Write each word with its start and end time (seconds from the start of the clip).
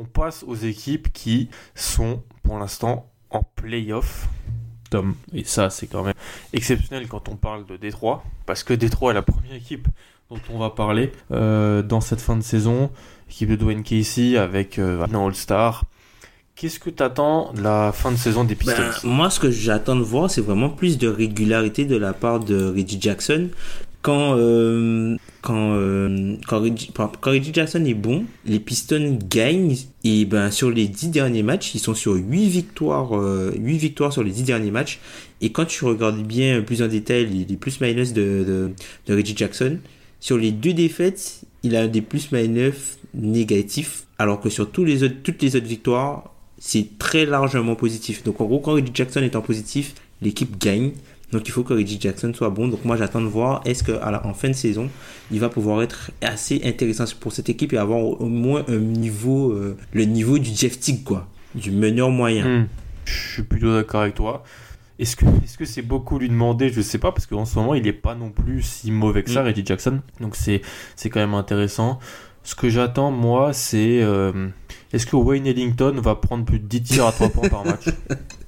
On 0.00 0.04
passe 0.04 0.44
aux 0.44 0.54
équipes 0.54 1.12
qui 1.12 1.50
sont 1.74 2.22
pour 2.42 2.58
l'instant 2.58 3.10
en 3.28 3.42
playoff. 3.42 4.28
Tom, 4.88 5.14
et 5.34 5.44
ça 5.44 5.68
c'est 5.68 5.88
quand 5.88 6.02
même 6.02 6.14
exceptionnel 6.54 7.06
quand 7.06 7.28
on 7.28 7.36
parle 7.36 7.66
de 7.66 7.76
Détroit, 7.76 8.24
parce 8.46 8.64
que 8.64 8.72
Détroit 8.72 9.10
est 9.10 9.14
la 9.14 9.22
première 9.22 9.54
équipe 9.54 9.86
dont 10.30 10.40
on 10.50 10.58
va 10.58 10.70
parler 10.70 11.12
euh, 11.32 11.82
dans 11.82 12.00
cette 12.00 12.22
fin 12.22 12.34
de 12.34 12.42
saison. 12.42 12.90
Équipe 13.28 13.50
de 13.50 13.56
Dwayne 13.56 13.82
Casey 13.82 14.38
avec 14.38 14.78
euh, 14.78 15.06
un 15.06 15.26
All-Star. 15.26 15.84
Qu'est-ce 16.56 16.80
que 16.80 16.88
tu 16.88 17.02
attends 17.02 17.52
de 17.52 17.60
la 17.60 17.92
fin 17.92 18.10
de 18.10 18.16
saison 18.16 18.44
des 18.44 18.54
Pistons? 18.54 18.76
Ben, 18.78 19.08
moi, 19.08 19.28
ce 19.28 19.38
que 19.38 19.50
j'attends 19.50 19.96
de 19.96 20.02
voir, 20.02 20.30
c'est 20.30 20.40
vraiment 20.40 20.70
plus 20.70 20.96
de 20.96 21.08
régularité 21.08 21.84
de 21.84 21.96
la 21.96 22.14
part 22.14 22.40
de 22.40 22.70
Reggie 22.70 23.00
Jackson. 23.00 23.50
Quand, 24.02 24.34
euh, 24.38 25.16
quand, 25.42 25.74
euh, 25.74 26.36
quand, 26.46 26.60
Reggie, 27.22 27.50
Jackson 27.52 27.84
est 27.84 27.94
bon, 27.94 28.24
les 28.46 28.58
Pistons 28.58 29.18
gagnent. 29.28 29.76
Et 30.04 30.24
ben, 30.24 30.50
sur 30.50 30.70
les 30.70 30.88
10 30.88 31.08
derniers 31.08 31.42
matchs, 31.42 31.74
ils 31.74 31.80
sont 31.80 31.94
sur 31.94 32.14
8 32.14 32.48
victoires, 32.48 33.14
euh, 33.14 33.52
8 33.58 33.76
victoires 33.76 34.12
sur 34.12 34.22
les 34.22 34.30
10 34.30 34.44
derniers 34.44 34.70
matchs. 34.70 35.00
Et 35.42 35.52
quand 35.52 35.66
tu 35.66 35.84
regardes 35.84 36.22
bien 36.22 36.62
plus 36.62 36.82
en 36.82 36.88
détail 36.88 37.26
les, 37.26 37.44
les 37.44 37.56
plus-minus 37.56 38.14
de, 38.14 38.44
de, 38.46 38.70
de 39.06 39.14
Reggie 39.14 39.36
Jackson, 39.36 39.78
sur 40.18 40.38
les 40.38 40.52
deux 40.52 40.72
défaites, 40.72 41.42
il 41.62 41.76
a 41.76 41.86
des 41.86 42.00
plus-minus 42.00 42.98
négatifs. 43.12 44.04
Alors 44.18 44.40
que 44.40 44.48
sur 44.48 44.70
tous 44.70 44.84
les 44.84 45.02
autres, 45.02 45.16
toutes 45.22 45.42
les 45.42 45.56
autres 45.56 45.66
victoires, 45.66 46.34
c'est 46.58 46.98
très 46.98 47.26
largement 47.26 47.74
positif. 47.74 48.22
Donc 48.24 48.40
en 48.40 48.46
gros, 48.46 48.60
quand 48.60 48.72
Reggie 48.72 48.92
Jackson 48.94 49.20
est 49.20 49.36
en 49.36 49.42
positif, 49.42 49.94
l'équipe 50.22 50.58
gagne. 50.58 50.92
Donc 51.32 51.46
il 51.46 51.50
faut 51.52 51.62
que 51.62 51.72
Reggie 51.74 51.98
Jackson 52.00 52.32
soit 52.34 52.50
bon. 52.50 52.68
Donc 52.68 52.84
moi 52.84 52.96
j'attends 52.96 53.20
de 53.20 53.26
voir 53.26 53.60
est-ce 53.64 53.82
que 53.82 53.92
à 53.92 54.10
la- 54.10 54.26
en 54.26 54.34
fin 54.34 54.48
de 54.48 54.54
saison, 54.54 54.88
il 55.30 55.38
va 55.40 55.48
pouvoir 55.48 55.82
être 55.82 56.10
assez 56.22 56.60
intéressant 56.64 57.04
pour 57.20 57.32
cette 57.32 57.48
équipe 57.48 57.72
et 57.72 57.78
avoir 57.78 58.00
au, 58.00 58.16
au 58.16 58.26
moins 58.26 58.64
un 58.68 58.78
niveau, 58.78 59.52
euh, 59.52 59.76
le 59.92 60.04
niveau 60.04 60.38
du 60.38 60.50
Jeff 60.54 60.78
Teague 60.80 61.04
quoi, 61.04 61.28
du 61.54 61.70
meneur 61.70 62.10
moyen. 62.10 62.62
Hmm. 62.62 62.66
Je 63.04 63.32
suis 63.34 63.42
plutôt 63.42 63.72
d'accord 63.74 64.02
avec 64.02 64.14
toi. 64.14 64.42
Est-ce 64.98 65.16
que 65.16 65.64
c'est 65.64 65.80
beaucoup 65.82 66.18
lui 66.18 66.28
demander? 66.28 66.68
Je 66.68 66.82
sais 66.82 66.98
pas 66.98 67.10
parce 67.10 67.26
qu'en 67.26 67.46
ce 67.46 67.58
moment 67.58 67.74
il 67.74 67.86
est 67.86 67.92
pas 67.94 68.14
non 68.14 68.30
plus 68.30 68.60
si 68.62 68.90
mauvais 68.90 69.22
que 69.22 69.30
ça, 69.30 69.42
Mm. 69.42 69.46
Reggie 69.46 69.62
Jackson. 69.64 70.00
Donc 70.20 70.36
c'est 70.36 70.60
c'est 70.94 71.08
quand 71.10 71.20
même 71.20 71.32
intéressant. 71.34 71.98
Ce 72.42 72.54
que 72.54 72.68
j'attends 72.68 73.10
moi, 73.10 73.52
c'est 73.52 74.00
euh, 74.02 74.48
est-ce 74.92 75.06
que 75.06 75.16
Wayne 75.16 75.46
Ellington 75.46 75.94
va 76.02 76.14
prendre 76.16 76.44
plus 76.44 76.58
de 76.58 76.66
10 76.66 76.82
tirs 76.82 77.06
à 77.06 77.12
3 77.12 77.28
points 77.30 77.48
par 77.48 77.64
match? 77.64 77.84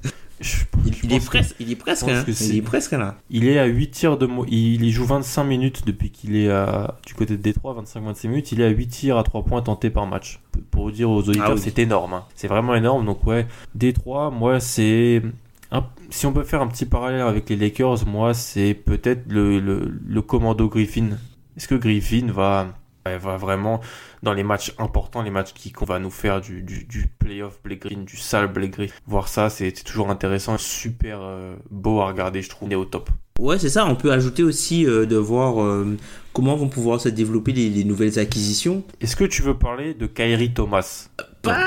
Je- 0.43 0.65
Il, 1.05 1.13
est 1.15 1.25
presque, 1.25 1.55
il 1.61 1.71
est 1.71 1.77
presque, 1.77 2.05
pense 2.05 2.11
hein. 2.11 2.25
il 2.27 2.57
est 2.57 2.63
presque 2.63 2.93
là. 2.93 3.17
Il 3.31 3.47
est 3.47 3.59
à 3.59 3.65
8 3.67 3.91
tirs 3.93 4.19
de 4.19 4.29
il, 4.49 4.83
il 4.85 4.91
joue 4.91 5.05
25 5.07 5.45
minutes 5.45 5.83
depuis 5.87 6.11
qu'il 6.11 6.35
est 6.37 6.51
à, 6.51 6.99
du 7.07 7.15
côté 7.15 7.37
de 7.37 7.43
Détroit, 7.43 7.75
25-26 7.83 8.29
minutes. 8.29 8.53
Il 8.53 8.61
est 8.61 8.65
à 8.65 8.69
8 8.69 8.87
tirs 8.89 9.17
à 9.19 9.23
3 9.23 9.45
points 9.45 9.63
tentés 9.63 9.89
par 9.91 10.07
match. 10.07 10.41
Pour 10.71 10.91
dire 10.91 11.09
aux 11.11 11.21
auditeurs, 11.21 11.47
Ah 11.51 11.55
oui. 11.55 11.61
c'est 11.63 11.79
énorme. 11.79 12.13
hein. 12.15 12.25
C'est 12.35 12.49
vraiment 12.49 12.75
énorme. 12.75 13.07
Donc 13.07 13.25
ouais, 13.27 13.47
Détroit, 13.75 14.31
moi 14.31 14.59
c'est 14.61 15.23
un- 15.71 15.87
si 16.11 16.27
on 16.27 16.33
peut 16.33 16.43
faire 16.45 16.61
un 16.61 16.67
petit 16.67 16.85
parallèle 16.87 17.21
avec 17.23 17.49
les 17.49 17.57
Lakers, 17.57 18.07
moi 18.07 18.35
c'est 18.35 18.75
peut-être 18.75 19.31
le, 19.31 19.61
le, 19.61 19.93
le 20.07 20.23
commando 20.23 20.69
Griffin. 20.69 21.11
Est-ce 21.57 21.69
que 21.69 21.75
Griffin 21.77 22.27
va 22.33 22.67
ouais, 23.07 23.19
va 23.19 23.37
vraiment 23.37 23.81
dans 24.23 24.33
les 24.33 24.43
matchs 24.43 24.75
importants, 24.79 25.23
les 25.23 25.31
matchs 25.31 25.53
qui 25.53 25.73
qu'on 25.73 25.85
va 25.85 25.99
nous 25.99 26.11
faire 26.11 26.41
du, 26.41 26.63
du, 26.63 26.85
du 26.85 27.07
playoff 27.19 27.61
Blake 27.63 27.81
Green, 27.81 28.05
du 28.05 28.17
sale 28.17 28.53
Blake 28.53 28.73
Green. 28.73 28.91
Voir 29.07 29.29
ça, 29.29 29.51
c'est 29.51 29.73
toujours 29.73 30.11
intéressant, 30.11 30.59
super 30.59 31.19
euh, 31.21 31.57
beau 31.71 32.01
à 32.01 32.07
regarder, 32.07 32.43
je 32.43 32.49
trouve. 32.51 32.69
On 32.69 32.71
est 32.71 32.77
au 32.77 32.85
top. 32.85 33.11
Ouais, 33.39 33.59
c'est 33.59 33.71
ça. 33.71 33.87
On 33.87 33.97
peut 33.97 34.12
ajouter 34.12 34.43
aussi 34.43 34.87
euh, 34.87 35.07
de 35.07 35.17
voir 35.17 35.62
euh, 35.62 35.97
comment 36.33 36.55
vont 36.55 36.69
pouvoir 36.69 37.01
se 37.01 37.09
développer 37.09 37.53
les, 37.53 37.71
les 37.71 37.85
nouvelles 37.85 38.19
acquisitions. 38.19 38.85
Est-ce 39.01 39.17
que 39.17 39.25
tu 39.25 39.43
veux 39.43 39.55
parler 39.55 39.95
de 39.95 40.07
Kyrie 40.07 40.53
Thomas? 40.53 41.09
Pas 41.43 41.67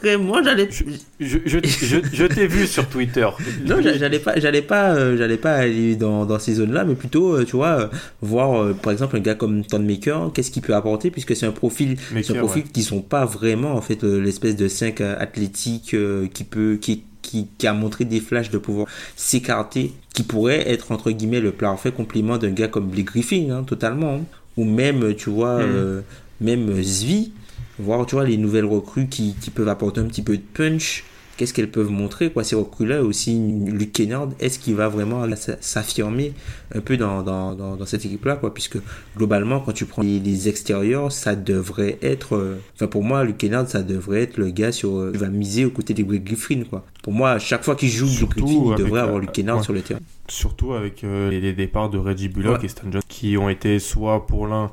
vraiment, 0.00 0.42
j'allais. 0.44 0.68
Je, 0.70 1.38
je, 1.44 1.58
je, 1.64 2.24
t'ai 2.26 2.46
vu 2.46 2.66
sur 2.66 2.88
Twitter. 2.88 3.26
Non, 3.66 3.82
j'a- 3.82 3.98
j'allais 3.98 4.20
pas, 4.20 4.38
j'allais 4.38 4.62
pas, 4.62 4.94
euh, 4.94 5.16
j'allais 5.16 5.36
pas 5.36 5.54
aller 5.54 5.96
dans, 5.96 6.24
dans 6.24 6.38
ces 6.38 6.54
zones-là, 6.54 6.84
mais 6.84 6.94
plutôt, 6.94 7.34
euh, 7.34 7.44
tu 7.44 7.56
vois, 7.56 7.80
euh, 7.80 7.88
voir 8.22 8.74
par 8.76 8.92
exemple 8.92 9.16
un 9.16 9.20
gars 9.20 9.34
comme 9.34 9.64
Maker, 9.80 10.30
qu'est-ce 10.32 10.52
qu'il 10.52 10.62
peut 10.62 10.74
apporter, 10.74 11.10
puisque 11.10 11.34
c'est 11.34 11.46
un 11.46 11.50
profil, 11.52 11.96
c'est 11.98 12.14
un 12.14 12.14
Maker, 12.18 12.36
profil 12.38 12.62
ouais. 12.62 12.68
qui 12.72 12.82
sont 12.82 13.00
pas 13.02 13.24
vraiment 13.24 13.74
en 13.74 13.80
fait 13.80 14.04
l'espèce 14.04 14.54
de 14.56 14.68
5 14.68 15.00
athlétique 15.00 15.96
qui 16.32 16.44
peut, 16.44 16.78
qui, 16.80 17.02
qui, 17.22 17.48
qui 17.58 17.66
a 17.66 17.72
montré 17.74 18.04
des 18.04 18.20
flashs 18.20 18.50
de 18.50 18.58
pouvoir 18.58 18.86
s'écarter, 19.16 19.92
qui 20.14 20.22
pourrait 20.22 20.68
être 20.70 20.92
entre 20.92 21.10
guillemets 21.10 21.40
le 21.40 21.52
parfait 21.52 21.92
complément 21.92 22.38
d'un 22.38 22.50
gars 22.50 22.68
comme 22.68 22.88
Blake 22.88 23.06
Griffin, 23.06 23.50
hein, 23.50 23.64
totalement, 23.64 24.14
hein. 24.14 24.20
ou 24.56 24.64
même, 24.64 25.14
tu 25.14 25.28
vois, 25.30 25.58
euh, 25.60 26.00
même 26.40 26.80
Zvi, 26.82 27.32
voir, 27.78 28.04
tu 28.06 28.14
vois, 28.14 28.24
les 28.24 28.36
nouvelles 28.36 28.64
recrues 28.64 29.06
qui, 29.08 29.34
qui 29.40 29.50
peuvent 29.50 29.68
apporter 29.68 30.00
un 30.00 30.06
petit 30.06 30.22
peu 30.22 30.36
de 30.36 30.42
punch. 30.42 31.04
Qu'est-ce 31.36 31.54
qu'elles 31.54 31.70
peuvent 31.70 31.92
montrer, 31.92 32.32
quoi, 32.32 32.42
ces 32.42 32.56
recrues-là 32.56 33.00
aussi, 33.04 33.40
Luke 33.66 33.92
Kennard, 33.92 34.30
est-ce 34.40 34.58
qu'il 34.58 34.74
va 34.74 34.88
vraiment 34.88 35.24
s'affirmer 35.60 36.32
un 36.74 36.80
peu 36.80 36.96
dans, 36.96 37.22
dans, 37.22 37.54
dans, 37.54 37.76
dans 37.76 37.86
cette 37.86 38.04
équipe-là, 38.04 38.34
quoi, 38.34 38.52
puisque 38.52 38.78
globalement, 39.16 39.60
quand 39.60 39.70
tu 39.70 39.84
prends 39.84 40.02
les, 40.02 40.18
les 40.18 40.48
extérieurs, 40.48 41.12
ça 41.12 41.36
devrait 41.36 41.96
être, 42.02 42.34
euh, 42.34 42.56
enfin, 42.74 42.88
pour 42.88 43.04
moi, 43.04 43.22
Luke 43.22 43.38
Kennard, 43.38 43.68
ça 43.68 43.82
devrait 43.84 44.22
être 44.22 44.36
le 44.36 44.50
gars 44.50 44.72
sur, 44.72 44.98
euh, 44.98 45.12
qui 45.12 45.18
va 45.18 45.28
miser 45.28 45.64
aux 45.64 45.70
côtés 45.70 45.94
des 45.94 46.02
Griffin, 46.02 46.64
quoi. 46.68 46.84
Pour 47.04 47.12
moi, 47.12 47.30
à 47.30 47.38
chaque 47.38 47.62
fois 47.62 47.76
qu'il 47.76 47.88
joue 47.90 48.06
Griffin, 48.06 48.72
il 48.72 48.74
devrait 48.74 48.98
euh, 48.98 49.04
avoir 49.04 49.20
Luke 49.20 49.30
Kennard 49.30 49.58
ouais. 49.58 49.62
sur 49.62 49.72
le 49.72 49.82
terrain. 49.82 50.00
Surtout 50.26 50.72
avec 50.72 51.04
euh, 51.04 51.30
les, 51.30 51.40
les 51.40 51.52
départs 51.52 51.88
de 51.88 51.98
Reggie 51.98 52.26
Bullock 52.28 52.58
Ouais. 52.58 52.64
et 52.64 52.68
Stan 52.68 52.90
Jones 52.90 53.00
qui 53.08 53.36
ont 53.36 53.48
été 53.48 53.78
soit 53.78 54.26
pour 54.26 54.48
l'un 54.48 54.72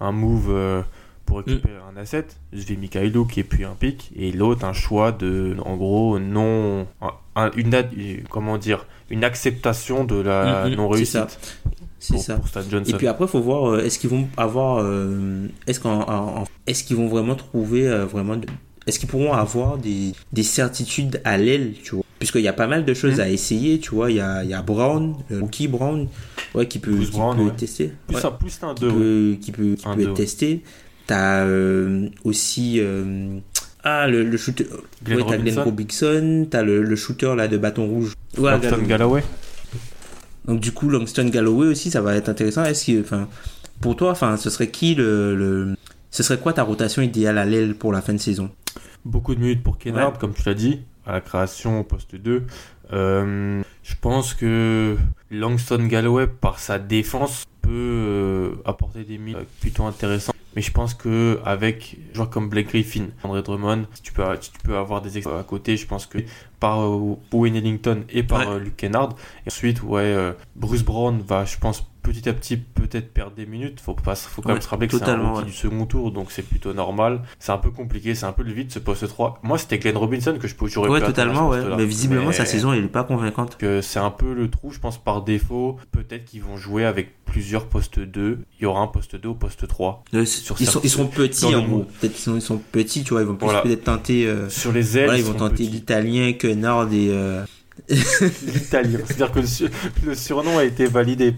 un 0.00 0.12
move 0.12 0.84
pour 1.26 1.38
récupérer 1.38 1.74
Mm. 1.74 1.96
un 1.96 2.00
asset, 2.00 2.26
Zvi 2.54 2.76
Mikhailo 2.76 3.24
qui 3.24 3.40
est 3.40 3.44
puis 3.44 3.64
un 3.64 3.74
pic, 3.78 4.10
et 4.16 4.32
l'autre 4.32 4.64
un 4.64 4.72
choix 4.72 5.12
de, 5.12 5.56
en 5.64 5.76
gros, 5.76 6.18
non, 6.18 6.86
un- 7.00 7.12
un- 7.36 7.50
une, 7.56 7.70
comment 8.30 8.58
dire, 8.58 8.86
une 9.10 9.24
acceptation 9.24 10.04
de 10.04 10.16
la 10.16 10.66
Mm, 10.66 10.70
mm, 10.70 10.74
non 10.76 10.88
c'est 10.90 10.96
réussite 10.96 11.12
ça. 11.12 11.26
C'est 11.98 12.14
pour, 12.14 12.22
ça. 12.22 12.36
pour 12.36 12.48
Johnson. 12.70 12.90
Et 12.90 12.94
puis 12.98 13.06
après, 13.06 13.26
faut 13.26 13.40
voir 13.40 13.70
euh, 13.70 13.80
est-ce 13.84 13.98
qu'ils 13.98 14.10
vont 14.10 14.28
avoir, 14.36 14.78
euh, 14.82 15.46
est-ce 15.66 15.80
qu'en, 15.80 16.44
qu'ils 16.84 16.96
vont 16.96 17.08
vraiment 17.08 17.34
trouver 17.34 17.88
euh, 17.88 18.04
vraiment, 18.04 18.36
est-ce 18.86 18.98
qu'ils 18.98 19.08
pourront 19.08 19.32
avoir 19.32 19.78
des, 19.78 20.12
des 20.32 20.42
certitudes 20.42 21.22
à 21.24 21.38
l'aile, 21.38 21.72
tu 21.82 21.94
vois, 21.94 22.04
puisqu'il 22.18 22.42
y 22.42 22.48
a 22.48 22.52
pas 22.52 22.66
mal 22.66 22.84
de 22.84 22.92
choses 22.92 23.20
à 23.20 23.30
essayer, 23.30 23.78
tu 23.78 23.94
vois, 23.94 24.10
il 24.10 24.18
y 24.18 24.20
a, 24.20 24.44
il 24.44 24.50
y 24.50 24.54
a 24.54 24.60
Brown, 24.60 25.14
rookie 25.30 25.66
Brown, 25.68 26.06
ouais, 26.54 26.68
qui 26.68 26.78
peut, 26.78 26.98
qui 26.98 27.10
Brown, 27.10 27.36
peut 27.38 27.44
ouais. 27.44 27.50
tester, 27.56 27.92
plus, 28.06 28.16
Ouais, 28.16 28.26
un, 28.26 28.30
plus 28.32 28.58
un 28.62 28.74
qui 28.74 28.80
2. 28.82 28.88
peut, 28.92 29.36
qui 29.40 29.52
peut, 29.52 29.74
qui 29.74 29.88
Un 29.88 29.94
peut 29.94 29.96
deux, 29.96 30.02
être 30.02 30.08
ouais. 30.10 30.14
testé. 30.16 30.62
T'as 31.06 31.44
euh, 31.44 32.08
aussi 32.24 32.76
euh, 32.80 33.38
ah 33.82 34.06
le, 34.08 34.24
le 34.24 34.36
shooter, 34.38 34.66
Glenn 35.04 35.18
ouais, 35.18 35.24
t'as 35.28 35.36
Glenn 35.38 35.58
Robinson. 35.58 36.46
T'as 36.50 36.62
le, 36.62 36.82
le 36.82 36.96
shooter 36.96 37.34
là 37.36 37.46
de 37.48 37.58
bâton 37.58 37.86
rouge, 37.86 38.14
ouais, 38.38 38.50
Langston 38.52 38.82
Galloway. 38.86 39.22
Donc 40.46 40.60
du 40.60 40.72
coup, 40.72 40.88
Langston 40.88 41.28
Galloway 41.28 41.68
aussi, 41.68 41.90
ça 41.90 42.00
va 42.00 42.14
être 42.16 42.28
intéressant. 42.28 42.64
Est-ce 42.64 42.86
que, 42.92 43.00
enfin, 43.00 43.28
pour 43.80 43.96
toi, 43.96 44.10
enfin, 44.12 44.36
ce 44.36 44.50
serait 44.50 44.68
qui 44.68 44.94
le, 44.94 45.34
le- 45.36 45.74
ce 46.10 46.22
serait 46.22 46.38
quoi 46.38 46.52
ta 46.52 46.62
rotation 46.62 47.02
idéale 47.02 47.38
à 47.38 47.44
l'aile 47.44 47.74
pour 47.74 47.92
la 47.92 48.00
fin 48.00 48.12
de 48.12 48.18
saison? 48.18 48.50
Beaucoup 49.04 49.34
de 49.34 49.40
minutes 49.40 49.62
pour 49.62 49.78
Kennard, 49.78 50.12
Ouais. 50.12 50.18
comme 50.18 50.32
tu 50.32 50.42
l'as 50.46 50.54
dit. 50.54 50.80
à 51.06 51.12
la 51.12 51.20
création 51.20 51.80
au 51.80 51.84
poste 51.84 52.14
2. 52.16 52.44
Euh, 52.92 53.62
je 53.82 53.94
pense 54.00 54.32
que 54.32 54.96
Langston 55.30 55.84
Galloway, 55.86 56.26
par 56.26 56.58
sa 56.58 56.78
défense, 56.78 57.44
peut 57.60 58.52
apporter 58.64 59.04
des 59.04 59.18
minutes 59.18 59.46
plutôt 59.60 59.84
intéressantes. 59.84 60.33
Mais 60.56 60.62
je 60.62 60.70
pense 60.72 60.94
que 60.94 61.40
avec 61.44 61.96
un 62.12 62.14
joueur 62.14 62.30
comme 62.30 62.48
Blake 62.48 62.68
Griffin, 62.68 63.06
André 63.22 63.42
Drummond, 63.42 63.86
tu 64.02 64.12
peux, 64.12 64.22
tu 64.38 64.50
peux 64.62 64.76
avoir 64.76 65.02
des 65.02 65.18
extraits 65.18 65.38
à 65.38 65.42
côté. 65.42 65.76
Je 65.76 65.86
pense 65.86 66.06
que 66.06 66.18
par 66.60 66.80
euh, 66.80 67.16
Owen 67.32 67.56
Ellington 67.56 68.04
et 68.10 68.22
par 68.22 68.40
Ouais. 68.40 68.46
euh, 68.54 68.58
Luke 68.58 68.76
Kennard. 68.76 69.10
Et 69.44 69.48
ensuite, 69.48 69.82
ouais, 69.82 70.02
euh, 70.02 70.32
Bruce 70.56 70.82
Brown 70.84 71.20
va, 71.26 71.44
je 71.44 71.56
pense, 71.58 71.84
petit 72.04 72.28
à 72.28 72.32
petit 72.32 72.56
peut-être 72.56 73.12
perdre 73.12 73.32
des 73.34 73.46
minutes. 73.46 73.80
Faut 73.80 73.94
pas, 73.94 74.14
faut 74.14 74.42
quand 74.42 74.50
même 74.52 74.60
se 74.60 74.68
rappeler 74.68 74.86
que 74.86 74.96
c'est 74.96 75.08
un 75.08 75.34
ouais. 75.34 75.44
du 75.44 75.52
second 75.52 75.86
tour, 75.86 76.12
donc 76.12 76.30
c'est 76.30 76.42
plutôt 76.42 76.72
normal. 76.72 77.22
C'est 77.40 77.50
un 77.50 77.58
peu 77.58 77.70
compliqué, 77.70 78.14
c'est 78.14 78.26
un 78.26 78.32
peu 78.32 78.44
le 78.44 78.52
vide 78.52 78.70
ce 78.70 78.78
poste 78.78 79.08
3. 79.08 79.40
Moi, 79.42 79.58
c'était 79.58 79.78
Glenn 79.78 79.96
Robinson 79.96 80.36
que 80.40 80.46
je 80.46 80.54
peux 80.54 80.68
j'aurais 80.68 80.88
Ouais, 80.90 81.00
totalement, 81.00 81.48
ouais. 81.48 81.58
Mais 81.76 81.84
visiblement, 81.86 82.26
Mais 82.28 82.32
sa 82.32 82.44
saison, 82.46 82.72
elle 82.72 82.84
est 82.84 82.88
pas 82.88 83.02
convaincante. 83.04 83.56
que 83.56 83.80
c'est 83.80 83.98
un 83.98 84.10
peu 84.10 84.32
le 84.34 84.48
trou, 84.48 84.70
je 84.70 84.78
pense, 84.78 84.98
par 84.98 85.22
défaut. 85.22 85.78
Peut-être 85.90 86.24
qu'ils 86.26 86.42
vont 86.42 86.56
jouer 86.56 86.84
avec 86.84 87.24
plusieurs 87.24 87.66
postes 87.66 87.98
2. 87.98 88.38
Il 88.60 88.62
y 88.62 88.66
aura 88.66 88.80
un 88.82 88.86
poste 88.86 89.16
2 89.16 89.30
au 89.30 89.34
poste 89.34 89.66
3. 89.66 90.04
Euh, 90.14 90.24
Sur 90.24 90.56
ils, 90.60 90.66
sont, 90.66 90.72
certains- 90.72 90.86
ils 90.86 90.90
sont 90.90 91.06
petits, 91.06 91.46
en 91.46 91.60
gros. 91.60 91.66
monde. 91.68 91.86
Peut-être 92.00 92.12
qu'ils 92.12 92.22
sont, 92.22 92.34
ils 92.36 92.42
sont 92.42 92.58
petits, 92.58 93.02
tu 93.02 93.10
vois. 93.14 93.22
Ils 93.22 93.26
vont 93.26 93.36
Voilà. 93.40 93.62
peut-être 93.62 93.84
tenter. 93.84 94.26
euh, 94.26 94.48
Sur 94.50 94.72
les 94.72 94.98
ailes, 94.98 95.04
voilà, 95.06 95.18
ils 95.18 95.22
ils 95.22 95.26
vont 95.26 95.38
tenter 95.38 95.64
l'italien, 95.64 96.32
Quenard 96.34 96.92
et. 96.92 97.08
euh, 97.10 97.44
l'italien. 97.88 98.98
C'est-à-dire 99.04 99.32
que 99.32 99.40
le, 99.40 99.46
sur- 99.46 99.68
le 100.06 100.14
surnom 100.14 100.58
a 100.58 100.64
été 100.64 100.86
validé. 100.86 101.34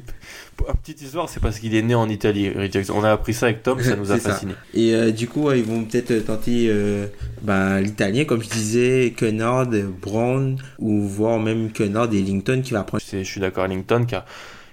Pour- 0.57 0.69
Une 0.71 0.77
petite 0.77 1.03
histoire, 1.03 1.29
c'est 1.29 1.41
parce 1.41 1.59
qu'il 1.59 1.75
est 1.75 1.83
né 1.83 1.95
en 1.95 2.09
Italie, 2.09 2.51
Jackson. 2.71 2.95
On 2.97 3.05
a 3.05 3.11
appris 3.13 3.35
ça 3.35 3.47
avec 3.47 3.63
Tom, 3.63 3.81
ça 3.83 3.97
nous 3.97 4.11
a 4.13 4.19
fasciné. 4.19 4.55
Et 4.75 4.95
euh, 4.95 5.11
du 5.13 5.29
coup, 5.29 5.51
ils 5.53 5.65
vont 5.65 5.85
peut-être 5.85 6.11
euh, 6.13 6.21
tenter 6.21 6.67
euh, 6.71 7.07
ben, 7.43 7.81
l'italien, 7.81 8.25
comme 8.25 8.43
je 8.43 8.49
disais, 8.49 9.13
Quenard, 9.17 9.67
Brown, 10.01 10.57
ou 10.79 11.03
voir 11.03 11.39
même 11.39 11.73
Quenard 11.73 12.13
et 12.13 12.19
Ellington 12.19 12.63
qui 12.63 12.73
va 12.73 12.85
prendre. 12.85 13.03
Je 13.13 13.23
suis 13.23 13.41
d'accord, 13.41 13.65
Ellington 13.67 14.05
qui 14.07 14.15
a, 14.15 14.25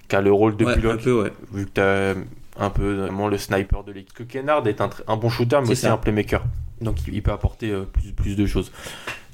qui 0.08 0.16
a 0.16 0.22
le 0.22 0.32
rôle 0.32 0.56
de 0.58 0.66
Ouais, 0.66 0.72
un 0.72 0.76
pilote, 0.76 1.02
peu, 1.04 1.22
ouais. 1.24 1.34
vu 1.54 1.66
que 1.66 1.72
t'as 1.74 2.14
un 2.60 2.70
peu 2.70 2.94
vraiment 2.94 3.28
le 3.28 3.38
sniper 3.38 3.84
de 3.84 3.92
l'équipe. 3.92 4.14
Que 4.14 4.24
Kennard 4.24 4.66
est 4.68 4.80
un, 4.80 4.90
un 5.08 5.18
bon 5.18 5.30
shooter, 5.30 5.58
mais 5.62 5.66
C'est 5.66 5.72
aussi 5.72 5.82
ça. 5.82 5.94
un 5.94 5.98
playmaker. 5.98 6.44
Donc 6.82 6.98
il, 7.08 7.16
il 7.16 7.24
peut 7.24 7.32
apporter 7.32 7.72
euh, 7.72 7.84
plus, 7.84 8.12
plus 8.12 8.36
de 8.36 8.46
choses. 8.46 8.72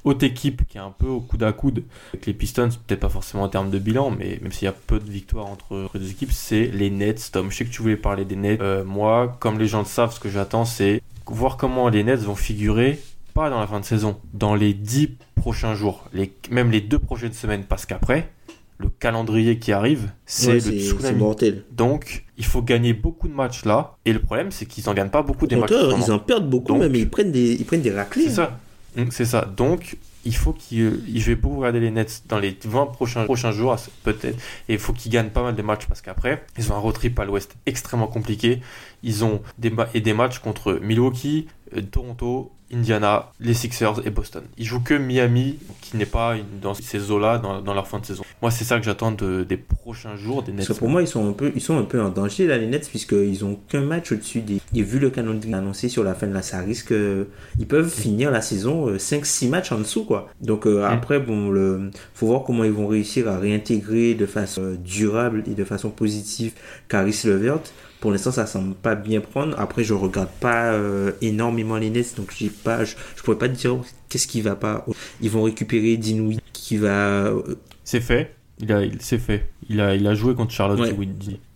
Haute 0.04 0.24
équipe 0.24 0.68
qui 0.68 0.78
est 0.78 0.82
un 0.82 0.94
peu 0.98 1.08
au 1.08 1.20
coude 1.20 1.44
à 1.44 1.52
coude 1.52 1.84
avec 2.14 2.26
les 2.26 2.34
Pistons, 2.34 2.70
peut-être 2.88 3.02
pas 3.02 3.10
forcément 3.10 3.44
en 3.44 3.50
termes 3.50 3.70
de 3.70 3.80
bilan, 3.80 4.12
mais 4.12 4.40
même 4.42 4.52
s'il 4.52 4.66
y 4.66 4.70
a 4.70 4.72
peu 4.74 5.00
de 5.00 5.10
victoires 5.10 5.48
entre 5.48 5.90
les 5.94 6.00
deux 6.00 6.10
équipes, 6.12 6.32
c'est 6.32 6.68
les 6.68 6.90
Nets. 6.90 7.30
Tom, 7.32 7.52
je 7.52 7.58
sais 7.58 7.66
que 7.66 7.70
tu 7.72 7.82
voulais 7.82 7.98
parler 7.98 8.26
des 8.26 8.36
Nets. 8.36 8.62
Euh, 8.62 8.84
moi, 8.84 9.36
comme 9.40 9.60
les 9.60 9.68
gens 9.68 9.80
le 9.80 9.86
savent, 9.86 10.14
ce 10.14 10.20
que 10.20 10.30
j'attends, 10.30 10.66
c'est 10.66 11.02
voir 11.28 11.58
comment 11.58 11.90
les 11.90 12.04
Nets 12.04 12.22
vont 12.22 12.36
figurer, 12.36 13.00
pas 13.34 13.50
dans 13.50 13.60
la 13.60 13.68
fin 13.68 13.80
de 13.80 13.86
saison, 13.86 14.18
dans 14.34 14.56
les 14.56 14.74
10 14.74 15.10
prochains 15.36 15.76
jours, 15.76 16.06
les, 16.14 16.32
même 16.50 16.72
les 16.72 16.82
deux 16.82 17.00
prochaines 17.00 17.34
semaines, 17.34 17.64
parce 17.68 17.86
qu'après, 17.86 18.30
le 18.78 18.88
calendrier 18.90 19.60
qui 19.60 19.74
arrive, 19.74 20.10
c'est 20.26 20.48
Ouais, 20.48 20.72
le 20.72 20.80
tsunami. 20.80 21.18
mortel. 21.20 21.64
Donc, 21.72 22.26
il 22.38 22.46
faut 22.46 22.62
gagner 22.62 22.94
beaucoup 22.94 23.28
de 23.28 23.34
matchs 23.34 23.66
là. 23.66 23.98
Et 24.06 24.14
le 24.14 24.20
problème, 24.20 24.52
c'est 24.52 24.66
qu'ils 24.66 24.88
en 24.90 24.94
gagnent 24.94 25.10
pas 25.10 25.22
beaucoup 25.22 25.48
des 25.48 25.58
matchs. 25.58 25.72
Ils 25.74 26.12
en 26.12 26.20
perdent 26.20 26.50
beaucoup, 26.50 26.70
Donc- 26.70 26.80
même 26.82 26.96
ils 26.96 27.10
prennent 27.10 27.32
des, 27.34 27.56
ils 27.60 27.66
prennent 27.66 27.82
des 27.82 27.92
raclés. 27.92 28.24
C'est 28.24 28.36
ça. 28.36 28.58
Mm, 28.96 29.06
C'est 29.12 29.26
ça. 29.26 29.46
Donc, 29.46 29.98
il 30.26 30.36
faut 30.36 30.54
qu'ils. 30.54 30.82
euh, 30.82 31.02
Je 31.14 31.26
vais 31.26 31.36
beaucoup 31.36 31.58
regarder 31.58 31.80
les 31.80 31.92
Nets 31.92 32.24
dans 32.28 32.40
les 32.40 32.58
20 32.64 32.88
prochains, 32.88 33.26
jours, 33.52 33.76
peut-être. 34.04 34.38
Et 34.68 34.74
il 34.74 34.80
faut 34.80 34.94
qu'ils 34.94 35.12
gagnent 35.12 35.30
pas 35.30 35.44
mal 35.44 35.56
de 35.56 35.62
matchs 35.62 35.86
parce 35.88 36.02
qu'après, 36.02 36.46
ils 36.58 36.72
ont 36.72 36.76
un 36.76 36.80
road 36.80 36.94
trip 36.96 37.18
à 37.20 37.26
l'ouest 37.26 37.56
extrêmement 37.66 38.08
compliqué. 38.08 38.62
Ils 39.04 39.24
ont 39.24 39.42
des 39.58 40.14
matchs 40.14 40.40
contre 40.40 40.74
Milwaukee, 40.82 41.48
euh, 41.76 41.82
Toronto, 41.82 42.52
Indiana, 42.74 43.32
les 43.40 43.54
Sixers 43.54 44.06
et 44.06 44.10
Boston. 44.10 44.44
Ils 44.58 44.66
jouent 44.66 44.82
que 44.82 44.94
Miami, 44.94 45.58
qui 45.82 45.98
n'est 45.98 46.06
pas 46.06 46.36
dans 46.62 46.74
ces 46.74 47.12
eaux-là 47.12 47.38
dans, 47.40 47.62
dans 47.62 47.74
leur 47.74 47.88
fin 47.88 48.00
de 48.00 48.06
saison. 48.06 48.24
Moi, 48.42 48.52
c'est 48.52 48.64
ça 48.64 48.78
que 48.78 48.86
j'attends 48.86 49.12
de- 49.12 49.44
des 49.44 49.58
prochains 49.58 50.16
jours 50.16 50.44
des 50.44 50.52
Nets. 50.52 50.68
Parce 50.68 50.78
que 50.78 50.80
pour 50.80 50.90
moi, 50.90 51.02
ils 51.02 51.08
sont 51.08 51.28
un 51.28 51.34
peu, 51.34 51.52
ils 51.56 51.62
sont 51.62 51.78
un 51.78 51.84
peu 51.84 52.02
en 52.02 52.10
danger 52.10 52.48
là, 52.48 52.58
les 52.58 52.68
Nets, 52.68 52.88
puisqu'ils 52.90 53.44
ont 53.44 53.60
qu'un 53.68 53.82
match 53.82 54.12
au-dessus 54.12 54.42
des. 54.42 54.62
Et 54.76 54.82
vu 54.84 55.00
le 55.00 55.10
calendrier 55.10 55.54
annoncé 55.54 55.90
sur 55.90 56.04
la 56.04 56.14
fin 56.14 56.28
de 56.28 56.34
la, 56.34 56.42
ça 56.42 56.60
risque, 56.60 56.92
euh, 56.92 57.26
ils 57.58 57.68
peuvent 57.68 57.90
finir 57.90 58.32
la 58.32 58.42
saison 58.42 58.88
euh, 58.90 58.98
5-6 58.98 59.50
matchs 59.50 59.72
en 59.72 59.80
dessous, 59.80 60.06
quoi. 60.06 60.30
Donc 60.42 60.68
euh, 60.68 60.86
après, 60.86 61.20
bon, 61.20 61.50
le, 61.50 61.90
faut 62.14 62.28
voir 62.28 62.44
comment 62.44 62.64
ils 62.64 62.72
vont 62.72 62.88
réussir 62.88 63.28
à 63.28 63.38
réintégrer 63.40 64.14
de 64.14 64.26
façon 64.26 64.62
euh, 64.62 64.78
durable 64.78 65.44
et 65.48 65.56
de 65.56 65.64
façon 65.64 65.90
positive 65.90 66.54
Caris 66.88 67.20
Levert. 67.26 67.60
Pour 68.00 68.12
l'instant, 68.12 68.32
ça 68.32 68.46
semble 68.46 68.76
pas 68.76 68.96
bien 68.96 69.20
prendre. 69.20 69.60
Après, 69.60 69.84
je 69.84 69.94
regarde 69.94 70.30
pas 70.40 70.72
euh, 70.72 71.12
énormément 71.22 71.76
les 71.78 71.90
Nets, 71.90 72.16
donc 72.16 72.34
j'ai 72.38 72.50
pas, 72.50 72.86
je, 72.86 72.96
je 73.18 73.22
pourrais 73.24 73.38
pas 73.38 73.50
te 73.50 73.56
dire 73.56 73.76
qu'est-ce 74.08 74.28
qui 74.28 74.40
va 74.42 74.56
pas. 74.56 74.86
Ils 75.22 75.30
vont 75.30 75.44
récupérer 75.44 75.98
Dinwiddie 75.98 76.42
qui 76.54 76.78
va 76.78 77.28
euh, 77.28 77.42
C'est 77.84 78.00
fait. 78.02 78.34
Il 78.62 78.72
a, 78.72 78.84
il, 78.84 78.98
c'est 79.02 79.18
fait. 79.20 79.50
Il 79.70 79.82
a, 79.82 79.96
il 79.96 80.08
a 80.08 80.16
joué 80.16 80.34
contre 80.34 80.52
Charlotte 80.52 80.80
Ouais. 80.80 80.96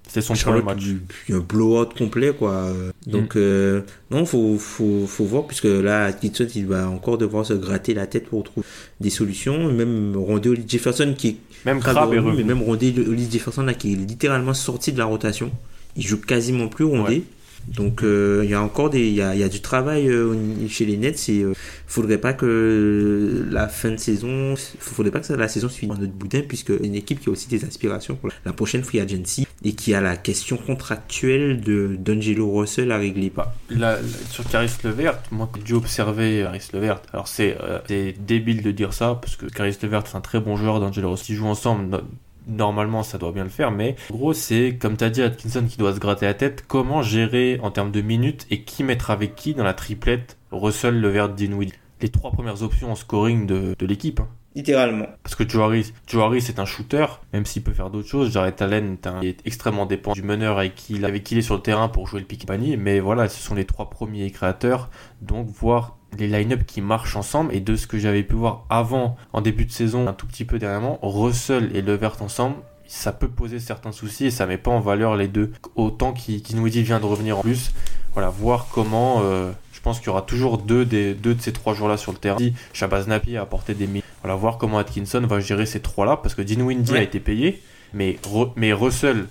C'était 0.06 0.22
son 0.22 0.36
Charlotte, 0.36 0.64
premier 0.64 0.76
match. 0.76 0.84
du- 0.84 1.34
un 1.34 1.40
blowout 1.40 1.86
complet, 1.98 2.34
quoi. 2.38 2.72
Donc, 3.08 3.36
euh, 3.36 3.82
non, 4.12 4.26
faut, 4.26 4.58
faut, 4.60 5.08
faut 5.08 5.24
voir, 5.26 5.48
puisque 5.48 5.64
là, 5.64 6.06
Atkinson, 6.06 6.46
il 6.54 6.68
va 6.68 6.88
encore 6.90 7.18
devoir 7.18 7.46
se 7.46 7.54
gratter 7.54 7.94
la 7.94 8.06
tête 8.06 8.28
pour 8.28 8.44
trouver 8.44 8.66
des 9.00 9.10
solutions. 9.10 9.72
Même 9.72 10.16
Rondé 10.16 10.54
Jefferson, 10.68 11.16
qui 11.18 11.28
est 11.30 11.38
Même 11.66 11.80
Crabbe 11.80 12.14
est 12.14 12.20
revenu, 12.20 12.38
mais 12.38 12.44
même 12.44 12.62
Rondé 12.62 12.94
Jefferson, 13.32 13.64
là, 13.64 13.74
qui 13.74 13.94
est 13.94 13.96
littéralement 13.96 14.54
sorti 14.54 14.92
de 14.92 14.98
la 15.00 15.06
rotation. 15.06 15.50
Il 15.96 16.06
joue 16.06 16.20
quasiment 16.20 16.68
plus 16.68 16.86
Rondé. 16.86 17.18
Ouais. 17.18 17.24
Donc, 17.68 18.04
euh, 18.04 18.42
il 18.44 18.50
y 18.50 18.54
a 18.54 18.62
encore 18.62 18.90
des, 18.90 19.08
il 19.08 19.14
y 19.14 19.22
a, 19.22 19.36
il 19.36 19.40
y 19.40 19.44
a 19.44 19.48
du 19.48 19.62
travail 19.62 20.10
euh, 20.10 20.36
chez 20.68 20.86
les 20.86 20.98
Nets. 20.98 21.30
Et 21.30 21.44
euh, 21.44 21.54
faudrait 21.88 22.18
pas 22.18 22.34
que 22.34 23.46
la 23.50 23.68
fin 23.70 23.92
de 23.92 23.98
saison, 23.98 24.56
faudrait 24.80 25.12
pas 25.12 25.22
que 25.22 25.32
la 25.34 25.48
saison 25.48 25.70
se 25.70 25.78
finisse 25.78 25.96
en 25.96 26.02
notre 26.02 26.14
boudin, 26.14 26.42
puisque 26.42 26.74
une 26.84 26.96
équipe 26.96 27.22
qui 27.22 27.30
a 27.30 27.32
aussi 27.32 27.48
des 27.48 27.64
aspirations 27.64 28.16
pour 28.16 28.32
la 28.46 28.54
prochaine 28.54 28.84
free 28.84 29.00
agency 29.00 29.48
et 29.64 29.74
qui 29.74 29.94
a 29.94 30.02
la 30.02 30.18
question 30.18 30.58
contractuelle 30.58 31.62
de 31.62 31.96
d'Angelo 31.98 32.52
Russell 32.52 32.92
à 32.92 32.98
régler. 32.98 33.32
Bah, 33.34 33.54
là, 33.70 33.98
sur 34.30 34.48
Caris 34.50 34.72
Levert, 34.84 35.20
moi 35.32 35.50
j'ai 35.56 35.64
dû 35.64 35.74
observer 35.74 36.42
Caris 36.44 36.68
Levert. 36.74 37.02
Alors 37.14 37.28
c'est 37.28 37.58
euh, 37.62 37.80
c'est 37.88 38.16
débile 38.20 38.62
de 38.62 38.72
dire 38.72 38.94
ça 38.94 39.18
parce 39.22 39.36
que 39.36 39.46
Caris 39.46 39.78
Levert 39.82 40.04
c'est 40.06 40.18
un 40.18 40.22
très 40.22 40.40
bon 40.40 40.58
joueur 40.58 40.80
d'Angelo 40.80 41.10
Rossi. 41.10 41.34
Ils 41.34 41.36
jouent 41.36 41.48
ensemble. 41.48 42.02
No- 42.48 42.64
Normalement, 42.64 43.04
ça 43.04 43.18
doit 43.18 43.32
bien 43.32 43.44
le 43.44 43.50
faire, 43.50 43.72
mais 43.72 43.96
en 44.12 44.16
gros, 44.16 44.34
c'est 44.34 44.78
comme 44.82 44.98
tu 44.98 45.04
as 45.04 45.10
dit, 45.10 45.22
Atkinson 45.22 45.66
qui 45.70 45.78
doit 45.78 45.94
se 45.94 46.00
gratter 46.00 46.26
la 46.26 46.34
tête. 46.34 46.64
Comment 46.68 47.02
gérer 47.02 47.60
en 47.62 47.72
termes 47.72 47.92
de 47.92 48.02
minutes 48.02 48.46
et 48.50 48.62
qui 48.64 48.84
mettre 48.84 49.12
avec 49.12 49.36
qui 49.36 49.54
dans 49.54 49.64
la 49.64 49.74
triplette 49.74 50.38
Russell, 50.52 51.00
Levert, 51.00 51.30
Dinwiddie 51.30 51.74
Les 52.02 52.10
trois 52.10 52.32
premières 52.32 52.64
options 52.64 52.92
en 52.92 52.96
scoring 52.96 53.46
de, 53.48 53.76
de 53.78 53.86
l'équipe. 53.86 54.20
hein. 54.20 54.28
Littéralement. 54.56 55.08
Parce 55.24 55.34
que 55.34 55.50
Joe 55.50 55.64
Harris, 55.64 55.94
Joe 56.06 56.22
Harris 56.24 56.46
est 56.48 56.60
un 56.60 56.66
shooter, 56.66 57.08
même 57.34 57.44
s'il 57.44 57.64
peut 57.64 57.72
faire 57.74 57.90
d'autres 57.90 58.08
choses. 58.08 58.32
Jared 58.32 58.62
Allen 58.62 58.94
est, 58.94 59.08
un- 59.08 59.22
est 59.22 59.40
extrêmement 59.48 59.88
dépendant 59.88 60.14
du 60.14 60.22
meneur 60.22 60.60
avec 60.60 60.76
qui, 60.76 60.94
il- 60.94 61.06
avec 61.06 61.24
qui 61.24 61.34
il 61.34 61.40
est 61.40 61.42
sur 61.42 61.56
le 61.56 61.62
terrain 61.62 61.90
pour 61.90 62.06
jouer 62.08 62.20
le 62.20 62.28
pick 62.28 62.46
panier. 62.46 62.78
Mais 62.78 63.00
voilà, 63.00 63.30
ce 63.30 63.42
sont 63.42 63.56
les 63.56 63.66
trois 63.66 63.90
premiers 63.90 64.30
créateurs. 64.30 64.92
Donc 65.24 65.48
voir 65.48 65.98
les 66.18 66.28
line-up 66.28 66.62
qui 66.66 66.82
marchent 66.82 67.16
ensemble 67.16 67.54
et 67.56 67.60
de 67.60 67.76
ce 67.76 67.88
que 67.88 67.98
j'avais 68.00 68.24
pu 68.24 68.36
voir 68.36 68.66
avant, 68.70 69.18
en 69.34 69.42
début 69.42 69.66
de 69.66 69.72
saison, 69.72 70.08
un 70.08 70.14
tout 70.14 70.28
petit 70.28 70.46
peu 70.46 70.60
dernièrement, 70.60 71.00
Russell 71.02 71.72
et 71.76 71.82
Levert 71.82 72.22
ensemble, 72.22 72.56
ça 72.88 73.12
peut 73.12 73.28
poser 73.28 73.60
certains 73.60 73.92
soucis 73.92 74.26
et 74.26 74.32
ça 74.32 74.46
met 74.46 74.58
pas 74.58 74.72
en 74.72 74.80
valeur 74.80 75.16
les 75.16 75.28
deux. 75.28 75.52
Autant 75.76 76.14
qu'Inouidi 76.14 76.84
vient 76.84 77.00
de 77.00 77.06
revenir 77.06 77.40
en 77.40 77.42
plus. 77.42 77.72
Voilà, 78.14 78.30
voir 78.30 78.68
comment... 78.72 79.22
euh, 79.24 79.52
je 79.72 79.80
pense 79.82 79.98
qu'il 80.00 80.08
y 80.08 80.10
aura 80.12 80.22
toujours 80.22 80.60
deux, 80.60 80.86
des, 80.86 81.14
deux 81.14 81.34
de 81.36 81.42
ces 81.42 81.52
trois 81.52 81.74
jours-là 81.74 81.98
sur 81.98 82.12
le 82.14 82.18
terrain. 82.18 82.38
Si 82.38 82.54
Shabazz 82.72 83.08
Napi 83.08 83.36
a 83.36 83.42
apporté 83.42 83.74
des 83.74 83.90
Voilà, 84.22 84.36
voir 84.36 84.58
comment 84.58 84.78
Atkinson 84.78 85.20
va 85.22 85.40
gérer 85.42 85.66
ces 85.66 85.82
trois-là, 85.82 86.18
parce 86.18 86.36
que 86.36 86.42
Dinwiddie 86.42 86.92
Ouais. 86.94 87.00
a 87.00 87.02
été 87.02 87.20
payé, 87.20 87.62
mais, 87.94 88.18
Ru- 88.24 88.48
mais 88.56 88.72
Russell, 88.72 89.26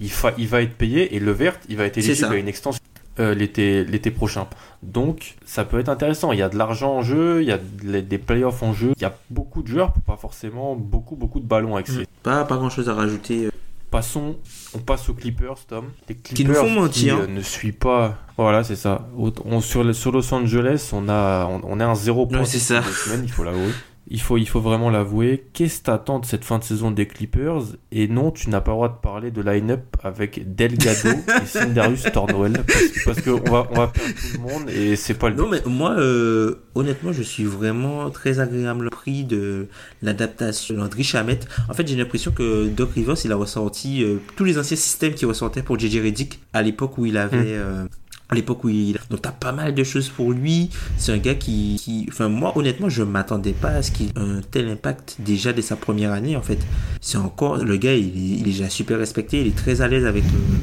il, 0.00 0.10
fa- 0.10 0.32
il 0.38 0.46
va 0.48 0.62
être 0.62 0.74
payé, 0.74 1.14
et 1.14 1.20
Levert, 1.20 1.58
il 1.68 1.76
va 1.76 1.84
être 1.84 1.98
éligible 1.98 2.32
à 2.32 2.36
une 2.36 2.48
extension 2.48 2.80
euh, 3.20 3.34
l'été 3.34 3.84
l'été 3.84 4.10
prochain. 4.10 4.46
Donc, 4.82 5.36
ça 5.44 5.64
peut 5.64 5.78
être 5.80 5.88
intéressant. 5.88 6.32
Il 6.32 6.38
y 6.38 6.42
a 6.42 6.48
de 6.48 6.56
l'argent 6.56 6.94
en 6.96 7.02
jeu, 7.02 7.42
il 7.42 7.48
y 7.48 7.52
a 7.52 7.58
de- 7.58 8.00
des 8.00 8.18
playoffs 8.18 8.62
en 8.62 8.72
jeu, 8.72 8.92
il 8.96 9.02
y 9.02 9.04
a 9.04 9.14
beaucoup 9.30 9.62
de 9.62 9.68
joueurs 9.68 9.92
pour 9.92 10.02
pas 10.02 10.16
forcément 10.16 10.76
beaucoup, 10.76 11.16
beaucoup 11.16 11.40
de 11.40 11.46
ballons 11.46 11.74
avec 11.74 11.88
ces 11.88 12.06
Pas, 12.22 12.44
pas 12.44 12.56
grand 12.56 12.70
chose 12.70 12.88
à 12.88 12.94
rajouter. 12.94 13.46
euh. 13.46 13.50
Passons, 13.90 14.36
on 14.74 14.78
passe 14.80 15.08
aux 15.08 15.14
Clippers, 15.14 15.56
Tom. 15.66 15.86
Les 16.10 16.14
Qui 16.14 16.44
nous 16.44 16.52
Clippers 16.52 16.66
font 16.66 16.80
mentir. 16.82 17.16
qui, 17.16 17.22
euh, 17.22 17.26
ne 17.26 17.40
suit 17.40 17.72
pas. 17.72 18.18
Voilà, 18.36 18.62
c'est 18.62 18.76
ça. 18.76 19.08
On, 19.46 19.60
sur, 19.62 19.82
le- 19.82 19.94
sur 19.94 20.12
Los 20.12 20.32
Angeles, 20.34 20.90
on 20.92 21.08
a, 21.08 21.46
on, 21.46 21.62
on 21.64 21.80
est 21.80 21.84
un 21.84 21.94
zéro 21.94 22.26
point. 22.26 22.40
Ouais, 22.40 22.44
c'est 22.44 22.58
ça. 22.58 22.82
semaines, 22.82 23.22
il 23.24 23.30
faut 23.32 23.44
l'avouer. 23.44 23.72
Il 24.10 24.20
faut, 24.22 24.38
il 24.38 24.48
faut 24.48 24.60
vraiment 24.60 24.88
l'avouer. 24.88 25.44
Qu'est-ce 25.52 25.80
que 25.80 25.84
t'attends 25.84 26.18
de 26.18 26.24
cette 26.24 26.42
fin 26.44 26.58
de 26.58 26.64
saison 26.64 26.90
des 26.90 27.06
Clippers? 27.06 27.60
Et 27.92 28.08
non, 28.08 28.30
tu 28.30 28.48
n'as 28.48 28.62
pas 28.62 28.70
le 28.70 28.76
droit 28.76 28.88
de 28.88 29.00
parler 29.02 29.30
de 29.30 29.42
line-up 29.42 29.82
avec 30.02 30.54
Delgado 30.54 31.10
et 31.10 31.44
Sindarius 31.46 32.04
Tornwell. 32.12 32.64
Parce, 33.04 33.20
qu'on 33.20 33.36
va, 33.50 33.68
on 33.70 33.74
va 33.74 33.88
perdre 33.88 34.08
tout 34.14 34.32
le 34.32 34.38
monde 34.40 34.70
et 34.70 34.96
c'est 34.96 35.12
pas 35.12 35.28
le 35.28 35.36
Non, 35.36 35.50
but. 35.50 35.60
mais 35.66 35.70
moi, 35.70 35.92
euh, 35.98 36.54
honnêtement, 36.74 37.12
je 37.12 37.22
suis 37.22 37.44
vraiment 37.44 38.08
très 38.08 38.40
agréable 38.40 38.88
pris 38.88 39.24
de 39.24 39.68
l'adaptation 40.00 40.74
de 40.74 40.80
Landry 40.80 41.04
Chamette. 41.04 41.46
En 41.68 41.74
fait, 41.74 41.86
j'ai 41.86 41.96
l'impression 41.96 42.30
que 42.30 42.66
Doc 42.68 42.92
Rivers, 42.94 43.16
il 43.24 43.32
a 43.32 43.36
ressorti 43.36 44.02
euh, 44.02 44.16
tous 44.36 44.44
les 44.44 44.58
anciens 44.58 44.76
systèmes 44.78 45.12
qui 45.14 45.26
ressortaient 45.26 45.62
pour 45.62 45.78
JJ 45.78 45.98
Redick 46.02 46.40
à 46.54 46.62
l'époque 46.62 46.96
où 46.96 47.04
il 47.04 47.16
avait 47.18 47.36
Hmm. 47.38 47.44
euh, 47.46 47.84
à 48.30 48.34
l'époque 48.34 48.64
où 48.64 48.68
il 48.68 48.98
donc 49.10 49.22
t'as 49.22 49.32
pas 49.32 49.52
mal 49.52 49.74
de 49.74 49.84
choses 49.84 50.08
pour 50.08 50.32
lui 50.32 50.70
c'est 50.96 51.12
un 51.12 51.18
gars 51.18 51.34
qui, 51.34 51.80
qui 51.80 52.06
enfin 52.08 52.28
moi 52.28 52.56
honnêtement 52.56 52.88
je 52.88 53.02
m'attendais 53.02 53.52
pas 53.52 53.70
à 53.70 53.82
ce 53.82 53.90
qu'il 53.90 54.08
ait 54.08 54.18
un 54.18 54.40
tel 54.50 54.68
impact 54.68 55.16
déjà 55.20 55.52
dès 55.52 55.62
sa 55.62 55.76
première 55.76 56.12
année 56.12 56.36
en 56.36 56.42
fait 56.42 56.58
c'est 57.00 57.18
encore 57.18 57.56
le 57.56 57.76
gars 57.76 57.94
il 57.94 58.06
est, 58.06 58.38
il 58.38 58.40
est 58.40 58.52
déjà 58.52 58.68
super 58.68 58.98
respecté 58.98 59.40
il 59.40 59.46
est 59.48 59.56
très 59.56 59.80
à 59.80 59.88
l'aise 59.88 60.04
avec 60.06 60.24
euh, 60.24 60.56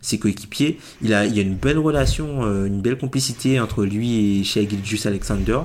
ses 0.00 0.18
coéquipiers 0.18 0.78
il 1.02 1.12
a 1.12 1.26
il 1.26 1.34
y 1.34 1.40
a 1.40 1.42
une 1.42 1.56
belle 1.56 1.78
relation 1.78 2.44
euh, 2.44 2.66
une 2.66 2.80
belle 2.80 2.98
complicité 2.98 3.58
entre 3.58 3.84
lui 3.84 4.40
et 4.40 4.44
Shea 4.44 4.68
Gilgeous 4.68 5.06
Alexander 5.08 5.58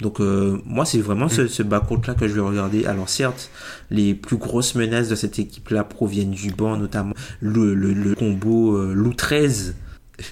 donc 0.00 0.20
euh, 0.20 0.58
moi 0.64 0.84
c'est 0.84 0.98
vraiment 1.00 1.28
ce, 1.28 1.46
ce 1.46 1.62
backcourt 1.62 2.02
là 2.06 2.14
que 2.14 2.26
je 2.26 2.34
vais 2.34 2.40
regarder. 2.40 2.84
Alors 2.86 3.08
certes, 3.08 3.50
les 3.90 4.14
plus 4.14 4.36
grosses 4.36 4.74
menaces 4.74 5.08
de 5.08 5.14
cette 5.14 5.38
équipe 5.38 5.68
là 5.70 5.84
proviennent 5.84 6.32
du 6.32 6.50
banc, 6.50 6.76
notamment 6.76 7.14
le, 7.40 7.74
le, 7.74 7.92
le 7.92 8.14
combo 8.14 8.76
euh, 8.76 8.92
Lou 8.92 9.14
13. 9.14 9.76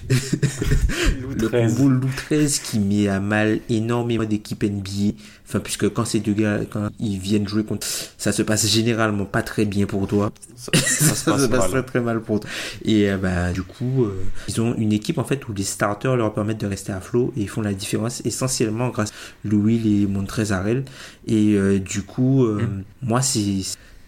Le 0.09 1.35
13. 1.37 1.75
combo 1.75 1.89
Lou 1.89 2.09
13 2.15 2.59
qui 2.59 2.79
met 2.79 3.07
à 3.07 3.19
mal 3.19 3.59
énormément 3.69 4.23
d'équipes 4.23 4.63
NBA. 4.63 5.15
Enfin 5.47 5.59
puisque 5.59 5.89
quand 5.89 6.05
ces 6.05 6.19
deux 6.19 6.33
gars 6.33 6.61
quand 6.69 6.89
ils 6.99 7.17
viennent 7.19 7.47
jouer 7.47 7.63
contre 7.63 7.85
ça 8.17 8.31
se 8.31 8.41
passe 8.41 8.67
généralement 8.67 9.25
pas 9.25 9.43
très 9.43 9.65
bien 9.65 9.85
pour 9.85 10.07
toi. 10.07 10.31
Ça, 10.55 10.71
ça 10.79 11.15
se 11.15 11.47
passe 11.47 11.49
mal. 11.49 11.69
très 11.69 11.83
très 11.83 11.99
mal 12.01 12.21
pour 12.21 12.39
toi. 12.39 12.49
Et 12.85 13.09
euh, 13.11 13.17
bah 13.17 13.51
du 13.51 13.61
coup 13.63 14.05
euh, 14.05 14.23
ils 14.47 14.61
ont 14.61 14.73
une 14.75 14.93
équipe 14.93 15.17
en 15.17 15.23
fait 15.25 15.47
où 15.47 15.53
les 15.53 15.63
starters 15.63 16.15
leur 16.15 16.33
permettent 16.33 16.61
de 16.61 16.67
rester 16.67 16.91
à 16.91 17.01
flot 17.01 17.33
et 17.37 17.41
ils 17.41 17.49
font 17.49 17.61
la 17.61 17.73
différence 17.73 18.21
essentiellement 18.25 18.89
grâce 18.89 19.09
à 19.09 19.13
Louis 19.47 20.03
et 20.03 20.07
Montrezarel 20.07 20.85
et 21.27 21.55
euh, 21.55 21.79
du 21.79 22.03
coup 22.03 22.45
euh, 22.45 22.61
Mm. 22.63 22.83
moi 23.01 23.21
c'est 23.21 23.61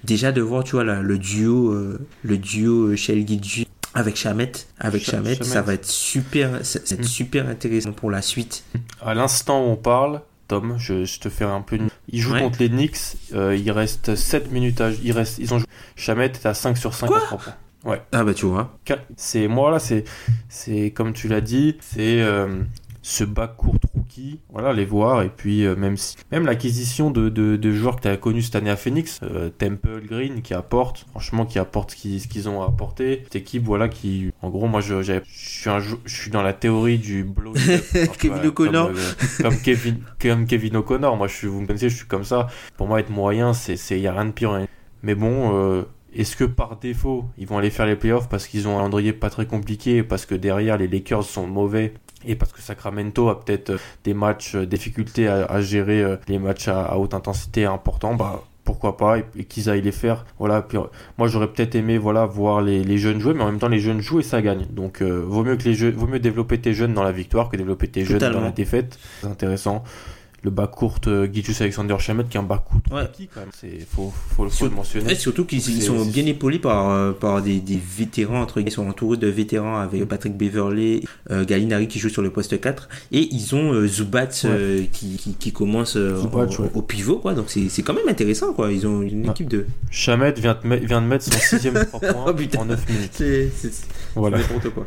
déjà 0.03 0.31
de 0.31 0.39
voir 0.41 0.63
tu 0.63 0.73
vois 0.73 0.83
là, 0.83 1.01
le 1.01 1.17
duo 1.17 1.75
le 2.23 2.37
duo 2.37 2.95
Shell 2.95 3.25
avec 3.95 4.15
Chamet 4.17 4.51
avec 4.79 5.03
Cha- 5.03 5.13
Chamet 5.13 5.35
ça 5.43 5.61
va 5.63 5.73
être 5.73 5.85
super 5.87 6.63
ça, 6.65 6.79
ça 6.83 6.95
va 6.95 7.01
être 7.01 7.07
Mm. 7.07 7.09
super 7.09 7.47
intéressant 7.49 7.91
pour 7.93 8.11
la 8.11 8.21
suite 8.21 8.63
À 9.01 9.13
l'instant 9.15 9.65
où 9.65 9.71
on 9.71 9.75
parle, 9.75 10.21
Tom, 10.47 10.75
je, 10.77 11.05
je 11.05 11.19
te 11.19 11.29
fais 11.29 11.43
un 11.45 11.61
peu 11.61 11.75
une... 11.77 11.87
Il 12.09 12.19
joue 12.21 12.33
Ouais. 12.33 12.39
contre 12.41 12.59
les 12.59 12.69
Knicks, 12.69 12.99
euh, 13.33 13.55
il 13.55 13.71
reste 13.71 14.15
7 14.15 14.51
minutes 14.51 14.79
à... 14.81 14.91
Il 14.91 15.11
reste... 15.11 15.39
Ils 15.39 15.51
ont 15.55 15.57
joué... 15.59 15.67
Chamet 15.95 16.25
est 16.25 16.45
à 16.45 16.53
5 16.53 16.77
sur 16.77 16.93
5 16.93 17.07
Quoi 17.07 17.17
à 17.17 17.21
3 17.21 17.37
points. 17.39 17.53
Ouais. 17.91 18.01
ah 18.11 18.23
bah 18.23 18.33
tu 18.35 18.45
vois 18.45 18.77
C'est 19.17 19.47
moi 19.47 19.71
là, 19.71 19.79
c'est 19.79 20.03
c'est 20.49 20.91
comme 20.91 21.13
tu 21.13 21.27
l'as 21.27 21.41
dit, 21.41 21.77
c'est 21.81 22.21
euh, 22.21 22.47
ce 23.01 23.23
bas 23.23 23.47
court 23.47 23.75
voilà, 24.51 24.73
les 24.73 24.85
voir 24.85 25.21
et 25.21 25.29
puis 25.29 25.65
euh, 25.65 25.75
même 25.75 25.97
si 25.97 26.15
même 26.31 26.45
l'acquisition 26.45 27.11
de, 27.11 27.29
de, 27.29 27.55
de 27.55 27.71
joueurs 27.71 27.95
que 27.97 28.01
tu 28.01 28.07
as 28.07 28.17
connus 28.17 28.43
cette 28.43 28.55
année 28.55 28.69
à 28.69 28.75
Phoenix, 28.75 29.19
euh, 29.23 29.49
Temple 29.49 30.01
Green 30.09 30.41
qui 30.41 30.53
apporte, 30.53 31.05
franchement 31.11 31.45
qui 31.45 31.59
apporte 31.59 31.91
ce 31.91 32.27
qu'ils 32.27 32.49
ont 32.49 32.61
apporté, 32.61 33.21
cette 33.23 33.35
équipe 33.37 33.63
voilà 33.63 33.89
qui 33.89 34.31
en 34.41 34.49
gros 34.49 34.67
moi 34.67 34.81
je 34.81 35.01
suis 35.25 35.69
un 35.69 35.79
je 35.79 35.95
suis 36.05 36.31
dans 36.31 36.41
la 36.41 36.53
théorie 36.53 36.97
du 36.97 37.23
blow 37.23 37.53
Kevin 38.19 38.45
O'Connor. 38.47 38.87
comme, 38.87 38.97
euh, 38.97 39.41
comme 39.41 39.57
Kevin 39.61 39.97
comme 40.21 40.45
Kevin 40.45 40.77
O'Connor, 40.77 41.17
moi 41.17 41.27
je 41.27 41.33
suis 41.35 41.47
vous 41.47 41.61
me 41.61 41.67
connaissez, 41.67 41.89
je 41.89 41.97
suis 41.97 42.07
comme 42.07 42.23
ça. 42.23 42.47
Pour 42.77 42.87
moi 42.87 42.99
être 42.99 43.09
moyen, 43.09 43.53
c'est 43.53 43.75
c'est 43.77 43.99
y 43.99 44.07
a 44.07 44.13
rien 44.13 44.25
de 44.25 44.31
pire. 44.31 44.51
hein. 44.51 44.65
Mais 45.03 45.13
bon, 45.15 45.83
est-ce 46.15 46.35
que 46.37 46.45
par 46.45 46.77
défaut, 46.77 47.25
ils 47.37 47.45
vont 47.45 47.57
aller 47.57 47.69
faire 47.69 47.85
les 47.85 47.95
playoffs 47.97 48.29
parce 48.29 48.47
qu'ils 48.47 48.67
ont 48.67 48.75
un 48.75 48.77
calendrier 48.77 49.11
pas 49.13 49.29
très 49.29 49.45
compliqué, 49.45 50.01
parce 50.01 50.25
que 50.25 50.33
derrière 50.33 50.77
les 50.77 50.87
Lakers 50.87 51.23
sont 51.23 51.45
mauvais? 51.45 51.93
Et 52.27 52.35
parce 52.35 52.51
que 52.51 52.61
Sacramento 52.61 53.29
a 53.29 53.43
peut-être 53.43 53.71
euh, 53.71 53.77
des 54.03 54.13
matchs, 54.13 54.55
euh, 54.55 54.65
difficultés 54.65 55.27
à, 55.27 55.45
à 55.45 55.61
gérer 55.61 56.01
euh, 56.01 56.17
les 56.27 56.39
matchs 56.39 56.67
à, 56.67 56.83
à 56.85 56.97
haute 56.97 57.13
intensité 57.13 57.65
importants, 57.65 58.15
bah 58.15 58.43
pourquoi 58.63 58.97
pas 58.97 59.19
et, 59.19 59.25
et 59.37 59.43
qu'ils 59.43 59.69
aillent 59.69 59.83
les 59.83 59.91
faire. 59.91 60.25
Voilà. 60.39 60.63
Puis, 60.63 60.79
moi 61.19 61.27
j'aurais 61.27 61.47
peut-être 61.47 61.75
aimé 61.75 61.99
voilà 61.99 62.25
voir 62.25 62.61
les, 62.61 62.83
les 62.83 62.97
jeunes 62.97 63.19
jouer, 63.19 63.35
mais 63.35 63.43
en 63.43 63.45
même 63.45 63.59
temps 63.59 63.67
les 63.69 63.79
jeunes 63.79 64.01
jouent 64.01 64.19
et 64.19 64.23
ça 64.23 64.41
gagne. 64.41 64.65
Donc 64.71 65.01
euh, 65.01 65.23
vaut 65.23 65.43
mieux 65.43 65.55
que 65.55 65.63
les 65.63 65.75
jeux, 65.75 65.91
vaut 65.91 66.07
mieux 66.07 66.19
développer 66.19 66.57
tes 66.59 66.73
jeunes 66.73 66.93
dans 66.95 67.03
la 67.03 67.11
victoire 67.11 67.49
que 67.49 67.57
développer 67.57 67.87
tes 67.87 68.03
jeunes 68.05 68.17
dans 68.17 68.41
la 68.41 68.51
défaite. 68.51 68.97
C'est 69.21 69.27
intéressant. 69.27 69.83
Le 70.45 70.51
bas 70.51 70.67
court 70.67 70.99
euh, 71.07 71.27
Alexander 71.59 71.95
Chamet 71.97 72.23
qui 72.29 72.37
est 72.37 72.39
un 72.39 72.43
bas 72.43 72.63
court 72.63 72.79
Ouais. 72.91 73.09
quand 73.33 73.39
même. 73.39 73.49
C'est 73.59 73.79
faut 73.79 74.13
faut, 74.35 74.43
faut 74.43 74.49
Sur- 74.51 74.65
le 74.67 74.75
mentionner. 74.75 75.15
Surtout 75.15 75.43
qu'ils 75.45 75.61
sont 75.81 76.05
bien 76.05 76.23
épaulés 76.27 76.59
par, 76.59 76.91
euh, 76.91 77.13
par 77.13 77.41
des, 77.41 77.59
des 77.59 77.79
vétérans, 77.97 78.41
entre 78.41 78.55
guillemets. 78.55 78.69
Ils 78.69 78.73
sont 78.73 78.87
entourés 78.87 79.17
de 79.17 79.27
vétérans 79.27 79.77
avec 79.79 80.05
Patrick 80.05 80.37
Beverley, 80.37 81.01
euh, 81.31 81.45
Gallinari 81.45 81.87
qui 81.87 81.97
joue 81.97 82.09
sur 82.09 82.21
le 82.21 82.29
poste 82.29 82.61
4. 82.61 82.89
Et 83.11 83.27
ils 83.33 83.55
ont 83.55 83.73
euh, 83.73 83.87
Zubat 83.87 84.29
euh, 84.45 84.83
qui, 84.91 85.17
qui, 85.17 85.33
qui 85.33 85.51
commence 85.51 85.95
au, 85.95 86.27
ouais. 86.27 86.69
au 86.75 86.81
pivot, 86.83 87.17
quoi. 87.17 87.33
Donc 87.33 87.47
c'est 87.49 87.81
quand 87.81 87.95
même 87.95 88.07
intéressant, 88.07 88.53
quoi. 88.53 88.71
Ils 88.71 88.85
ont 88.85 89.01
une 89.01 89.25
équipe 89.27 89.47
de. 89.49 89.65
Chamet 89.89 90.33
vient, 90.33 90.55
de 90.61 90.67
me- 90.67 90.75
vient 90.77 91.01
de 91.01 91.07
mettre 91.07 91.23
son 91.25 91.31
sixième 91.39 91.83
3 91.85 91.99
points 91.99 92.25
Oh, 92.27 92.57
en 92.59 92.65
9 92.65 92.87
minutes. 92.87 93.11
C'est 93.15 93.49
Voilà. 94.15 94.37
n'importe 94.37 94.69
quoi. 94.69 94.85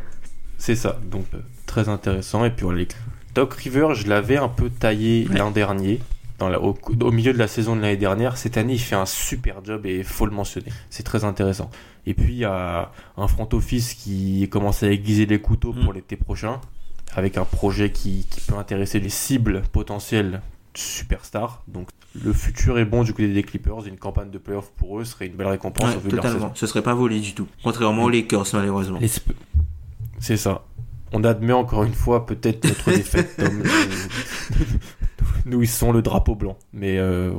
C'est 0.57 0.77
ça, 0.77 1.01
donc 1.11 1.25
très 1.67 1.89
intéressant. 1.89 2.45
Et 2.45 2.51
puis 2.51 2.63
voilà, 2.65 2.79
les- 2.81 2.89
Doc 3.35 3.55
River, 3.55 3.89
je 3.95 4.09
l'avais 4.09 4.37
un 4.37 4.49
peu 4.49 4.71
taillé 4.71 5.27
Ouais. 5.29 5.39
l'an 5.39 5.51
dernier, 5.51 6.01
dans 6.39 6.49
la- 6.49 6.61
au, 6.61 6.77
au 7.01 7.11
milieu 7.11 7.33
de 7.33 7.39
la 7.39 7.49
saison 7.49 7.77
de 7.77 7.81
l'année 7.81 7.97
dernière. 7.97 8.37
Cette 8.37 8.57
année, 8.57 8.75
il 8.75 8.79
fait 8.81 8.97
un 8.97 9.07
super 9.07 9.65
job 9.65 9.87
et 9.87 9.99
il 9.99 10.05
faut 10.05 10.27
le 10.27 10.33
mentionner. 10.33 10.69
C'est 10.91 11.03
très 11.05 11.25
intéressant. 11.25 11.71
Et 12.07 12.15
puis, 12.15 12.33
il 12.33 12.39
y 12.39 12.45
a 12.45 12.91
un 13.17 13.29
front 13.29 13.49
office 13.53 13.95
qui 13.95 14.49
commence 14.51 14.83
à 14.83 14.91
aiguiser 14.91 15.27
les 15.27 15.41
couteaux 15.41 15.73
Mm. 15.73 15.85
pour 15.85 15.93
l'été 15.93 16.17
prochain, 16.17 16.61
avec 17.15 17.37
un 17.39 17.45
projet 17.45 17.91
qui, 17.93 18.27
qui 18.31 18.41
peut 18.41 18.57
intéresser 18.57 18.99
les 19.01 19.09
cibles 19.11 19.63
potentielles 19.73 20.41
superstars. 20.75 21.63
Donc, 21.69 21.89
le 22.25 22.33
futur 22.33 22.79
est 22.79 22.85
bon 22.85 23.03
du 23.05 23.13
côté 23.13 23.29
des 23.29 23.43
Clippers. 23.43 23.87
Une 23.87 23.97
campagne 23.99 24.31
de 24.31 24.39
playoff 24.39 24.71
pour 24.77 24.99
eux 25.01 25.05
serait 25.05 25.27
une 25.27 25.35
belle 25.35 25.49
récompense 25.49 25.91
Ouais, 25.91 25.97
au 25.97 26.01
vu 26.01 26.09
de 26.09 26.17
leur 26.17 26.25
saison. 26.25 26.35
totalement. 26.37 26.55
Ce 26.57 26.67
serait 26.67 26.83
pas 26.83 26.95
volé 26.95 27.21
du 27.21 27.35
tout. 27.35 27.47
Contrairement 27.63 28.05
aux 28.05 28.09
Lakers, 28.11 28.47
malheureusement. 28.55 28.99
C'est 30.21 30.37
ça. 30.37 30.65
On 31.13 31.25
admet 31.25 31.53
encore 31.53 31.85
une 31.85 31.95
fois 31.95 32.27
peut-être 32.27 32.65
notre 32.65 32.91
défaite, 32.91 33.37
Tom. 33.37 33.63
Nous, 35.47 35.63
ils 35.63 35.69
sont 35.69 35.93
le 35.93 36.03
drapeau 36.03 36.35
blanc. 36.35 36.57
Mais, 36.73 36.99
euh, 36.99 37.33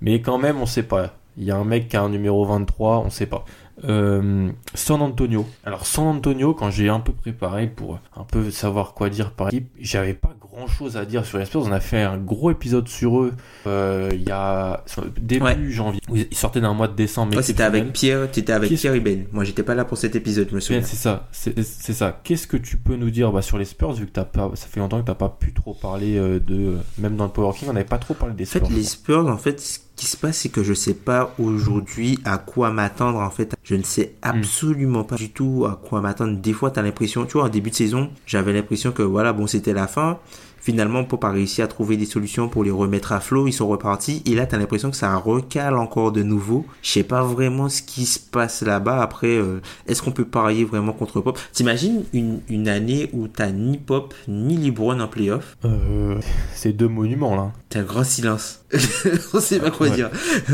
mais 0.00 0.20
quand 0.20 0.38
même, 0.38 0.58
on 0.60 0.66
sait 0.66 0.84
pas. 0.84 1.14
Il 1.36 1.44
y 1.44 1.50
a 1.50 1.56
un 1.56 1.64
mec 1.64 1.88
qui 1.88 1.96
a 1.96 2.02
un 2.02 2.08
numéro 2.08 2.44
23, 2.46 3.00
on 3.00 3.10
sait 3.10 3.26
pas. 3.26 3.44
Euh, 3.84 4.50
San 4.74 5.02
Antonio. 5.02 5.46
Alors 5.64 5.84
San 5.86 6.06
Antonio, 6.06 6.54
quand 6.54 6.70
j'ai 6.70 6.88
un 6.88 7.00
peu 7.00 7.12
préparé 7.12 7.66
pour 7.66 7.98
un 8.16 8.24
peu 8.24 8.50
savoir 8.50 8.94
quoi 8.94 9.10
dire 9.10 9.32
par 9.32 9.48
équipe, 9.48 9.68
j'avais 9.78 10.14
pas 10.14 10.34
grand 10.40 10.66
chose 10.66 10.96
à 10.96 11.04
dire 11.04 11.26
sur 11.26 11.36
les 11.38 11.44
Spurs. 11.44 11.62
On 11.66 11.72
a 11.72 11.80
fait 11.80 12.00
un 12.02 12.16
gros 12.16 12.50
épisode 12.50 12.88
sur 12.88 13.20
eux 13.20 13.34
euh, 13.66 14.08
il 14.14 14.22
y 14.26 14.30
a 14.30 14.82
début 15.20 15.44
Ouais. 15.44 15.58
janvier. 15.68 16.00
Ils 16.10 16.34
sortaient 16.36 16.62
d'un 16.62 16.72
mois 16.72 16.88
de 16.88 16.94
décembre. 16.94 17.32
Toi, 17.34 17.42
c'était 17.42 17.62
avec. 17.64 17.92
Pierre, 17.92 18.30
t'étais 18.30 18.52
avec 18.54 18.70
Qu'est-ce- 18.70 18.80
Pierre 18.80 18.96
Iben. 18.96 19.26
Moi, 19.32 19.44
j'étais 19.44 19.62
pas 19.62 19.74
là 19.74 19.84
pour 19.84 19.98
cet 19.98 20.16
épisode, 20.16 20.48
je 20.50 20.54
me 20.54 20.60
souviens. 20.60 20.82
c'est 20.82 20.96
ça, 20.96 21.28
c'est 21.32 21.92
ça. 21.92 22.18
Qu'est-ce 22.24 22.46
que 22.46 22.56
tu 22.56 22.78
peux 22.78 22.96
nous 22.96 23.10
dire 23.10 23.30
bah, 23.30 23.42
sur 23.42 23.58
les 23.58 23.66
Spurs 23.66 23.92
vu 23.92 24.06
que 24.06 24.12
t'as 24.12 24.24
pas, 24.24 24.50
ça 24.54 24.66
fait 24.68 24.80
longtemps 24.80 25.00
que 25.02 25.06
t'as 25.06 25.14
pas 25.14 25.28
pu 25.28 25.52
trop 25.52 25.74
parler 25.74 26.16
euh, 26.16 26.40
de, 26.40 26.78
même 26.98 27.16
dans 27.16 27.24
le 27.24 27.30
Power 27.30 27.52
King, 27.54 27.68
on 27.70 27.74
n'avait 27.74 27.84
pas 27.84 27.98
trop 27.98 28.14
parlé 28.14 28.34
des 28.34 28.44
En 28.44 28.46
fait, 28.46 28.58
Spurs. 28.60 28.70
les 28.74 28.82
Spurs, 28.84 29.26
en 29.28 29.36
fait, 29.36 29.60
ce 29.60 29.78
qui 29.96 30.06
se 30.06 30.16
passe, 30.16 30.38
c'est 30.38 30.50
que 30.50 30.62
je 30.62 30.74
sais 30.74 30.94
pas 30.94 31.34
aujourd'hui 31.38 32.18
à 32.24 32.38
quoi 32.38 32.70
m'attendre. 32.70 33.18
En 33.18 33.30
fait, 33.30 33.56
je 33.64 33.74
ne 33.74 33.82
sais 33.82 34.14
absolument 34.22 35.04
pas 35.04 35.16
du 35.16 35.30
tout 35.30 35.66
à 35.66 35.80
quoi 35.82 36.02
m'attendre. 36.02 36.36
Des 36.36 36.52
fois, 36.52 36.70
t'as 36.70 36.82
l'impression, 36.82 37.24
tu 37.24 37.32
vois, 37.32 37.44
en 37.44 37.48
début 37.48 37.70
de 37.70 37.74
saison, 37.74 38.10
j'avais 38.26 38.52
l'impression 38.52 38.92
que 38.92 39.02
voilà, 39.02 39.32
bon, 39.32 39.46
c'était 39.46 39.72
la 39.72 39.86
fin. 39.86 40.18
Finalement, 40.66 41.04
pour 41.04 41.20
pas 41.20 41.30
réussir 41.30 41.64
à 41.64 41.68
trouver 41.68 41.96
des 41.96 42.06
solutions 42.06 42.48
pour 42.48 42.64
les 42.64 42.72
remettre 42.72 43.12
à 43.12 43.20
flot, 43.20 43.46
ils 43.46 43.52
sont 43.52 43.68
repartis. 43.68 44.20
Et 44.26 44.34
là, 44.34 44.46
t'as 44.46 44.58
l'impression 44.58 44.90
que 44.90 44.96
ça 44.96 45.14
recale 45.14 45.76
encore 45.76 46.10
de 46.10 46.24
nouveau. 46.24 46.66
Je 46.82 46.90
sais 46.90 47.04
pas 47.04 47.22
vraiment 47.22 47.68
ce 47.68 47.82
qui 47.82 48.04
se 48.04 48.18
passe 48.18 48.62
là-bas. 48.62 49.00
Après, 49.00 49.36
euh, 49.36 49.60
est-ce 49.86 50.02
qu'on 50.02 50.10
peut 50.10 50.24
parier 50.24 50.64
vraiment 50.64 50.92
contre 50.92 51.20
Pop 51.20 51.38
T'imagines 51.52 52.02
une, 52.12 52.40
une 52.48 52.66
année 52.66 53.10
où 53.12 53.28
t'as 53.28 53.52
ni 53.52 53.78
Pop 53.78 54.12
ni 54.26 54.56
LeBron 54.56 54.98
en 54.98 55.06
playoff? 55.06 55.56
Euh, 55.64 56.18
c'est 56.52 56.72
deux 56.72 56.88
monuments 56.88 57.36
là. 57.36 57.52
T'as 57.68 57.82
un 57.82 57.84
grand 57.84 58.02
silence. 58.02 58.64
On 59.34 59.38
sait 59.38 59.60
pas 59.60 59.70
quoi 59.70 59.86
Ouais. 59.86 59.94
dire. 59.94 60.10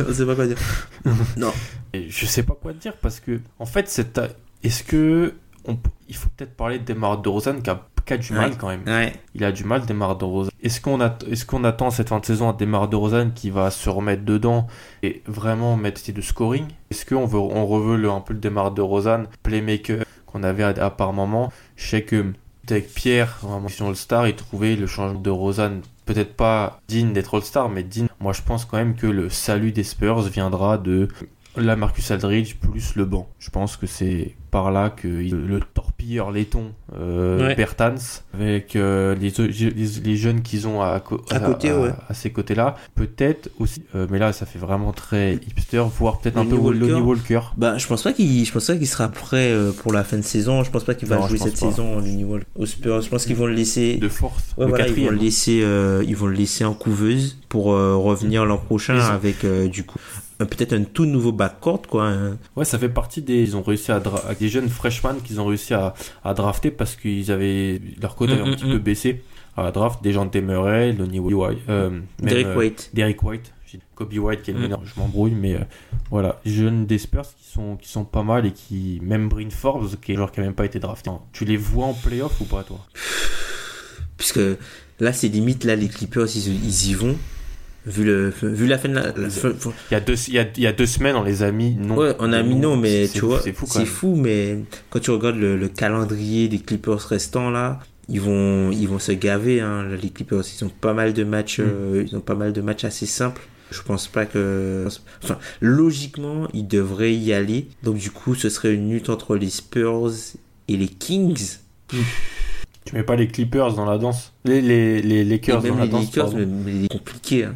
On 0.07 0.12
sait 0.12 0.26
pas 0.26 0.35
quoi 0.35 0.47
dire. 0.47 0.59
non. 1.38 1.52
Et 1.95 2.11
je 2.11 2.26
sais 2.26 2.42
pas 2.42 2.54
quoi 2.61 2.75
dire 2.75 2.92
parce 3.00 3.19
que, 3.19 3.40
en 3.59 3.64
fait, 3.64 3.88
c'est 3.88 4.12
ta- 4.12 4.28
est-ce 4.62 4.83
que 4.85 5.33
on 5.66 5.78
il 6.09 6.16
faut 6.16 6.28
peut-être 6.37 6.54
parler 6.54 6.78
de 6.81 6.85
Demar 6.85 7.16
DeRozan 7.23 7.61
qui 7.62 7.71
a, 7.71 7.81
qui 8.04 8.12
a 8.12 8.16
du 8.16 8.32
mal 8.32 8.50
Ouais. 8.50 8.56
quand 8.59 8.68
même. 8.68 8.82
Ouais. 8.87 9.12
Il 9.35 9.44
a 9.44 9.52
du 9.52 9.64
mal. 9.64 9.82
Est-ce 10.62 10.80
qu'on 10.80 11.00
a, 11.00 11.16
est-ce 11.30 11.44
qu'on 11.44 11.64
attend 11.64 11.90
cette 11.90 12.09
fin 12.09 12.18
de 12.21 12.25
saison 12.26 12.49
à 12.49 12.52
Demar 12.52 12.88
DeRozan 12.88 13.30
qui 13.35 13.50
va 13.50 13.71
se 13.71 13.88
remettre 13.90 14.25
dedans 14.25 14.66
et 15.02 15.23
vraiment 15.26 15.76
mettre 15.76 16.00
de 16.12 16.21
scoring? 16.21 16.66
Est-ce 16.90 17.06
qu'on 17.06 17.26
veut, 17.26 17.38
on 17.38 17.66
reveut 17.66 17.97
le, 17.97 18.11
un 18.11 18.21
peu 18.21 18.35
le 18.35 18.40
Demar 18.40 18.71
DeRozan, 18.73 19.25
playmaker 19.42 20.04
qu'on 20.26 20.42
avait 20.42 20.62
à, 20.62 20.68
à 20.68 20.90
par 20.90 21.12
moment? 21.12 21.52
Je 21.76 21.88
sais 21.88 22.02
que 22.02 22.32
avec 22.71 22.94
Pierre, 22.94 23.38
en 23.42 23.61
mission 23.61 23.88
All-Star, 23.88 24.28
il 24.28 24.35
trouvait 24.37 24.76
le 24.76 24.87
changement 24.87 25.21
de 25.21 25.30
Rosanne 25.30 25.82
peut-être 26.06 26.35
pas 26.35 26.80
digne 26.88 27.12
d'être 27.12 27.35
All-Star, 27.37 27.68
mais 27.68 27.82
digne. 27.82 28.06
Moi, 28.21 28.32
je 28.32 28.40
pense 28.42 28.64
quand 28.64 28.76
même 28.76 28.94
que 28.94 29.06
le 29.06 29.28
salut 29.30 29.73
des 29.73 29.82
Spurs 29.82 30.23
viendra 30.23 30.78
de 30.78 31.09
la 31.56 31.76
Marcus 31.76 32.11
Aldridge 32.11 32.54
plus 32.56 32.94
le 32.97 33.04
banc. 33.04 33.28
Je 33.38 33.50
pense 33.50 33.76
que 33.76 33.87
c'est 33.87 34.35
par 34.50 34.71
là 34.71 34.90
que 34.90 35.09
le 35.09 35.61
torpilleur 35.61 36.30
laiton 36.30 36.73
euh, 36.99 37.47
Ouais. 37.47 37.54
Bertans, 37.54 37.94
avec 38.35 38.76
euh, 38.76 39.14
les, 39.14 39.30
les, 39.38 39.87
les 40.04 40.16
jeunes 40.16 40.42
qu'ils 40.42 40.68
ont 40.68 40.82
à, 40.82 40.88
À 41.30 41.40
côté, 41.40 41.73
ouais. 41.73 41.90
à 42.09 42.12
ces 42.14 42.30
côtés-là, 42.30 42.76
peut-être 42.94 43.49
aussi, 43.59 43.82
euh, 43.94 44.06
mais 44.11 44.18
là 44.18 44.32
ça 44.35 44.44
fait 44.44 44.59
vraiment 44.59 44.92
très 44.92 45.35
hipster, 45.37 45.82
voire 45.99 46.18
peut-être 46.21 46.37
un 46.37 46.44
Lonnie 46.44 46.50
peu 46.56 46.62
Walker. 46.62 46.78
Lonnie 46.80 47.00
Walker. 47.00 47.40
Bah, 47.56 47.78
je 47.78 47.87
pense 47.87 48.02
pas 48.02 48.12
qu'il, 48.12 48.44
je 48.44 48.52
pense 48.52 48.66
pas 48.66 48.76
qu'il 48.76 48.87
sera 48.88 49.09
prêt 49.09 49.54
pour 49.82 49.92
la 49.92 50.04
fin 50.04 50.18
de 50.18 50.23
saison. 50.23 50.62
Je 50.64 50.71
pense 50.71 50.85
pas 50.85 50.94
qu'il 50.94 51.09
va 51.09 51.16
Non, 51.16 51.28
jouer 51.28 51.38
cette 51.38 51.59
pas. 51.59 51.71
saison 51.71 52.02
aux 52.56 52.66
Spurs. 52.66 53.00
Je 53.00 53.09
pense 53.09 53.25
qu'ils 53.25 53.37
vont 53.37 53.47
le 53.47 53.54
laisser. 53.54 53.97
De 53.97 54.09
force, 54.09 54.52
Ouais, 54.59 54.64
le 54.64 54.68
voilà, 54.71 54.88
ils 54.88 55.04
vont 55.04 55.11
le 55.11 55.16
laisser, 55.16 55.64
ils 56.06 56.16
vont 56.16 56.26
le 56.26 56.35
laisser 56.35 56.64
en 56.66 56.75
couveuse 56.75 57.38
pour 57.49 57.64
revenir 57.66 58.44
l'an 58.44 58.59
prochain 58.59 58.99
avec 58.99 59.47
du 59.71 59.85
coup 59.85 59.99
peut-être 60.46 60.72
un 60.72 60.84
tout 60.84 61.04
nouveau 61.06 61.32
backcourt 61.32 61.82
quoi. 61.82 62.08
hein. 62.08 62.38
Ouais, 62.56 62.64
ça 62.64 62.78
fait 62.78 62.88
partie 62.88 63.22
des. 63.22 63.42
Ils 63.42 63.56
ont 63.56 63.62
réussi 63.62 63.92
à. 63.92 64.00
dra- 64.00 64.34
des 64.38 64.49
jeunes 64.49 64.68
freshmen 64.68 65.16
qu'ils 65.22 65.40
ont 65.40 65.46
réussi 65.46 65.75
à, 65.75 65.94
à 66.25 66.34
drafter 66.34 66.70
parce 66.70 66.96
qu'ils 66.96 67.30
avaient. 67.30 67.80
Leur 68.00 68.14
cote 68.16 68.30
avait 68.30 68.40
Mm, 68.42 68.44
un 68.44 68.50
mm, 68.50 68.54
petit 68.56 68.66
mm. 68.66 68.70
peu 68.72 68.78
baissé 68.78 69.22
à 69.56 69.62
la 69.64 69.70
draft. 69.72 70.02
Des 70.02 70.12
gens 70.12 70.26
de 70.26 70.40
Murray, 70.40 70.92
Lonnie 70.92 71.20
White. 71.20 71.58
Euh, 71.68 72.00
Derek 72.20 72.46
euh, 72.46 72.56
White. 72.56 72.90
Derek 72.94 73.22
White. 73.22 73.52
J'ai 73.66 73.78
dit 73.78 73.84
Kobe 73.94 74.12
White 74.12 74.42
qui 74.42 74.50
est 74.50 74.54
le 74.54 74.61
Mm. 74.61 74.62
meneur, 74.64 74.80
je 74.84 75.00
m'embrouille, 75.00 75.30
mais 75.32 75.54
euh, 75.54 75.61
voilà. 76.11 76.40
Jeunes 76.44 76.84
des 76.87 76.99
Spurs 76.99 77.22
qui 77.38 77.50
sont, 77.50 77.76
qui 77.76 77.88
sont 77.88 78.04
pas 78.04 78.22
mal 78.22 78.44
et 78.46 78.52
qui. 78.52 79.00
Même 79.02 79.28
Bryn 79.28 79.50
Forbes, 79.50 79.96
qui 80.00 80.12
est 80.12 80.14
joueur 80.16 80.30
qui 80.32 80.40
a 80.40 80.42
même 80.42 80.52
pas 80.54 80.66
été 80.66 80.78
drafté. 80.78 81.11
Tu 81.32 81.44
les 81.46 81.56
vois 81.56 81.87
en 81.87 81.94
playoff 81.94 82.40
ou 82.40 82.44
pas, 82.44 82.62
toi? 82.64 82.80
Puisque 84.16 84.40
là 85.00 85.12
c'est 85.12 85.28
limite 85.28 85.64
là 85.64 85.75
les 85.75 85.88
Clippers 85.88 86.26
ils, 86.37 86.64
ils 86.64 86.90
y 86.90 86.94
vont. 86.94 87.16
Vu 87.84 88.04
le 88.04 88.32
vu 88.42 88.66
la 88.68 88.78
fin 88.78 88.88
de 88.88 88.94
la, 88.94 89.06
la 89.06 89.28
il 89.28 89.92
y, 89.92 89.94
a 89.96 90.00
deux, 90.00 90.14
il, 90.28 90.34
y 90.34 90.38
a, 90.38 90.46
il 90.56 90.62
y 90.62 90.66
a 90.68 90.72
deux 90.72 90.86
semaines, 90.86 91.16
on 91.16 91.24
les 91.24 91.42
a 91.42 91.50
mis 91.50 91.74
non. 91.74 91.96
Ouais, 91.96 92.14
on 92.20 92.32
a 92.32 92.42
mis 92.44 92.54
non, 92.54 92.76
mais 92.76 93.08
tu 93.12 93.20
vois, 93.20 93.40
C'est 93.42 93.52
fou 93.52 93.66
c'est 93.68 93.84
fou, 93.86 94.14
mais 94.14 94.58
quand 94.90 95.00
tu 95.00 95.10
regardes 95.10 95.36
le, 95.36 95.56
le 95.56 95.68
calendrier 95.68 96.46
des 96.48 96.60
Clippers 96.60 97.00
restants 97.00 97.50
là, 97.50 97.80
ils 98.08 98.20
vont, 98.20 98.70
ils 98.70 98.86
vont 98.86 99.00
se 99.00 99.10
gaver. 99.12 99.60
Hein, 99.60 99.88
les 100.00 100.10
Clippers, 100.10 100.42
ils 100.56 100.64
ont 100.64 100.68
pas 100.68 100.94
mal 100.94 101.12
de 101.12 101.24
matchs, 101.24 101.58
Mm. 101.58 101.62
euh, 101.66 102.04
ils 102.06 102.16
ont 102.16 102.20
pas 102.20 102.36
mal 102.36 102.52
de 102.52 102.60
matchs 102.60 102.84
assez 102.84 103.06
simples. 103.06 103.42
Je 103.72 103.80
pense 103.82 104.06
pas 104.06 104.26
que, 104.26 104.86
enfin, 105.24 105.38
logiquement, 105.60 106.46
ils 106.52 106.68
devraient 106.68 107.14
y 107.14 107.32
aller. 107.32 107.66
Donc 107.82 107.96
du 107.96 108.10
coup, 108.10 108.34
ce 108.36 108.48
serait 108.48 108.74
une 108.74 108.90
lutte 108.92 109.08
entre 109.08 109.34
les 109.34 109.48
Spurs 109.50 110.10
et 110.68 110.76
les 110.76 110.88
Kings. 110.88 111.56
Tu 112.84 112.94
mets 112.94 113.02
pas 113.02 113.16
les 113.16 113.28
Clippers 113.28 113.74
dans 113.74 113.84
la 113.86 113.96
danse 113.98 114.32
Les, 114.44 114.60
les, 114.60 115.00
les 115.02 115.20
Et 115.20 115.24
Lakers 115.24 115.62
même 115.62 115.72
dans 115.72 115.78
la 115.78 115.84
les 115.86 115.90
danse 115.90 116.06
Lakers, 116.06 116.30
pardon. 116.32 116.48
mais, 116.64 116.88
compliqué. 116.88 117.44
Hein. 117.44 117.54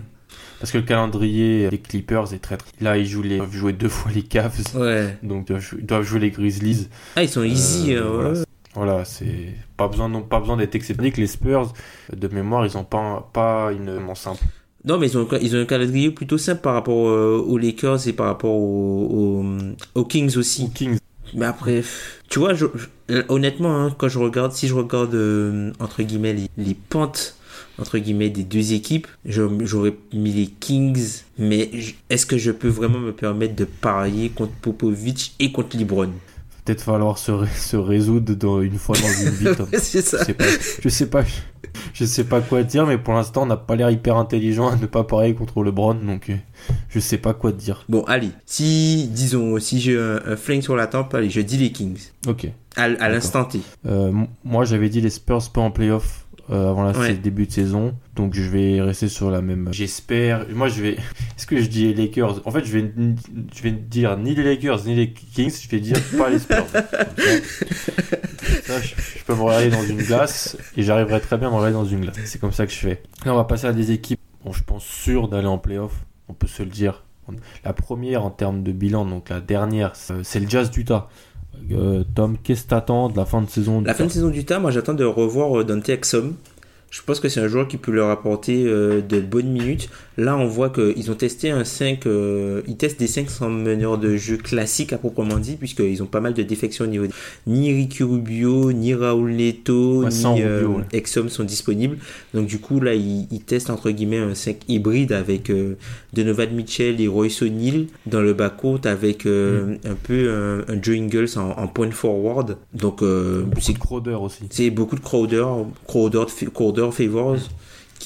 Parce 0.60 0.72
que 0.72 0.78
le 0.78 0.84
calendrier 0.84 1.68
des 1.68 1.78
Clippers 1.78 2.32
est 2.32 2.38
très 2.38 2.56
très. 2.56 2.68
Là, 2.80 2.96
ils 2.96 3.06
jouent 3.06 3.22
les... 3.22 3.34
ils 3.34 3.38
doivent 3.38 3.52
jouer 3.54 3.72
deux 3.72 3.88
fois 3.88 4.10
les 4.12 4.22
Cavs. 4.22 4.52
Ouais. 4.74 5.16
Donc, 5.22 5.44
ils 5.48 5.52
doivent 5.52 5.60
jouer- 5.62 5.78
ils 5.80 5.86
doivent 5.86 6.02
jouer 6.02 6.20
les 6.20 6.30
Grizzlies. 6.30 6.88
Ah, 7.16 7.22
ils 7.22 7.28
sont 7.28 7.42
easy. 7.42 7.94
Euh, 7.94 8.02
voilà, 8.08 8.28
ouais. 8.30 8.34
c'est- 8.36 8.46
Voilà, 8.74 9.04
c'est 9.04 9.54
pas 9.76 9.88
besoin, 9.88 10.08
non, 10.08 10.22
pas 10.22 10.40
besoin 10.40 10.56
d'être 10.56 10.74
exceptionnel. 10.74 11.12
Les 11.16 11.26
Spurs, 11.26 11.72
de 12.14 12.28
mémoire, 12.28 12.64
ils 12.66 12.76
ont 12.78 12.84
pas, 12.84 13.28
pas 13.32 13.70
une 13.72 13.90
vraiment 13.90 14.14
simple. 14.14 14.42
Non, 14.84 14.98
mais 14.98 15.08
ils 15.08 15.18
ont, 15.18 15.26
ils 15.40 15.56
ont 15.56 15.60
un 15.60 15.64
calendrier 15.66 16.10
plutôt 16.10 16.38
simple 16.38 16.60
par 16.60 16.74
rapport 16.74 17.08
euh, 17.08 17.42
aux 17.46 17.58
Lakers 17.58 18.06
et 18.08 18.12
par 18.12 18.26
rapport 18.26 18.52
aux, 18.54 19.42
aux, 19.42 19.44
aux 20.00 20.04
Kings 20.04 20.36
aussi. 20.36 20.62
Aux 20.64 20.68
Kings, 20.68 20.98
Mais 21.34 21.44
après, 21.46 21.82
tu 22.28 22.38
vois, 22.38 22.54
je- 22.54 22.66
honnêtement, 23.28 23.76
hein, 23.84 23.94
quand 23.98 24.08
je 24.08 24.18
regarde, 24.18 24.52
si 24.52 24.68
je 24.68 24.74
regarde 24.74 25.14
euh, 25.14 25.72
entre 25.80 26.02
guillemets 26.02 26.32
les, 26.34 26.48
les 26.56 26.74
pentes 26.74 27.36
entre 27.78 27.98
guillemets 27.98 28.30
des 28.30 28.44
deux 28.44 28.72
équipes, 28.72 29.06
j'aurais 29.24 29.94
mis 30.12 30.32
les 30.32 30.46
Kings. 30.46 31.22
Mais 31.38 31.70
est-ce 32.10 32.26
que 32.26 32.38
je 32.38 32.50
peux 32.50 32.68
vraiment 32.68 32.98
me 32.98 33.12
permettre 33.12 33.54
de 33.56 33.64
parier 33.64 34.30
contre 34.30 34.52
Popovic 34.62 35.34
et 35.38 35.52
contre 35.52 35.76
LeBron? 35.76 36.10
Peut-être 36.64 36.82
falloir 36.82 37.16
se, 37.18 37.30
ré- 37.30 37.46
se 37.56 37.76
résoudre 37.76 38.34
dans, 38.34 38.60
une 38.60 38.78
fois 38.78 38.96
dans 38.96 39.24
une 39.24 39.30
vie. 39.34 39.78
C'est 39.78 40.02
ça. 40.02 40.18
Je 40.20 40.24
sais 40.24 40.34
pas, 40.34 40.44
je 40.82 40.88
sais 40.88 41.06
pas, 41.06 41.22
je 41.94 42.04
sais 42.04 42.24
pas 42.24 42.40
quoi 42.40 42.64
dire, 42.64 42.86
mais 42.86 42.98
pour 42.98 43.14
l'instant, 43.14 43.44
on 43.44 43.46
n'a 43.46 43.56
pas 43.56 43.76
l'air 43.76 43.88
hyper 43.90 44.16
intelligent 44.16 44.66
à 44.68 44.74
ne 44.76 44.86
pas 44.86 45.04
parier 45.04 45.34
contre 45.34 45.62
LeBron, 45.62 45.94
donc 45.94 46.28
euh, 46.28 46.34
je 46.88 46.98
sais 46.98 47.18
pas 47.18 47.34
quoi 47.34 47.52
dire. 47.52 47.84
Bon, 47.88 48.02
allez. 48.08 48.30
Si, 48.46 49.06
disons, 49.12 49.60
si 49.60 49.78
j'ai 49.80 49.96
un, 49.96 50.20
un 50.26 50.36
flingue 50.36 50.62
sur 50.62 50.74
la 50.74 50.88
tempe, 50.88 51.14
allez, 51.14 51.30
je 51.30 51.40
dis 51.40 51.56
les 51.56 51.70
Kings. 51.70 52.00
Ok. 52.26 52.48
À, 52.74 52.82
à 52.82 53.08
l'instant 53.10 53.44
T. 53.44 53.60
Euh, 53.86 54.10
moi, 54.44 54.64
j'avais 54.64 54.88
dit 54.88 55.00
les 55.00 55.08
Spurs 55.10 55.48
pas 55.50 55.60
en 55.60 55.70
playoff 55.70 56.25
euh, 56.50 56.70
avant 56.70 56.84
la 56.84 56.96
Ouais. 56.96 57.14
début 57.14 57.46
de 57.46 57.52
saison, 57.52 57.94
donc 58.14 58.34
je 58.34 58.42
vais 58.48 58.80
rester 58.80 59.08
sur 59.08 59.30
la 59.30 59.42
même. 59.42 59.68
J'espère. 59.72 60.46
Moi, 60.54 60.68
je 60.68 60.82
vais. 60.82 60.92
Est-ce 61.36 61.46
que 61.46 61.60
je 61.60 61.66
dis 61.68 61.92
les 61.92 61.94
Lakers? 61.94 62.46
En 62.46 62.50
fait, 62.50 62.64
je 62.64 62.72
vais, 62.78 62.92
je 63.54 63.62
vais 63.62 63.72
dire 63.72 64.16
ni 64.16 64.34
les 64.34 64.42
Lakers 64.44 64.84
ni 64.84 64.94
les 64.94 65.12
Kings. 65.12 65.52
Je 65.62 65.68
vais 65.68 65.80
dire 65.80 65.96
pas 66.16 66.30
les 66.30 66.38
Spurs. 66.38 66.66
Ça, 68.64 68.80
je, 68.80 68.94
je 69.18 69.24
peux 69.24 69.34
me 69.34 69.40
regarder 69.42 69.70
dans 69.70 69.82
une 69.84 69.98
glace 70.02 70.56
et 70.76 70.82
j'arriverai 70.82 71.20
très 71.20 71.36
bien 71.38 71.48
à 71.48 71.50
me 71.50 71.56
regarder 71.56 71.74
dans 71.74 71.84
une 71.84 72.00
glace. 72.00 72.16
C'est 72.24 72.40
comme 72.40 72.52
ça 72.52 72.66
que 72.66 72.72
je 72.72 72.78
fais. 72.78 73.02
Là, 73.24 73.32
on 73.32 73.36
va 73.36 73.44
passer 73.44 73.66
à 73.66 73.72
des 73.72 73.90
équipes. 73.92 74.20
Bon, 74.44 74.52
je 74.52 74.62
pense 74.62 74.84
sûr 74.84 75.28
d'aller 75.28 75.46
en 75.46 75.58
playoff. 75.58 75.92
On 76.28 76.34
peut 76.34 76.46
se 76.46 76.62
le 76.62 76.70
dire. 76.70 77.02
La 77.64 77.72
première 77.72 78.24
en 78.24 78.30
termes 78.30 78.62
de 78.62 78.70
bilan, 78.70 79.04
donc 79.04 79.30
la 79.30 79.40
dernière, 79.40 79.96
c'est 79.96 80.22
c'est 80.22 80.38
le 80.38 80.48
Jazz 80.48 80.70
d'Utah. 80.70 81.08
Euh, 81.72 82.04
Tom, 82.14 82.36
qu'est-ce 82.42 82.64
que 82.64 82.68
t'attends 82.68 83.08
de 83.08 83.16
la 83.16 83.24
fin 83.24 83.42
de 83.42 83.48
saison 83.50 83.82
La 83.82 83.94
fin 83.94 84.06
de 84.06 84.10
saison 84.10 84.28
du 84.28 84.44
temps, 84.44 84.60
moi 84.60 84.70
j'attends 84.70 84.94
de 84.94 85.04
revoir 85.04 85.60
euh, 85.60 85.64
Dante 85.64 85.88
Exum. 85.88 86.34
Je 86.90 87.02
pense 87.02 87.20
que 87.20 87.28
c'est 87.28 87.40
un 87.40 87.48
joueur 87.48 87.66
qui 87.68 87.76
peut 87.76 87.92
leur 87.92 88.10
apporter 88.10 88.64
euh, 88.66 89.00
de 89.00 89.20
bonnes 89.20 89.50
minutes. 89.50 89.90
Là, 90.18 90.36
on 90.38 90.46
voit 90.46 90.70
qu'ils 90.70 91.10
ont 91.10 91.14
testé 91.14 91.50
un 91.50 91.64
5. 91.64 92.06
euh, 92.06 92.62
ils 92.66 92.76
testent 92.76 92.98
des 92.98 93.06
5 93.06 93.28
sans 93.28 93.50
meneur 93.50 93.98
de 93.98 94.16
jeu 94.16 94.36
classique 94.38 94.92
à 94.94 94.98
proprement 94.98 95.36
dit, 95.38 95.56
puisqu'ils 95.56 96.02
ont 96.02 96.06
pas 96.06 96.20
mal 96.20 96.32
de 96.34 96.42
défections 96.42 96.84
au 96.84 96.88
niveau. 96.88 97.06
de- 97.06 97.12
Ni 97.46 97.72
Ricky 97.72 98.02
Rubio, 98.02 98.72
ni 98.72 98.94
Raoul 98.94 99.32
Neto, 99.32 100.04
Ouais, 100.04 100.08
ni 100.08 100.42
euh, 100.42 100.60
Rubio, 100.62 100.78
ouais. 100.78 100.84
Exum 100.92 101.28
sont 101.28 101.44
disponibles. 101.44 101.98
Donc, 102.32 102.46
du 102.46 102.58
coup, 102.58 102.80
là, 102.80 102.94
ils, 102.94 103.26
ils 103.30 103.40
testent 103.42 103.68
entre 103.70 103.90
guillemets 103.90 104.18
un 104.18 104.34
5 104.34 104.56
hybride 104.68 105.12
avec 105.12 105.50
euh, 105.50 105.74
Mitchell 106.52 107.00
et 107.00 107.08
Royce 107.08 107.42
O'Neal 107.42 107.86
dans 108.06 108.20
le 108.22 108.32
backcourt 108.32 108.80
avec 108.84 109.26
euh, 109.26 109.66
Mm. 109.66 109.78
un 109.90 109.94
peu 110.02 110.30
un, 110.30 110.72
un 110.74 110.82
Joe 110.82 110.96
Ingles 110.96 111.28
en, 111.36 111.50
en 111.62 111.66
point 111.68 111.90
forward. 111.90 112.56
Donc, 112.74 113.02
euh, 113.02 113.42
Beaucoup 113.42 113.60
c'est 113.60 113.72
de 113.74 113.78
Crowder 113.78 114.14
aussi. 114.14 114.44
c'est 114.50 114.70
beaucoup 114.70 114.96
de 114.96 115.00
Crowder, 115.00 115.44
Crowder, 115.86 116.24
Crowder 116.54 116.88
Favors, 116.92 117.36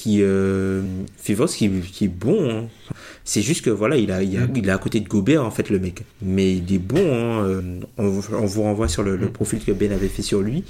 qui, 0.01 0.19
euh, 0.23 0.81
Favors 1.17 1.49
qui, 1.49 1.69
qui 1.81 2.05
est 2.05 2.07
bon. 2.07 2.49
hein. 2.49 2.67
C'est 3.23 3.41
juste 3.43 3.63
que 3.63 3.69
voilà, 3.69 3.97
il, 3.97 4.11
a, 4.11 4.23
il, 4.23 4.35
a, 4.37 4.47
il 4.55 4.67
est 4.67 4.71
à 4.71 4.77
côté 4.79 4.99
de 4.99 5.07
Gobert 5.07 5.45
en 5.45 5.51
fait, 5.51 5.69
le 5.69 5.79
mec. 5.79 6.03
Mais 6.23 6.55
il 6.57 6.73
est 6.73 6.79
bon. 6.79 6.97
hein, 6.97 7.45
euh, 7.45 7.61
On, 7.97 8.07
vous- 8.09 8.35
on 8.35 8.45
vous 8.45 8.63
renvoie 8.63 8.87
sur 8.87 9.03
le, 9.03 9.15
le 9.15 9.27
profil 9.29 9.59
que 9.63 9.71
Ben 9.71 9.91
avait 9.91 10.07
fait 10.07 10.23
sur 10.23 10.41
lui. 10.41 10.63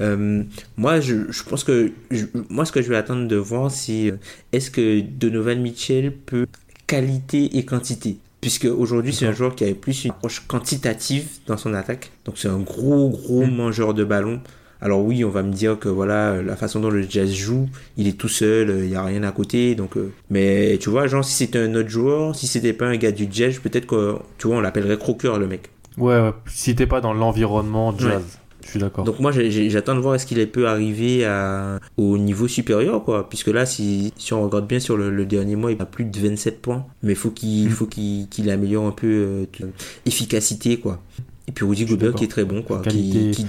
Euh, 0.00 0.42
moi, 0.76 1.00
je, 1.00 1.30
je 1.30 1.42
pense 1.44 1.64
que 1.64 1.92
je- 2.10 2.24
moi, 2.48 2.64
ce 2.64 2.72
que 2.72 2.80
je 2.82 2.88
vais 2.88 2.96
attendre 2.96 3.28
de 3.28 3.36
voir, 3.36 3.70
c'est 3.70 4.14
est-ce 4.52 4.70
que 4.70 5.00
Donovan 5.00 5.60
Mitchell 5.60 6.12
peut 6.12 6.46
qualité 6.86 7.58
et 7.58 7.64
quantité? 7.64 8.16
Puisque 8.40 8.64
aujourd'hui, 8.66 9.12
c'est 9.12 9.26
un 9.26 9.32
joueur 9.32 9.54
qui 9.54 9.64
avait 9.64 9.74
plus 9.74 10.04
une 10.04 10.10
approche 10.12 10.44
quantitative 10.46 11.24
dans 11.46 11.56
son 11.56 11.74
attaque. 11.74 12.10
Donc, 12.24 12.38
c'est 12.38 12.48
un 12.48 12.60
gros, 12.60 13.10
gros 13.10 13.44
Mm. 13.44 13.50
mangeur 13.54 13.94
de 13.94 14.04
ballon. 14.04 14.40
Alors 14.80 15.02
oui, 15.04 15.24
on 15.24 15.28
va 15.30 15.42
me 15.42 15.52
dire 15.52 15.78
que 15.78 15.88
voilà, 15.88 16.40
la 16.42 16.54
façon 16.56 16.78
dont 16.80 16.90
le 16.90 17.02
Jazz 17.02 17.32
joue, 17.32 17.68
il 17.96 18.06
est 18.06 18.16
tout 18.16 18.28
seul, 18.28 18.70
il 18.84 18.88
n'y 18.90 18.94
a 18.96 19.02
rien 19.02 19.22
à 19.24 19.32
côté. 19.32 19.74
Donc, 19.74 19.96
euh, 19.96 20.12
mais 20.30 20.78
tu 20.80 20.88
vois, 20.90 21.06
genre 21.08 21.24
si 21.24 21.32
c'était 21.34 21.58
un 21.58 21.74
autre 21.74 21.88
joueur, 21.88 22.36
si 22.36 22.46
c'était 22.46 22.72
pas 22.72 22.86
un 22.86 22.96
gars 22.96 23.10
du 23.12 23.26
Jazz, 23.30 23.58
peut-être 23.58 23.86
que 23.86 24.16
tu 24.38 24.46
vois, 24.46 24.56
on 24.56 24.60
l'appellerait 24.60 24.98
croqueur 24.98 25.38
le 25.38 25.48
mec. 25.48 25.70
Ouais, 25.96 26.20
ouais. 26.20 26.32
Si 26.46 26.76
t'es 26.76 26.86
pas 26.86 27.00
dans 27.00 27.12
l'environnement 27.12 27.92
jazz, 27.98 28.08
Ouais. 28.08 28.22
je 28.64 28.68
suis 28.70 28.78
d'accord. 28.78 29.02
Donc 29.02 29.18
moi, 29.18 29.32
j'attends 29.32 29.96
de 29.96 30.00
voir 30.00 30.14
est-ce 30.14 30.26
qu'il 30.26 30.48
peut 30.48 30.68
arriver 30.68 31.24
à, 31.24 31.80
au 31.96 32.16
niveau 32.18 32.46
supérieur, 32.46 33.02
quoi. 33.02 33.28
Puisque 33.28 33.48
là, 33.48 33.66
si, 33.66 34.12
si 34.16 34.32
on 34.32 34.44
regarde 34.44 34.68
bien 34.68 34.78
sur 34.78 34.96
le, 34.96 35.10
le 35.10 35.26
dernier 35.26 35.56
mois, 35.56 35.72
il 35.72 35.82
a 35.82 35.86
plus 35.86 36.04
de 36.04 36.16
27 36.20 36.62
points. 36.62 36.86
Mais 37.02 37.16
faut 37.16 37.30
qu'il 37.30 37.66
Mm. 37.66 37.70
faut 37.70 37.86
qu'il 37.86 38.48
améliore 38.48 38.86
un 38.86 38.92
peu 38.92 39.08
euh, 39.08 39.66
efficacité, 40.06 40.78
quoi. 40.78 41.02
Et 41.48 41.52
puis 41.52 41.64
Rudy 41.66 41.84
Gobert 41.86 42.14
qui 42.14 42.24
est 42.24 42.28
très 42.28 42.44
bon, 42.44 42.62
quoi. 42.62 42.80
Qui- 42.82 43.46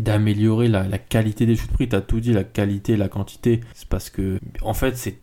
D'améliorer 0.00 0.68
la, 0.68 0.86
la 0.86 0.98
qualité 0.98 1.46
des 1.46 1.56
shoots 1.56 1.72
pris, 1.72 1.88
t'as 1.88 2.00
tout 2.00 2.20
dit, 2.20 2.32
la 2.32 2.44
qualité 2.44 2.96
la 2.96 3.08
quantité. 3.08 3.60
C'est 3.74 3.88
parce 3.88 4.10
que, 4.10 4.38
en 4.62 4.74
fait, 4.74 4.96
c'est 4.96 5.18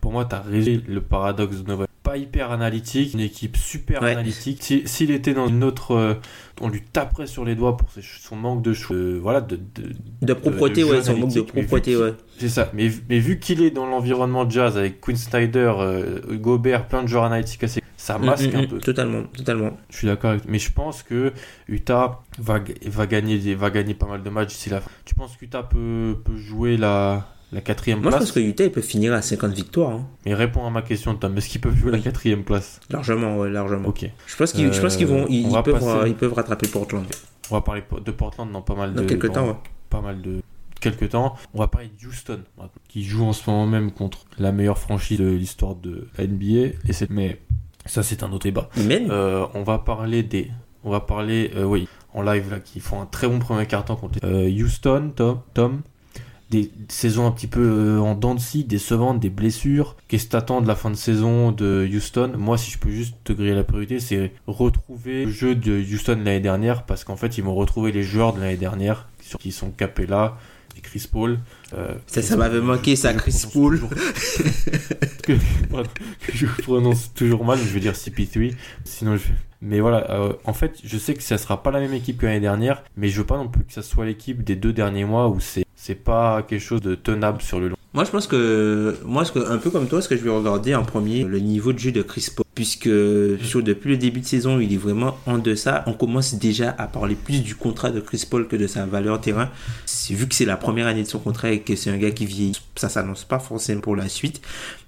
pour 0.00 0.12
moi, 0.12 0.24
t'as 0.24 0.40
résolu 0.40 0.82
le 0.86 1.00
paradoxe 1.00 1.62
de 1.62 1.68
Nova. 1.68 1.86
Pas 2.06 2.16
hyper 2.18 2.52
analytique, 2.52 3.14
une 3.14 3.20
équipe 3.20 3.56
super 3.56 4.00
Ouais. 4.00 4.12
analytique. 4.12 4.62
Si- 4.62 4.82
S'il 4.86 5.10
était 5.10 5.34
dans 5.34 5.48
une 5.48 5.64
autre, 5.64 5.90
euh, 5.96 6.14
on 6.60 6.68
lui 6.68 6.80
taperait 6.82 7.26
sur 7.26 7.44
les 7.44 7.56
doigts 7.56 7.76
pour 7.76 7.90
ses- 7.90 8.00
son 8.02 8.36
manque 8.36 8.62
de 8.62 8.72
shoot. 8.72 8.94
euh, 8.96 9.18
voilà, 9.20 9.40
de, 9.40 9.56
de, 9.56 9.90
de 10.22 10.32
propreté, 10.32 10.82
de 10.82 10.86
ouais, 10.86 11.02
son 11.02 11.16
manque 11.16 11.34
de 11.34 11.40
propreté, 11.40 11.96
ouais. 11.96 12.14
C'est 12.38 12.48
ça. 12.48 12.70
Mais, 12.74 12.90
mais 13.08 13.18
vu 13.18 13.40
qu'il 13.40 13.60
est 13.60 13.72
dans 13.72 13.86
l'environnement 13.86 14.48
jazz 14.48 14.78
avec 14.78 15.00
Quinn 15.00 15.16
Snyder, 15.16 15.72
euh, 15.78 16.20
Gobert, 16.36 16.86
plein 16.86 17.02
de 17.02 17.08
joueurs 17.08 17.24
analytiques 17.24 17.64
assez, 17.64 17.82
ça 17.96 18.18
masque 18.18 18.44
Mm, 18.46 18.50
mm, 18.52 18.56
un 18.56 18.62
mm, 18.62 18.68
peu. 18.68 18.78
Totalement, 18.78 19.22
totalement. 19.36 19.76
Je 19.90 19.96
suis 19.96 20.06
d'accord 20.06 20.36
Mais 20.46 20.60
je 20.60 20.70
pense 20.70 21.02
que 21.02 21.32
Utah 21.66 22.20
va, 22.38 22.60
va, 22.86 23.06
gagner, 23.08 23.38
des- 23.38 23.56
va 23.56 23.70
gagner 23.70 23.94
pas 23.94 24.06
mal 24.06 24.22
de 24.22 24.30
matchs 24.30 24.50
d'ici 24.50 24.70
la 24.70 24.80
fin. 24.80 24.90
Tu 25.04 25.16
penses 25.16 25.36
qu'Utah 25.36 25.64
peut, 25.64 26.16
peut 26.24 26.36
jouer 26.36 26.76
la, 26.76 27.26
la 27.56 27.62
quatrième 27.62 28.00
Moi, 28.00 28.10
je 28.10 28.16
place 28.18 28.28
pense 28.28 28.32
que 28.34 28.40
Utah, 28.40 28.64
il 28.64 28.70
peut 28.70 28.82
finir 28.82 29.14
à 29.14 29.22
50 29.22 29.52
victoires, 29.52 29.90
hein. 29.92 30.06
Mais 30.26 30.34
réponds 30.34 30.66
à 30.66 30.70
ma 30.70 30.82
question, 30.82 31.14
Tom. 31.14 31.36
Est-ce 31.38 31.48
qu'ils 31.48 31.60
peuvent 31.60 31.74
jouer 31.74 31.90
la 31.90 31.98
quatrième 31.98 32.44
place? 32.44 32.80
Largement, 32.90 33.38
ouais, 33.38 33.48
largement. 33.50 33.88
Ok. 33.88 34.08
Je 34.26 34.36
pense 34.36 34.52
qu'ils 34.52 34.70
je 34.72 35.04
vont, 35.06 35.22
Euh, 35.22 35.26
ils, 35.30 35.48
peuvent, 35.64 35.80
passer- 35.80 36.08
ils 36.08 36.14
peuvent 36.14 36.34
rattraper 36.34 36.68
Portland. 36.68 37.04
On 37.50 37.54
va 37.54 37.62
parler 37.62 37.82
de 38.04 38.10
Portland 38.10 38.50
dans 38.52 38.60
pas 38.60 38.74
mal 38.74 38.92
Dans 38.92 39.02
de 39.02 39.06
quelques 39.08 39.28
dans 39.28 39.32
temps, 39.32 39.46
ouais. 39.48 39.54
pas 39.88 40.02
mal 40.02 40.20
de 40.20 40.42
quelques 40.80 41.08
temps. 41.10 41.34
On 41.54 41.60
va 41.60 41.68
parler 41.68 41.90
de 42.00 42.06
Houston 42.06 42.40
qui 42.88 43.04
joue 43.04 43.24
en 43.24 43.32
ce 43.32 43.48
moment 43.48 43.66
même 43.66 43.90
contre 43.90 44.26
la 44.38 44.52
meilleure 44.52 44.78
franchise 44.78 45.18
de 45.18 45.28
l'histoire 45.30 45.76
de 45.76 46.08
la 46.18 46.26
NBA 46.26 46.44
et 46.88 46.92
mais 47.08 47.40
ça 47.86 48.02
c'est 48.02 48.22
un 48.22 48.30
autre 48.32 48.44
débat. 48.44 48.68
Mènent. 48.76 49.10
Euh, 49.10 49.46
on 49.54 49.62
va 49.62 49.78
parler 49.78 50.22
des 50.22 50.50
on 50.84 50.90
va 50.90 51.00
parler 51.00 51.52
euh, 51.56 51.64
oui, 51.64 51.88
en 52.12 52.20
live 52.22 52.50
là 52.50 52.60
qui 52.60 52.80
font 52.80 53.00
un 53.00 53.06
très 53.06 53.26
bon 53.28 53.38
premier 53.38 53.64
quart-temps 53.66 53.96
contre 53.96 54.18
euh, 54.24 54.48
Houston 54.50 55.12
Tom 55.16 55.40
Tom 55.54 55.80
des 56.50 56.70
saisons 56.88 57.26
un 57.26 57.32
petit 57.32 57.48
peu 57.48 57.60
euh, 57.60 57.98
en 58.00 58.14
dents 58.14 58.34
de 58.34 58.40
scie, 58.40 58.62
décevantes, 58.64 59.18
des 59.20 59.30
blessures. 59.30 59.96
Qu'est-ce 60.08 60.26
que 60.26 60.30
t'attends 60.30 60.60
de 60.60 60.68
la 60.68 60.76
fin 60.76 60.90
de 60.90 60.96
saison 60.96 61.50
de 61.52 61.88
Houston? 61.92 62.32
Moi, 62.38 62.56
si 62.56 62.70
je 62.70 62.78
peux 62.78 62.90
juste 62.90 63.14
te 63.24 63.32
griller 63.32 63.54
la 63.54 63.64
priorité, 63.64 63.98
c'est 64.00 64.32
retrouver 64.46 65.24
le 65.24 65.30
jeu 65.32 65.54
de 65.54 65.72
Houston 65.92 66.16
l'année 66.18 66.40
dernière, 66.40 66.84
parce 66.84 67.02
qu'en 67.04 67.16
fait, 67.16 67.36
ils 67.38 67.42
vont 67.44 67.54
retrouver 67.54 67.90
les 67.92 68.02
joueurs 68.04 68.32
de 68.32 68.40
l'année 68.40 68.56
dernière, 68.56 69.08
qui 69.40 69.50
sont 69.50 69.70
Capella 69.70 70.36
et 70.76 70.80
Chris 70.80 71.08
Paul. 71.10 71.38
Euh, 71.76 71.94
Ça, 72.06 72.22
ça 72.22 72.36
m'avait 72.36 72.60
manqué, 72.60 72.94
ça, 72.96 73.12
Chris 73.14 73.44
Paul. 73.52 73.76
toujours- 73.80 73.90
que, 75.24 75.32
pardon, 75.70 75.88
que 76.20 76.32
je 76.32 76.46
prononce 76.62 77.12
toujours 77.14 77.44
mal, 77.44 77.58
je 77.58 77.64
vais 77.72 77.80
dire 77.80 77.94
CP3. 77.94 78.54
Sinon, 78.84 79.16
je... 79.16 79.24
Mais 79.62 79.80
voilà, 79.80 80.08
euh, 80.10 80.32
en 80.44 80.52
fait, 80.52 80.78
je 80.84 80.96
sais 80.98 81.14
que 81.14 81.22
ça 81.22 81.38
sera 81.38 81.62
pas 81.62 81.70
la 81.72 81.80
même 81.80 81.94
équipe 81.94 82.18
que 82.18 82.26
l'année 82.26 82.40
dernière, 82.40 82.84
mais 82.96 83.08
je 83.08 83.18
veux 83.18 83.26
pas 83.26 83.38
non 83.38 83.48
plus 83.48 83.64
que 83.64 83.72
ça 83.72 83.82
soit 83.82 84.04
l'équipe 84.04 84.44
des 84.44 84.54
deux 84.54 84.72
derniers 84.72 85.06
mois 85.06 85.28
où 85.28 85.40
c'est 85.40 85.64
c'est 85.86 85.94
pas 85.94 86.42
quelque 86.42 86.60
chose 86.60 86.80
de 86.80 86.96
tenable 86.96 87.40
sur 87.40 87.60
le 87.60 87.68
long. 87.68 87.76
Moi, 87.94 88.02
je 88.02 88.10
pense 88.10 88.26
que, 88.26 88.96
moi, 89.04 89.22
un 89.48 89.58
peu 89.58 89.70
comme 89.70 89.86
toi, 89.86 90.02
ce 90.02 90.08
que 90.08 90.16
je 90.16 90.22
vais 90.22 90.30
regarder 90.30 90.74
en 90.74 90.82
premier, 90.82 91.22
le 91.22 91.38
niveau 91.38 91.72
de 91.72 91.78
jeu 91.78 91.92
de 91.92 92.02
Chris 92.02 92.26
Paul. 92.34 92.45
Puisque, 92.56 92.88
sur, 93.42 93.62
depuis 93.62 93.90
le 93.90 93.96
début 93.98 94.20
de 94.20 94.24
saison, 94.24 94.58
il 94.60 94.72
est 94.72 94.78
vraiment 94.78 95.18
en 95.26 95.36
deçà. 95.36 95.84
On 95.86 95.92
commence 95.92 96.34
déjà 96.36 96.74
à 96.78 96.86
parler 96.86 97.14
plus 97.14 97.42
du 97.42 97.54
contrat 97.54 97.90
de 97.90 98.00
Chris 98.00 98.26
Paul 98.28 98.48
que 98.48 98.56
de 98.56 98.66
sa 98.66 98.86
valeur 98.86 99.20
terrain. 99.20 99.50
C'est- 99.84 100.14
Vu 100.14 100.26
que 100.26 100.34
c'est 100.34 100.46
la 100.46 100.56
première 100.56 100.86
année 100.86 101.02
de 101.02 101.06
son 101.08 101.18
contrat 101.18 101.50
et 101.50 101.60
que 101.60 101.76
c'est 101.76 101.90
un 101.90 101.98
gars 101.98 102.10
qui 102.12 102.24
vieillit, 102.24 102.58
ça 102.74 102.88
s'annonce 102.88 103.24
pas 103.24 103.38
forcément 103.38 103.82
pour 103.82 103.94
la 103.94 104.08
suite. 104.08 104.40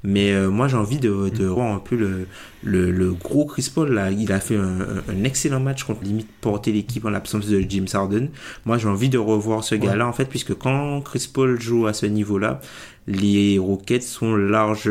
Mais 0.03 0.33
euh, 0.33 0.49
moi, 0.49 0.67
j'ai 0.67 0.79
envie 0.79 0.99
de, 0.99 1.29
de 1.29 1.45
voir 1.45 1.75
un 1.75 1.79
peu 1.79 1.95
le, 1.97 2.27
le, 2.63 2.91
le 2.91 3.13
gros 3.13 3.45
Chris 3.45 3.71
Paul. 3.75 3.93
Là. 3.93 4.11
Il 4.13 4.33
a 4.33 4.41
fait 4.41 4.57
un, 4.57 4.81
un- 4.81 5.03
un 5.13 5.25
excellent 5.25 5.61
match 5.61 5.85
contre 5.85 6.05
limite 6.05 6.29
porter 6.41 6.73
l'équipe 6.73 7.05
en 7.05 7.11
l'absence 7.11 7.47
de 7.49 7.63
James 7.69 7.87
Harden. 7.93 8.29
Moi, 8.65 8.79
j'ai 8.79 8.89
envie 8.89 9.11
de 9.11 9.19
revoir 9.19 9.63
ce 9.63 9.75
gars-là, 9.75 10.07
en 10.09 10.13
fait, 10.15 10.25
puisque 10.25 10.55
quand 10.55 11.03
Chris 11.03 11.29
Paul 11.31 11.61
joue 11.61 11.87
à 11.87 11.93
ce 11.93 12.07
niveau-là, 12.07 12.61
les 13.07 13.59
Rockets 13.59 14.03
sont 14.03 14.35
larges. 14.37 14.91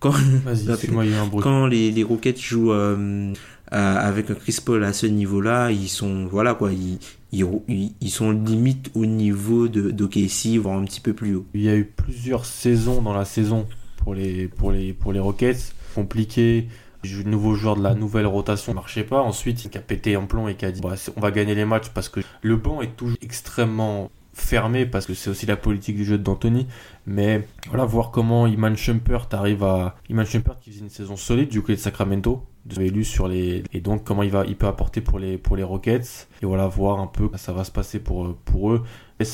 Quand, 1.42 1.66
les, 1.66 1.90
les 1.90 2.02
Rockets 2.04 2.40
jouent 2.40 2.72
euh, 2.72 3.32
à- 3.70 3.98
avec 4.00 4.32
Chris 4.34 4.58
Paul 4.64 4.84
à 4.84 4.92
ce 4.92 5.06
niveau-là, 5.06 5.70
ils 5.70 5.88
sont 5.88 6.26
voilà 6.26 6.54
quoi, 6.54 6.72
ils, 6.72 6.98
ils, 7.32 7.92
ils 8.00 8.10
sont 8.10 8.30
limite 8.30 8.90
au 8.94 9.06
niveau 9.06 9.68
de 9.68 9.90
d'OKC, 9.90 10.58
voire 10.60 10.78
un 10.78 10.84
petit 10.84 11.00
peu 11.00 11.12
plus 11.14 11.34
haut. 11.36 11.46
Il 11.54 11.62
y 11.62 11.68
a 11.68 11.76
eu 11.76 11.84
plusieurs 11.84 12.44
saisons 12.44 13.02
dans 13.02 13.14
la 13.14 13.24
saison 13.24 13.66
pour 13.96 14.14
les, 14.14 14.48
pour 14.48 14.70
les, 14.72 14.92
pour 14.92 15.12
les 15.12 15.20
Rockets. 15.20 15.74
Compliqué. 15.94 16.68
Le 17.04 17.22
nouveau 17.22 17.54
joueur 17.54 17.76
de 17.76 17.82
la 17.82 17.94
nouvelle 17.94 18.26
rotation 18.26 18.72
ne 18.72 18.76
marchait 18.76 19.04
pas. 19.04 19.20
Ensuite, 19.22 19.64
il 19.64 19.76
a 19.78 19.80
pété 19.80 20.16
en 20.16 20.26
plomb 20.26 20.48
et 20.48 20.56
qui 20.56 20.64
a 20.64 20.72
dit 20.72 20.80
bah, 20.80 20.94
on 21.16 21.20
va 21.20 21.30
gagner 21.30 21.54
les 21.54 21.64
matchs 21.64 21.88
parce 21.94 22.08
que 22.08 22.20
le 22.42 22.56
banc 22.56 22.82
est 22.82 22.96
toujours 22.96 23.16
extrêmement 23.22 24.10
fermé 24.38 24.86
parce 24.86 25.06
que 25.06 25.14
c'est 25.14 25.30
aussi 25.30 25.46
la 25.46 25.56
politique 25.56 25.96
du 25.96 26.04
jeu 26.04 26.18
d'Anthony. 26.18 26.66
Mais 27.06 27.46
voilà, 27.68 27.84
voir 27.84 28.10
comment 28.10 28.46
Iman 28.46 28.76
Shumpert 28.76 29.28
arrive 29.32 29.62
à. 29.64 29.96
Iman 30.08 30.24
Shumpert 30.26 30.58
qui 30.60 30.70
faisait 30.70 30.82
une 30.82 30.90
saison 30.90 31.16
solide 31.16 31.48
du 31.48 31.60
côté 31.60 31.74
de 31.74 31.80
Sacramento. 31.80 32.44
Avez 32.76 32.90
lu 32.90 33.02
sur 33.04 33.28
les. 33.28 33.64
Et 33.72 33.80
donc, 33.80 34.04
comment 34.04 34.22
il, 34.22 34.30
va, 34.30 34.44
il 34.46 34.56
peut 34.56 34.66
apporter 34.66 35.00
pour 35.00 35.18
les, 35.18 35.38
pour 35.38 35.56
les 35.56 35.62
Rockets. 35.62 36.28
Et 36.42 36.46
voilà, 36.46 36.66
voir 36.66 37.00
un 37.00 37.06
peu 37.06 37.30
ça 37.36 37.52
va 37.52 37.64
se 37.64 37.70
passer 37.70 37.98
pour, 37.98 38.34
pour 38.44 38.72
eux. 38.72 38.82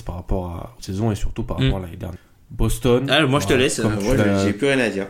Par 0.06 0.14
rapport 0.14 0.46
à 0.50 0.74
la 0.78 0.82
saison 0.82 1.10
et 1.12 1.14
surtout 1.14 1.42
par 1.42 1.60
Mm. 1.60 1.64
rapport 1.64 1.78
à 1.78 1.82
l'année 1.82 1.96
dernière. 1.96 2.18
Boston. 2.50 3.06
Ah, 3.10 3.26
moi 3.26 3.40
je 3.40 3.46
te 3.48 3.52
laisse, 3.52 3.80
euh, 3.80 3.88
moi, 3.88 4.14
j'ai 4.44 4.52
plus 4.52 4.68
rien 4.68 4.78
à 4.78 4.88
dire. 4.88 5.08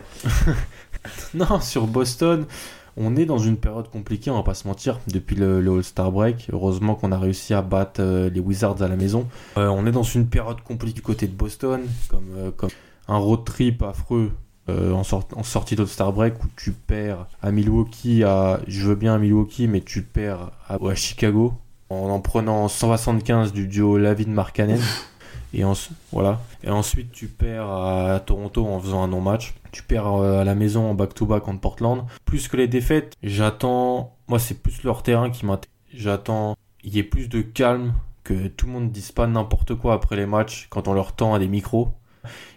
non, 1.33 1.59
sur 1.59 1.87
Boston, 1.87 2.45
on 2.97 3.15
est 3.15 3.25
dans 3.25 3.37
une 3.37 3.57
période 3.57 3.89
compliquée, 3.89 4.31
on 4.31 4.35
va 4.35 4.43
pas 4.43 4.53
se 4.53 4.67
mentir, 4.67 4.99
depuis 5.07 5.35
le, 5.35 5.57
All-Star 5.75 6.11
Break. 6.11 6.47
Heureusement 6.51 6.95
qu'on 6.95 7.11
a 7.11 7.17
réussi 7.19 7.53
à 7.53 7.61
battre 7.61 8.01
euh, 8.01 8.29
les 8.29 8.39
Wizards 8.39 8.81
à 8.81 8.87
la 8.87 8.95
maison. 8.95 9.27
Euh, 9.57 9.67
on 9.67 9.85
est 9.85 9.91
dans 9.91 10.03
une 10.03 10.27
période 10.27 10.61
compliquée 10.61 10.95
du 10.95 11.01
côté 11.01 11.27
de 11.27 11.33
Boston, 11.33 11.81
comme, 12.09 12.25
euh, 12.37 12.51
un 13.07 13.17
road 13.17 13.43
trip 13.45 13.83
affreux 13.83 14.31
en, 14.67 15.03
sort- 15.03 15.27
en 15.35 15.43
sortie 15.43 15.75
d'All-Star 15.75 16.11
Break 16.11 16.43
où 16.43 16.47
tu 16.57 16.71
perds 16.71 17.27
à 17.43 17.51
Milwaukee, 17.51 18.23
à, 18.23 18.59
je 18.67 18.87
veux 18.87 18.95
bien 18.95 19.13
à 19.13 19.17
Milwaukee, 19.19 19.67
mais 19.67 19.81
tu 19.81 20.01
perds 20.01 20.49
à, 20.67 20.77
Chicago 20.95 21.53
en 21.91 22.09
en 22.09 22.19
prenant 22.19 22.67
175 22.67 23.53
du 23.53 23.67
duo 23.67 23.99
Lavin-Markkanen. 23.99 24.79
Et, 25.55 25.63
voilà. 26.11 26.41
et 26.63 26.69
ensuite, 26.69 27.11
tu 27.11 27.27
perds 27.27 27.69
à 27.69 28.19
Toronto 28.19 28.65
en 28.65 28.79
faisant 28.79 29.03
un 29.03 29.07
non-match. 29.07 29.53
Tu 29.71 29.83
perds 29.83 30.13
euh, 30.13 30.41
à 30.41 30.43
la 30.43 30.53
maison 30.53 30.91
en 30.91 30.93
back-to-back 30.93 31.43
contre 31.43 31.61
Portland. 31.61 32.03
Plus 32.25 32.47
que 32.47 32.57
les 32.57 32.67
défaites, 32.67 33.13
j'attends. 33.23 34.15
Moi, 34.27 34.39
c'est 34.39 34.61
plus 34.61 34.83
leur 34.83 35.01
terrain 35.01 35.29
qui 35.29 35.45
m'intéresse. 35.45 35.71
J'attends 35.93 36.55
il 36.85 36.95
y 36.95 36.99
ait 36.99 37.03
plus 37.03 37.27
de 37.27 37.41
calme, 37.41 37.93
que 38.23 38.47
tout 38.47 38.67
le 38.67 38.71
monde 38.73 38.91
dise 38.91 39.11
pas 39.11 39.27
n'importe 39.27 39.75
quoi 39.75 39.93
après 39.93 40.15
les 40.15 40.27
matchs 40.27 40.67
quand 40.69 40.87
on 40.87 40.93
leur 40.93 41.15
tend 41.15 41.33
à 41.33 41.39
des 41.39 41.47
micros. 41.47 41.89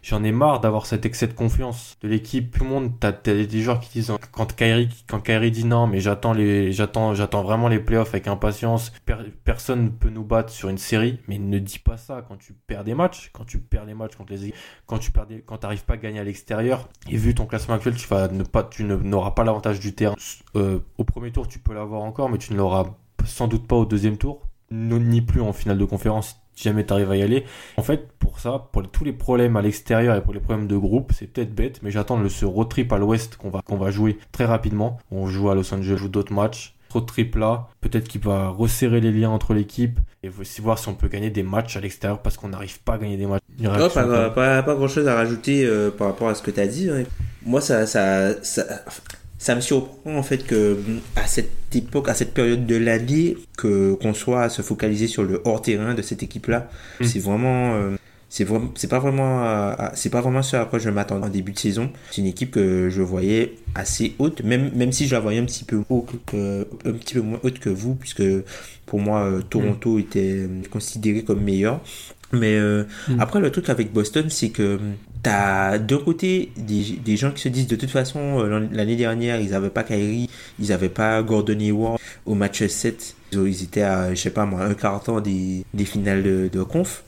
J'en 0.02 0.24
ai 0.24 0.32
marre 0.32 0.60
d'avoir 0.60 0.86
cet 0.86 1.06
excès 1.06 1.26
de 1.26 1.32
confiance 1.32 1.96
de 2.02 2.08
l'équipe. 2.08 2.56
Tout 2.56 2.64
le 2.64 2.70
monde, 2.70 2.92
t'as 2.98 3.12
t'as 3.12 3.44
des 3.44 3.60
joueurs 3.60 3.80
qui 3.80 3.90
disent 3.90 4.12
quand 4.32 4.54
Kyrie, 4.54 4.88
quand 5.08 5.20
Kyrie 5.20 5.50
dit 5.50 5.64
non, 5.64 5.86
mais 5.86 6.00
j'attends 6.00 6.32
les, 6.32 6.72
j'attends, 6.72 7.14
j'attends 7.14 7.42
vraiment 7.42 7.68
les 7.68 7.78
playoffs 7.78 8.10
avec 8.10 8.28
impatience. 8.28 8.92
Per- 9.06 9.32
personne 9.44 9.84
ne 9.84 9.88
peut 9.88 10.10
nous 10.10 10.24
battre 10.24 10.52
sur 10.52 10.68
une 10.68 10.78
série, 10.78 11.20
mais 11.28 11.38
ne 11.38 11.58
dis 11.58 11.78
pas 11.78 11.96
ça 11.96 12.24
quand 12.26 12.36
tu 12.36 12.52
perds 12.52 12.84
des 12.84 12.94
matchs, 12.94 13.30
quand 13.32 13.44
tu 13.44 13.58
perds 13.58 13.84
les 13.84 13.94
matchs 13.94 14.16
contre 14.16 14.32
les, 14.32 14.54
quand 14.86 14.98
tu 14.98 15.10
perds 15.10 15.26
quand 15.46 15.58
t'arrives 15.58 15.84
pas 15.84 15.94
à 15.94 15.96
gagner 15.98 16.20
à 16.20 16.24
l'extérieur. 16.24 16.88
Et 17.10 17.16
vu 17.16 17.34
ton 17.34 17.46
classement 17.46 17.74
actuel, 17.74 17.94
tu 17.96 18.06
vas 18.08 18.28
ne 18.28 18.42
pas, 18.42 18.62
tu 18.62 18.84
n'auras 18.84 19.32
pas 19.32 19.44
l'avantage 19.44 19.80
du 19.80 19.94
terrain. 19.94 20.14
Euh, 20.56 20.80
au 20.96 21.04
premier 21.04 21.30
tour, 21.30 21.48
tu 21.48 21.58
peux 21.58 21.74
l'avoir 21.74 22.02
encore, 22.02 22.30
mais 22.30 22.38
tu 22.38 22.52
ne 22.52 22.58
l'auras 22.58 22.84
sans 23.24 23.48
doute 23.48 23.66
pas 23.66 23.76
au 23.76 23.84
deuxième 23.84 24.16
tour, 24.16 24.48
ni 24.70 25.20
plus 25.20 25.40
en 25.40 25.52
finale 25.52 25.78
de 25.78 25.84
conférence 25.84 26.37
si 26.58 26.64
jamais 26.64 26.84
tu 26.84 26.92
arrives 26.92 27.10
à 27.10 27.16
y 27.16 27.22
aller. 27.22 27.44
En 27.76 27.82
fait, 27.82 28.08
pour 28.18 28.40
ça, 28.40 28.66
pour 28.72 28.88
tous 28.90 29.04
les 29.04 29.12
problèmes 29.12 29.56
à 29.56 29.62
l'extérieur 29.62 30.16
et 30.16 30.20
pour 30.22 30.34
les 30.34 30.40
problèmes 30.40 30.66
de 30.66 30.76
groupe, 30.76 31.12
c'est 31.14 31.26
peut-être 31.28 31.54
bête, 31.54 31.80
mais 31.82 31.90
j'attends 31.92 32.18
le 32.18 32.28
ce 32.28 32.44
road 32.44 32.68
trip 32.68 32.92
à 32.92 32.98
l'ouest 32.98 33.36
qu'on 33.36 33.50
va, 33.50 33.62
qu'on 33.64 33.76
va 33.76 33.90
jouer 33.92 34.18
très 34.32 34.44
rapidement. 34.44 34.98
On 35.12 35.28
joue 35.28 35.50
à 35.50 35.54
Los 35.54 35.72
Angeles, 35.72 35.96
joue 35.96 36.08
d'autres 36.08 36.32
matchs. 36.32 36.74
Ce 36.88 36.94
Road 36.94 37.06
trip 37.06 37.36
là, 37.36 37.68
peut-être 37.82 38.08
qu'il 38.08 38.22
va 38.22 38.48
resserrer 38.48 39.00
les 39.00 39.12
liens 39.12 39.28
entre 39.30 39.52
l'équipe 39.54 40.00
et 40.22 40.30
aussi 40.40 40.60
voir 40.62 40.78
si 40.78 40.88
on 40.88 40.94
peut 40.94 41.08
gagner 41.08 41.30
des 41.30 41.42
matchs 41.42 41.76
à 41.76 41.80
l'extérieur 41.80 42.20
parce 42.22 42.36
qu'on 42.38 42.48
n'arrive 42.48 42.80
pas 42.80 42.94
à 42.94 42.98
gagner 42.98 43.18
des 43.18 43.26
matchs. 43.26 43.42
Pas, 43.94 44.30
pas, 44.30 44.62
pas 44.62 44.74
grand 44.74 44.88
chose 44.88 45.06
à 45.06 45.14
rajouter 45.14 45.64
euh, 45.66 45.90
par 45.90 46.06
rapport 46.08 46.28
à 46.28 46.34
ce 46.34 46.42
que 46.42 46.50
tu 46.50 46.60
as 46.60 46.66
dit. 46.66 46.88
hein. 46.90 47.04
Moi, 47.44 47.60
ça, 47.60 47.86
ça, 47.86 48.42
ça, 48.42 48.64
ça 49.38 49.54
me 49.54 49.60
surprend 49.60 50.16
en 50.16 50.22
fait 50.22 50.44
que 50.46 50.78
à 51.16 51.26
cette 51.26 51.50
époque, 51.74 52.08
à 52.08 52.14
cette 52.14 52.34
période 52.34 52.66
de 52.66 52.76
l'année, 52.76 53.36
que 53.56 53.94
qu'on 53.94 54.12
soit 54.14 54.42
à 54.42 54.48
se 54.48 54.62
focaliser 54.62 55.06
sur 55.06 55.22
le 55.22 55.40
hors 55.44 55.62
terrain 55.62 55.94
de 55.94 56.02
cette 56.02 56.22
équipe-là, 56.22 56.68
Mm. 57.00 57.04
c'est 57.04 57.18
vraiment. 57.20 57.74
euh, 57.74 57.96
c'est 58.30 58.44
vraiment, 58.44 58.70
c'est 58.74 58.88
pas 58.88 58.98
vraiment, 58.98 59.42
euh, 59.46 59.72
c'est 59.94 60.10
pas 60.10 60.20
vraiment 60.20 60.42
ce 60.42 60.54
à 60.56 60.66
quoi 60.66 60.78
je 60.78 60.90
m'attendais 60.90 61.24
en 61.24 61.30
début 61.30 61.52
de 61.52 61.58
saison. 61.58 61.90
C'est 62.10 62.20
une 62.20 62.26
équipe 62.26 62.50
que 62.50 62.90
je 62.90 63.00
voyais 63.00 63.54
assez 63.74 64.16
haute, 64.18 64.42
même, 64.44 64.70
même 64.74 64.92
si 64.92 65.06
je 65.08 65.14
la 65.14 65.20
voyais 65.20 65.38
un 65.40 65.46
petit 65.46 65.64
peu 65.64 65.80
haut 65.88 66.04
que, 66.26 66.66
un 66.84 66.92
petit 66.92 67.14
peu 67.14 67.22
moins 67.22 67.40
haute 67.42 67.58
que 67.58 67.70
vous, 67.70 67.94
puisque 67.94 68.22
pour 68.84 69.00
moi 69.00 69.22
euh, 69.22 69.40
Toronto 69.40 69.98
était 69.98 70.40
euh, 70.46 70.60
considéré 70.70 71.22
comme 71.24 71.40
meilleur. 71.42 71.80
Mais 72.32 72.56
euh, 72.58 72.84
Mm. 73.08 73.18
après, 73.20 73.40
le 73.40 73.50
truc 73.50 73.70
avec 73.70 73.94
Boston, 73.94 74.26
c'est 74.28 74.50
que 74.50 74.78
t'as 75.28 75.78
d'un 75.78 75.98
côté 75.98 76.50
des, 76.56 76.98
des 77.04 77.16
gens 77.16 77.30
qui 77.30 77.42
se 77.42 77.48
disent 77.48 77.66
de 77.66 77.76
toute 77.76 77.90
façon, 77.90 78.40
euh, 78.40 78.48
l'an- 78.48 78.68
l'année 78.72 78.96
dernière, 78.96 79.40
ils 79.40 79.54
avaient 79.54 79.70
pas 79.70 79.82
Kyrie, 79.84 80.28
ils 80.58 80.72
avaient 80.72 80.88
pas 80.88 81.22
Gordon 81.22 81.58
Hayward 81.60 81.98
au 82.26 82.34
match 82.34 82.64
7. 82.66 83.14
Ils 83.32 83.62
étaient 83.62 83.82
à, 83.82 84.14
je 84.14 84.20
sais 84.20 84.30
pas 84.30 84.46
moi, 84.46 84.64
un 84.64 84.74
quart 84.74 85.02
temps 85.02 85.20
des, 85.20 85.64
des 85.74 85.84
finales 85.84 86.22
de, 86.22 86.48
de 86.52 86.62
conf, 86.62 87.02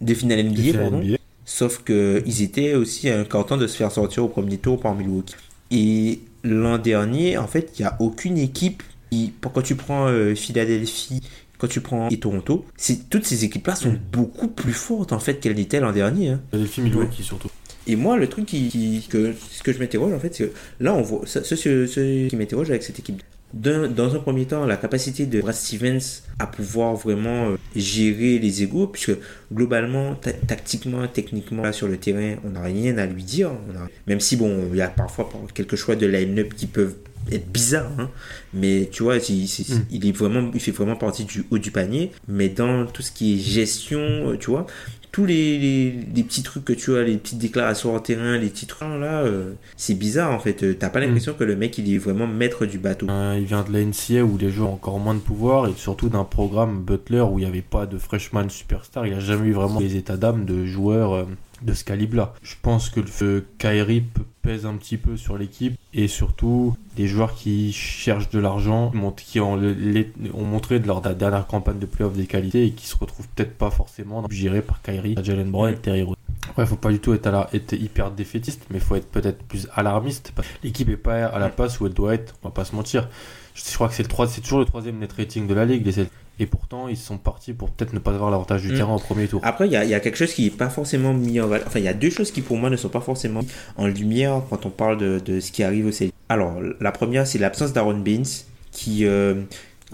des 0.00 0.14
finales 0.14 0.44
NBA, 0.44 0.78
pardon. 0.78 0.98
NBA. 1.02 1.16
Sauf 1.44 1.82
que 1.84 2.22
ils 2.26 2.42
étaient 2.42 2.74
aussi 2.74 3.08
à 3.08 3.18
un 3.20 3.24
quart 3.24 3.46
temps 3.46 3.56
de 3.56 3.66
se 3.66 3.76
faire 3.76 3.90
sortir 3.92 4.24
au 4.24 4.28
premier 4.28 4.58
tour 4.58 4.80
par 4.80 4.94
Milwaukee. 4.94 5.34
Et 5.70 6.20
l'an 6.44 6.78
dernier, 6.78 7.36
en 7.38 7.46
fait, 7.48 7.72
il 7.78 7.82
n'y 7.82 7.86
a 7.88 7.96
aucune 8.00 8.38
équipe 8.38 8.82
qui, 9.10 9.32
quand 9.40 9.62
tu 9.62 9.74
prends 9.76 10.06
euh, 10.08 10.34
Philadelphie, 10.34 11.22
quand 11.58 11.68
tu 11.68 11.80
prends 11.80 12.08
et 12.08 12.18
Toronto, 12.18 12.64
c'est 12.76 13.08
toutes 13.10 13.24
ces 13.26 13.44
équipes-là 13.44 13.74
sont 13.76 13.92
Mm. 13.92 14.00
beaucoup 14.12 14.48
plus 14.48 14.72
fortes 14.72 15.12
en 15.12 15.18
fait 15.18 15.34
qu'elles 15.40 15.56
n'étaient 15.56 15.80
l'an 15.80 15.92
dernier. 15.92 16.30
hein. 16.30 16.40
Philadelphie, 16.50 16.80
Milwaukee 16.82 17.22
surtout. 17.22 17.50
Et 17.88 17.94
moi, 17.96 18.16
le 18.16 18.26
truc 18.28 18.46
qui, 18.46 18.68
qui- 18.68 19.06
que, 19.08 19.32
ce 19.50 19.62
que 19.62 19.72
je 19.72 19.78
m'interroge, 19.78 20.12
en 20.12 20.18
fait, 20.18 20.34
c'est 20.34 20.48
que 20.48 20.52
là, 20.80 20.92
on 20.94 21.02
voit, 21.02 21.20
ce, 21.24 21.42
ce, 21.44 21.54
ce 21.86 22.28
qui 22.28 22.36
m'interroge 22.36 22.68
avec 22.70 22.82
cette 22.82 22.98
équipe. 22.98 23.22
Dans 23.54 24.14
un 24.14 24.18
premier 24.18 24.44
temps, 24.44 24.66
la 24.66 24.76
capacité 24.76 25.24
de 25.24 25.40
Brad 25.40 25.54
Stevens 25.54 26.00
à 26.40 26.48
pouvoir 26.48 26.94
vraiment 26.96 27.50
euh, 27.50 27.56
gérer 27.76 28.38
les 28.40 28.62
égaux, 28.64 28.88
puisque 28.88 29.12
globalement, 29.54 30.16
ta- 30.16 30.32
tactiquement, 30.32 31.06
techniquement, 31.06 31.62
là, 31.62 31.72
sur 31.72 31.86
le 31.86 31.96
terrain, 31.96 32.34
on 32.44 32.50
n'a 32.50 32.62
rien 32.62 32.98
à 32.98 33.06
lui 33.06 33.22
dire. 33.22 33.52
On 33.72 33.76
a- 33.78 33.86
même 34.08 34.18
si, 34.20 34.36
bon, 34.36 34.68
il 34.72 34.76
y 34.76 34.82
a 34.82 34.88
parfois 34.88 35.30
quelques 35.54 35.76
choix 35.76 35.94
de 35.94 36.06
line-up 36.06 36.54
qui 36.54 36.66
peuvent 36.66 36.96
être 37.32 37.50
bizarre, 37.50 37.90
hein. 37.98 38.08
mais 38.54 38.88
tu 38.92 39.02
vois, 39.02 39.16
il, 39.16 39.48
c'est- 39.48 39.74
Mm. 39.74 39.84
il 39.90 40.06
est 40.06 40.12
vraiment, 40.12 40.50
il 40.54 40.60
fait 40.60 40.70
vraiment 40.72 40.96
partie 40.96 41.24
du 41.24 41.44
haut 41.50 41.58
du 41.58 41.70
panier. 41.70 42.12
Mais 42.28 42.48
dans 42.48 42.86
tout 42.86 43.02
ce 43.02 43.10
qui 43.12 43.34
est 43.34 43.38
gestion, 43.38 43.98
euh, 44.00 44.36
tu 44.38 44.50
vois, 44.50 44.66
tous 45.12 45.24
les, 45.24 45.58
les, 45.58 45.94
les 46.14 46.22
petits 46.22 46.42
trucs 46.42 46.64
que 46.66 46.74
tu 46.74 46.94
as, 46.94 47.02
les 47.02 47.16
petites 47.16 47.38
déclarations 47.38 47.94
en 47.94 48.00
terrain, 48.00 48.36
les 48.36 48.48
petits 48.48 48.66
trucs 48.66 48.86
là, 48.88 49.22
euh, 49.22 49.54
c'est 49.76 49.94
bizarre 49.94 50.30
en 50.32 50.38
fait. 50.38 50.62
Euh, 50.62 50.76
T'as 50.78 50.90
pas 50.90 51.00
l'impression 51.00 51.32
que 51.32 51.42
le 51.44 51.56
mec 51.56 51.78
il 51.78 51.92
est 51.94 51.96
vraiment 51.96 52.26
maître 52.26 52.66
du 52.66 52.78
bateau. 52.78 53.06
Euh, 53.08 53.36
il 53.38 53.46
vient 53.46 53.62
de 53.62 53.72
la 53.72 53.80
NCA 53.82 54.22
où 54.24 54.36
les 54.36 54.50
joueurs 54.50 54.70
ont 54.70 54.74
encore 54.74 54.98
moins 54.98 55.14
de 55.14 55.20
pouvoir 55.20 55.68
et 55.68 55.72
surtout 55.76 56.10
d'un 56.10 56.24
programme 56.24 56.82
Butler 56.82 57.22
où 57.22 57.38
il 57.38 57.42
n'y 57.42 57.48
avait 57.48 57.62
pas 57.62 57.86
de 57.86 57.96
freshman 57.96 58.50
superstar. 58.50 59.06
Il 59.06 59.14
a 59.14 59.20
jamais 59.20 59.48
eu 59.48 59.52
vraiment 59.52 59.80
les 59.80 59.96
états 59.96 60.18
d'âme 60.18 60.44
de 60.44 60.66
joueurs 60.66 61.26
de 61.62 61.72
ce 61.72 61.84
calibre-là. 61.84 62.34
Je 62.42 62.54
pense 62.60 62.90
que 62.90 63.00
le 63.00 63.46
Kyrie 63.56 64.02
p- 64.02 64.20
pèse 64.46 64.64
un 64.66 64.76
petit 64.76 64.96
peu 64.96 65.16
sur 65.16 65.36
l'équipe 65.36 65.76
et 65.92 66.06
surtout 66.08 66.76
des 66.96 67.06
joueurs 67.08 67.34
qui 67.34 67.72
cherchent 67.72 68.30
de 68.30 68.38
l'argent, 68.38 68.92
qui 69.16 69.40
ont, 69.40 69.56
le- 69.56 69.72
les- 69.72 70.12
ont 70.34 70.44
montré 70.44 70.78
de 70.78 70.86
leur 70.86 71.00
dernière 71.00 71.46
campagne 71.46 71.78
de 71.80 71.86
playoff 71.86 72.12
des 72.14 72.26
qualités 72.26 72.64
et 72.66 72.70
qui 72.70 72.86
se 72.86 72.96
retrouvent 72.96 73.26
peut-être 73.34 73.56
pas 73.58 73.70
forcément 73.70 74.24
gérés 74.30 74.62
par 74.62 74.82
Kyrie, 74.82 75.16
Jalen 75.22 75.50
Brown 75.50 75.72
et 75.72 75.76
Terry 75.76 76.02
Rose. 76.04 76.16
Ouais, 76.56 76.64
faut 76.64 76.76
pas 76.76 76.90
du 76.92 77.00
tout 77.00 77.12
être, 77.12 77.26
à 77.26 77.30
la- 77.32 77.48
être 77.52 77.72
hyper 77.72 78.12
défaitiste, 78.12 78.62
mais 78.70 78.78
faut 78.78 78.94
être 78.94 79.10
peut-être 79.10 79.42
plus 79.42 79.68
alarmiste. 79.74 80.32
L'équipe 80.62 80.88
est 80.88 80.96
pas 80.96 81.26
à 81.26 81.38
la 81.40 81.48
passe 81.48 81.80
où 81.80 81.86
elle 81.86 81.92
doit 81.94 82.14
être, 82.14 82.34
on 82.42 82.48
va 82.48 82.52
pas 82.54 82.64
se 82.64 82.74
mentir. 82.76 83.08
Je, 83.54 83.62
je 83.68 83.74
crois 83.74 83.88
que 83.88 83.94
c'est 83.94 84.04
le 84.04 84.08
3, 84.08 84.28
c'est 84.28 84.40
toujours 84.42 84.60
le 84.60 84.64
troisième 84.64 84.98
net 84.98 85.12
rating 85.12 85.46
de 85.48 85.54
la 85.54 85.64
ligue, 85.64 85.84
les. 85.84 86.06
Et 86.38 86.46
pourtant, 86.46 86.88
ils 86.88 86.96
sont 86.98 87.16
partis 87.18 87.52
pour 87.54 87.70
peut-être 87.70 87.92
ne 87.94 87.98
pas 87.98 88.12
avoir 88.12 88.30
l'avantage 88.30 88.62
du 88.62 88.72
Mm. 88.72 88.76
terrain 88.76 88.94
au 88.94 88.98
premier 88.98 89.26
tour. 89.26 89.40
Après, 89.42 89.66
il 89.66 89.72
y 89.72 89.76
a, 89.76 89.84
il 89.84 89.90
y 89.90 89.94
a 89.94 90.00
quelque 90.00 90.16
chose 90.18 90.32
qui 90.34 90.44
n'est 90.44 90.50
pas 90.50 90.68
forcément 90.68 91.14
mis 91.14 91.40
en 91.40 91.46
valeur. 91.46 91.66
Enfin, 91.66 91.78
il 91.78 91.84
y 91.84 91.88
a 91.88 91.94
deux 91.94 92.10
choses 92.10 92.30
qui 92.30 92.42
pour 92.42 92.56
moi 92.58 92.68
ne 92.70 92.76
sont 92.76 92.90
pas 92.90 93.00
forcément 93.00 93.40
mis 93.40 93.48
en 93.76 93.86
lumière 93.86 94.42
quand 94.50 94.66
on 94.66 94.70
parle 94.70 94.98
de, 94.98 95.18
de 95.18 95.40
ce 95.40 95.50
qui 95.50 95.62
arrive 95.62 95.86
au 95.86 95.92
Celtics. 95.92 96.14
Alors, 96.28 96.54
la 96.80 96.92
première, 96.92 97.26
c'est 97.26 97.38
l'absence 97.38 97.72
d'Aaron 97.72 97.98
Baines 97.98 98.24
qui. 98.72 99.06
euh, 99.06 99.34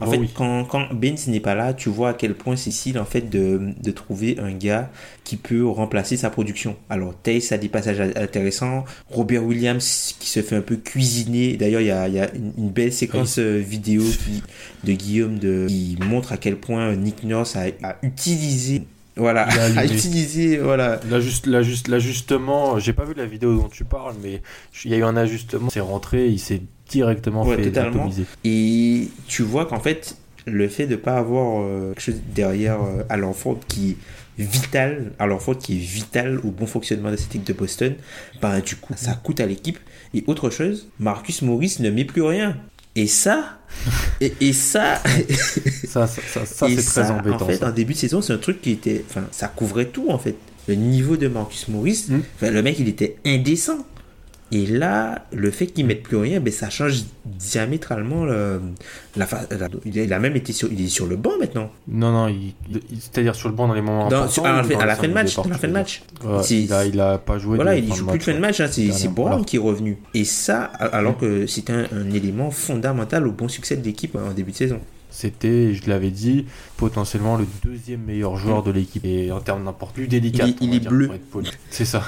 en 0.00 0.06
Oh 0.06 0.10
fait, 0.10 0.18
oui. 0.18 0.30
quand, 0.34 0.64
quand 0.64 0.92
Baines 0.94 1.18
n'est 1.28 1.38
pas 1.40 1.54
là, 1.54 1.74
tu 1.74 1.90
vois 1.90 2.10
à 2.10 2.14
quel 2.14 2.34
point 2.34 2.56
c'est 2.56 2.70
difficile 2.70 2.98
en 2.98 3.04
fait 3.04 3.28
de, 3.28 3.60
de 3.82 3.90
trouver 3.90 4.38
un 4.40 4.52
gars 4.52 4.90
qui 5.22 5.36
peut 5.36 5.66
remplacer 5.66 6.16
sa 6.16 6.30
production. 6.30 6.76
Alors, 6.88 7.14
Tace 7.22 7.52
a 7.52 7.58
des 7.58 7.68
passages 7.68 8.00
intéressants. 8.16 8.84
Robert 9.10 9.44
Williams 9.44 10.14
qui 10.18 10.28
se 10.28 10.40
fait 10.40 10.56
un 10.56 10.62
peu 10.62 10.76
cuisiner. 10.76 11.56
D'ailleurs, 11.58 11.82
il 11.82 11.88
y 11.88 11.90
a, 11.90 12.08
y 12.08 12.18
a 12.18 12.34
une, 12.34 12.52
une 12.56 12.70
belle 12.70 12.92
séquence 12.92 13.38
euh, 13.38 13.58
vidéo 13.58 14.02
qui, 14.02 14.42
de 14.84 14.92
Guillaume 14.92 15.38
de, 15.38 15.66
qui 15.68 15.98
montre 16.06 16.32
à 16.32 16.36
quel 16.38 16.56
point 16.56 16.94
Nick 16.96 17.22
Nurse 17.24 17.56
a, 17.56 17.64
a 17.82 17.96
utilisé. 18.02 18.84
Voilà, 19.14 19.42
allumé. 19.76 19.94
utilisé, 19.94 20.56
voilà, 20.56 20.98
L'ajust- 21.10 21.46
l'ajust- 21.46 21.90
L'ajustement, 21.90 22.78
j'ai 22.78 22.94
pas 22.94 23.04
vu 23.04 23.12
la 23.14 23.26
vidéo 23.26 23.54
dont 23.56 23.68
tu 23.68 23.84
parles, 23.84 24.14
mais 24.22 24.40
il 24.86 24.90
y 24.90 24.94
a 24.94 24.96
eu 24.96 25.02
un 25.04 25.18
ajustement. 25.18 25.68
C'est 25.68 25.80
rentré, 25.80 26.28
il 26.28 26.38
s'est 26.38 26.62
directement 26.92 27.44
Ouais, 27.44 27.56
fait 27.56 27.62
totalement. 27.64 28.02
atomiser. 28.02 28.24
Et 28.44 29.08
tu 29.26 29.42
vois 29.42 29.66
qu'en 29.66 29.80
fait, 29.80 30.16
le 30.46 30.68
fait 30.68 30.86
de 30.86 30.96
pas 30.96 31.16
avoir 31.18 31.62
euh, 31.62 31.92
quelque 31.94 32.02
chose 32.02 32.20
derrière 32.34 32.82
euh, 32.82 33.02
à 33.08 33.16
l'enfant 33.16 33.58
qui 33.68 33.96
est 34.38 34.42
vital, 34.42 35.12
à 35.18 35.26
l'enfant 35.26 35.54
qui 35.54 35.74
est 35.76 35.80
vital 35.80 36.38
au 36.44 36.50
bon 36.50 36.66
fonctionnement 36.66 37.10
de 37.10 37.16
cette 37.16 37.34
équipe 37.34 37.44
de 37.46 37.52
Boston, 37.52 37.94
ben 38.40 38.60
du 38.60 38.76
coup, 38.76 38.94
ça 38.96 39.12
coûte 39.14 39.40
à 39.40 39.46
l'équipe. 39.46 39.78
Et 40.14 40.24
autre 40.26 40.50
chose, 40.50 40.88
Marcus 40.98 41.42
Morris 41.42 41.76
ne 41.80 41.90
met 41.90 42.04
plus 42.04 42.22
rien. 42.22 42.56
Et 42.94 43.06
ça, 43.06 43.58
et, 44.20 44.34
et 44.42 44.52
ça, 44.52 45.00
Ça, 45.86 46.06
ça, 46.06 46.20
ça, 46.26 46.44
ça, 46.44 46.68
et 46.68 46.76
c'est 46.76 47.00
très 47.02 47.10
embêtant. 47.10 47.42
En 47.44 47.46
fait, 47.46 47.56
ça. 47.56 47.68
en 47.68 47.72
début 47.72 47.94
de 47.94 47.98
saison, 47.98 48.20
c'est 48.20 48.34
un 48.34 48.38
truc 48.38 48.60
qui 48.60 48.72
était, 48.72 49.02
enfin, 49.08 49.24
ça 49.30 49.48
couvrait 49.48 49.86
tout 49.86 50.10
en 50.10 50.18
fait. 50.18 50.36
Le 50.68 50.74
niveau 50.74 51.16
de 51.16 51.26
Marcus 51.28 51.68
Morris, 51.68 52.04
Mm. 52.08 52.20
enfin, 52.36 52.50
le 52.50 52.62
mec, 52.62 52.78
il 52.78 52.88
était 52.88 53.16
indécent. 53.24 53.78
Et 54.54 54.66
là, 54.66 55.24
le 55.32 55.50
fait 55.50 55.66
qu'il 55.66 55.86
mette 55.86 56.02
plus 56.02 56.18
rien, 56.18 56.38
ben, 56.38 56.52
ça 56.52 56.68
change 56.68 57.04
diamétralement 57.24 58.24
le- 58.24 58.60
la, 59.16 59.26
il, 59.84 60.12
a, 60.12 60.18
même 60.18 60.36
été 60.36 60.52
sur, 60.52 60.70
il 60.70 60.84
est 60.84 60.88
sur 60.88 61.06
le 61.06 61.16
banc 61.16 61.32
maintenant. 61.40 61.70
Non, 61.88 62.12
non, 62.12 62.28
il- 62.28 62.52
il- 62.70 63.00
c'est-à-dire 63.00 63.34
sur 63.34 63.48
le 63.48 63.54
banc 63.54 63.66
dans 63.66 63.74
les 63.74 63.80
moments 63.80 64.08
Dans- 64.08 64.16
importants. 64.24 64.30
sur- 64.32 64.44
à, 64.46 64.56
la 64.56 64.62
fin, 64.62 64.74
dans 64.74 64.78
à 64.80 64.82
les 64.82 64.88
la 64.88 64.96
fin 64.96 65.08
de 65.08 65.12
match, 65.14 65.36
la 65.48 65.58
fin 65.58 65.68
de 65.68 65.72
match. 65.72 66.02
Ouais, 66.24 66.40
il, 66.50 66.72
a, 66.72 66.84
il 66.86 67.00
a 67.00 67.18
pas 67.18 67.38
joué. 67.38 67.56
Voilà, 67.56 67.76
il 67.76 67.92
joue 67.94 68.06
plus 68.06 68.18
de 68.18 68.22
fin 68.24 68.34
de 68.34 68.38
match, 68.38 68.60
hein, 68.60 68.68
c'est 68.70 69.08
Brown 69.08 69.44
qui 69.44 69.56
est 69.56 69.60
revenu. 69.60 69.96
Et 70.14 70.24
ça, 70.24 70.64
alors 70.64 71.16
que 71.16 71.46
c'était 71.46 71.72
un, 71.72 71.86
un 71.92 72.10
élément 72.12 72.50
fondamental 72.50 73.26
au 73.26 73.32
bon 73.32 73.48
succès 73.48 73.76
de 73.76 73.84
l'équipe 73.84 74.14
en 74.16 74.32
début 74.32 74.52
de 74.52 74.56
saison. 74.56 74.80
C'était, 75.10 75.74
je 75.74 75.90
l'avais 75.90 76.10
dit, 76.10 76.46
potentiellement 76.78 77.36
le 77.36 77.44
deuxième 77.62 78.00
meilleur 78.00 78.36
joueur 78.38 78.62
de 78.62 78.70
l'équipe. 78.70 79.04
Et 79.04 79.30
en 79.30 79.40
termes 79.40 79.62
n'importe 79.62 79.94
plus 79.94 80.08
délicat. 80.08 80.44
Il 80.46 80.50
est- 80.50 80.56
on 80.60 80.64
il 80.64 80.70
va 80.70 80.76
est 80.76 80.80
dire, 80.80 80.90
bleu. 80.90 81.10
C'est 81.68 81.84
ça. 81.84 82.02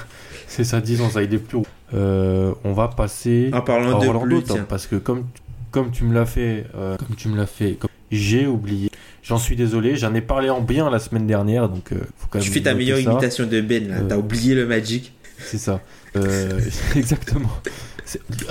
C'est 0.48 0.64
ça, 0.64 0.80
disons 0.80 1.11
ça, 1.11 1.22
il 1.22 1.33
est 1.35 1.38
plus 1.38 1.59
haut. 1.59 1.66
Euh, 1.94 2.52
on 2.64 2.72
va 2.72 2.88
passer 2.88 3.50
En 3.52 3.61
parlant 3.61 3.98
à 4.00 4.02
de 4.04 4.09
Orlando, 4.09 4.40
Tom, 4.40 4.57
tiens. 4.57 4.66
parce 4.68 4.87
que 4.87 4.96
comme, 4.96 5.24
comme 5.70 5.90
tu 5.90 6.04
me 6.04 6.14
l'as 6.14 6.26
fait, 6.26 6.66
euh, 6.76 6.96
comme 6.96 7.16
tu 7.16 7.28
me 7.28 7.37
l'as 7.37 7.46
fait, 7.46 7.74
comme- 7.74 7.90
j'ai 8.11 8.46
oublié. 8.46 8.90
J'en 9.22 9.38
suis 9.38 9.57
désolé, 9.57 9.96
j'en 9.96 10.14
ai 10.14 10.20
parlé 10.20 10.50
en 10.50 10.61
bien 10.61 10.90
la 10.90 10.98
semaine 10.98 11.26
dernière, 11.26 11.68
donc 11.68 11.92
euh, 11.92 11.96
faut 12.18 12.26
quand 12.30 12.38
même 12.38 12.44
Tu 12.46 12.52
fais 12.52 12.61
ta 12.62 12.74
meilleure 12.74 12.98
ça. 12.98 13.11
imitation 13.12 13.46
de 13.46 13.61
Ben, 13.61 13.88
là. 13.88 13.94
Euh, 13.96 14.09
T'as 14.09 14.16
oublié 14.18 14.54
le 14.54 14.66
Magic. 14.66 15.12
C'est 15.38 15.59
ça. 15.59 15.80
Exactement. 16.94 17.50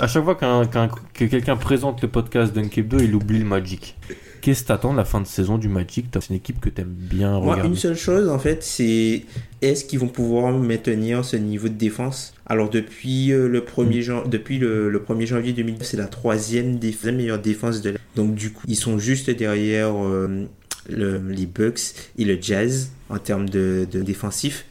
À 0.00 0.06
chaque 0.08 0.24
fois 0.24 0.34
qu'un- 0.34 0.66
qu'un- 0.66 0.90
que 1.14 1.24
quelqu'un 1.24 1.56
présente 1.56 2.02
le 2.02 2.08
podcast 2.08 2.52
d'Unkep 2.52 2.88
2, 2.88 3.00
il 3.04 3.14
oublie 3.14 3.38
le 3.38 3.44
Magic. 3.44 3.96
Qu'est-ce 4.44 4.62
que 4.62 4.68
t'attends 4.68 4.92
de 4.92 4.98
la 4.98 5.06
fin 5.06 5.22
de 5.22 5.26
saison 5.26 5.56
du 5.56 5.68
Magic 5.70 6.04
C'est 6.12 6.28
une 6.28 6.36
équipe 6.36 6.60
que 6.60 6.68
t'aimes 6.68 6.92
bien 6.94 7.40
Moi, 7.40 7.52
regarder. 7.52 7.68
une 7.70 7.76
seule 7.76 7.96
chose, 7.96 8.28
en 8.28 8.38
fait, 8.38 8.62
c'est 8.62 9.24
est-ce 9.62 9.86
qu'ils 9.86 9.98
vont 10.00 10.08
pouvoir 10.08 10.52
maintenir 10.52 11.24
ce 11.24 11.36
niveau 11.36 11.68
de 11.68 11.72
défense? 11.72 12.34
Alors, 12.44 12.68
depuis, 12.68 13.32
euh, 13.32 13.48
le, 13.48 13.60
1er 13.62 14.02
jan- 14.02 14.24
depuis 14.28 14.58
le, 14.58 14.90
le 14.90 14.98
1er 14.98 15.24
janvier 15.24 15.54
2009, 15.54 15.86
c'est 15.86 15.96
la 15.96 16.08
troisième, 16.08 16.76
déf- 16.78 17.10
meilleure 17.10 17.38
défense 17.38 17.80
de 17.80 17.90
la... 17.92 17.98
Donc, 18.16 18.34
du 18.34 18.50
coup, 18.52 18.64
ils 18.68 18.76
sont 18.76 18.98
juste 18.98 19.30
derrière 19.30 19.94
euh, 19.96 20.44
le- 20.90 21.22
les 21.30 21.46
Bucks 21.46 21.94
et 22.18 22.26
le 22.26 22.36
Jazz 22.38 22.90
en 23.08 23.16
termes 23.16 23.48
de, 23.48 23.86
de 23.90 24.02
défensif. 24.02 24.66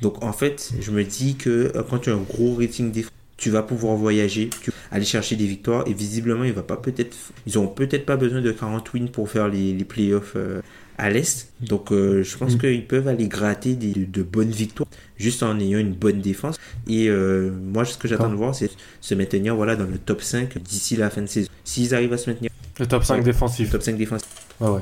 Donc, 0.00 0.24
en 0.24 0.32
fait, 0.32 0.72
je 0.80 0.90
me 0.90 1.04
dis 1.04 1.34
que 1.36 1.70
euh, 1.76 1.82
quand 1.88 1.98
tu 1.98 2.08
as 2.08 2.14
un 2.14 2.16
gros 2.22 2.54
rating 2.54 2.90
défensif, 2.90 3.12
tu 3.36 3.50
vas 3.50 3.62
pouvoir 3.62 3.96
voyager, 3.96 4.50
tu 4.62 4.70
vas 4.70 4.76
aller 4.92 5.04
chercher 5.04 5.36
des 5.36 5.46
victoires 5.46 5.84
et 5.86 5.92
visiblement 5.94 6.44
il 6.44 6.52
va 6.52 6.62
pas 6.62 6.76
peut-être 6.76 7.16
ils 7.46 7.58
ont 7.58 7.66
peut-être 7.66 8.06
pas 8.06 8.16
besoin 8.16 8.40
de 8.40 8.52
40 8.52 8.92
wins 8.94 9.08
pour 9.10 9.28
faire 9.28 9.48
les, 9.48 9.72
les 9.72 9.84
playoffs 9.84 10.34
euh, 10.36 10.60
à 10.98 11.10
l'est. 11.10 11.48
Donc 11.60 11.90
euh, 11.90 12.22
je 12.22 12.36
pense 12.36 12.54
Mm. 12.54 12.58
qu'ils 12.58 12.86
peuvent 12.86 13.08
aller 13.08 13.26
gratter 13.28 13.74
des, 13.74 13.92
de 13.94 14.22
bonnes 14.22 14.50
victoires 14.50 14.88
juste 15.16 15.42
en 15.42 15.58
ayant 15.58 15.78
une 15.78 15.94
bonne 15.94 16.20
défense. 16.20 16.56
Et 16.86 17.08
euh, 17.08 17.50
moi 17.50 17.84
ce 17.84 17.96
que 17.98 18.06
j'attends 18.06 18.28
de 18.30 18.36
voir 18.36 18.54
c'est 18.54 18.70
se 19.00 19.14
maintenir 19.14 19.56
voilà 19.56 19.74
dans 19.76 19.86
le 19.86 19.98
top 19.98 20.22
5 20.22 20.58
d'ici 20.58 20.96
la 20.96 21.10
fin 21.10 21.22
de 21.22 21.26
saison. 21.26 21.48
S'ils 21.64 21.94
arrivent 21.94 22.12
à 22.12 22.18
se 22.18 22.30
maintenir 22.30 22.50
Le 22.78 22.86
top 22.86 23.02
5 23.02 23.16
Ouais. 23.18 23.22
défensif. 23.24 23.70
top 23.70 23.82
5 23.82 23.96
défensif. 23.96 24.28
Ouais, 24.60 24.68
ouais. 24.68 24.80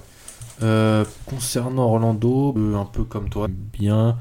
Concernant 1.26 1.84
Orlando, 1.84 2.54
un 2.76 2.84
peu 2.84 3.04
comme 3.04 3.28
toi, 3.30 3.48
bien. 3.78 4.18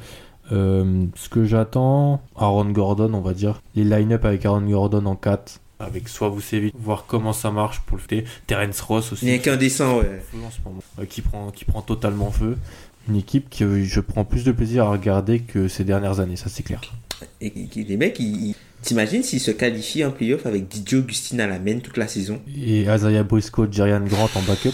Euh, 0.52 1.06
ce 1.16 1.30
que 1.30 1.46
j'attends, 1.46 2.22
Aaron 2.36 2.66
Gordon, 2.72 3.14
on 3.14 3.22
va 3.22 3.34
dire. 3.34 3.62
Les 3.76 3.84
line-up 3.84 4.26
avec 4.26 4.46
Aaron 4.46 4.62
Gordon 4.62 5.06
en 5.06 5.16
4, 5.16 5.60
avec 5.80 6.10
soit 6.10 6.30
Vucevic, 6.30 6.74
voir 6.78 7.06
comment 7.08 7.34
ça 7.34 7.52
marche 7.52 7.80
pour 7.82 7.98
le 7.98 8.04
fait. 8.04 8.26
Terence 8.48 8.82
Ross 8.82 9.14
aussi. 9.14 9.26
Il 9.26 9.30
n'y 9.32 9.36
a 9.36 9.40
qu'un 9.40 9.56
descend 9.58 10.00
ouais. 10.02 10.22
feu 10.32 10.38
en 10.46 10.52
ce 10.52 10.58
moment, 10.66 10.82
euh, 11.00 11.06
qui, 11.06 11.22
prend, 11.22 11.52
qui 11.52 11.66
prend 11.66 11.82
totalement 11.82 12.32
feu. 12.32 12.58
Une 13.08 13.16
équipe 13.16 13.50
que 13.50 13.82
je 13.84 14.00
prends 14.02 14.26
plus 14.26 14.44
de 14.44 14.52
plaisir 14.52 14.86
à 14.86 14.92
regarder 14.92 15.40
que 15.40 15.68
ces 15.68 15.84
dernières 15.86 16.20
années, 16.20 16.36
ça 16.36 16.50
c'est 16.50 16.64
clair. 16.64 16.82
Et, 17.42 17.52
les 17.76 17.98
mecs 17.98 18.20
ils, 18.20 18.50
ils- 18.50 18.56
T'imagines 18.82 19.24
s'ils 19.24 19.42
se 19.42 19.52
qualifient 19.52 20.06
en 20.06 20.12
playoff 20.12 20.46
avec 20.46 20.70
Didier 20.70 21.00
Augustin 21.00 21.40
à 21.40 21.48
la 21.48 21.60
main 21.60 21.80
toute 21.80 21.98
la 21.98 22.08
saison? 22.08 22.40
Et 22.48 22.84
Isaiah 22.84 23.24
Briscoe, 23.24 23.68
Jerian 23.70 24.00
Grant 24.06 24.30
en 24.36 24.42
backup, 24.44 24.72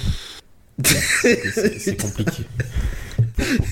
c'est- 0.84 2.02
compliqué. 2.02 2.44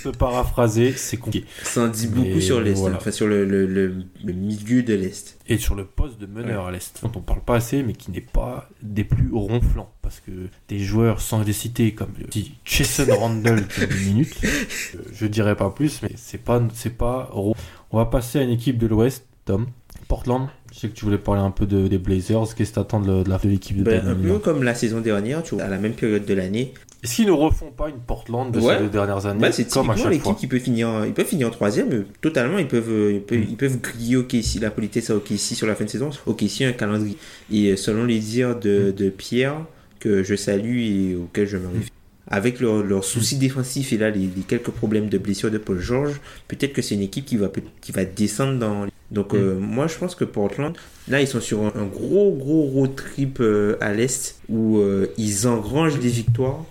Pour, 0.03 0.11
te 0.13 0.17
paraphraser, 0.17 0.93
c'est 0.97 1.17
compliqué. 1.17 1.45
Ça 1.63 1.81
en 1.83 1.87
dit 1.87 2.07
Mais 2.13 2.15
beaucoup 2.29 2.41
sur 2.41 2.59
l'Est, 2.61 2.73
voilà. 2.73 2.97
enfin 2.97 3.11
sur 3.11 3.27
le, 3.27 3.45
le- 3.45 3.65
le- 3.65 3.95
le 4.23 4.33
milieu 4.33 4.83
de 4.83 4.93
l'Est. 4.93 5.37
Et 5.47 5.57
sur 5.57 5.75
le 5.75 5.85
poste 5.85 6.19
de 6.19 6.25
meneur 6.25 6.67
à 6.67 6.71
l'Est, 6.71 6.99
dont 7.01 7.11
on 7.15 7.21
parle 7.21 7.41
pas 7.41 7.55
assez, 7.55 7.81
mais 7.81 7.93
qui 7.93 8.11
n'est 8.11 8.19
pas 8.21 8.69
des 8.81 9.03
plus 9.05 9.29
ronflants. 9.31 9.91
Parce 10.01 10.19
que 10.19 10.31
des 10.67 10.79
joueurs 10.79 11.21
sans 11.21 11.43
les 11.43 11.53
citer, 11.53 11.93
comme 11.93 12.09
le 12.19 12.25
petit 12.25 12.53
Jason 12.65 13.05
Randall 13.15 13.65
qui 13.67 13.87
minutes, 14.05 14.35
euh, 14.43 14.97
je 15.13 15.25
dirais 15.27 15.55
pas 15.55 15.69
plus, 15.69 16.01
mais 16.03 16.11
c'est 16.17 16.37
pas, 16.43 16.61
c'est 16.73 16.95
pas 16.97 17.31
On 17.33 17.53
va 17.97 18.05
passer 18.05 18.39
à 18.39 18.43
une 18.43 18.49
équipe 18.49 18.77
de 18.77 18.87
l'Ouest, 18.87 19.25
Tom. 19.45 19.67
Portland, 20.09 20.49
je 20.73 20.79
sais 20.79 20.89
que 20.89 20.93
tu 20.93 21.05
voulais 21.05 21.17
parler 21.17 21.41
un 21.41 21.51
peu 21.51 21.65
de- 21.65 21.87
des 21.87 21.97
Blazers. 21.97 22.53
Qu'est-ce 22.55 22.71
que 22.71 22.75
t'attends 22.75 22.99
de, 22.99 23.23
de 23.23 23.29
la- 23.29 23.37
de 23.37 23.47
l'équipe 23.49 23.77
de 23.77 23.83
Ben, 23.83 24.05
un 24.05 24.15
peu 24.15 24.39
comme 24.39 24.63
la 24.63 24.75
saison 24.75 24.99
dernière, 24.99 25.41
tu 25.41 25.55
vois, 25.55 25.63
à 25.63 25.69
la 25.69 25.77
même 25.77 25.93
période 25.93 26.25
de 26.25 26.33
l'année. 26.33 26.73
Est-ce 27.03 27.15
qu'ils 27.15 27.25
ne 27.27 27.31
refont 27.31 27.69
pas 27.71 27.89
une 27.89 27.99
Portland 27.99 28.49
de 28.51 28.59
Ouais. 28.59 28.77
ces 28.77 28.83
deux 28.83 28.89
dernières 28.89 29.25
années 29.25 29.39
Bah, 29.41 29.51
c'est 29.51 29.69
comme 29.69 29.89
à 29.89 29.95
chaque 29.97 30.07
l'équipe 30.09 30.23
fois 30.23 30.35
qui 30.35 30.47
peut 30.47 30.59
finir, 30.59 30.87
en- 30.87 31.03
ils 31.03 31.13
peuvent 31.13 31.25
finir 31.25 31.47
en 31.47 31.51
troisième. 31.51 31.91
euh, 31.91 32.05
Totalement, 32.21 32.57
ils 32.59 32.67
peuvent, 32.67 32.89
euh, 32.89 33.13
ils 33.13 33.21
peuvent, 33.21 33.39
Mm. 33.39 33.45
ils 33.49 33.57
peuvent 33.57 33.81
griller 33.81 34.25
la 34.61 34.71
politesse 34.71 35.09
à 35.09 35.15
OKC 35.17 35.53
sur 35.55 35.67
la 35.67 35.75
fin 35.75 35.83
de 35.83 35.89
saison. 35.89 36.09
OKC 36.25 36.61
a 36.63 36.69
un 36.69 36.71
calendrier. 36.71 37.17
Et 37.51 37.71
euh, 37.71 37.75
selon 37.75 38.05
les 38.05 38.19
dires 38.19 38.57
de, 38.57 38.91
Mm. 38.91 38.95
de 38.95 39.09
Pierre, 39.09 39.55
que 39.99 40.23
je 40.23 40.35
salue 40.35 40.79
et 40.79 41.15
auquel 41.15 41.45
je 41.47 41.57
me 41.57 41.67
réfère, 41.67 41.89
avec 42.27 42.61
leurs 42.61 42.81
leur 42.83 42.99
Mm. 42.99 43.03
soucis 43.03 43.35
défensifs 43.37 43.91
et 43.91 43.97
là 43.97 44.09
les, 44.09 44.19
les 44.21 44.43
quelques 44.47 44.71
problèmes 44.71 45.09
de 45.09 45.17
blessure 45.17 45.51
de 45.51 45.57
Paul 45.57 45.79
George, 45.79 46.21
peut-être 46.47 46.71
que 46.71 46.81
c'est 46.81 46.95
une 46.95 47.01
équipe 47.01 47.25
qui 47.25 47.35
va, 47.35 47.49
qui 47.81 47.91
va 47.91 48.05
descendre 48.05 48.59
dans, 48.59 48.87
Donc 49.11 49.33
Mm. 49.33 49.37
euh, 49.37 49.59
moi 49.59 49.85
je 49.87 49.95
pense 49.97 50.15
que 50.15 50.23
Portland, 50.25 50.73
là 51.09 51.21
ils 51.21 51.27
sont 51.27 51.41
sur 51.41 51.59
un, 51.61 51.73
un 51.75 51.85
gros 51.85 52.31
gros 52.31 52.63
road 52.63 52.95
trip 52.95 53.39
euh, 53.41 53.75
à 53.81 53.93
l'est 53.93 54.39
où 54.49 54.77
euh, 54.79 55.07
ils 55.17 55.47
engrangent 55.47 55.99
des 55.99 56.07
victoires. 56.09 56.63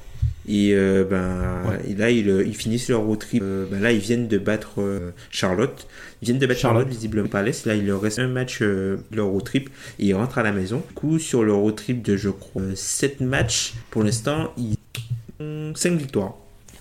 Et 0.48 0.72
euh, 0.74 1.04
ben 1.04 1.62
Ouais. 1.70 1.78
et 1.90 1.94
là 1.94 2.10
ils, 2.10 2.28
euh, 2.28 2.44
ils 2.44 2.56
finissent 2.56 2.88
leur 2.88 3.02
road 3.02 3.18
trip. 3.20 3.42
Euh, 3.44 3.66
ben, 3.70 3.80
là 3.80 3.92
ils 3.92 4.00
viennent 4.00 4.26
de 4.28 4.38
battre 4.38 4.80
euh, 4.80 5.10
Charlotte. 5.30 5.86
Ils 6.20 6.26
viennent 6.26 6.38
de 6.38 6.46
battre 6.46 6.60
Charlotte, 6.60 6.80
Charlotte. 6.82 6.94
visiblement 6.94 7.28
Palace. 7.28 7.64
Là 7.66 7.74
il 7.76 7.86
leur 7.86 8.00
reste 8.00 8.18
un 8.18 8.26
match 8.28 8.60
leur 8.60 9.26
road 9.26 9.44
trip 9.44 9.70
et 9.98 10.06
ils 10.06 10.14
rentrent 10.14 10.38
à 10.38 10.42
la 10.42 10.52
maison. 10.52 10.82
Du 10.88 10.94
coup 10.94 11.18
sur 11.18 11.44
leur 11.44 11.58
road 11.58 11.76
trip 11.76 12.02
de 12.02 12.16
je 12.16 12.28
crois 12.30 12.62
7 12.74 13.20
matchs 13.20 13.74
pour 13.90 14.02
l'instant 14.02 14.52
ils 14.56 14.76
ont 15.40 15.72
5 15.74 15.92
victoires. 15.92 16.34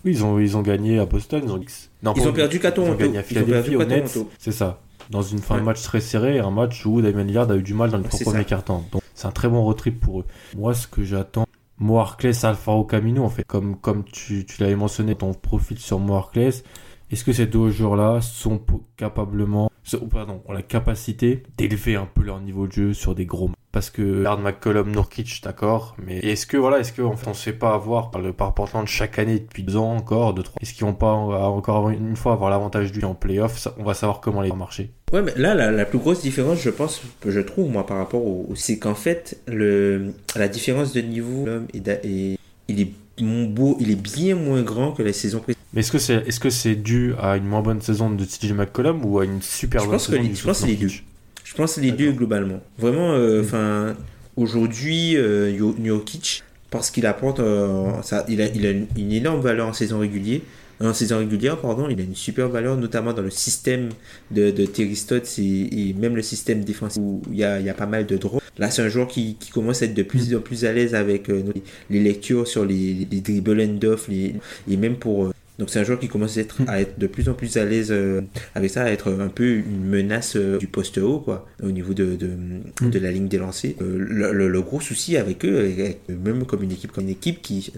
Oui, 0.04 0.13
ils 0.13 0.24
ont, 0.24 0.39
ils 0.39 0.58
ont 0.58 0.63
gagné 0.63 0.97
à 0.97 1.06
Boston. 1.06 1.41
Ils 1.45 1.52
ont, 1.52 1.60
non, 2.02 2.13
Ils 2.17 2.28
ont 2.28 2.34
perdu 2.34 2.60
qu'à 2.60 2.69
Ils 2.69 2.74
Toronto. 2.74 2.93
ont 2.93 2.97
gagné 2.97 3.19
à 3.19 3.24
Ils 3.30 3.38
ont 3.38 3.45
perdu 3.45 3.78
qu'à 3.78 3.86
Nets. 3.86 4.06
Toronto. 4.13 4.32
C'est 4.39 4.52
ça. 4.52 4.82
Dans 5.12 5.21
une 5.21 5.38
fin 5.39 5.58
de 5.58 5.63
match 5.63 5.82
très 5.84 6.02
serré, 6.02 6.39
un 6.39 6.50
match 6.50 6.84
où 6.88 7.02
Damien 7.02 7.24
Lillard 7.24 7.52
a 7.52 7.56
eu 7.56 7.62
du 7.62 7.76
mal 7.76 7.91
dans 7.91 7.97
les 8.00 8.04
trois 8.06 8.17
C'est 8.17 8.24
premiers 8.26 8.39
ça. 8.39 8.43
quarts-temps. 8.45 8.88
Donc 8.91 9.04
c'est 9.13 9.28
un 9.28 9.32
très 9.32 9.47
bon 9.47 9.62
road 9.63 9.78
trip 9.78 10.00
pour 10.00 10.21
eux. 10.21 10.26
Moi, 10.58 10.74
ce 10.74 10.88
que 10.88 11.04
j'attends, 11.04 11.45
Moarclays, 11.82 12.46
Alfaro 12.46 12.86
Camino, 12.86 13.24
en 13.24 13.30
fait, 13.30 13.44
comme, 13.44 14.04
tu, 14.06 14.46
tu 14.46 14.62
l'avais 14.62 14.76
mentionné, 14.76 15.15
ton 15.15 15.34
profil 15.34 15.80
sur 15.80 16.00
Moarclays, 16.00 16.63
est-ce 17.10 17.24
que 17.26 17.34
ces 17.34 17.48
deux 17.48 17.72
joueurs-là 17.72 18.22
sont 18.22 18.62
capablement, 18.96 19.70
pardon, 20.12 20.44
ont 20.48 20.54
la 20.54 20.62
capacité 20.62 21.44
d'élever 21.58 21.96
un 21.96 22.06
peu 22.06 22.22
leur 22.22 22.39
niveau 22.39 22.67
de 22.67 22.72
jeu 22.72 22.94
sur 22.94 23.15
des 23.15 23.26
gros 23.26 23.50
Parce 23.71 23.89
que 23.89 24.25
Hard 24.25 24.41
McCollum, 24.41 24.91
Nurkic, 24.91 25.41
d'accord, 25.43 25.95
mais 26.05 26.17
est-ce 26.19 26.45
que, 26.45 26.57
voilà, 26.57 26.79
est-ce 26.79 26.91
que, 26.91 27.01
en 27.01 27.15
fait, 27.15 27.29
on 27.29 27.34
se 27.34 27.43
fait 27.43 27.53
pas 27.53 27.73
avoir 27.73 28.12
par 28.12 28.21
le 28.21 28.34
par 28.34 28.53
Portland 28.53 28.86
chaque 28.86 29.17
année 29.17 29.39
depuis 29.39 29.63
deux 29.63 29.77
ans 29.77 29.95
encore, 29.95 30.34
deux, 30.34 30.43
trois? 30.43 30.57
Est-ce 30.62 30.73
qu'ils 30.73 30.86
vont 30.86 30.93
pas 30.93 31.13
encore 31.13 31.89
une 31.89 32.17
fois 32.17 32.34
avoir 32.34 32.49
l'avantage 32.49 32.91
du 32.91 33.03
en 33.05 33.13
playoff? 33.15 33.69
On 33.77 33.84
va 33.84 33.93
savoir 33.93 34.19
comment 34.19 34.41
les 34.41 34.51
marcher. 34.51 34.91
Ouais, 35.13 35.21
mais 35.21 35.34
là, 35.38 35.53
la, 35.53 35.71
la 35.71 35.86
plus 35.86 35.99
grosse 35.99 36.21
différence, 36.21 36.60
je 36.62 36.69
pense, 36.69 37.01
je 37.25 37.39
trouve, 37.39 37.71
moi, 37.71 37.86
par 37.86 37.97
rapport 37.97 38.25
au. 38.25 38.49
c'est 38.55 38.77
qu'en 38.77 38.95
fait, 38.95 39.39
le, 39.47 40.13
la 40.36 40.49
différence 40.49 40.91
de 40.91 41.01
niveau, 41.01 41.45
est, 41.73 42.38
il 42.67 42.81
est 42.81 42.91
mon 43.21 43.45
beau, 43.45 43.77
il 43.79 43.91
est 43.91 44.01
bien 44.01 44.36
moins 44.36 44.62
grand 44.62 44.91
que 44.91 45.03
la 45.03 45.13
saison 45.13 45.39
précédente. 45.39 45.63
Mais 45.73 45.81
est-ce 45.81 45.91
que 45.91 45.99
c'est 45.99 46.27
est-ce 46.27 46.39
que 46.39 46.49
c'est 46.49 46.75
dû 46.75 47.13
à 47.21 47.38
une 47.38 47.45
moins 47.45 47.62
bonne 47.62 47.81
saison 47.81 48.10
de 48.10 48.25
TJ 48.25 48.51
McCollum 48.53 49.05
ou 49.05 49.19
à 49.19 49.25
une 49.25 49.41
super 49.41 49.81
Je 49.84 49.88
bonne 49.88 49.99
saison 49.99 50.23
je 50.34 50.43
pense 50.43 50.62
que 50.62 50.65
les 50.65 50.77
Nurkic? 50.77 51.05
Je 51.52 51.58
pense 51.58 51.78
les 51.78 51.92
deux 51.92 52.14
globalement. 52.14 52.62
Vraiment, 52.78 53.12
euh, 53.12 53.42
enfin, 53.42 53.98
aujourd'hui, 54.38 55.18
euh, 55.18 55.54
Jokic, 55.84 56.44
parce 56.70 56.90
qu'il 56.90 57.06
apporte, 57.06 57.42
euh, 57.42 57.92
ça, 58.04 58.26
il 58.30 58.42
a, 58.42 58.46
il 58.48 58.66
a 58.66 58.70
une, 58.72 59.12
énorme 59.12 59.42
valeur 59.42 59.68
en 59.68 59.74
saison 59.74 60.00
régulière. 60.00 60.40
En 60.80 60.94
saison 60.94 61.18
régulière, 61.18 61.60
pardon, 61.60 61.90
il 61.90 62.00
a 62.00 62.04
une 62.04 62.16
super 62.16 62.48
valeur, 62.48 62.78
notamment 62.78 63.12
dans 63.12 63.22
le 63.22 63.30
système 63.30 63.90
de, 64.32 64.50
de 64.50 64.66
Terry 64.66 64.96
Stotts 64.96 65.38
et, 65.40 65.90
et 65.90 65.94
même 65.94 66.16
le 66.16 66.22
système 66.22 66.64
défensif 66.64 67.02
où 67.04 67.22
il 67.30 67.38
y 67.40 67.44
a, 67.44 67.60
il 67.60 67.66
y 67.66 67.70
a 67.70 67.74
pas 67.74 67.86
mal 67.86 68.06
de 68.06 68.16
droits. 68.16 68.42
Là, 68.58 68.72
c'est 68.72 68.82
un 68.82 68.90
joueur 68.90 69.08
qui, 69.10 69.36
qui 69.36 69.52
commence 69.52 69.82
à 69.82 69.86
être 69.86 69.94
de 69.94 70.04
plus 70.04 70.34
en 70.34 70.40
plus 70.40 70.64
à 70.64 70.72
l'aise 70.72 70.96
avec 70.96 71.30
euh, 71.30 71.44
les 71.90 72.00
lectures 72.00 72.48
sur 72.48 72.64
les, 72.64 73.06
les 73.12 73.20
dribble 73.20 73.60
end-off 73.60 74.08
et 74.10 74.34
même 74.78 74.96
pour. 74.96 75.26
euh, 75.26 75.34
donc, 75.62 75.69
c'est 75.69 75.80
un 75.80 75.84
joueur 75.84 76.00
qui 76.00 76.08
commence 76.08 76.38
à 76.38 76.41
être, 76.41 76.58
à 76.67 76.82
être 76.82 76.97
de 76.97 77.06
plus 77.06 77.30
en 77.30 77.34
plus 77.36 77.56
à 77.56 77.65
l'aise 77.65 77.89
euh, 77.91 78.21
avec 78.56 78.71
ça, 78.71 78.82
à 78.82 78.89
être 78.89 79.13
un 79.13 79.28
peu 79.28 79.47
une 79.47 79.86
menace 79.86 80.36
euh, 80.36 80.58
du 80.58 80.65
poste 80.65 80.97
haut, 80.97 81.19
quoi, 81.19 81.47
au 81.62 81.69
niveau 81.69 81.93
de, 81.93 82.15
de, 82.15 82.89
de 82.89 83.00
la 83.00 83.12
ligne 83.12 83.28
des 83.28 83.38
lancers. 83.38 83.76
Euh, 83.82 83.97
le, 84.00 84.34
le- 84.34 84.50
le 84.50 84.62
gros 84.62 84.82
souci 84.82 85.17
avec 85.17 85.45
eux, 85.45 85.60
avec- 85.60 86.00
même 86.10 86.45
comme 86.45 86.63
une 86.63 86.71
équipe, 86.71 86.91
comme 86.91 87.04
une 87.04 87.12
équipe 87.12 87.43
qui 87.43 87.71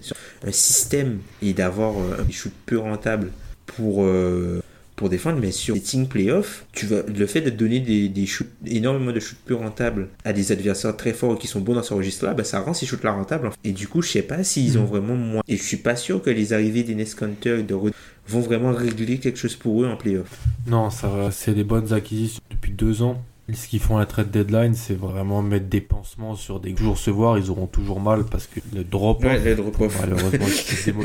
un 0.46 0.50
système 0.52 1.18
et 1.42 1.52
d'avoir 1.52 1.92
un 1.98 2.30
shoot 2.30 2.52
peu 2.64 2.78
rentable 2.78 3.28
pour 3.66 4.02
euh, 4.04 4.62
pour 4.96 5.08
défendre, 5.08 5.38
mais 5.40 5.50
sur 5.50 5.74
les 5.74 5.80
team 5.80 6.06
playoffs, 6.06 6.66
tu 6.72 6.86
vas, 6.86 7.02
le 7.02 7.26
fait 7.26 7.40
de 7.40 7.50
donner 7.50 7.80
des, 7.80 8.08
des 8.08 8.26
shoots, 8.26 8.46
énormément 8.66 9.10
de 9.12 9.18
shoots 9.20 9.38
peu 9.44 9.54
rentables 9.54 10.08
à 10.24 10.32
des 10.32 10.52
adversaires 10.52 10.96
très 10.96 11.12
forts 11.12 11.36
qui 11.38 11.46
sont 11.48 11.60
bons 11.60 11.74
dans 11.74 11.82
ce 11.82 11.94
registre-là, 11.94 12.32
bah, 12.34 12.44
ça 12.44 12.60
rend 12.60 12.74
ces 12.74 12.86
shoots-là 12.86 13.12
rentables. 13.12 13.48
en 13.48 13.50
fait. 13.50 13.58
Et 13.64 13.72
du 13.72 13.88
coup, 13.88 14.02
je 14.02 14.08
sais 14.10 14.22
pas 14.22 14.44
s'ils 14.44 14.78
ont 14.78 14.84
vraiment 14.84 15.16
moins. 15.16 15.42
Et 15.48 15.56
je 15.56 15.62
suis 15.62 15.78
pas 15.78 15.96
sûr 15.96 16.22
que 16.22 16.30
les 16.30 16.52
arrivées 16.52 16.84
d'Enes 16.84 17.04
Kanter 17.18 17.58
et 17.60 17.62
de 17.64 17.74
Rod 17.74 17.92
vont 18.28 18.40
vraiment 18.40 18.72
régler 18.72 19.18
quelque 19.18 19.38
chose 19.38 19.56
pour 19.56 19.82
eux 19.82 19.86
en 19.86 19.96
playoff. 19.96 20.28
Non, 20.66 20.90
ça 20.90 21.28
c'est 21.32 21.54
des 21.54 21.64
bonnes 21.64 21.92
acquisitions 21.92 22.40
depuis 22.50 22.72
deux 22.72 23.02
ans. 23.02 23.22
Ce 23.52 23.68
qu'ils 23.68 23.80
font 23.80 23.98
à 23.98 24.00
la 24.00 24.06
trade 24.06 24.30
deadline, 24.30 24.72
c'est 24.74 24.94
vraiment 24.94 25.42
mettre 25.42 25.66
des 25.66 25.82
pansements 25.82 26.34
sur 26.34 26.60
des 26.60 26.74
jours 26.74 26.96
se 26.96 27.10
voir. 27.10 27.36
Ils 27.36 27.50
auront 27.50 27.66
toujours 27.66 28.00
mal 28.00 28.24
parce 28.24 28.46
que 28.46 28.60
le 28.74 28.84
drop, 28.84 29.22
Ouais, 29.22 29.54
drop-off. 29.54 29.98
malheureusement, 30.00 30.46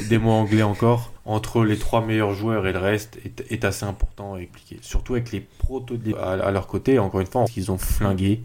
des 0.09 0.17
mots 0.17 0.29
anglais 0.31 0.61
encore, 0.63 1.11
entre 1.29 1.63
les 1.63 1.77
trois 1.77 2.03
meilleurs 2.03 2.33
joueurs 2.33 2.65
et 2.65 2.73
le 2.73 2.79
reste 2.79 3.19
est, 3.23 3.43
est 3.51 3.63
assez 3.63 3.85
important 3.85 4.33
à 4.33 4.39
expliquer. 4.39 4.77
Surtout 4.81 5.13
avec 5.13 5.31
les 5.31 5.41
protos 5.59 5.95
de- 5.97 6.15
à, 6.15 6.31
à 6.31 6.51
leur 6.51 6.65
côté, 6.65 6.97
encore 6.97 7.21
une 7.21 7.27
fois, 7.27 7.45
qu'ils 7.45 7.71
ont 7.71 7.77
flingué. 7.77 8.41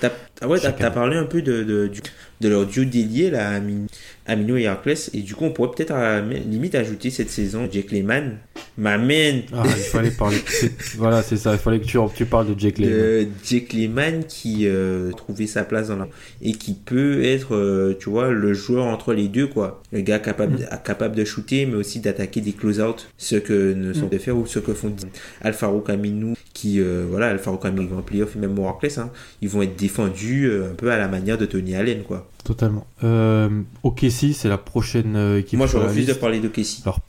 T'as, 0.00 0.08
ah 0.40 0.48
ouais, 0.48 0.58
parlé 0.94 1.16
un 1.18 1.24
peu 1.24 1.42
de, 1.42 1.62
de, 1.62 1.88
du- 1.88 2.00
de 2.40 2.48
leur 2.48 2.66
duo 2.66 2.84
délié, 2.84 3.30
là, 3.30 3.50
Amin- 3.50 3.86
Amino 4.26 4.56
et 4.56 4.66
Harkless, 4.66 5.10
et 5.14 5.20
du 5.20 5.34
coup, 5.34 5.44
on 5.44 5.50
pourrait 5.52 5.70
peut-être 5.76 5.92
à- 5.92 6.20
limite 6.20 6.74
ajouter 6.74 7.10
cette 7.10 7.28
saison 7.30 7.68
Jake 7.70 7.90
Lehman, 7.92 8.38
ma 8.78 8.96
man, 8.98 9.42
Ah, 9.52 9.62
il 9.66 9.70
fallait 9.82 10.10
parler. 10.10 10.38
Voilà, 10.96 11.22
c'est 11.22 11.36
ça. 11.36 11.52
Il 11.52 11.58
fallait 11.58 11.80
que 11.80 11.84
tu, 11.84 11.98
tu 12.16 12.24
parles 12.24 12.52
de 12.52 12.58
Jake 12.58 12.78
Lehman. 12.78 13.28
Jake 13.44 13.72
Lehman 13.74 14.24
qui 14.24 14.66
euh, 14.66 15.12
trouvait 15.12 15.46
sa 15.46 15.64
place 15.64 15.88
dans 15.88 15.96
la... 15.96 16.08
et 16.40 16.52
qui 16.52 16.72
peut 16.74 17.22
être, 17.24 17.54
euh, 17.54 17.96
tu 18.00 18.08
vois, 18.10 18.30
le 18.30 18.54
joueur 18.54 18.86
entre 18.86 19.12
les 19.12 19.28
deux, 19.28 19.46
quoi. 19.46 19.82
Le 19.92 20.00
gars 20.00 20.18
capable, 20.18 20.66
capable 20.84 21.14
de 21.14 21.24
shooter, 21.24 21.66
mais 21.66 21.76
aussi 21.76 22.00
d'attaquer 22.00 22.21
des 22.26 22.52
close-out, 22.52 23.08
ce 23.18 23.36
que 23.36 23.74
ne 23.74 23.92
sont 23.92 24.08
de 24.08 24.18
faire 24.18 24.36
ou 24.36 24.46
ce 24.46 24.58
que 24.58 24.74
font 24.74 24.94
Alfaro 25.40 25.80
Camino, 25.80 26.34
qui, 26.52 26.80
euh, 26.80 27.06
voilà, 27.08 27.28
Alfaro 27.28 27.56
Camino 27.56 27.96
en 27.96 28.02
playoff 28.02 28.36
et 28.36 28.38
même 28.38 28.58
Warclass, 28.58 28.98
hein, 28.98 29.10
ils 29.40 29.48
vont 29.48 29.62
être 29.62 29.76
défendus 29.76 30.46
euh, 30.46 30.70
un 30.70 30.74
peu 30.74 30.90
à 30.90 30.98
la 30.98 31.08
manière 31.08 31.38
de 31.38 31.46
Tony 31.46 31.74
Allen, 31.74 32.02
quoi. 32.02 32.28
Totalement. 32.44 32.86
Euh, 33.04 33.62
OKC, 33.84 34.34
c'est 34.34 34.48
la 34.48 34.58
prochaine 34.58 35.14
euh, 35.14 35.38
équipe. 35.38 35.58
Moi, 35.58 35.68
je 35.68 35.76
refuse 35.76 36.06
de 36.06 36.12
parler 36.12 36.40
de 36.40 36.48
Casey. 36.48 36.82
Alors, 36.84 37.00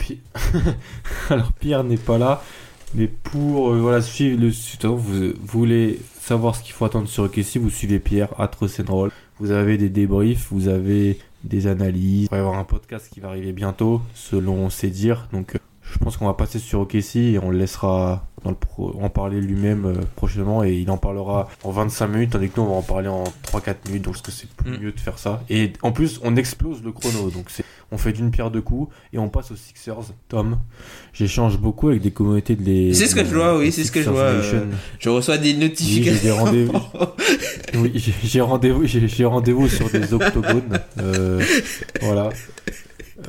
Alors 1.30 1.52
Pierre 1.54 1.82
n'est 1.82 1.96
pas 1.96 2.18
là, 2.18 2.42
mais 2.94 3.08
pour 3.08 3.72
euh, 3.72 3.78
voilà, 3.78 4.00
suivre 4.00 4.40
le 4.40 4.52
tuto, 4.52 4.96
vous, 4.96 5.30
vous 5.30 5.58
voulez 5.58 5.98
savoir 6.20 6.54
ce 6.54 6.62
qu'il 6.62 6.72
faut 6.72 6.84
attendre 6.84 7.08
sur 7.08 7.24
OKC, 7.24 7.56
vous 7.56 7.70
suivez 7.70 7.98
Pierre, 7.98 8.28
at 8.38 8.52
Roll. 8.88 9.10
Vous 9.40 9.50
avez 9.50 9.76
des 9.76 9.88
débriefs, 9.88 10.46
vous 10.52 10.68
avez 10.68 11.18
des 11.44 11.66
analyses. 11.66 12.24
Il 12.24 12.30
va 12.30 12.38
y 12.38 12.40
avoir 12.40 12.58
un 12.58 12.64
podcast 12.64 13.08
qui 13.12 13.20
va 13.20 13.28
arriver 13.28 13.52
bientôt, 13.52 14.00
selon 14.14 14.70
ses 14.70 14.90
dires. 14.90 15.28
Donc, 15.32 15.54
euh, 15.54 15.58
je 15.94 15.98
pense 15.98 16.16
qu'on 16.16 16.26
va 16.26 16.34
passer 16.34 16.58
sur 16.58 16.80
OKC 16.80 17.16
et 17.16 17.38
on 17.40 17.50
le 17.50 17.58
laissera 17.58 18.26
dans 18.42 18.50
le 18.50 18.56
pro- 18.56 18.94
en 19.00 19.08
parler 19.08 19.40
lui-même 19.40 19.86
euh, 19.86 19.94
prochainement 20.16 20.62
et 20.64 20.74
il 20.74 20.90
en 20.90 20.96
parlera 20.98 21.48
en 21.62 21.70
25 21.70 22.08
minutes, 22.08 22.30
tandis 22.32 22.48
que 22.50 22.60
nous 22.60 22.66
on 22.66 22.70
va 22.70 22.74
en 22.74 22.82
parler 22.82 23.08
en 23.08 23.24
3-4 23.52 23.76
minutes. 23.86 24.02
Donc, 24.02 24.20
que 24.20 24.30
c'est 24.32 24.48
plus 24.50 24.72
Mm. 24.72 24.80
mieux 24.82 24.92
de 24.92 25.00
faire 25.00 25.18
ça. 25.18 25.42
Et 25.48 25.72
en 25.82 25.92
plus, 25.92 26.20
on 26.24 26.36
explose 26.36 26.82
le 26.82 26.92
chrono. 26.92 27.30
Donc, 27.30 27.46
c'est 27.48 27.64
on 27.92 27.96
fait 27.98 28.12
d'une 28.12 28.30
pierre 28.32 28.50
deux 28.50 28.60
coups 28.60 28.92
et 29.12 29.18
on 29.18 29.28
passe 29.28 29.52
aux 29.52 29.56
Sixers. 29.56 30.12
Tom, 30.28 30.58
j'échange 31.12 31.58
beaucoup 31.58 31.88
avec 31.88 32.02
des 32.02 32.10
communautés 32.10 32.56
de 32.56 32.62
les. 32.64 32.92
C'est 32.92 33.06
ce 33.06 33.14
que 33.14 33.24
je 33.24 33.32
vois, 33.34 33.56
oui, 33.56 33.70
c'est 33.70 33.84
ce 33.84 33.92
que 33.92 34.02
je 34.02 34.10
vois, 34.10 34.20
euh, 34.22 34.64
Je 34.98 35.08
reçois 35.10 35.38
des 35.38 35.50
Oui, 35.50 35.54
j'ai 35.60 35.68
notifications. 35.68 36.22
des 36.22 36.30
rendez-vous. 36.32 36.72
Oui, 37.76 37.92
j'ai- 38.24 38.40
rendez-vous, 38.40 38.84
j'ai 38.86 39.08
j'ai 39.08 39.24
rendez-vous 39.24 39.68
sur 39.68 39.88
des 39.90 40.12
octogones. 40.14 40.78
Euh, 41.00 41.42
voilà. 42.02 42.28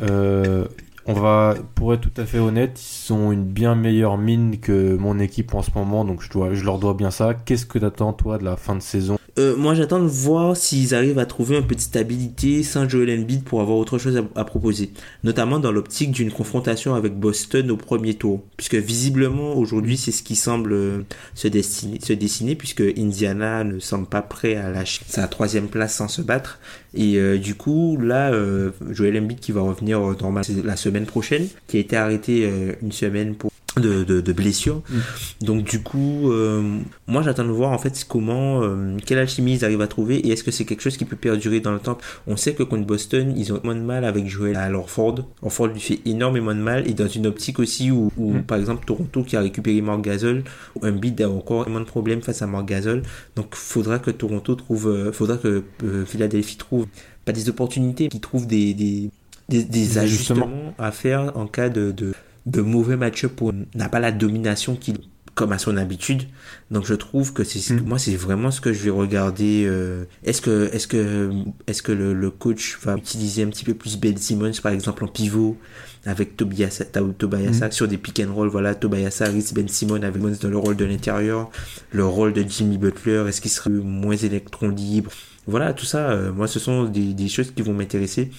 Euh, 0.04 0.66
on 1.06 1.14
va, 1.14 1.56
pour 1.76 1.94
être 1.94 2.02
tout 2.02 2.22
à 2.22 2.26
fait 2.26 2.40
honnête, 2.40 2.82
ils 2.82 3.14
ont 3.14 3.32
une 3.32 3.46
bien 3.46 3.76
meilleure 3.76 4.18
mine 4.18 4.60
que 4.60 4.96
mon 4.96 5.20
équipe 5.20 5.54
en 5.54 5.62
ce 5.62 5.72
moment, 5.76 6.06
donc 6.06 6.22
je 6.22 6.30
dois, 6.30 6.54
je 6.54 6.64
leur 6.64 6.80
dois 6.80 6.94
bien 6.96 7.12
ça. 7.12 7.34
Qu'est-ce 7.34 7.66
que 7.66 7.80
t'attends 7.80 8.14
toi 8.14 8.38
de 8.38 8.44
la 8.46 8.58
fin 8.58 8.76
de 8.76 8.82
saison? 8.82 9.18
Euh, 9.38 9.56
moi, 9.58 9.74
j'attends 9.74 10.00
de 10.00 10.08
voir 10.08 10.56
s'ils 10.56 10.96
arrivent 10.96 11.20
à 11.20 11.26
trouver 11.26 11.58
un 11.58 11.62
peu 11.62 11.76
de 11.76 11.82
stabilité 11.82 12.64
sans 12.64 12.88
Joel 12.88 13.20
Embiid 13.20 13.44
pour 13.44 13.60
avoir 13.60 13.78
autre 13.78 13.98
chose 13.98 14.22
à, 14.36 14.46
proposer. 14.46 14.92
Notamment 15.24 15.60
dans 15.60 15.74
l'optique 15.74 16.12
d'une 16.12 16.32
confrontation 16.32 16.96
avec 16.96 17.20
Boston 17.20 17.70
au 17.72 17.78
premier 17.78 18.14
tour. 18.14 18.44
Puisque 18.56 18.76
visiblement, 18.76 19.54
aujourd'hui, 19.56 19.98
c'est 19.98 20.14
ce 20.14 20.24
qui 20.24 20.38
semble 20.38 20.72
euh, 20.74 21.02
se 21.34 21.50
dessiner, 21.50 22.00
se 22.02 22.14
dessiner 22.14 22.56
puisque 22.56 22.82
Indiana 22.82 23.66
ne 23.66 23.80
semble 23.80 24.08
pas 24.08 24.22
prêt 24.22 24.56
à 24.56 24.70
lâcher 24.70 25.02
sa 25.08 25.28
troisième 25.28 25.68
place 25.68 25.96
sans 25.96 26.08
se 26.08 26.22
battre. 26.22 26.60
Et 26.96 27.18
euh, 27.18 27.38
du 27.38 27.56
coup, 27.56 27.98
là, 28.02 28.32
euh, 28.32 28.72
Joel 28.90 29.18
Embiid 29.18 29.40
qui 29.40 29.52
va 29.52 29.62
revenir 29.62 30.00
normal 30.00 30.46
c'est 30.46 30.64
la 30.64 30.78
semaine 30.78 31.06
prochaine, 31.06 31.48
qui 31.68 31.78
a 31.78 31.80
été 31.82 31.98
arrêté 31.98 32.46
euh, 32.46 32.74
une 32.82 32.92
semaine 32.94 33.36
pour 33.36 33.52
de, 33.78 34.04
de, 34.04 34.22
de 34.22 34.34
blessure. 34.34 34.82
Donc 35.42 35.64
du 35.64 35.82
coup, 35.82 36.32
euh, 36.32 36.78
moi 37.08 37.22
j'attends 37.22 37.44
de 37.46 37.50
voir 37.52 37.72
en 37.72 37.78
fait 37.78 38.06
comment, 38.08 38.62
euh, 38.64 38.98
quelle 39.06 39.18
alchimie 39.20 39.54
ils 39.56 39.66
arrivent 39.66 39.82
à 39.82 39.88
trouver 39.88 40.16
et 40.18 40.30
est-ce 40.32 40.44
que 40.44 40.52
c'est 40.52 40.66
quelque 40.66 40.82
chose 40.82 40.98
qui 40.98 41.06
peut 41.06 41.16
perdurer 41.16 41.60
dans 41.60 41.72
le 41.74 41.80
temps. 41.80 41.98
On 42.28 42.38
sait 42.38 42.54
que 42.54 42.64
contre 42.64 42.86
Boston, 42.86 43.34
ils 43.38 43.52
ont 43.54 43.60
moins 43.64 43.76
de 43.76 43.82
mal 43.82 44.06
avec 44.06 44.28
Joel 44.28 44.56
à 44.56 44.72
Orford. 44.72 45.20
Orford 45.42 45.68
lui 45.68 45.80
fait 45.80 46.00
énormément 46.06 46.54
de 46.54 46.60
mal 46.60 46.88
et 46.90 46.94
dans 46.94 47.08
une 47.08 47.28
optique 47.28 47.60
aussi 47.60 47.92
où, 47.92 48.12
où, 48.18 48.34
Mm. 48.34 48.44
par 48.44 48.58
exemple 48.58 48.86
Toronto 48.86 49.24
qui 49.24 49.36
a 49.36 49.42
récupéré 49.42 49.82
Marc 49.82 50.02
Gasol, 50.02 50.44
un 50.82 50.92
bid 50.92 51.22
a 51.22 51.30
encore 51.30 51.70
moins 51.70 51.82
de 51.82 51.86
problèmes 51.86 52.22
face 52.22 52.42
à 52.42 52.48
Marc 52.48 52.66
Gasol. 52.68 53.04
Donc 53.36 53.56
faudra 53.56 54.00
que 54.00 54.12
Toronto 54.12 54.56
trouve, 54.56 54.88
euh, 54.88 55.12
faudra 55.12 55.38
que 55.38 55.64
euh, 55.84 56.06
Philadelphie 56.06 56.58
trouve 56.58 56.86
pas 57.26 57.32
des 57.32 57.50
opportunités, 57.50 58.08
qui 58.10 58.20
trouve 58.20 58.46
des, 58.48 58.74
des, 58.74 59.10
des, 59.50 59.64
des 59.64 59.64
Des 59.64 59.98
ajustements 59.98 60.46
ajustements. 60.46 60.74
à 60.78 60.92
faire 60.92 61.32
en 61.38 61.48
cas 61.48 61.70
de, 61.70 61.92
de, 61.92 62.14
de 62.46 62.62
mauvais 62.62 62.96
match-up 62.98 63.42
on 63.42 63.54
n'a 63.76 63.90
pas 63.90 64.00
la 64.00 64.12
domination 64.12 64.76
qu'il 64.76 64.98
comme 65.34 65.52
à 65.52 65.58
son 65.58 65.76
habitude. 65.76 66.24
Donc 66.72 66.86
je 66.86 66.94
trouve 66.94 67.34
que 67.34 67.44
c'est 67.44 67.74
Mm. 67.74 67.82
moi 67.86 68.00
c'est 68.00 68.16
vraiment 68.16 68.52
ce 68.52 68.62
que 68.62 68.72
je 68.72 68.82
vais 68.84 68.90
regarder. 68.90 69.66
euh, 69.68 70.06
est-ce 70.24 70.42
que 70.42 70.70
est-ce 70.74 70.88
que 70.88 71.30
est-ce 71.68 71.82
que 71.84 71.92
le, 71.92 72.14
le 72.14 72.30
coach 72.32 72.78
va 72.84 72.96
utiliser 72.96 73.44
un 73.44 73.48
petit 73.50 73.66
peu 73.66 73.74
plus 73.74 73.98
Ben 74.00 74.16
Simmons 74.16 74.54
par 74.64 74.72
exemple 74.72 75.04
en 75.04 75.08
pivot 75.10 75.58
avec 76.06 76.38
Tobias 76.38 76.84
Ta- 76.90 77.02
Tobias 77.18 77.60
Mm. 77.68 77.72
sur 77.72 77.88
des 77.90 77.98
pick 77.98 78.22
and 78.22 78.34
roll 78.34 78.48
voilà 78.48 78.76
Tobias 78.76 79.18
Harris 79.26 79.52
Ben 79.54 79.68
Simmons 79.68 79.96
avec 80.04 80.16
Simmons 80.16 80.38
dans 80.42 80.50
le 80.50 80.58
rôle 80.58 80.78
de 80.78 80.86
l'intérieur 80.86 81.50
le 81.92 82.06
rôle 82.06 82.32
de 82.32 82.46
Jimmy 82.48 82.78
Butler 82.78 83.26
est-ce 83.28 83.42
qu'il 83.42 83.52
serait 83.52 83.72
moins 83.72 84.16
électron 84.16 84.70
libre? 84.70 85.12
Voilà 85.48 85.74
tout 85.74 85.86
ça 85.86 86.12
euh, 86.12 86.32
moi 86.32 86.48
ce 86.48 86.60
sont 86.60 86.86
des, 86.86 87.14
des 87.14 87.28
choses 87.28 87.52
qui 87.52 87.62
vont 87.62 87.74
m'intéresser 87.74 88.32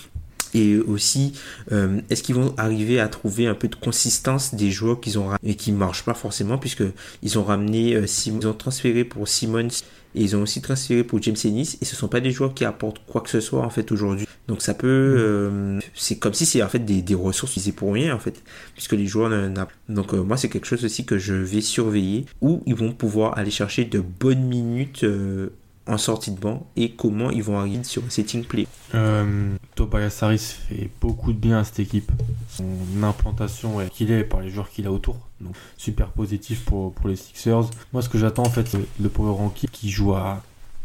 et 0.56 0.78
aussi 0.78 1.32
euh, 1.72 2.00
est-ce 2.10 2.22
qu'ils 2.22 2.34
vont 2.34 2.54
arriver 2.56 2.98
à 3.00 3.08
trouver 3.08 3.46
un 3.46 3.54
peu 3.54 3.68
de 3.68 3.74
consistance 3.76 4.54
des 4.54 4.70
joueurs 4.70 5.00
qu'ils 5.00 5.18
ont 5.18 5.30
et 5.42 5.54
qui 5.54 5.72
marchent 5.72 6.04
pas 6.04 6.14
forcément 6.14 6.58
puisque 6.58 6.84
ils 7.22 7.38
ont 7.38 7.44
ramené 7.44 7.94
euh, 7.94 8.06
Sim- 8.06 8.38
ils 8.40 8.46
ont 8.46 8.54
transféré 8.54 9.04
pour 9.04 9.28
Simmons 9.28 9.68
et 10.14 10.22
ils 10.22 10.34
ont 10.36 10.42
aussi 10.42 10.62
transféré 10.62 11.04
pour 11.04 11.20
James 11.22 11.36
Ennis. 11.44 11.76
Et 11.82 11.84
ce 11.84 11.94
sont 11.94 12.08
pas 12.08 12.20
des 12.20 12.30
joueurs 12.30 12.54
qui 12.54 12.64
apportent 12.64 13.02
quoi 13.06 13.20
que 13.20 13.28
ce 13.28 13.40
soit 13.40 13.60
en 13.62 13.68
fait 13.70 13.92
aujourd'hui. 13.92 14.26
Donc 14.48 14.62
ça 14.62 14.72
peut 14.74 14.86
euh, 15.18 15.78
c'est 15.94 16.16
comme 16.18 16.32
si 16.32 16.46
c'est 16.46 16.62
en 16.62 16.68
fait 16.68 16.78
des, 16.78 17.02
des 17.02 17.14
ressources 17.14 17.52
utilisées 17.52 17.72
pour 17.72 17.92
rien 17.92 18.14
en 18.14 18.18
fait 18.20 18.42
puisque 18.74 18.92
les 18.92 19.06
joueurs 19.06 19.28
n'en 19.28 19.48
n'ont 19.48 19.66
donc 19.88 20.14
euh, 20.14 20.22
moi 20.22 20.36
c'est 20.36 20.48
quelque 20.48 20.66
chose 20.68 20.84
aussi 20.84 21.04
que 21.04 21.18
je 21.18 21.34
vais 21.34 21.60
surveiller 21.60 22.24
où 22.40 22.62
ils 22.66 22.74
vont 22.76 22.92
pouvoir 22.92 23.36
aller 23.36 23.50
chercher 23.50 23.84
de 23.84 24.00
bonnes 24.00 24.44
minutes 24.44 25.02
euh, 25.02 25.50
en 25.86 25.98
sortie 25.98 26.30
de 26.32 26.38
banc 26.40 26.66
et 26.76 26.92
comment 26.92 27.30
ils 27.30 27.42
vont 27.42 27.58
arriver 27.58 27.84
sur 27.84 28.04
un 28.04 28.10
setting 28.10 28.44
play 28.44 28.66
Euh, 28.94 29.54
Tobias 29.74 30.18
Harris 30.22 30.56
fait 30.68 30.90
beaucoup 31.00 31.32
de 31.32 31.38
bien 31.38 31.58
à 31.58 31.64
cette 31.64 31.78
équipe. 31.80 32.10
Son 32.48 32.64
implantation 33.02 33.80
est 33.80 33.90
qu'il 33.90 34.10
est 34.10 34.24
par 34.24 34.40
les 34.40 34.50
joueurs 34.50 34.70
qu'il 34.70 34.86
a 34.86 34.92
autour. 34.92 35.16
Donc 35.40 35.54
super 35.76 36.08
positif 36.08 36.64
pour, 36.64 36.92
pour 36.92 37.08
les 37.08 37.16
Sixers. 37.16 37.70
Moi 37.92 38.02
ce 38.02 38.08
que 38.08 38.18
j'attends 38.18 38.44
en 38.46 38.50
fait, 38.50 38.66
c'est 38.68 38.80
le 39.00 39.08
power 39.08 39.32
ranking 39.34 39.68
qui 39.70 39.90
joue 39.90 40.14
à 40.14 40.42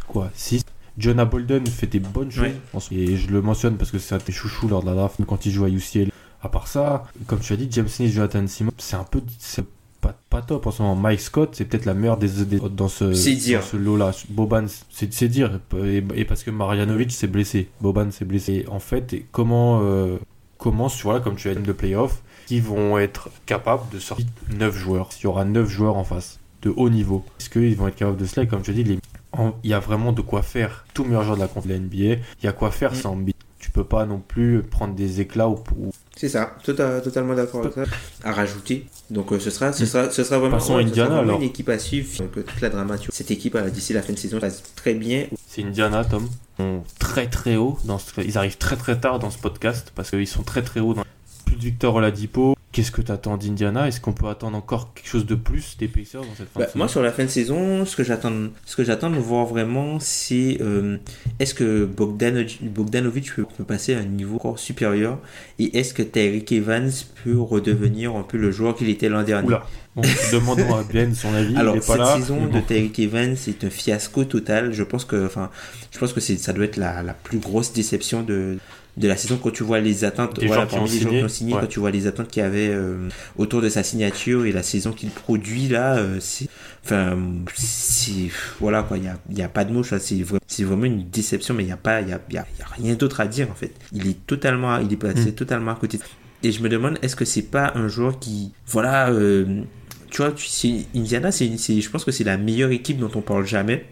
quoi 0.07 0.29
6. 0.35 0.63
Jonah 0.97 1.25
Bolden 1.25 1.65
fait 1.65 1.87
des 1.87 1.99
bonnes 1.99 2.31
choses. 2.31 2.49
Ouais. 2.73 2.81
Et 2.91 3.15
je 3.15 3.29
le 3.29 3.41
mentionne 3.41 3.77
parce 3.77 3.91
que 3.91 3.97
c'est 3.97 4.13
un 4.13 4.17
de 4.17 4.23
tes 4.23 4.33
chouchous 4.33 4.67
lors 4.67 4.81
de 4.81 4.87
la 4.87 4.93
draft 4.93 5.19
quand 5.25 5.45
il 5.45 5.51
joue 5.51 5.63
à 5.65 5.69
UCL. 5.69 6.11
À 6.43 6.49
part 6.49 6.67
ça, 6.67 7.05
comme 7.27 7.39
tu 7.39 7.53
as 7.53 7.55
dit, 7.55 7.67
James 7.71 7.87
Smith, 7.87 8.11
Jonathan 8.11 8.45
Simon, 8.47 8.71
c'est 8.77 8.95
un 8.95 9.03
peu 9.03 9.21
pas, 10.31 10.41
top 10.41 10.65
en 10.65 10.71
ce 10.71 10.81
moment. 10.81 10.95
Mike 10.95 11.19
Scott, 11.19 11.49
c'est 11.53 11.65
peut-être 11.65 11.85
la 11.85 11.93
meilleure 11.93 12.17
des, 12.17 12.29
des- 12.45 12.59
dans 12.71 12.87
ce, 12.87 13.13
ce 13.13 13.77
lot-là. 13.77 14.11
Boban, 14.29 14.65
c'est 14.89 15.27
dire. 15.27 15.59
Et, 15.83 16.03
et 16.15 16.25
parce 16.25 16.43
que 16.43 16.49
Marjanovic 16.51 17.11
s'est 17.11 17.27
blessé. 17.27 17.69
Boban 17.81 18.09
s'est 18.11 18.25
blessé. 18.25 18.53
Et 18.53 18.67
en 18.69 18.79
fait, 18.79 19.13
et 19.13 19.25
comment, 19.31 19.81
euh, 19.83 20.17
comment 20.57 20.87
voilà, 21.03 21.19
comme 21.19 21.35
tu 21.35 21.49
as 21.49 21.55
dit, 21.55 21.61
de 21.61 21.71
playoff, 21.73 22.21
qui 22.47 22.59
vont 22.59 22.97
être 22.97 23.29
capables 23.45 23.83
de 23.93 23.99
sortir 23.99 24.25
9 24.57 24.75
joueurs? 24.75 25.09
Il 25.19 25.23
y 25.25 25.27
aura 25.27 25.45
9 25.45 25.69
joueurs 25.69 25.97
en 25.97 26.03
face, 26.03 26.39
de 26.63 26.73
haut 26.75 26.89
niveau. 26.89 27.23
Est-ce 27.39 27.49
qu'ils 27.49 27.75
vont 27.75 27.87
être 27.87 27.95
capables 27.95 28.17
de 28.17 28.25
cela? 28.25 28.43
Et 28.45 28.47
Comme 28.47 28.61
tu 28.63 28.71
as 28.71 28.73
dit, 28.73 28.83
les- 28.83 28.99
en- 29.33 29.53
il 29.63 29.69
y 29.69 29.73
a 29.73 29.79
vraiment 29.79 30.11
de 30.13 30.21
quoi 30.21 30.41
faire. 30.41 30.85
Tout 30.93 31.03
meilleur 31.03 31.23
joueur 31.23 31.35
de 31.35 31.41
la 31.41 31.47
conf 31.47 31.65
de 31.67 31.73
la 31.73 31.79
NBA, 31.79 31.95
il 32.15 32.19
y 32.43 32.47
a 32.47 32.53
quoi 32.53 32.71
faire 32.71 32.91
Mm. 32.93 32.95
sans. 32.95 33.17
Peux 33.73 33.83
pas 33.85 34.05
non 34.05 34.19
plus 34.19 34.63
prendre 34.63 34.93
des 34.95 35.21
éclats 35.21 35.47
ou, 35.47 35.55
ou- 35.77 35.91
C'est 36.15 36.27
ça, 36.27 36.55
tota- 36.63 36.99
totalement 37.01 37.33
d'accord 37.35 37.61
avec 37.61 37.73
ça. 37.73 37.83
À 38.23 38.33
rajouter. 38.33 38.85
Donc 39.09 39.31
euh, 39.31 39.39
ce 39.39 39.49
sera, 39.49 39.71
ce 39.71 39.85
sera, 39.85 40.09
ce 40.11 40.23
sera 40.25 40.39
vraiment, 40.39 40.57
Passons 40.57 40.75
ce 40.77 40.81
Indiana, 40.81 40.93
sera 40.95 41.07
vraiment 41.17 41.21
alors. 41.31 41.41
une 41.41 41.47
équipe 41.47 41.69
à 41.69 41.79
suivre. 41.79 42.17
Donc 42.19 42.37
euh, 42.37 42.43
toute 42.43 42.59
la 42.61 42.69
dramature. 42.69 43.13
Cette 43.13 43.31
équipe 43.31 43.57
d'ici 43.71 43.93
la 43.93 44.01
fin 44.01 44.11
de 44.13 44.17
saison 44.17 44.39
passe 44.39 44.61
très 44.75 44.93
bien. 44.93 45.27
C'est 45.47 45.63
Indiana, 45.63 46.03
Tom. 46.03 46.27
Ils 46.59 46.63
sont 46.63 46.83
très 46.99 47.27
très 47.27 47.55
haut. 47.55 47.77
Dans 47.85 47.97
ce- 47.97 48.19
Ils 48.21 48.37
arrivent 48.37 48.57
très 48.57 48.75
très 48.75 48.99
tard 48.99 49.19
dans 49.19 49.29
ce 49.31 49.37
podcast 49.37 49.91
parce 49.95 50.09
qu'ils 50.09 50.27
sont 50.27 50.43
très 50.43 50.61
très 50.63 50.79
hauts. 50.81 50.93
Dans... 50.93 51.03
Plus 51.45 51.55
de 51.55 51.61
Victor 51.61 51.95
Oladipo. 51.95 52.55
Qu'est-ce 52.71 52.91
que 52.91 53.01
tu 53.01 53.11
attends 53.11 53.35
d'Indiana? 53.35 53.89
Est-ce 53.89 53.99
qu'on 53.99 54.13
peut 54.13 54.27
attendre 54.27 54.55
encore 54.57 54.93
quelque 54.93 55.07
chose 55.07 55.25
de 55.25 55.35
plus 55.35 55.75
des 55.77 55.89
Pacers 55.89 56.21
dans 56.21 56.35
cette 56.37 56.47
fin 56.49 56.61
Bah, 56.61 56.67
de 56.73 56.77
moi 56.77 56.87
sur 56.87 57.01
la 57.01 57.11
fin 57.11 57.25
de 57.25 57.29
saison, 57.29 57.85
ce 57.85 57.97
que 57.97 58.03
j'attends, 58.03 58.31
ce 58.65 58.77
que 58.77 58.83
j'attends 58.85 59.09
de 59.09 59.17
voir 59.17 59.45
vraiment, 59.45 59.99
c'est 59.99 60.57
euh, 60.61 60.97
est-ce 61.39 61.53
que 61.53 61.83
Bogdanovic, 61.83 62.63
Bogdanovic 62.71 63.35
peut, 63.35 63.45
peut 63.57 63.65
passer 63.65 63.93
à 63.93 63.99
un 63.99 64.05
niveau 64.05 64.35
encore 64.35 64.57
supérieur? 64.57 65.19
Et 65.59 65.77
est-ce 65.79 65.93
que 65.93 66.01
Tyreek 66.01 66.49
Evans 66.53 66.89
peut 67.25 67.37
redevenir 67.37 68.15
un 68.15 68.23
peu 68.23 68.37
le 68.37 68.51
joueur 68.51 68.75
qu'il 68.75 68.87
était 68.87 69.09
l'an 69.09 69.23
dernier? 69.23 69.47
Oula. 69.47 69.67
Bon, 69.93 70.03
demandons 70.31 70.73
à 70.73 70.83
Ben 70.83 71.13
son 71.13 71.33
avis. 71.33 71.53
Alors 71.57 71.75
il 71.75 71.79
est 71.79 71.85
pas 71.85 71.93
cette 71.93 71.99
là. 71.99 72.15
saison 72.15 72.47
de. 72.47 72.61
Tyreek 72.61 72.97
Evans 72.99 73.35
c'est 73.35 73.65
un 73.65 73.69
fiasco 73.69 74.23
total. 74.23 74.71
Je 74.71 74.83
pense 74.83 75.03
que, 75.03 75.25
enfin, 75.25 75.49
je 75.91 75.99
pense 75.99 76.13
que 76.13 76.21
ça 76.21 76.53
doit 76.53 76.63
être 76.63 76.77
la, 76.77 77.03
la 77.03 77.13
plus 77.13 77.39
grosse 77.39 77.73
déception 77.73 78.23
de 78.23 78.57
de 78.97 79.07
la 79.07 79.15
saison 79.15 79.37
quand 79.41 79.51
tu 79.51 79.63
vois 79.63 79.79
les 79.79 80.03
attentes, 80.03 80.39
Des 80.39 80.47
voilà, 80.47 80.63
gens 80.63 80.67
qui 80.67 80.75
parmi 80.75 80.89
ont 80.89 80.93
les 80.93 80.99
gens 80.99 81.05
qui 81.05 81.09
signé, 81.11 81.23
ont 81.23 81.27
signé, 81.29 81.53
ouais. 81.53 81.61
quand 81.61 81.67
tu 81.67 81.79
vois 81.79 81.91
les 81.91 82.07
attentes 82.07 82.27
qu'il 82.27 82.43
y 82.43 82.45
avait 82.45 82.67
euh, 82.69 83.07
autour 83.37 83.61
de 83.61 83.69
sa 83.69 83.83
signature 83.83 84.45
et 84.45 84.51
la 84.51 84.63
saison 84.63 84.91
qu'il 84.91 85.09
produit 85.11 85.67
là, 85.69 85.95
euh, 85.95 86.17
c'est, 86.19 86.47
enfin, 86.83 87.17
c'est, 87.55 88.29
voilà 88.59 88.83
quoi, 88.83 88.97
il 88.97 89.05
y 89.05 89.07
a, 89.07 89.17
y 89.33 89.41
a 89.41 89.47
pas 89.49 89.63
de 89.65 89.71
mots, 89.71 89.83
ça, 89.83 89.99
c'est, 89.99 90.15
vra- 90.15 90.39
c'est 90.47 90.63
vraiment 90.63 90.85
une 90.85 91.09
déception, 91.09 91.53
mais 91.53 91.63
il 91.63 91.69
y 91.69 91.71
a 91.71 91.77
pas, 91.77 92.01
il 92.01 92.09
y 92.09 92.13
a, 92.13 92.19
y 92.31 92.37
a, 92.37 92.45
y 92.59 92.61
a 92.61 92.65
rien 92.83 92.95
d'autre 92.95 93.21
à 93.21 93.27
dire 93.27 93.49
en 93.49 93.55
fait. 93.55 93.71
Il 93.93 94.07
est 94.07 94.25
totalement, 94.27 94.77
il 94.79 94.91
est 94.91 94.97
passé 94.97 95.29
Mm. 95.31 95.35
totalement 95.35 95.71
à 95.71 95.75
côté. 95.75 95.99
Et 96.43 96.51
je 96.51 96.61
me 96.61 96.69
demande, 96.69 96.97
est-ce 97.01 97.15
que 97.15 97.23
c'est 97.25 97.43
pas 97.43 97.71
un 97.75 97.87
joueur 97.87 98.19
qui, 98.19 98.51
voilà, 98.67 99.09
euh, 99.11 99.61
tu 100.09 100.21
vois, 100.21 100.31
tu, 100.31 100.47
Indiana, 100.95 101.31
c'est, 101.31 101.47
je 101.57 101.89
pense 101.89 102.03
que 102.03 102.11
c'est 102.11 102.23
la 102.25 102.37
meilleure 102.37 102.71
équipe 102.71 102.97
dont 102.97 103.11
on 103.15 103.21
parle 103.21 103.45
jamais. 103.45 103.85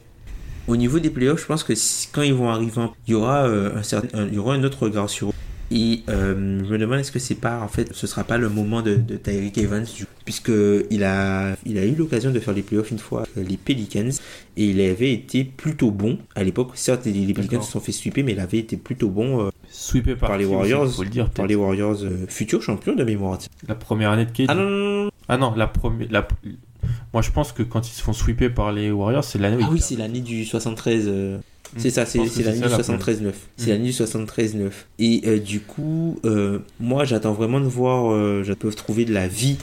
Au 0.67 0.75
niveau 0.75 0.99
des 0.99 1.09
playoffs, 1.09 1.41
je 1.41 1.45
pense 1.47 1.63
que 1.63 1.73
quand 2.11 2.21
ils 2.21 2.33
vont 2.33 2.49
arriver, 2.49 2.77
en- 2.79 2.93
il 3.07 3.11
y 3.11 3.13
aura 3.15 3.45
euh, 3.47 3.75
un 3.77 3.83
certain, 3.83 4.19
un- 4.19 4.27
il 4.27 4.35
y 4.35 4.37
aura 4.37 4.53
un 4.53 4.63
autre 4.63 4.83
regard 4.83 5.09
sur 5.09 5.29
eux. 5.29 5.33
Et 5.71 6.01
euh, 6.09 6.63
je 6.65 6.71
me 6.73 6.77
demande 6.79 6.99
est-ce 6.99 7.11
que 7.11 7.19
c'est 7.19 7.35
pas 7.35 7.59
en 7.61 7.67
fait, 7.67 7.89
ce 7.93 8.07
sera 8.07 8.23
pas 8.23 8.39
le 8.39 8.49
moment 8.49 8.81
de, 8.81 8.95
de 8.95 9.17
Tyreek 9.17 9.55
Evans 9.59 9.85
puisque 10.25 10.51
il 10.89 11.03
a, 11.03 11.55
il 11.63 11.77
a 11.77 11.85
eu 11.85 11.93
l'occasion 11.93 12.31
de 12.31 12.39
faire 12.39 12.55
les 12.55 12.63
playoffs 12.63 12.89
une 12.89 12.97
fois 12.97 13.23
avec 13.35 13.47
les 13.47 13.55
Pelicans 13.57 14.09
et 14.57 14.65
il 14.65 14.81
avait 14.81 15.13
été 15.13 15.43
plutôt 15.43 15.91
bon 15.91 16.17
à 16.33 16.43
l'époque. 16.43 16.71
Certes, 16.73 17.05
les, 17.05 17.33
Pelicans 17.35 17.61
se 17.61 17.71
sont 17.71 17.79
fait 17.79 17.91
sweeper, 17.91 18.23
mais 18.25 18.31
il 18.31 18.39
avait 18.39 18.57
été 18.57 18.77
plutôt 18.77 19.09
bon 19.09 19.45
euh, 19.45 19.49
Sweepé 19.69 20.15
par, 20.15 20.29
par 20.29 20.37
les 20.39 20.45
qui 20.45 20.49
aussi, 20.49 20.55
Warriors, 20.55 20.91
faut 20.91 21.03
le 21.03 21.09
dire, 21.09 21.29
par 21.29 21.45
les 21.45 21.53
Warriors 21.55 21.97
euh, 22.03 22.25
futurs 22.27 22.63
champions 22.63 22.95
de 22.95 23.03
mémoire. 23.03 23.37
La 23.67 23.75
première 23.75 24.09
année 24.09 24.25
de 24.25 24.31
Kate. 24.31 24.47
Ah 24.49 24.55
non, 24.55 24.67
non, 24.67 25.03
non, 25.05 25.11
Ah 25.27 25.37
non, 25.37 25.53
la 25.55 25.67
première. 25.67 26.07
La... 26.09 26.27
Moi, 27.13 27.21
je 27.21 27.31
pense 27.31 27.51
que 27.51 27.63
quand 27.63 27.87
ils 27.87 27.93
se 27.93 28.01
font 28.01 28.13
sweeper 28.13 28.53
par 28.53 28.71
les 28.71 28.91
Warriors, 28.91 29.23
c'est 29.23 29.39
l'année 29.39 29.63
Ah 29.65 29.69
oui, 29.71 29.79
c'est 29.81 29.95
l'année 29.95 30.21
du 30.21 30.45
73. 30.45 31.05
euh, 31.07 31.37
Mm. 31.75 31.79
C'est 31.79 31.89
ça, 31.91 32.05
c'est 32.07 32.25
c'est 32.27 32.41
l'année 32.41 32.61
du 32.61 32.63
ça, 32.67 32.77
la 32.77 32.83
73-9. 32.83 33.31
C'est 33.57 33.67
Mm. 33.67 33.69
l'année 33.69 33.85
du 33.85 33.91
73-9. 33.93 34.71
Et 34.97 35.21
euh, 35.27 35.37
du 35.39 35.59
coup, 35.59 36.17
euh, 36.25 36.59
moi 36.79 37.05
j'attends 37.05 37.33
vraiment 37.33 37.59
de 37.59 37.65
voir, 37.67 38.11
euh, 38.11 38.41
je 38.43 38.53
peux 38.53 38.71
trouver 38.71 39.05
de 39.05 39.13
la 39.13 39.27
vie 39.27 39.57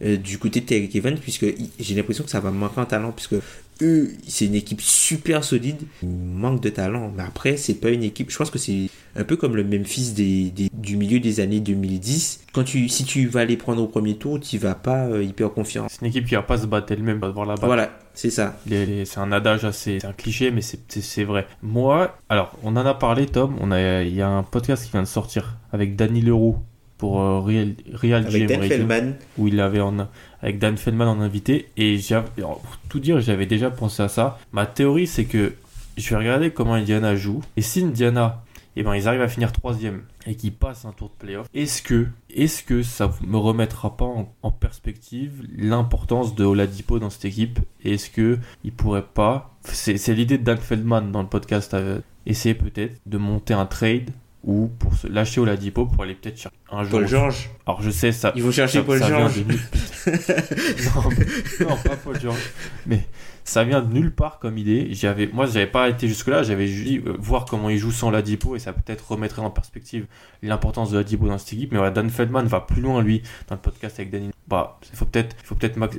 du 0.00 0.36
côté 0.38 0.58
de 0.58 0.66
Terry 0.66 0.90
Evans, 0.94 1.16
puisque 1.16 1.46
j'ai 1.78 1.94
l'impression 1.94 2.24
que 2.24 2.30
ça 2.30 2.40
va 2.40 2.50
manquer 2.50 2.80
en 2.80 2.84
talent, 2.86 3.12
puisque 3.12 3.36
eux, 3.82 4.12
c'est 4.26 4.46
une 4.46 4.54
équipe 4.54 4.80
super 4.80 5.44
solide. 5.44 5.76
Il 6.02 6.08
manque 6.08 6.60
de 6.62 6.68
talent, 6.70 7.12
mais 7.16 7.22
après, 7.22 7.56
c'est 7.56 7.74
pas 7.74 7.90
une 7.90 8.02
équipe. 8.02 8.30
Je 8.30 8.36
pense 8.38 8.50
que 8.50 8.58
c'est 8.58 8.88
un 9.16 9.24
peu 9.24 9.36
comme 9.36 9.56
le 9.56 9.64
Memphis 9.64 10.12
des, 10.12 10.50
des- 10.50 10.70
du 10.72 10.96
milieu 10.96 11.20
des 11.20 11.40
années 11.40 11.60
2010. 11.60 12.44
Quand 12.52 12.64
tu, 12.64 12.88
si 12.88 13.04
tu 13.04 13.26
vas 13.26 13.44
les 13.44 13.56
prendre 13.56 13.82
au 13.82 13.86
premier 13.86 14.16
tour, 14.16 14.40
tu 14.40 14.58
vas 14.58 14.74
pas 14.74 15.06
euh, 15.06 15.22
hyper 15.22 15.52
confiant. 15.52 15.86
C'est 15.90 16.00
une 16.02 16.06
équipe 16.08 16.26
qui 16.26 16.34
va 16.34 16.42
pas 16.42 16.58
se 16.58 16.66
battre 16.66 16.92
elle-même, 16.92 17.18
va 17.18 17.28
devoir 17.28 17.46
la 17.46 17.54
battre. 17.54 17.66
Voilà, 17.66 17.90
c'est 18.14 18.30
ça. 18.30 18.56
C'est 18.68 19.18
un 19.18 19.32
adage 19.32 19.64
assez, 19.64 19.98
c'est 20.00 20.06
un 20.06 20.12
cliché, 20.12 20.50
mais 20.50 20.60
c'est 20.62 21.24
vrai. 21.24 21.46
Moi, 21.62 22.16
alors, 22.28 22.56
on 22.62 22.76
en 22.76 22.86
a 22.86 22.94
parlé, 22.94 23.26
Tom. 23.26 23.56
On 23.60 23.70
a, 23.70 24.02
il 24.02 24.14
y 24.14 24.22
a 24.22 24.28
un 24.28 24.42
podcast 24.42 24.84
qui 24.84 24.92
vient 24.92 25.02
de 25.02 25.06
sortir 25.08 25.58
avec 25.72 25.96
Danny 25.96 26.20
Leroux 26.22 26.56
pour 27.02 27.20
euh, 27.20 27.40
Real, 27.40 27.74
Real 27.92 28.24
Avec 28.24 28.42
GM 28.42 28.46
Dan 28.46 28.62
Feldman. 28.62 29.14
où 29.36 29.48
il 29.48 29.58
avait 29.58 29.80
en, 29.80 30.06
avec 30.40 30.60
Dan 30.60 30.76
Feldman 30.76 31.08
en 31.08 31.20
invité. 31.20 31.66
Et 31.76 31.98
pour 32.36 32.62
tout 32.88 33.00
dire, 33.00 33.20
j'avais 33.20 33.46
déjà 33.46 33.72
pensé 33.72 34.04
à 34.04 34.08
ça. 34.08 34.38
Ma 34.52 34.66
théorie, 34.66 35.08
c'est 35.08 35.24
que 35.24 35.52
je 35.96 36.10
vais 36.10 36.16
regarder 36.16 36.50
comment 36.52 36.74
Indiana 36.74 37.16
joue. 37.16 37.40
Et 37.56 37.60
si 37.60 37.82
Indiana, 37.82 38.44
eh 38.76 38.84
ben, 38.84 38.94
ils 38.94 39.08
arrivent 39.08 39.20
à 39.22 39.26
finir 39.26 39.50
troisième 39.50 40.02
et 40.28 40.36
qu'ils 40.36 40.52
passent 40.52 40.84
un 40.84 40.92
tour 40.92 41.08
de 41.08 41.14
playoff, 41.26 41.48
est-ce 41.54 41.82
que, 41.82 42.06
est-ce 42.32 42.62
que 42.62 42.84
ça 42.84 43.10
me 43.26 43.36
remettra 43.36 43.96
pas 43.96 44.04
en, 44.04 44.32
en 44.44 44.52
perspective 44.52 45.42
l'importance 45.58 46.36
de 46.36 46.44
Oladipo 46.44 47.00
dans 47.00 47.10
cette 47.10 47.24
équipe? 47.24 47.58
Est-ce 47.84 48.10
que 48.10 48.38
il 48.62 48.70
pourrait 48.70 49.06
pas, 49.12 49.56
c'est, 49.64 49.96
c'est 49.96 50.14
l'idée 50.14 50.38
de 50.38 50.44
Dan 50.44 50.58
Feldman 50.58 51.10
dans 51.10 51.22
le 51.22 51.28
podcast, 51.28 51.74
euh, 51.74 51.98
essayer 52.26 52.54
peut-être 52.54 53.00
de 53.06 53.18
monter 53.18 53.54
un 53.54 53.66
trade 53.66 54.10
ou 54.44 54.68
pour 54.78 54.94
se 54.94 55.06
lâcher 55.06 55.40
Oladipo 55.40 55.86
pour 55.86 56.02
aller 56.02 56.14
peut-être 56.14 56.38
chercher 56.38 56.56
un 56.70 56.82
jour. 56.82 56.92
Paul 57.00 57.06
George. 57.08 57.50
Alors 57.66 57.82
je 57.82 57.90
sais 57.90 58.12
ça. 58.12 58.32
Ils 58.34 58.42
vont 58.42 58.50
chercher 58.50 58.78
ça- 58.78 58.84
Paul 58.84 58.98
ça 58.98 59.08
vient 59.08 59.18
George. 59.28 59.44
de 59.46 59.52
non, 61.64 61.76
pas 61.76 61.96
Paul 61.96 62.20
George. 62.20 62.40
Mais 62.86 63.06
ça 63.44 63.64
vient 63.64 63.80
de 63.82 63.92
nulle 63.92 64.12
part 64.12 64.38
comme 64.38 64.58
idée. 64.58 64.88
J'avais, 64.92 65.28
moi, 65.32 65.46
j'avais 65.46 65.66
pas 65.66 65.88
été 65.88 66.08
jusque 66.08 66.28
là. 66.28 66.42
J'avais 66.42 66.66
juste 66.66 66.86
dit 66.88 66.98
euh, 67.06 67.14
voir 67.18 67.44
comment 67.44 67.70
il 67.70 67.78
joue 67.78 67.92
sans 67.92 68.10
Ladipo 68.10 68.56
et 68.56 68.58
ça 68.58 68.72
peut-être 68.72 69.10
remettrait 69.12 69.42
en 69.42 69.50
perspective 69.50 70.06
l'importance 70.42 70.90
de 70.90 70.98
Ladipo 70.98 71.28
dans 71.28 71.38
cette 71.38 71.52
équipe. 71.52 71.72
Mais 71.72 71.78
voilà, 71.78 71.92
Dan 71.92 72.10
Feldman 72.10 72.46
va 72.46 72.60
plus 72.60 72.82
loin 72.82 73.02
lui 73.02 73.22
dans 73.48 73.54
le 73.54 73.60
podcast 73.60 73.98
avec 73.98 74.10
Danny. 74.10 74.30
Bah, 74.48 74.78
il 74.92 74.96
faut 74.96 75.04
peut-être, 75.06 75.36
faut 75.44 75.54
peut-être 75.54 75.76
max- 75.76 75.96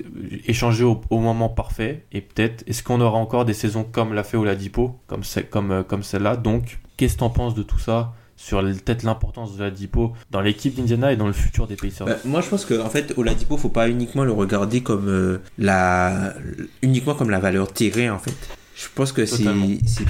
échanger 0.47 0.83
au, 0.83 1.01
au 1.09 1.19
moment 1.19 1.49
parfait 1.49 2.05
et 2.11 2.21
peut-être 2.21 2.63
est-ce 2.67 2.83
qu'on 2.83 3.01
aura 3.01 3.17
encore 3.17 3.45
des 3.45 3.53
saisons 3.53 3.83
comme 3.83 4.13
l'a 4.13 4.23
fait 4.23 4.37
Oladipo, 4.37 4.99
comme 5.07 5.21
comme 5.49 5.71
euh, 5.71 5.83
comme 5.83 6.03
celle-là? 6.03 6.35
Donc, 6.35 6.79
qu'est-ce 6.97 7.15
que 7.15 7.19
t'en 7.19 7.29
penses 7.29 7.55
de 7.55 7.63
tout 7.63 7.79
ça? 7.79 8.13
Sur 8.43 8.61
peut-être 8.61 9.03
l'importance 9.03 9.55
de 9.55 9.63
Ladipo 9.63 10.11
dans 10.29 10.41
l'équipe 10.41 10.75
d'Indiana 10.75 11.13
et 11.13 11.15
dans 11.15 11.27
le 11.27 11.33
futur 11.33 11.65
des 11.65 11.77
Pacers. 11.77 12.05
Bah, 12.05 12.17
moi, 12.25 12.41
je 12.41 12.49
pense 12.49 12.65
que 12.65 12.77
en 12.81 12.89
fait, 12.89 13.13
Oladipo, 13.15 13.55
faut 13.55 13.69
pas 13.69 13.87
uniquement 13.87 14.25
le 14.25 14.33
regarder 14.33 14.81
comme 14.83 15.07
euh, 15.07 15.37
la, 15.57 16.33
uniquement 16.81 17.15
comme 17.15 17.29
la 17.29 17.39
valeur 17.39 17.71
terrain 17.71 18.13
en 18.13 18.19
fait. 18.19 18.35
Je 18.75 18.87
pense 18.93 19.13
que 19.13 19.25
c'est 19.25 19.45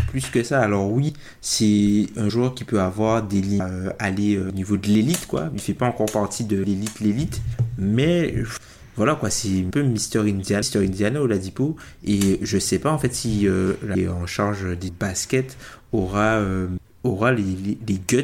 plus 0.08 0.26
que 0.32 0.42
ça. 0.42 0.62
Alors 0.62 0.90
oui, 0.90 1.14
c'est 1.42 2.08
un 2.18 2.28
joueur 2.28 2.56
qui 2.56 2.64
peut 2.64 2.82
avoir 2.82 3.22
des 3.22 3.40
lignes 3.40 3.62
euh, 3.62 3.92
aller 4.00 4.36
euh, 4.36 4.50
au 4.50 4.52
niveau 4.52 4.78
de 4.78 4.88
l'élite 4.88 5.28
quoi. 5.28 5.50
Il 5.54 5.62
fait 5.62 5.76
pas 5.76 5.86
encore 5.86 6.12
partie 6.12 6.44
de 6.44 6.58
l'élite 6.58 7.02
l'élite, 7.02 7.40
mais 7.78 8.34
voilà 8.96 9.14
quoi, 9.14 9.30
c'est 9.30 9.60
un 9.60 9.70
peu 9.70 9.84
Mister 9.84 10.20
Indiana, 10.20 10.60
Mister 10.60 10.80
Indiana 10.80 11.22
Oladipo 11.22 11.76
et 12.04 12.40
je 12.42 12.58
sais 12.58 12.80
pas 12.80 12.92
en 12.92 12.98
fait 12.98 13.14
si 13.14 13.46
est 13.46 14.08
en 14.08 14.26
charge 14.26 14.76
des 14.78 14.90
baskets 14.90 15.56
aura 15.92 16.42
aura 17.04 17.32
les, 17.32 17.44
les, 17.44 17.78
les 17.88 18.00
guts 18.08 18.24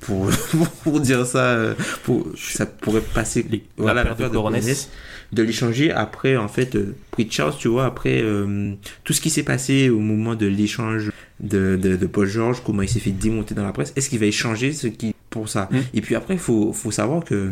pour, 0.00 0.30
pour 0.82 1.00
dire 1.00 1.26
ça 1.26 1.44
euh, 1.54 1.74
pour 2.04 2.26
ça 2.36 2.64
pourrait 2.66 3.00
passer 3.00 3.44
Les- 3.50 3.62
voilà 3.76 4.04
la 4.04 4.14
paire 4.14 4.30
de 4.30 4.36
Hornets. 4.36 4.88
de 5.32 5.42
l'échanger 5.42 5.90
après 5.92 6.36
en 6.36 6.48
fait 6.48 6.74
euh, 6.76 6.94
Pritchard 7.10 7.56
tu 7.56 7.68
vois 7.68 7.86
après 7.86 8.20
euh, 8.22 8.72
tout 9.04 9.12
ce 9.12 9.20
qui 9.20 9.30
s'est 9.30 9.42
passé 9.42 9.90
au 9.90 9.98
moment 9.98 10.34
de 10.36 10.46
l'échange 10.46 11.10
de, 11.40 11.76
de, 11.80 11.96
de 11.96 12.06
Paul 12.06 12.26
George 12.28 12.62
comment 12.64 12.82
il 12.82 12.88
s'est 12.88 13.00
fait 13.00 13.10
démonter 13.10 13.54
dans 13.54 13.64
la 13.64 13.72
presse 13.72 13.92
est-ce 13.96 14.08
qu'il 14.08 14.18
va 14.20 14.26
échanger 14.26 14.72
ce 14.72 14.86
qui 14.86 15.14
pour 15.28 15.48
ça? 15.48 15.68
Mm. 15.70 15.76
et 15.94 16.00
puis 16.00 16.14
après 16.14 16.34
il 16.34 16.40
faut, 16.40 16.72
faut 16.72 16.90
savoir 16.90 17.24
que 17.24 17.50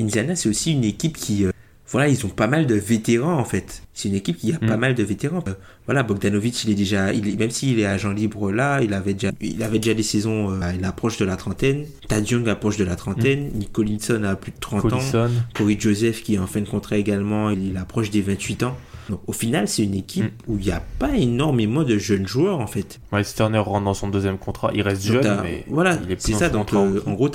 Indiana 0.00 0.34
c'est 0.36 0.48
aussi 0.48 0.72
une 0.72 0.84
équipe 0.84 1.16
qui 1.16 1.44
voilà 1.92 2.08
ils 2.08 2.24
ont 2.26 2.30
pas 2.30 2.46
mal 2.48 2.66
de 2.66 2.74
vétérans 2.74 3.38
en 3.38 3.44
fait 3.44 3.82
c'est 3.94 4.08
une 4.08 4.14
équipe 4.14 4.38
qui 4.38 4.52
a 4.52 4.56
Mm. 4.60 4.66
pas 4.66 4.76
mal 4.76 4.94
de 4.94 5.02
vétérans 5.02 5.44
Euh, 5.46 5.52
voilà 5.86 6.02
Bogdanovic 6.02 6.64
il 6.64 6.70
est 6.70 6.74
déjà 6.74 7.12
il 7.12 7.28
est- 7.28 7.36
même 7.38 7.50
s'il 7.50 7.78
est 7.78 7.86
agent 7.86 8.12
libre 8.12 8.50
là 8.50 8.80
il 8.82 8.92
avait 8.94 9.14
déjà 9.14 9.30
il 9.40 9.62
avait 9.62 9.78
déjà 9.78 9.94
des 9.94 10.02
saisons 10.02 10.50
euh, 10.50 10.72
il 10.78 10.84
approche 10.84 11.18
de 11.18 11.24
la 11.24 11.36
trentaine 11.36 11.84
Tad 12.08 12.28
Young 12.28 12.48
approche 12.48 12.76
de 12.78 12.84
la 12.84 12.96
trentaine 12.96 13.50
Nick 13.54 13.72
Collinson 13.72 14.22
a 14.24 14.34
plus 14.36 14.52
de 14.52 14.56
30 14.60 14.84
ans 14.86 14.88
Collison. 14.88 15.30
Corey 15.54 15.76
Joseph 15.78 16.22
qui 16.22 16.34
est 16.34 16.38
en 16.38 16.46
fin 16.46 16.60
de 16.60 16.68
contrat 16.68 16.96
également, 16.96 17.50
il 17.50 17.76
approche 17.76 18.10
des 18.10 18.22
28 18.22 18.62
ans. 18.64 18.76
Donc, 19.08 19.20
au 19.26 19.32
final, 19.32 19.66
c'est 19.68 19.82
une 19.82 19.94
équipe 19.94 20.24
Mm. 20.24 20.30
où 20.46 20.58
il 20.58 20.64
n'y 20.66 20.70
a 20.70 20.82
pas 20.98 21.16
énormément 21.16 21.82
de 21.82 21.98
jeunes 21.98 22.26
joueurs 22.26 22.60
en 22.60 22.66
fait. 22.66 23.00
Miles 23.12 23.24
Turner 23.34 23.58
rentre 23.58 23.84
dans 23.84 23.94
son 23.94 24.08
deuxième 24.08 24.38
contrat. 24.38 24.70
Il 24.74 24.82
reste 24.82 25.06
Donc, 25.08 25.22
jeune, 25.22 25.40
mais 25.42 25.64
voilà, 25.68 25.98
il 26.04 26.10
est 26.12 26.16
plus 26.16 26.32
c'est 26.32 26.38
ça. 26.38 26.48
Donc, 26.48 26.72
euh, 26.72 27.00
en 27.06 27.12
gros, 27.14 27.28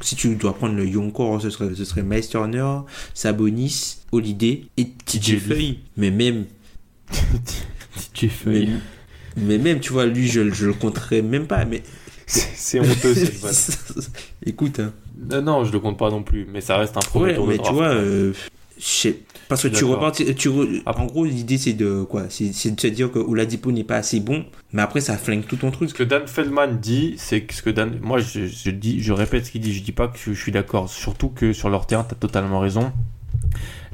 si 0.00 0.16
tu 0.16 0.34
dois 0.36 0.54
prendre 0.54 0.74
le 0.74 0.86
young 0.86 1.12
core, 1.12 1.40
ce 1.40 1.50
serait, 1.50 1.74
ce 1.74 1.84
serait 1.84 2.02
Miles 2.02 2.28
Turner, 2.28 2.80
Sabonis, 3.14 3.98
Holiday 4.12 4.64
et 4.76 4.84
TJ 5.06 5.20
TJ 5.20 5.38
Feuille. 5.38 5.78
Mais 5.96 6.10
même, 6.10 6.44
DJ 8.14 8.28
Feuille. 8.28 8.70
mais, 9.36 9.42
mais 9.44 9.58
même, 9.58 9.80
tu 9.80 9.92
vois, 9.92 10.06
lui, 10.06 10.28
je, 10.28 10.50
je 10.50 10.66
le 10.66 10.74
compterais 10.74 11.22
même 11.22 11.46
pas. 11.46 11.64
Mais 11.64 11.82
C'est 12.26 12.80
honteux 12.80 13.14
cette 13.14 13.34
vanne. 13.40 14.04
écoute, 14.46 14.80
hein. 14.80 14.92
Non, 15.30 15.42
non, 15.42 15.64
je 15.64 15.72
le 15.72 15.78
compte 15.80 15.98
pas 15.98 16.10
non 16.10 16.22
plus, 16.22 16.46
mais 16.50 16.60
ça 16.60 16.76
reste 16.76 16.96
un 16.96 17.00
premier 17.00 17.26
ouais, 17.26 17.34
tour 17.34 17.46
de 17.46 17.50
mais 17.52 17.56
draft. 17.58 17.70
tu 17.70 17.74
vois, 17.76 17.88
euh, 17.94 18.32
parce 19.54 19.62
que 19.62 19.68
tu 19.68 19.76
suis 19.76 19.84
d'accord. 19.86 20.00
repartis, 20.00 20.34
tu 20.34 20.48
re- 20.48 20.82
Après- 20.86 21.02
en 21.02 21.06
gros, 21.06 21.24
l'idée 21.24 21.58
c'est 21.58 21.72
de 21.72 22.02
quoi 22.04 22.24
C'est 22.30 22.70
de 22.74 22.80
se 22.80 22.86
dire 22.88 23.10
que 23.10 23.18
Oladipo 23.18 23.70
n'est 23.72 23.84
pas 23.84 23.96
assez 23.96 24.20
bon, 24.20 24.44
mais 24.72 24.82
après 24.82 25.00
ça 25.00 25.16
flingue 25.16 25.46
tout 25.46 25.56
ton 25.56 25.70
truc. 25.70 25.90
Ce 25.90 25.94
que 25.94 26.02
Dan 26.02 26.26
Feldman 26.26 26.78
dit, 26.80 27.14
c'est 27.16 27.42
que 27.42 27.54
ce 27.54 27.62
que 27.62 27.70
Dan. 27.70 27.98
Moi, 28.02 28.18
je, 28.20 28.46
je 28.46 28.70
dis, 28.70 29.00
je 29.02 29.12
répète 29.12 29.46
ce 29.46 29.50
qu'il 29.52 29.60
dit. 29.60 29.72
Je 29.72 29.82
dis 29.82 29.92
pas 29.92 30.08
que 30.08 30.18
je, 30.18 30.32
je 30.32 30.40
suis 30.40 30.52
d'accord. 30.52 30.88
Surtout 30.88 31.28
que 31.28 31.52
sur 31.52 31.70
leur 31.70 31.86
terrain, 31.86 32.04
tu 32.04 32.12
as 32.14 32.18
totalement 32.18 32.60
raison. 32.60 32.92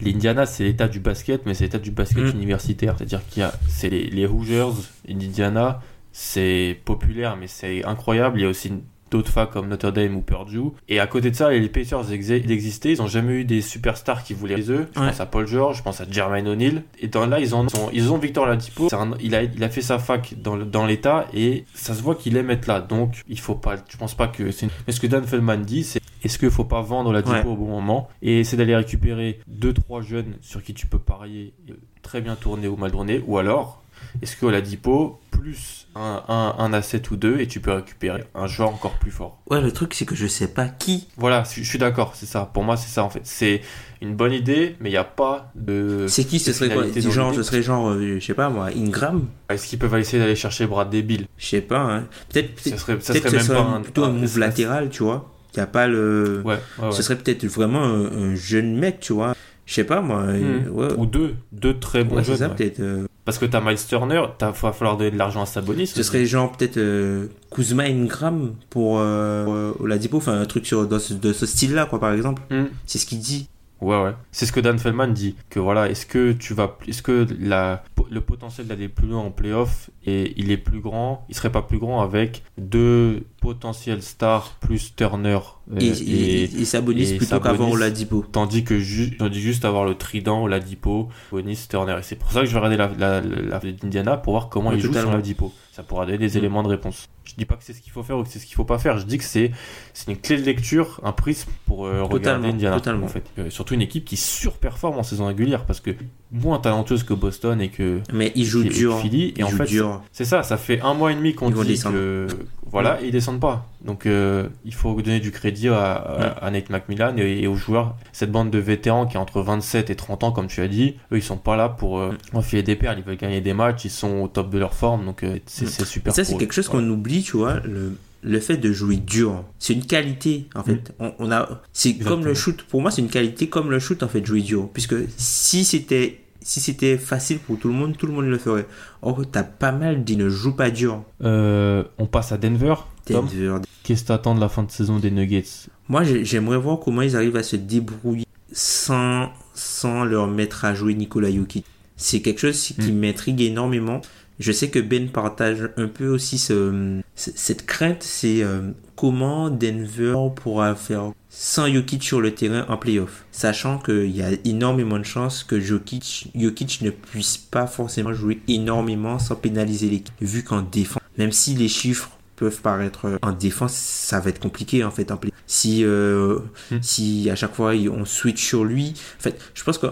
L'Indiana, 0.01 0.47
c'est 0.47 0.65
l'état 0.65 0.89
du 0.89 1.01
basket, 1.01 1.45
mais 1.47 1.55
c'est 1.55 1.65
l'état 1.65 1.79
du 1.79 1.91
basket 1.91 2.25
Mm. 2.25 2.37
universitaire. 2.37 2.95
C'est-à-dire 2.97 3.21
qu'il 3.29 3.41
y 3.41 3.45
a. 3.45 3.53
C'est 3.69 3.89
les, 3.91 4.05
les 4.11 4.27
Hoosiers 4.27 4.65
d'Indiana. 5.09 5.81
C'est 6.13 6.79
populaire, 6.85 7.37
mais 7.37 7.47
c'est 7.47 7.85
incroyable. 7.85 8.39
Il 8.41 8.43
y 8.43 8.47
a 8.47 8.49
aussi 8.49 8.69
une- 8.69 8.83
d'autres 9.11 9.31
facs 9.31 9.51
comme 9.51 9.69
Notre 9.69 9.91
Dame 9.91 10.17
ou 10.17 10.21
Purdue. 10.21 10.61
Et 10.89 11.01
à 11.01 11.07
côté 11.07 11.31
de 11.31 11.37
ça, 11.37 11.51
les 11.51 11.69
Pacers 11.69 12.13
existaient. 12.13 12.93
Ils 12.93 13.03
ont 13.03 13.07
jamais 13.07 13.33
eu 13.35 13.45
des 13.45 13.61
superstars 13.61 14.23
qui 14.25 14.35
voulaient 14.35 14.57
les 14.57 14.71
eux. 14.71 14.89
Je 14.95 15.01
Ouais. 15.01 15.09
pense 15.09 15.21
à 15.21 15.27
Paul 15.27 15.47
George, 15.47 15.79
je 15.79 15.83
pense 15.83 16.01
à 16.01 16.05
Jermaine 16.11 16.49
O'Neal. 16.49 16.83
Et 17.01 17.09
dans 17.09 17.27
là, 17.27 17.41
ils, 17.41 17.55
en 17.55 17.67
ont, 17.67 17.91
ils 17.93 18.13
ont 18.13 18.19
Victor 18.19 18.47
Ladipo. 18.47 18.89
C'est 18.89 18.97
un- 18.97 19.13
il, 19.21 19.35
a, 19.35 19.43
il 19.43 19.63
a 19.65 19.69
fait 19.69 19.81
sa 19.83 19.99
fac 19.99 20.35
dans, 20.41 20.87
l'état 20.87 21.27
et 21.35 21.65
ça 21.75 21.95
se 21.95 22.03
voit 22.03 22.15
qu'il 22.15 22.37
aime 22.37 22.51
être 22.51 22.67
là. 22.67 22.81
Donc, 22.81 23.23
il 23.29 23.39
faut 23.41 23.55
pas. 23.55 23.77
Je 23.89 23.97
pense 23.97 24.15
pas 24.15 24.29
que 24.29 24.51
c'est. 24.51 24.67
une- 24.67 24.73
Mais 24.87 24.93
ce 24.93 25.01
que 25.01 25.07
Dan 25.07 25.25
Feldman 25.25 25.63
dit, 25.63 25.85
c'est 25.85 26.01
est-ce 26.25 26.39
qu'il 26.39 26.51
faut 26.51 26.65
pas 26.65 26.83
vendre 26.83 27.13
Ladipo 27.13 27.33
Ouais. 27.37 27.45
au 27.45 27.57
bon 27.57 27.69
moment? 27.69 28.09
Et 28.23 28.41
essayer 28.41 28.59
d'aller 28.59 28.75
récupérer 28.77 29.39
2-3 29.49 30.03
jeunes 30.03 30.35
sur 30.41 30.63
qui 30.63 30.75
tu 30.75 30.87
peux 30.87 30.99
parier 30.99 31.55
euh, 31.71 31.75
très 32.03 32.21
bien 32.21 32.35
tourner 32.37 32.69
ou 32.69 32.77
mal 32.77 32.91
tourner 32.91 33.23
ou 33.27 33.39
alors 33.39 33.83
est-ce 34.22 34.36
que 34.36 34.46
Ladipo 34.46 35.20
plus 35.30 35.86
un, 35.94 36.22
un, 36.28 36.55
un 36.59 36.72
asset 36.72 37.03
ou 37.11 37.16
deux 37.16 37.38
et 37.40 37.46
tu 37.46 37.61
peux 37.61 37.72
récupérer 37.72 38.24
un 38.34 38.46
joueur 38.46 38.70
encore 38.70 38.99
plus 38.99 39.11
fort 39.12 39.40
Ouais, 39.51 39.61
le 39.61 39.70
truc 39.72 39.94
c'est 39.94 40.05
que 40.05 40.14
je 40.16 40.26
sais 40.26 40.49
pas 40.49 40.66
qui. 40.68 41.07
voilà, 41.16 41.44
je 41.44 41.62
je 41.62 41.68
suis 41.68 41.78
d'accord, 41.78 42.12
c'est 42.14 42.26
ça. 42.26 42.51
Pour 42.53 42.64
moi, 42.64 42.76
c'est 42.76 42.88
ça 42.88 43.05
en 43.05 43.11
fait. 43.11 43.20
C'est 43.24 43.61
une 44.01 44.14
bonne 44.14 44.32
idée, 44.32 44.76
mais 44.80 44.88
il 44.90 44.92
n'y 44.92 44.99
a 44.99 45.05
pas 45.05 45.51
de. 45.55 46.07
C'est 46.09 46.24
qui 46.24 46.38
Ce 46.40 46.53
serait 46.53 46.70
quoi 46.70 46.84
Genre, 47.11 47.34
ce 47.34 47.42
serait 47.42 47.62
genre, 47.62 47.90
euh, 47.90 48.18
je 48.20 48.24
sais 48.24 48.34
pas 48.34 48.49
moi, 48.49 48.68
Ingram 48.76 49.26
Est-ce 49.49 49.66
qu'ils 49.68 49.78
peuvent 49.78 49.94
essayer 49.96 50.20
d'aller 50.22 50.36
chercher 50.36 50.66
Brad 50.66 50.90
Bill 50.90 51.26
Je 51.36 51.46
sais 51.46 51.61
pas. 51.61 51.80
Hein. 51.80 52.05
Peut-être, 52.32 52.59
Ça 52.59 52.64
peut-être, 52.70 52.80
serait, 52.80 53.01
ça 53.01 53.12
peut-être 53.12 53.28
serait 53.28 53.38
que 53.38 53.44
ce 53.44 53.53
même 53.53 53.62
pas 53.64 53.68
un. 53.70 53.80
plutôt 53.80 54.05
un 54.05 54.12
move 54.12 54.38
latéral, 54.38 54.90
tu 54.90 55.03
vois. 55.05 55.32
Il 55.55 55.59
y 55.59 55.61
a 55.61 55.66
pas 55.66 55.86
le. 55.88 56.42
Ouais, 56.44 56.59
ouais, 56.78 56.84
ouais. 56.86 56.92
Ce 56.92 57.03
serait 57.03 57.16
peut-être 57.16 57.44
vraiment 57.46 57.82
un, 57.82 58.05
un 58.07 58.34
jeune 58.34 58.76
mec, 58.76 59.01
tu 59.01 59.12
vois. 59.12 59.34
Je 59.66 59.74
sais 59.74 59.84
pas 59.84 60.01
moi. 60.01 60.20
euh, 60.22 60.61
Hmm. 60.61 60.68
ouais. 60.76 60.92
Ou 60.96 61.07
deux, 61.07 61.34
deux 61.53 61.78
très 61.78 62.05
bons 62.05 62.16
Ouais, 62.16 62.24
jeunes. 62.24 62.36
ça 62.36 62.49
ouais. 62.49 62.55
peut-être. 62.55 62.80
euh, 62.80 63.07
Parce 63.29 63.37
que 63.37 63.45
t'as 63.45 63.61
Miles 63.61 63.76
Turner, 63.87 64.22
il 64.41 64.47
va 64.47 64.72
falloir 64.72 64.97
donner 64.97 65.11
de 65.11 65.18
l'argent 65.18 65.43
à 65.43 65.45
Sabonis. 65.45 65.89
Ce 65.89 66.03
serait 66.03 66.24
genre 66.24 66.51
peut-être 66.51 66.79
euh, 66.79 67.26
Kuzma 67.51 67.83
Ingram 67.83 68.55
pour 68.70 69.01
euh, 69.01 69.45
euh, 69.47 69.72
Oladipo, 69.81 70.16
enfin 70.16 70.41
un 70.41 70.47
truc 70.47 70.64
sur, 70.64 70.87
dans 70.87 70.99
ce, 70.99 71.12
de 71.12 71.35
ce 71.35 71.45
style-là, 71.45 71.85
quoi, 71.85 72.01
par 72.01 72.14
exemple. 72.14 72.41
Hmm. 72.49 72.68
C'est 72.87 72.97
ce 72.97 73.05
qu'il 73.05 73.18
dit. 73.18 73.51
Ouais, 73.83 74.03
ouais. 74.03 74.14
C'est 74.33 74.47
ce 74.47 74.53
que 74.53 74.61
Dan 74.61 74.79
Feldman 74.79 75.12
dit. 75.12 75.37
Que 75.51 75.61
voilà, 75.61 75.91
est-ce 75.91 76.07
que 76.07 76.33
tu 76.33 76.55
vas, 76.55 76.79
est-ce 76.87 77.03
que 77.03 77.26
la, 77.39 77.85
le 78.11 78.21
potentiel 78.21 78.67
d'aller 78.67 78.89
plus 78.89 79.07
loin 79.09 79.21
en 79.21 79.31
playoff 79.31 79.91
et 80.07 80.35
il 80.37 80.51
est 80.51 80.57
plus 80.57 80.81
grand, 80.81 81.25
il 81.29 81.35
serait 81.35 81.53
pas 81.53 81.63
plus 81.63 81.79
grand 81.79 82.01
avec 82.01 82.43
deux 82.57 83.25
potentiels 83.41 84.03
stars 84.03 84.55
plus 84.61 84.95
Turner 84.97 85.39
euh, 85.73 85.79
Et, 85.81 85.87
et, 85.87 86.43
et 86.45 86.65
Sabonis 86.65 87.13
et 87.13 87.17
plutôt 87.19 87.37
qu'avoir 87.37 87.55
Sabonis. 87.57 87.73
Oladipo. 87.75 88.25
Tandis 88.33 88.65
que 88.65 88.79
ju 88.79 89.17
tandis 89.17 89.41
juste 89.41 89.65
avoir 89.65 89.85
le 89.85 89.95
trident, 89.95 90.43
Oladipo, 90.43 91.09
Bonis, 91.31 91.67
Turner. 91.69 91.97
Et 91.99 92.03
c'est 92.03 92.17
pour 92.17 92.33
ça 92.33 92.41
que 92.41 92.47
je 92.47 92.53
vais 92.53 92.59
regarder 92.59 92.77
la, 92.77 92.89
la, 92.99 93.21
la, 93.21 93.61
la 93.61 93.73
d'Indiana 93.73 94.17
pour 94.17 94.33
voir 94.33 94.49
comment 94.49 94.71
Ouais, 94.71 94.77
il 94.77 94.81
joue 94.81 94.89
totalement. 94.89 95.11
sur 95.11 95.15
Oladipo. 95.17 95.53
Ça 95.73 95.85
pourra 95.85 96.07
donner 96.07 96.19
des 96.19 96.35
Mm. 96.35 96.39
éléments 96.39 96.63
de 96.65 96.69
réponse. 96.69 97.09
Je 97.25 97.35
dis 97.37 97.45
pas 97.45 97.55
que 97.55 97.63
c'est 97.63 97.73
ce 97.75 97.81
qu'il 97.81 97.93
faut 97.93 98.03
faire 98.03 98.19
ou 98.19 98.25
que 98.25 98.29
c'est 98.29 98.39
ce 98.41 98.47
qu'il 98.47 98.57
faut 98.57 98.65
pas 98.65 98.79
faire. 98.79 98.99
Je 98.99 99.05
dis 99.07 99.19
que 99.19 99.23
c'est 99.25 99.53
c'est 99.95 100.11
une 100.11 100.17
clé 100.17 100.37
de 100.39 100.43
lecture, 100.43 101.01
un 101.05 101.13
prisme 101.13 101.51
pour 101.67 101.87
euh, 101.87 102.03
regarder 102.03 102.49
Indiana. 102.49 102.77
totalement. 102.77 103.05
En 103.07 103.09
fait, 103.09 103.25
Euh, 103.39 103.51
surtout 103.51 103.75
une 103.75 103.83
équipe 103.83 104.05
qui 104.05 104.17
surperforme 104.17 104.99
en 104.99 105.03
saison 105.05 105.27
régulière 105.27 105.65
parce 105.67 105.81
que 105.81 105.91
moins 106.31 106.59
talentueuse 106.59 107.03
que 107.05 107.14
Boston 107.14 107.61
et 107.61 107.68
que 107.68 108.01
Mais 108.12 108.33
il 108.35 108.45
joue 108.45 108.62
et- 108.62 108.66
et 108.66 108.70
dur. 108.70 108.99
Philly. 108.99 109.33
il 109.37 109.41
Et 109.41 109.45
en 109.45 109.49
fait, 109.49 109.66
c'est 110.12 110.24
ça, 110.24 110.43
ça 110.43 110.57
fait 110.57 110.81
un 110.83 110.95
mois 110.95 111.12
et 111.12 111.14
demi 111.14 111.35
qu'on 111.35 111.49
Ils 111.51 111.55
dit 111.62 111.68
descendre. 111.68 111.95
que 111.97 112.26
voilà, 112.70 113.01
et 113.01 113.07
ils 113.07 113.12
descendent 113.12 113.41
pas. 113.41 113.66
Donc 113.83 114.05
euh, 114.05 114.49
il 114.66 114.74
faut 114.74 115.01
donner 115.01 115.20
du 115.20 115.31
crédit 115.31 115.68
à, 115.68 115.93
à- 115.93 116.45
à 116.47 116.51
Nate 116.51 116.68
McMillan 116.68 117.16
et, 117.16 117.41
et 117.43 117.47
aux 117.47 117.55
joueurs. 117.55 117.95
Cette 118.12 118.31
bande 118.31 118.51
de 118.51 118.59
vétérans 118.59 119.07
qui 119.07 119.16
est 119.16 119.20
entre 119.20 119.41
27 119.41 119.89
et 119.89 119.95
30 119.97 120.22
ans, 120.24 120.33
comme 120.33 120.49
tu 120.49 120.61
as 120.61 120.68
dit, 120.68 120.97
eux 121.12 121.16
ils 121.16 121.22
sont 121.22 121.39
pas 121.39 121.57
là 121.57 121.70
pour 121.70 121.99
euh, 121.99 122.12
enfiler 122.35 122.62
des 122.62 122.76
perles, 122.76 122.99
ils 122.99 123.05
veulent 123.05 123.16
gagner 123.16 123.41
des 123.41 123.55
matchs, 123.55 123.87
ils 123.87 123.91
sont 123.91 124.18
au 124.20 124.29
top 124.29 124.51
de 124.51 124.59
leur 124.59 124.74
forme, 124.74 125.07
donc 125.07 125.22
euh, 125.22 125.39
c'est 125.47 125.64
Mm. 125.64 125.68
c'est 125.68 125.85
super. 125.87 126.12
Et 126.12 126.16
ça, 126.16 126.24
c'est 126.24 126.37
quelque 126.37 126.53
chose 126.55 126.68
qu'on 126.68 126.87
oublie, 126.91 127.22
tu 127.22 127.39
vois, 127.39 127.61
le, 127.64 127.97
le 128.23 128.41
fait 128.41 128.57
de 128.57 128.73
jouer 128.73 128.97
dur. 128.97 129.45
C'est 129.59 129.73
une 129.75 129.85
qualité, 129.87 130.47
en 130.55 130.62
fait. 130.64 130.93
On, 130.99 131.12
on 131.19 131.31
a, 131.31 131.62
c'est 131.73 131.95
comme 131.99 132.25
le 132.25 132.35
shoot. 132.35 132.62
Pour 132.62 132.81
moi, 132.83 132.91
c'est 132.91 133.01
une 133.03 133.09
qualité 133.11 133.49
comme 133.49 133.71
le 133.71 133.79
shoot, 133.79 134.03
en 134.03 134.09
fait, 134.09 134.25
jouer 134.27 134.41
dur. 134.43 134.69
Puisque 134.73 134.95
si 135.16 135.64
c'était, 135.64 136.21
si 136.41 136.61
c'était 136.61 136.99
facile 136.99 137.39
pour 137.39 137.59
tout 137.59 137.69
le 137.69 137.75
monde, 137.75 137.97
tout 137.97 138.07
le 138.07 138.12
monde 138.12 138.27
le 138.27 138.39
ferait. 138.39 138.66
Or, 139.03 139.23
t'as 139.31 139.45
pas 139.45 139.73
mal 139.73 140.03
dit 140.05 140.16
ne 140.16 140.29
joue 140.29 140.55
pas 140.57 140.71
dur. 140.71 141.05
Euh, 141.23 141.85
on 141.99 142.07
passe 142.07 142.33
à 142.33 142.39
Denver. 142.39 142.75
Denver. 143.07 143.57
qu'est-ce 143.85 144.03
que 144.03 144.09
t'attends 144.09 144.35
de 144.35 144.41
la 144.41 144.49
fin 144.51 144.62
de 144.64 144.71
saison 144.71 144.99
des 144.99 145.11
Nuggets? 145.11 145.45
Moi, 145.89 146.05
j'ai- 146.05 146.25
j'aimerais 146.27 146.59
voir 146.59 146.79
comment 146.79 147.01
ils 147.03 147.16
arrivent 147.16 147.37
à 147.37 147.43
se 147.43 147.57
débrouiller 147.57 148.27
sans, 148.53 149.31
sans 149.55 150.05
leur 150.05 150.27
mettre 150.27 150.64
à 150.64 150.75
jouer 150.75 150.95
Nikola 150.95 151.31
Jokic. 151.31 151.64
C'est 151.97 152.21
quelque 152.23 152.41
chose 152.41 152.61
qui 152.81 152.93
Mm. 152.93 152.99
m'intrigue 153.01 153.41
énormément. 153.41 154.01
Je 154.39 154.53
sais 154.53 154.68
que 154.70 154.78
Ben 154.78 155.09
partage 155.11 155.68
un 155.76 155.89
peu 155.89 156.09
aussi 156.09 156.39
ce, 156.39 157.01
ce- 157.16 157.30
cette 157.34 157.66
crainte, 157.66 158.03
c'est 158.03 158.43
euh, 158.43 158.70
comment 158.97 159.51
Denver 159.51 160.14
pourra 160.36 160.74
faire 160.74 161.12
sans 161.30 161.72
Jokic 161.72 162.03
sur 162.03 162.20
le 162.20 162.34
terrain 162.34 162.64
en 162.68 162.76
playoff, 162.76 163.24
sachant 163.32 163.78
qu'il 163.78 164.11
y 164.16 164.22
a 164.22 164.30
énormément 164.45 164.99
de 164.99 165.05
chances 165.05 165.45
que 165.45 165.61
Jokic, 165.61 166.30
Jokic 166.34 166.80
ne 166.82 166.91
puisse 166.91 167.36
pas 167.36 167.66
forcément 167.66 168.12
jouer 168.14 168.41
énormément 168.49 169.18
sans 169.18 169.34
pénaliser 169.36 169.89
l'équipe, 169.91 170.14
vu 170.20 170.43
qu'en 170.43 170.62
défense, 170.62 171.03
même 171.18 171.32
si 171.32 171.55
les 171.55 171.68
chiffres 171.68 172.11
peuvent 172.36 172.61
paraître 172.61 173.07
euh, 173.07 173.18
en 173.22 173.32
défense, 173.32 173.72
ça 173.74 174.20
va 174.20 174.30
être 174.30 174.39
compliqué 174.41 174.84
en 174.84 174.91
fait 174.93 175.11
en 175.11 175.16
play. 175.16 175.32
Si 175.47 175.84
euh, 175.84 176.39
Hmm. 176.70 176.78
si 176.82 177.28
à 177.30 177.34
chaque 177.36 177.55
fois 177.55 177.72
on 177.74 178.05
switch 178.05 178.43
sur 178.45 178.64
lui, 178.64 178.95
en 179.18 179.22
fait, 179.22 179.39
je 179.55 179.64
pense 179.64 179.78
qu'il 179.78 179.91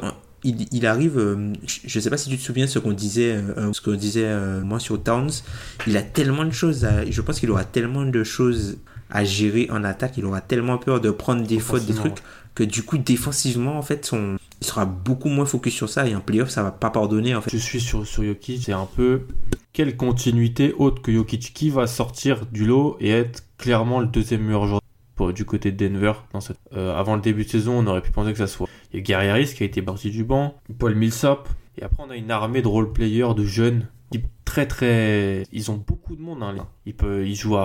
il, 0.49 0.67
il 0.73 0.87
arrive, 0.87 1.19
euh, 1.19 1.53
je- 1.67 1.81
je 1.87 2.01
sais 2.01 2.11
pas 2.11 2.17
si 2.17 2.29
tu 2.31 2.37
te 2.39 2.43
souviens 2.43 2.67
ce 2.67 2.79
qu'on 2.79 2.93
disait, 2.93 3.33
euh, 3.33 3.73
ce 3.73 3.81
qu'on 3.81 3.95
disait 3.95 4.25
euh, 4.27 4.63
moi 4.63 4.79
sur 4.81 5.03
Towns, 5.03 5.31
il 5.87 5.97
a 5.97 6.03
tellement 6.03 6.45
de 6.45 6.51
choses, 6.53 6.85
à- 6.85 7.05
je 7.11 7.21
pense 7.21 7.41
qu'il 7.41 7.51
aura 7.51 7.65
tellement 7.65 8.05
de 8.05 8.25
choses 8.25 8.79
à 9.11 9.25
gérer 9.25 9.69
en 9.71 9.85
attaque. 9.85 10.15
Il 10.17 10.25
aura 10.25 10.41
tellement 10.41 10.79
peur 10.79 11.01
de 11.01 11.11
prendre 11.11 11.47
des 11.47 11.59
fautes, 11.61 11.87
des 11.87 11.95
trucs, 11.95 12.19
que 12.55 12.65
du 12.65 12.83
coup, 12.83 12.99
défensivement, 12.99 13.79
en 13.79 13.83
fait, 13.83 14.05
son... 14.05 14.37
il 14.61 14.67
sera 14.67 14.85
beaucoup 14.87 15.29
moins 15.29 15.45
focus 15.47 15.75
sur 15.75 15.89
ça. 15.89 16.09
Et 16.09 16.15
en 16.17 16.21
playoff, 16.21 16.49
ça 16.49 16.63
va 16.65 16.73
pas 16.73 16.91
pardonner, 16.91 17.35
en 17.35 17.41
fait. 17.41 17.51
Je 17.53 17.59
suis 17.59 17.81
sur, 17.81 18.05
sur 18.07 18.25
Jokic, 18.25 18.63
c'est 18.65 18.73
un 18.73 18.89
peu 18.97 19.23
quelle 19.73 19.97
continuité 19.97 20.75
autre 20.79 21.03
que 21.03 21.13
Jokic 21.13 21.53
qui 21.55 21.71
va 21.71 21.87
sortir 21.87 22.47
du 22.51 22.65
lot 22.67 22.97
et 22.99 23.11
être 23.11 23.45
clairement 23.59 24.01
le 24.01 24.07
deuxième 24.07 24.43
meilleur 24.43 24.67
joueur 24.67 24.81
du 25.33 25.45
côté 25.45 25.73
de 25.73 25.89
Denver. 25.89 26.13
Euh, 26.75 26.95
avant 26.95 27.15
le 27.15 27.21
début 27.21 27.45
de 27.45 27.51
saison, 27.51 27.79
on 27.79 27.87
aurait 27.87 28.03
pu 28.03 28.13
penser 28.13 28.33
que 28.33 28.39
ça 28.39 28.47
soit. 28.47 28.69
Il 28.93 28.97
y 29.09 29.15
a 29.15 29.45
qui 29.45 29.63
a 29.63 29.67
été 29.67 29.83
parti 29.83 30.11
du 30.11 30.25
banc, 30.25 30.55
Paul 30.79 30.95
Millsap, 30.95 31.49
et 31.79 31.83
après 31.83 32.03
on 32.07 32.11
a 32.11 32.17
une 32.17 32.31
armée 32.31 32.63
de 32.63 32.69
role-players, 32.69 33.35
de 33.35 33.45
jeunes, 33.45 33.89
qui 34.11 34.23
très 34.45 34.67
très. 34.67 35.43
Ils 35.53 35.71
ont 35.71 35.77
beaucoup 35.77 36.17
de 36.17 36.23
monde. 36.23 36.43
Hein, 36.43 36.55
ils, 36.87 37.35
jouent 37.35 37.57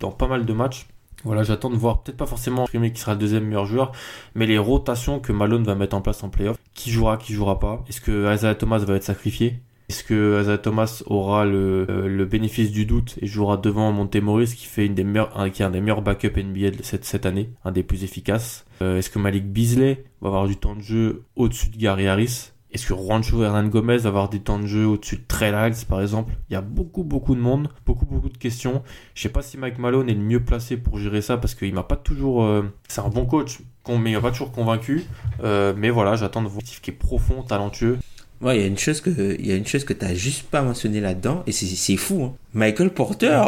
dans 0.00 0.10
pas 0.10 0.28
mal 0.28 0.46
de 0.46 0.52
matchs. 0.52 0.86
Voilà, 1.24 1.42
j'attends 1.42 1.70
de 1.70 1.76
voir, 1.76 2.02
peut-être 2.02 2.18
pas 2.18 2.26
forcément 2.26 2.66
qui 2.66 3.00
sera 3.00 3.12
le 3.12 3.18
deuxième 3.18 3.44
meilleur 3.44 3.64
joueur, 3.64 3.92
mais 4.34 4.44
les 4.44 4.58
rotations 4.58 5.20
que 5.20 5.32
Malone 5.32 5.64
va 5.64 5.74
mettre 5.74 5.96
en 5.96 6.02
place 6.02 6.22
en 6.22 6.28
playoff. 6.28 6.58
Qui 6.74 6.90
jouera, 6.90 7.16
qui 7.16 7.32
jouera 7.32 7.58
pas? 7.58 7.82
Est-ce 7.88 8.02
que 8.02 8.34
Isaiah 8.34 8.54
Thomas 8.54 8.78
va 8.78 8.96
être 8.96 9.04
sacrifié? 9.04 9.60
Est-ce 9.90 10.02
que 10.02 10.40
Isaiah 10.40 10.56
Thomas 10.58 11.02
aura 11.06 11.44
le, 11.44 11.86
euh, 11.90 12.08
le 12.08 12.24
bénéfice 12.24 12.72
du 12.72 12.86
doute 12.86 13.16
et 13.20 13.26
jouera 13.26 13.58
devant 13.58 13.92
Montemoris 13.92 14.54
qui 14.54 14.64
fait 14.66 14.90
un, 15.36 15.50
qui 15.50 15.62
est 15.62 15.64
un 15.66 15.70
des 15.70 15.80
meilleurs 15.82 16.00
backups 16.02 16.36
NBA 16.42 16.70
de 16.70 16.82
cette, 16.82 17.26
année, 17.26 17.50
un 17.64 17.72
des 17.72 17.82
plus 17.82 18.02
efficaces 18.04 18.64
Euh, 18.82 18.98
Est-ce 18.98 19.10
que 19.10 19.18
Malik 19.18 19.46
Beasley 19.52 20.04
va 20.22 20.28
avoir 20.28 20.46
du 20.46 20.56
temps 20.56 20.74
de 20.74 20.80
jeu 20.80 21.24
au-dessus 21.36 21.68
de 21.68 21.76
Gary 21.76 22.06
Harris? 22.08 22.50
Est-ce 22.72 22.86
que 22.86 22.94
Juancho 22.94 23.44
Hernan 23.44 23.68
Gomez 23.68 23.98
va 23.98 24.08
avoir 24.08 24.28
des 24.30 24.40
temps 24.40 24.58
de 24.58 24.66
jeu 24.66 24.84
au-dessus 24.86 25.16
de 25.18 25.22
Lyles, 25.52 25.86
par 25.88 26.00
exemple? 26.00 26.32
Il 26.50 26.54
y 26.54 26.56
a 26.56 26.60
beaucoup, 26.60 27.04
beaucoup 27.04 27.36
de 27.36 27.40
monde, 27.40 27.68
beaucoup, 27.86 28.04
beaucoup 28.06 28.30
de 28.30 28.36
questions. 28.38 28.82
Je 29.14 29.22
sais 29.22 29.28
pas 29.28 29.42
si 29.42 29.58
Mike 29.58 29.78
Malone 29.78 30.08
est 30.10 30.14
le 30.14 30.20
mieux 30.20 30.42
placé 30.42 30.76
pour 30.76 30.98
gérer 30.98 31.20
ça 31.22 31.36
parce 31.36 31.54
qu'il 31.54 31.72
m'a 31.72 31.84
pas 31.84 31.94
toujours. 31.96 32.42
euh, 32.42 32.62
C'est 32.88 33.00
un 33.02 33.08
bon 33.10 33.26
coach, 33.26 33.60
mais 33.88 34.10
il 34.10 34.14
m'a 34.14 34.20
pas 34.22 34.32
toujours 34.32 34.50
convaincu. 34.50 35.04
Mais 35.42 35.90
voilà, 35.90 36.16
j'attends 36.16 36.42
de 36.42 36.48
voir 36.48 36.62
un 36.64 36.80
qui 36.80 36.90
est 36.90 36.94
profond, 36.94 37.42
talentueux. 37.42 37.98
Ouais, 38.44 38.58
il 38.58 38.60
y 38.60 38.64
a 38.64 38.66
une 38.66 38.78
chose 38.78 39.00
que, 39.00 39.36
il 39.38 39.46
y 39.46 39.52
a 39.52 39.56
une 39.56 39.66
chose 39.66 39.84
que 39.84 39.94
t'as 39.94 40.14
juste 40.14 40.44
pas 40.44 40.62
mentionné 40.62 41.00
là-dedans, 41.00 41.42
et 41.46 41.52
c'est, 41.52 41.66
c'est 41.66 41.96
fou, 41.96 42.24
hein. 42.24 42.34
Michael 42.52 42.90
Porter! 42.90 43.40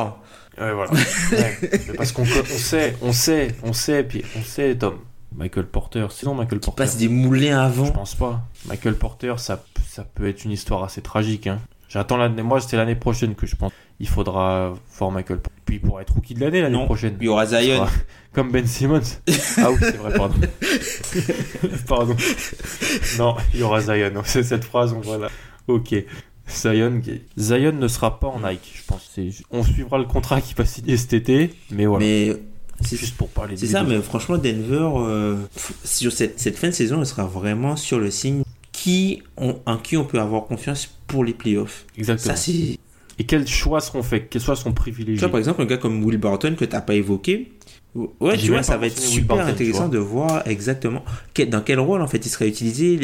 Ouais, 0.58 0.72
voilà. 0.72 0.90
Ouais. 0.92 1.58
Parce 1.98 2.12
qu'on 2.12 2.22
on 2.22 2.44
sait, 2.58 2.96
on 3.02 3.12
sait, 3.12 3.54
on 3.62 3.72
sait, 3.74 4.02
puis 4.04 4.24
on 4.38 4.42
sait, 4.42 4.74
Tom. 4.74 4.98
Michael 5.34 5.66
Porter, 5.66 6.06
sinon 6.10 6.32
Michael 6.34 6.60
Porter. 6.60 6.82
passe 6.82 6.96
des 6.96 7.08
moulins 7.08 7.70
Je 7.70 7.80
avant. 7.80 7.90
pense 7.90 8.14
pas. 8.14 8.42
Michael 8.66 8.94
Porter, 8.94 9.34
ça, 9.36 9.62
ça 9.86 10.02
peut 10.14 10.26
être 10.26 10.46
une 10.46 10.50
histoire 10.52 10.82
assez 10.82 11.02
tragique. 11.02 11.46
Hein. 11.46 11.58
J'attends 11.90 12.16
l'année. 12.16 12.42
Moi, 12.42 12.60
c'est 12.62 12.78
l'année 12.78 12.94
prochaine 12.94 13.34
que 13.34 13.46
je 13.46 13.54
pense. 13.54 13.70
Il 13.98 14.08
faudra 14.08 14.74
voir 14.98 15.10
Michael. 15.10 15.40
Puis 15.64 15.76
il 15.76 15.80
pourra 15.80 16.02
être 16.02 16.12
rookie 16.14 16.34
de 16.34 16.40
l'année 16.40 16.60
l'année 16.60 16.84
prochaine. 16.84 17.16
il 17.20 17.24
y 17.24 17.28
aura 17.28 17.46
Zion. 17.46 17.76
sera 17.86 17.90
Comme 18.32 18.50
Ben 18.52 18.66
Simmons. 18.66 19.00
ah 19.58 19.70
oui, 19.70 19.78
c'est 19.80 19.96
vrai, 19.96 20.12
pardon. 20.14 20.34
pardon. 21.88 22.16
Non, 23.18 23.36
il 23.54 23.60
y 23.60 23.62
aura 23.62 23.80
Zion. 23.80 24.12
C'est 24.24 24.42
cette 24.42 24.64
phrase, 24.64 24.92
on 24.92 25.00
voit 25.00 25.18
là. 25.18 25.28
Ok. 25.66 25.94
Zion, 26.48 27.00
qui- 27.00 27.22
Zion 27.36 27.72
ne 27.72 27.88
sera 27.88 28.20
pas 28.20 28.28
en 28.28 28.40
Nike, 28.40 28.72
je 28.74 28.82
pense. 28.86 29.10
On 29.50 29.64
suivra 29.64 29.98
le 29.98 30.04
contrat 30.04 30.40
qu'il 30.40 30.56
va 30.56 30.64
signer 30.64 30.96
cet 30.96 31.12
été, 31.14 31.54
mais 31.70 31.86
voilà. 31.86 32.04
Mais 32.04 32.36
c'est, 32.80 32.96
Juste 32.96 33.16
pour 33.16 33.28
parler 33.30 33.56
c'est 33.56 33.66
ça, 33.66 33.82
mais 33.82 34.00
franchement, 34.00 34.36
Denver, 34.36 34.90
euh, 34.96 35.36
sur 35.82 36.12
cette, 36.12 36.38
cette 36.38 36.56
fin 36.56 36.68
de 36.68 36.72
saison, 36.72 37.00
elle 37.00 37.06
sera 37.06 37.24
vraiment 37.24 37.74
sur 37.76 37.98
le 37.98 38.10
signe 38.10 38.42
qui 38.70 39.22
on, 39.36 39.56
en 39.64 39.78
qui 39.78 39.96
on 39.96 40.04
peut 40.04 40.20
avoir 40.20 40.44
confiance 40.44 40.88
pour 41.06 41.24
les 41.24 41.32
playoffs. 41.32 41.86
Exactement. 41.96 42.36
Ça, 42.36 42.40
c'est, 42.40 42.78
Et 43.18 43.24
quels 43.24 43.46
choix 43.46 43.80
seront 43.80 44.02
faits? 44.02 44.28
Quels 44.28 44.42
choix 44.42 44.56
seront 44.56 44.70
tu 44.70 44.76
privilégiés 44.76 45.20
vois, 45.20 45.30
par 45.30 45.38
exemple, 45.38 45.62
un 45.62 45.66
gars 45.66 45.78
comme 45.78 46.04
Will 46.04 46.18
Barton 46.18 46.54
que 46.58 46.64
t'as 46.64 46.80
pas 46.82 46.94
évoqué. 46.94 47.52
Ouais, 48.20 48.36
tu 48.36 48.50
vois, 48.50 48.62
ça 48.62 48.76
va 48.76 48.88
être 48.88 48.98
super 48.98 49.36
Barton, 49.36 49.52
tu 49.54 49.62
intéressant 49.62 49.88
de 49.88 49.96
voir 49.98 50.46
exactement 50.46 51.02
quel- 51.32 51.48
dans 51.48 51.62
quel 51.62 51.80
rôle 51.80 52.02
en 52.02 52.06
fait 52.06 52.24
il 52.26 52.28
sera 52.28 52.46
utilisé. 52.46 52.98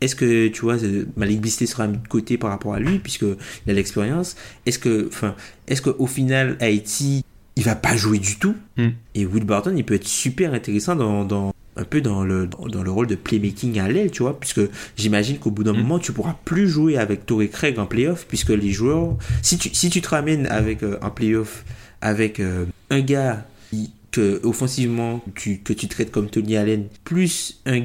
Est-ce 0.00 0.16
que 0.16 0.48
tu 0.48 0.60
vois 0.62 0.76
Malik 1.16 1.40
Beasley 1.40 1.66
sera 1.68 1.86
mis 1.86 1.98
de 1.98 2.08
côté 2.08 2.36
par 2.36 2.50
rapport 2.50 2.74
à 2.74 2.80
lui 2.80 2.98
puisque 2.98 3.22
il 3.22 3.70
a 3.70 3.72
l'expérience 3.72 4.34
Est-ce 4.66 4.80
que, 4.80 5.06
enfin, 5.06 5.36
est-ce 5.68 5.80
que 5.82 5.90
au 5.90 6.08
final 6.08 6.56
Haïti 6.60 7.24
il 7.56 7.62
va 7.62 7.76
pas 7.76 7.94
jouer 7.96 8.18
du 8.18 8.36
tout? 8.40 8.56
Hmm. 8.76 8.88
Et 9.14 9.24
Will 9.24 9.44
Barton 9.44 9.74
il 9.76 9.84
peut 9.84 9.94
être 9.94 10.08
super 10.08 10.52
intéressant 10.52 10.96
dans, 10.96 11.24
dans 11.24 11.53
un 11.76 11.84
peu 11.84 12.00
dans 12.00 12.22
le 12.24 12.46
dans, 12.46 12.82
le 12.82 12.90
rôle 12.90 13.06
de 13.06 13.14
playmaking 13.16 13.78
à 13.80 13.88
l'aile, 13.88 14.10
tu 14.10 14.22
vois, 14.22 14.38
puisque 14.38 14.60
j'imagine 14.96 15.38
qu'au 15.38 15.50
bout 15.50 15.64
d'un 15.64 15.72
Hmm. 15.72 15.78
moment 15.78 15.98
tu 15.98 16.12
pourras 16.12 16.36
plus 16.44 16.68
jouer 16.68 16.96
avec 16.98 17.26
Torrey 17.26 17.48
Craig 17.48 17.78
en 17.78 17.86
playoff 17.86 18.26
puisque 18.28 18.50
les 18.50 18.70
joueurs, 18.70 19.16
si 19.42 19.58
tu 19.58 19.70
si 19.74 19.90
tu 19.90 20.00
te 20.00 20.08
ramènes 20.08 20.46
avec 20.46 20.82
euh, 20.82 20.98
en 21.02 21.10
playoff 21.10 21.64
avec 22.00 22.38
euh, 22.40 22.66
un 22.90 23.00
gars 23.00 23.46
qui- 23.70 23.90
que 24.14 24.40
offensivement 24.44 25.20
tu, 25.34 25.58
que 25.58 25.72
tu 25.72 25.88
traites 25.88 26.10
comme 26.12 26.28
Tony 26.30 26.56
Allen 26.56 26.84
plus 27.02 27.60
un, 27.66 27.80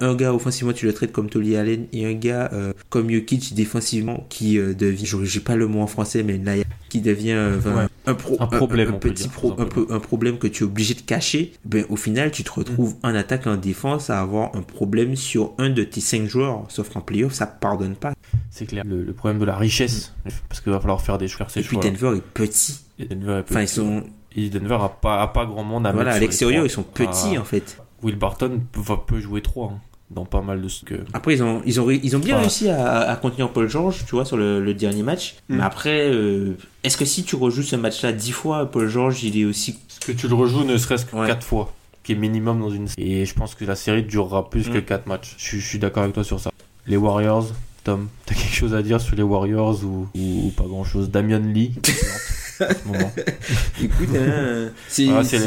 un, 0.00 0.14
gars 0.14 0.32
offensivement 0.32 0.72
tu 0.72 0.86
le 0.86 0.94
traites 0.94 1.12
comme 1.12 1.28
Tony 1.28 1.54
Allen 1.56 1.86
et 1.92 2.06
un 2.06 2.14
gars 2.14 2.48
euh, 2.54 2.72
comme 2.88 3.10
Jokic 3.10 3.52
défensivement 3.54 4.26
qui 4.30 4.58
euh, 4.58 4.72
devient 4.74 5.04
je- 5.04 5.24
j'ai 5.24 5.40
pas 5.40 5.54
le 5.56 5.66
mot 5.66 5.80
en 5.82 5.86
français 5.86 6.22
mais 6.22 6.38
là, 6.38 6.54
qui 6.88 7.00
devient 7.00 7.32
euh, 7.32 7.56
Ouais. 7.66 7.86
un, 8.06 8.14
pro- 8.14 8.36
Un 8.40 8.46
problème, 8.46 8.88
un, 8.94 8.98
petit 8.98 9.28
pro- 9.28 9.52
problème 10.00 10.38
que 10.38 10.46
tu 10.46 10.62
es 10.62 10.66
obligé 10.66 10.94
de 10.94 11.00
cacher 11.00 11.52
ben 11.64 11.84
au 11.90 11.96
final 11.96 12.30
tu 12.30 12.42
te 12.42 12.50
retrouves 12.52 12.94
Mm. 12.94 13.06
en 13.06 13.14
attaque 13.14 13.46
et 13.46 13.50
en 13.50 13.56
défense 13.56 14.08
à 14.10 14.20
avoir 14.20 14.54
un 14.56 14.62
problème 14.62 15.14
sur 15.16 15.52
un 15.58 15.68
de 15.70 15.82
tes 15.84 16.00
cinq 16.00 16.26
joueurs 16.28 16.64
sauf 16.68 16.88
qu'en 16.90 17.00
playoff 17.02 17.32
ça 17.34 17.46
pardonne 17.46 17.96
pas 17.96 18.14
C'est 18.50 18.64
clair. 18.66 18.82
Le, 18.86 19.02
le 19.02 19.12
problème 19.12 19.38
de 19.40 19.44
la 19.44 19.56
richesse. 19.56 20.14
Parce 20.48 20.60
qu'il 20.62 20.72
va 20.72 20.80
falloir 20.80 21.00
faire 21.02 21.18
des 21.18 21.28
choix. 21.28 21.46
et 21.54 21.60
puis. 21.62 21.76
Denver 21.78 22.16
est 22.16 22.22
petit 22.22 22.78
Et 22.98 23.04
Denver, 23.06 23.38
est 23.40 23.50
enfin 23.50 23.60
ils 23.62 23.68
sont 23.68 24.04
Et 24.36 24.48
Denver 24.50 24.78
a 24.80 24.88
pas, 24.88 25.22
a 25.22 25.26
pas 25.28 25.46
grand 25.46 25.64
monde 25.64 25.86
à 25.86 25.92
voilà 25.92 26.10
mettre 26.10 26.20
l'extérieur 26.20 26.64
ils 26.64 26.70
trois. 26.70 26.84
sont 26.84 26.88
petits 26.90 27.36
Ah, 27.36 27.40
en 27.40 27.44
fait 27.44 27.78
Will 28.02 28.16
Barton 28.16 28.60
va, 28.74 28.96
peut 28.98 29.18
jouer 29.18 29.40
3 29.42 29.72
dans 30.10 30.24
pas 30.26 30.40
mal 30.42 30.62
de 30.62 30.68
ce 30.68 30.84
que. 30.84 30.94
Après, 31.14 31.34
ils 31.34 31.42
ont, 31.42 31.62
ils 31.66 31.80
ont, 31.80 31.90
ils 31.90 32.14
ont 32.14 32.20
bien 32.20 32.38
réussi 32.38 32.68
à, 32.68 33.00
à 33.10 33.16
contenir 33.16 33.48
Paul 33.50 33.68
George, 33.68 34.04
tu 34.06 34.12
vois, 34.14 34.24
sur 34.24 34.36
le, 34.36 34.62
le 34.62 34.74
dernier 34.74 35.02
match. 35.02 35.36
Mm. 35.48 35.56
Mais 35.56 35.62
après, 35.64 36.10
euh, 36.12 36.56
est-ce 36.84 36.96
que 36.96 37.04
si 37.04 37.24
tu 37.24 37.34
rejoues 37.34 37.62
ce 37.64 37.74
match-là 37.74 38.12
dix 38.12 38.30
fois, 38.30 38.70
Paul 38.70 38.86
George, 38.88 39.24
il 39.24 39.36
est 39.40 39.44
aussi. 39.46 39.78
Que 40.06 40.12
tu 40.12 40.28
le 40.28 40.34
rejoues 40.34 40.62
ne 40.64 40.76
serait-ce 40.76 41.06
que 41.06 41.16
Ouais. 41.16 41.26
4 41.26 41.42
fois, 41.44 41.72
qui 42.04 42.12
est 42.12 42.16
minimum 42.16 42.60
dans 42.60 42.70
une. 42.70 42.86
Et 42.98 43.24
je 43.24 43.34
pense 43.34 43.54
que 43.56 43.64
la 43.64 43.74
série 43.74 44.04
durera 44.04 44.48
plus 44.48 44.68
que 44.68 44.78
Mm. 44.78 44.82
4 44.82 45.06
matchs. 45.06 45.34
Je, 45.38 45.42
suis- 45.44 45.60
je 45.60 45.66
suis 45.66 45.78
d'accord 45.80 46.02
avec 46.04 46.14
toi 46.14 46.22
sur 46.22 46.38
ça. 46.38 46.50
Les 46.86 46.96
Warriors, 46.98 47.46
Tom, 47.82 48.06
t'as 48.26 48.34
quelque 48.36 48.54
chose 48.54 48.74
à 48.74 48.82
dire 48.82 49.00
sur 49.00 49.16
les 49.16 49.22
Warriors 49.24 49.82
ou, 49.82 50.06
ou, 50.14 50.46
ou 50.46 50.50
pas 50.56 50.64
grand 50.68 50.84
chose 50.84 51.10
Damian 51.10 51.38
Lee, 51.40 51.72
en 52.60 52.68
ce 52.74 52.88
moment. 52.88 53.12
Écoute, 53.82 54.08
hein, 54.16 54.70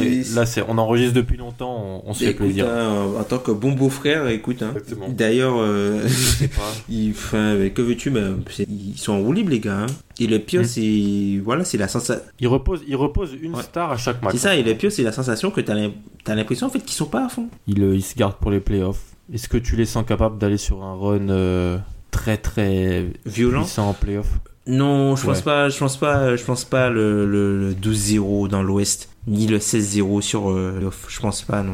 les- 0.01 0.23
là, 0.35 0.45
c'est, 0.45 0.63
on 0.67 0.77
enregistre 0.77 1.13
depuis 1.15 1.37
longtemps, 1.37 2.01
on, 2.05 2.09
on 2.09 2.13
se 2.13 2.23
fait 2.25 2.33
plaisir. 2.33 2.67
hein, 2.69 3.07
en 3.19 3.23
tant 3.23 3.39
que 3.39 3.51
bon 3.51 3.71
beau-frère, 3.71 4.27
écoute. 4.27 4.61
Hein. 4.61 4.73
D'ailleurs, 5.09 5.55
euh, 5.57 6.01
il- 6.89 7.13
que 7.13 7.81
veux-tu, 7.81 8.11
c'est- 8.49 8.67
ils 8.69 8.97
sont 8.97 9.13
en 9.13 9.19
roue 9.19 9.33
libre, 9.33 9.49
les 9.49 9.59
gars. 9.59 9.81
hein. 9.81 9.85
Et 10.19 10.27
le 10.27 10.39
pire, 10.39 10.61
Mm. 10.61 10.65
c'est. 10.65 11.41
Voilà, 11.43 11.63
c'est 11.63 11.77
la 11.77 11.87
sensation. 11.87 12.23
Il 12.39 12.47
repose, 12.47 12.81
il 12.87 12.95
repose 12.95 13.31
une 13.41 13.55
Ouais. 13.55 13.63
star 13.63 13.91
à 13.91 13.97
chaque 13.97 14.21
match. 14.21 14.33
C'est 14.33 14.39
ça, 14.39 14.55
et 14.55 14.63
le 14.63 14.75
pire, 14.75 14.91
c'est 14.91 15.03
la 15.03 15.11
sensation 15.11 15.49
que 15.51 15.61
t'as 15.61 15.73
l'im- 15.75 15.93
t'as 16.23 16.35
l'impression, 16.35 16.67
en 16.67 16.69
fait, 16.69 16.79
qu'ils 16.79 16.91
sont 16.95 17.05
pas 17.05 17.25
à 17.25 17.29
fond. 17.29 17.47
Il, 17.67 17.81
euh, 17.81 17.99
se 18.01 18.15
garde 18.15 18.35
pour 18.35 18.51
les 18.51 18.59
playoffs. 18.59 19.01
Est-ce 19.33 19.47
que 19.47 19.57
tu 19.57 19.75
les 19.75 19.85
sens 19.85 20.03
capables 20.07 20.37
d'aller 20.37 20.57
sur 20.57 20.83
un 20.83 20.95
run 20.95 21.29
euh, 21.29 21.77
très 22.11 22.37
très 22.37 23.05
Violent. 23.25 23.61
puissant 23.61 23.89
en 23.89 23.93
playoffs 23.93 24.39
Non, 24.69 25.15
je 25.15 25.25
pense 25.25 25.37
Ouais. 25.37 25.43
pas, 25.43 25.69
je 25.69 25.77
pense 25.79 25.97
pas, 25.97 26.35
je 26.35 26.43
pense 26.43 26.63
pas 26.63 26.89
le, 26.89 27.25
le, 27.25 27.59
le 27.59 27.73
12-0 27.73 28.47
dans 28.47 28.61
l'Ouest, 28.63 29.09
ni 29.27 29.47
le 29.47 29.57
16-0 29.57 30.21
sur 30.21 30.49
euh, 30.51 30.79
l'off. 30.79 31.05
Je 31.09 31.19
pense 31.19 31.41
pas, 31.41 31.63
non. 31.63 31.73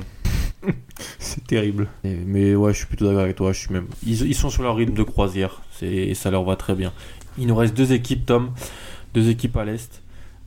C'est 1.20 1.46
terrible. 1.46 1.90
Mais 2.04 2.56
ouais, 2.56 2.72
je 2.74 2.78
suis 2.80 2.88
plutôt 2.88 3.06
d'accord 3.06 3.22
avec 3.24 3.36
toi. 3.36 3.52
Je 3.52 3.60
suis 3.60 3.74
même... 3.74 3.88
ils, 4.06 4.22
ils 4.28 4.34
sont 4.36 4.50
sur 4.50 4.64
leur 4.64 4.76
rythme 4.76 4.94
de 4.94 5.04
croisière. 5.04 5.62
C'est, 5.72 5.88
et 5.88 6.16
ça 6.16 6.32
leur 6.32 6.44
va 6.44 6.56
très 6.56 6.74
bien. 6.74 6.94
Il 7.38 7.48
nous 7.48 7.56
reste 7.56 7.76
deux 7.76 7.92
équipes, 7.92 8.26
Tom. 8.26 8.52
Deux 9.14 9.30
équipes 9.30 9.58
à 9.58 9.66
l'Est. 9.66 10.02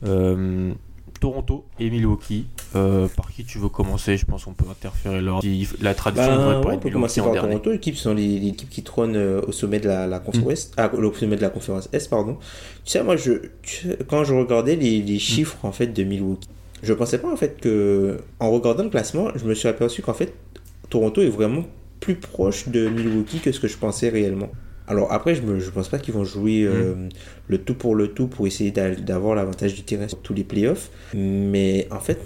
Euh, 0.05 0.73
Toronto 1.19 1.65
et 1.79 1.89
Milwaukee. 1.89 2.45
Euh, 2.75 3.07
par 3.15 3.31
qui 3.31 3.43
tu 3.43 3.57
veux 3.57 3.69
commencer? 3.69 4.15
Je 4.17 4.25
pense 4.25 4.45
qu'on 4.45 4.53
peut 4.53 4.65
interférer. 4.69 5.19
Si- 5.41 5.67
La 5.81 5.93
tradition 5.95 6.25
devrait 6.35 6.55
Ben, 6.55 6.61
pas 6.61 6.67
ouais, 6.69 6.73
on 6.73 6.73
être 6.73 6.79
peut 6.81 6.87
Milwaukee 6.89 6.93
commencer 6.93 7.21
en 7.21 7.23
par 7.25 7.33
dernier. 7.33 7.49
Toronto. 7.49 7.71
L'équipe 7.71 7.95
sont 7.97 8.13
les, 8.13 8.39
les 8.39 8.47
équipes 8.49 8.69
qui 8.69 8.83
trônent 8.83 9.15
euh, 9.15 9.41
au 9.47 9.51
sommet 9.51 9.79
de 9.79 9.87
la, 9.87 10.07
la 10.07 10.19
conférence 10.19 10.67
Mm. 10.69 10.73
Ah, 10.77 10.91
au 10.93 11.13
sommet 11.13 11.35
de 11.35 11.41
la 11.41 11.49
conférence 11.49 11.89
Est, 11.93 12.09
pardon. 12.09 12.37
Tu 12.85 12.91
sais, 12.91 13.03
moi, 13.03 13.15
je, 13.15 13.33
tu 13.63 13.89
quand 14.07 14.23
je 14.23 14.33
regardais 14.33 14.75
les, 14.75 15.01
Mm. 15.01 15.05
les 15.05 15.19
chiffres 15.19 15.57
en 15.63 15.71
fait 15.71 15.87
de 15.87 16.03
Milwaukee, 16.03 16.47
je 16.83 16.93
pensais 16.93 17.17
pas 17.17 17.31
en 17.31 17.35
fait 17.35 17.59
que, 17.59 18.19
en 18.39 18.51
regardant 18.51 18.83
le 18.83 18.89
classement, 18.89 19.27
je 19.35 19.45
me 19.45 19.53
suis 19.53 19.67
aperçu 19.67 20.01
qu'en 20.01 20.13
fait, 20.13 20.33
Toronto 20.89 21.21
est 21.21 21.29
vraiment 21.29 21.63
plus 21.99 22.15
proche 22.15 22.69
de 22.69 22.87
Milwaukee 22.87 23.39
que 23.39 23.51
ce 23.51 23.59
que 23.59 23.67
je 23.67 23.77
pensais 23.77 24.09
réellement. 24.09 24.49
Alors 24.89 25.11
après, 25.13 25.35
je 25.35 25.41
ne 25.43 25.69
pense 25.69 25.87
pas 25.87 25.99
qu'ils 25.99 26.13
vont 26.15 26.25
jouer 26.25 26.63
euh, 26.63 27.07
le 27.47 27.57
tout 27.59 27.75
pour 27.75 27.95
le 27.95 28.07
tout 28.09 28.27
pour 28.27 28.47
essayer 28.47 28.71
d'a- 28.71 28.95
d'avoir 28.95 29.35
l'avantage 29.35 29.75
du 29.75 29.83
terrain 29.83 30.07
sur 30.07 30.19
tous 30.19 30.33
les 30.33 30.43
playoffs. 30.43 30.89
Mais 31.13 31.87
en 31.91 31.99
fait, 31.99 32.19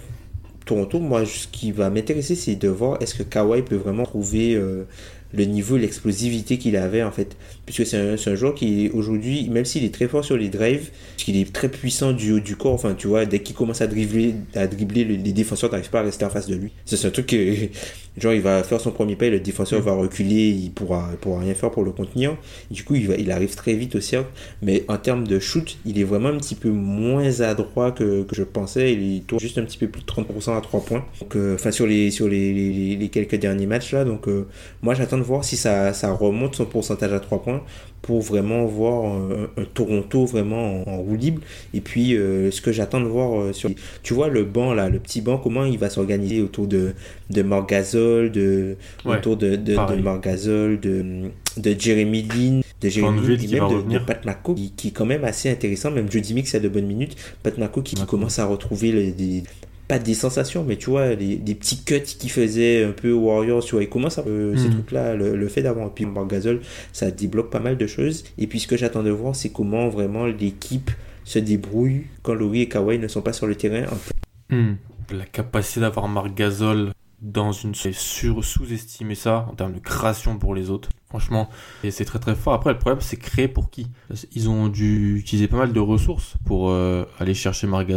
Toronto, 0.66 1.00
moi, 1.00 1.26
ce 1.26 1.48
qui 1.48 1.72
va 1.74 1.90
m'intéresser, 1.90 2.36
c'est 2.36 2.56
de 2.56 2.70
voir 2.70 2.98
est-ce 3.02 3.16
que 3.16 3.24
Kawhi 3.24 3.62
peut 3.64 3.76
vraiment 3.76 4.04
trouver 4.06 4.56
euh, 4.56 4.86
le 5.34 5.44
niveau, 5.46 5.76
l'explosivité 5.78 6.58
qu'il 6.58 6.78
avait 6.78 7.04
en 7.04 7.12
fait. 7.12 7.36
Puisque 7.66 7.86
c'est 7.86 7.98
un, 7.98 8.36
joueur 8.36 8.56
qui 8.56 8.90
aujourd'hui, 8.94 9.48
même 9.50 9.64
s'il 9.64 9.86
est 9.86 9.94
très 9.94 10.10
fort 10.10 10.26
sur 10.26 10.36
les 10.36 10.50
drives, 10.50 10.90
qu'il 11.16 11.38
est 11.38 11.52
très 11.54 11.70
puissant 11.70 12.12
du 12.12 12.34
haut 12.34 12.40
du 12.42 12.58
corps, 12.58 12.74
enfin 12.74 12.94
tu 12.94 13.08
vois, 13.08 13.26
dès 13.26 13.40
qu'il 13.40 13.56
commence 13.56 13.80
à 13.80 13.88
dribbler, 13.88 14.36
à 14.54 14.68
dribbler 14.68 15.06
le- 15.06 15.16
les 15.16 15.32
défenseurs 15.32 15.72
n'arrivent 15.72 15.90
pas 15.90 16.02
à 16.02 16.04
rester 16.04 16.26
en 16.26 16.30
face 16.30 16.48
de 16.48 16.56
lui. 16.56 16.72
C'est 16.86 17.06
un 17.06 17.10
truc 17.10 17.28
que, 17.28 17.56
genre 18.18 18.34
il 18.34 18.42
va 18.42 18.64
faire 18.64 18.82
son 18.82 18.92
premier 18.92 19.16
pas 19.16 19.28
et 19.28 19.30
le 19.30 19.40
défenseur 19.40 19.82
va 19.82 19.94
reculer, 19.94 20.50
il 20.50 20.72
pourra, 20.72 21.08
il 21.14 21.18
pourra 21.18 21.40
rien 21.40 21.54
faire 21.54 21.72
pour 21.72 21.84
le 21.86 21.92
contenir. 21.92 22.36
Du 22.70 22.84
coup, 22.84 22.96
il, 22.96 23.08
va, 23.08 23.16
il 23.16 23.32
arrive 23.32 23.56
très 23.56 23.74
vite 23.76 23.96
au 23.96 24.02
cercle, 24.02 24.30
mais 24.62 24.84
en 24.90 24.98
termes 24.98 25.26
de 25.26 25.40
shoot, 25.40 25.78
il 25.86 25.98
est 26.00 26.04
vraiment 26.04 26.30
un 26.30 26.38
petit 26.38 26.56
peu 26.56 26.70
moins 26.70 27.40
adroit 27.42 27.92
que, 27.94 28.24
que 28.24 28.36
je 28.36 28.44
pensais. 28.44 28.94
Il 28.94 29.24
tourne 29.24 29.40
juste 29.40 29.58
un 29.58 29.64
petit 29.64 29.78
peu 29.78 29.88
plus 29.88 30.02
de 30.02 30.06
30% 30.06 30.58
à 30.58 30.62
3 30.62 30.82
points. 30.84 31.06
Donc, 31.22 31.36
euh, 31.36 31.56
enfin, 31.56 31.72
sur 31.72 31.88
les, 31.88 32.12
sur 32.12 32.28
les, 32.28 32.54
les, 32.54 32.96
les 32.98 33.10
quelques 33.10 33.36
derniers 33.36 33.68
matchs 33.68 33.94
là. 33.94 34.04
Donc, 34.04 34.28
euh, 34.28 34.48
moi, 34.82 34.94
j'attends 34.96 35.18
de 35.18 35.24
voir 35.24 35.44
si 35.46 35.56
ça, 35.58 35.94
ça 35.94 36.12
remonte 36.12 36.56
son 36.56 36.66
pourcentage 36.66 37.14
à 37.14 37.20
3 37.20 37.42
points 37.42 37.53
pour 38.04 38.22
vraiment 38.22 38.66
voir 38.66 39.06
un, 39.06 39.48
un 39.58 39.66
Toronto 39.74 40.26
vraiment 40.26 40.84
en, 40.84 40.92
en 40.92 40.98
roue 40.98 41.16
libre. 41.16 41.42
Et 41.74 41.80
puis, 41.82 42.16
euh, 42.16 42.52
ce 42.52 42.62
que 42.62 42.72
j'attends 42.72 43.00
de 43.00 43.08
voir 43.08 43.40
euh, 43.40 43.54
sur. 43.54 43.72
Tu 44.04 44.14
vois, 44.14 44.28
le 44.28 44.44
banc 44.44 44.74
là, 44.74 44.90
le 44.90 45.00
petit 45.00 45.22
banc, 45.22 45.38
comment 45.38 45.64
il 45.66 45.80
va 45.80 45.90
s'organiser 45.90 46.42
autour 46.42 46.68
de, 46.68 46.94
de 47.30 47.42
de, 47.42 48.76
Ouais, 49.06 49.18
autour 49.18 49.38
de, 49.38 49.56
de, 49.56 49.74
de 49.74 50.20
Gasol, 50.22 50.80
de, 50.80 51.30
de 51.58 51.76
Jeremy 51.80 52.24
Lin, 52.24 52.62
de 52.82 52.90
Jeremy 52.90 53.22
Lin, 53.22 53.38
et 53.38 53.48
même 53.48 53.88
de, 53.88 54.00
Pat 54.00 54.24
Mako, 54.26 54.54
qui, 54.54 54.72
qui 54.72 54.88
est 54.90 54.92
quand 54.92 55.06
même 55.06 55.24
assez 55.24 55.50
intéressant. 55.50 55.90
Même 55.90 56.12
Jody 56.12 56.34
Mix 56.34 56.54
a 56.56 56.60
de 56.60 56.68
bonnes 56.68 56.88
minutes. 56.88 57.16
Pat 57.42 57.58
Mako 57.58 57.82
qui, 57.82 57.96
commence 58.06 58.38
à 58.38 58.46
retrouver 58.46 58.92
les, 58.92 59.44
pas 59.94 60.00
des 60.00 60.14
sensations, 60.16 60.64
mais 60.64 60.76
tu 60.78 60.90
vois, 60.90 61.14
les, 61.14 61.36
des 61.36 61.56
petits 61.56 61.84
cuts 61.84 62.02
qui 62.02 62.30
faisaient 62.30 62.84
un 62.84 62.92
peu 62.92 63.12
Warriors, 63.14 63.64
tu 63.64 63.76
vois, 63.76 63.84
il 63.84 63.90
commence 63.90 64.18
à, 64.18 64.24
euh, 64.28 64.56
ces 64.58 64.66
Mhm. 64.68 64.72
trucs-là, 64.74 65.16
le, 65.16 65.36
le 65.36 65.48
fait 65.48 65.62
d'avoir 65.62 65.86
un 65.86 65.90
puis 65.90 66.06
Marc 66.06 66.30
Gasol, 66.30 66.62
ça 66.92 67.12
débloque 67.12 67.52
pas 67.52 67.60
mal 67.60 67.78
de 67.78 67.86
choses. 67.88 68.24
Et 68.38 68.48
puis 68.48 68.60
ce 68.60 68.68
que 68.68 68.76
j'attends 68.78 69.04
de 69.04 69.12
voir, 69.12 69.36
c'est 69.36 69.50
comment 69.50 69.90
vraiment 69.90 70.26
l'équipe 70.26 70.90
se 71.26 71.40
débrouille 71.40 72.04
quand 72.22 72.34
Laurie 72.34 72.62
et 72.62 72.70
Kawhi 72.70 72.98
ne 73.00 73.08
sont 73.08 73.22
pas 73.22 73.34
sur 73.34 73.46
le 73.48 73.56
terrain. 73.56 73.86
En 73.92 74.56
Hmm. 74.56 74.76
La 75.16 75.26
capacité 75.26 75.80
d'avoir 75.80 76.08
Marc 76.08 76.34
Gasol 76.36 76.92
dans 77.24 77.54
une 77.54 77.74
sur 77.74 78.44
sous-estimer 78.44 79.16
ça 79.16 79.48
en 79.50 79.56
termes 79.56 79.74
de 79.74 79.80
création 79.80 80.38
pour 80.38 80.54
les 80.54 80.70
autres. 80.70 80.90
Franchement, 81.08 81.50
et 81.84 81.92
c'est 81.92 82.06
très 82.06 82.20
très 82.20 82.36
fort. 82.36 82.54
Après, 82.54 82.74
le 82.74 82.80
problème, 82.80 83.02
c'est 83.02 83.18
créer 83.18 83.48
pour 83.48 83.70
qui? 83.70 83.88
Ils 84.34 84.50
ont 84.50 84.68
dû 84.68 85.18
utiliser 85.18 85.48
pas 85.48 85.58
mal 85.58 85.72
de 85.72 85.80
ressources 85.80 86.36
pour 86.46 86.70
euh, 86.70 87.06
aller 87.20 87.34
chercher 87.34 87.68
Marc 87.68 87.88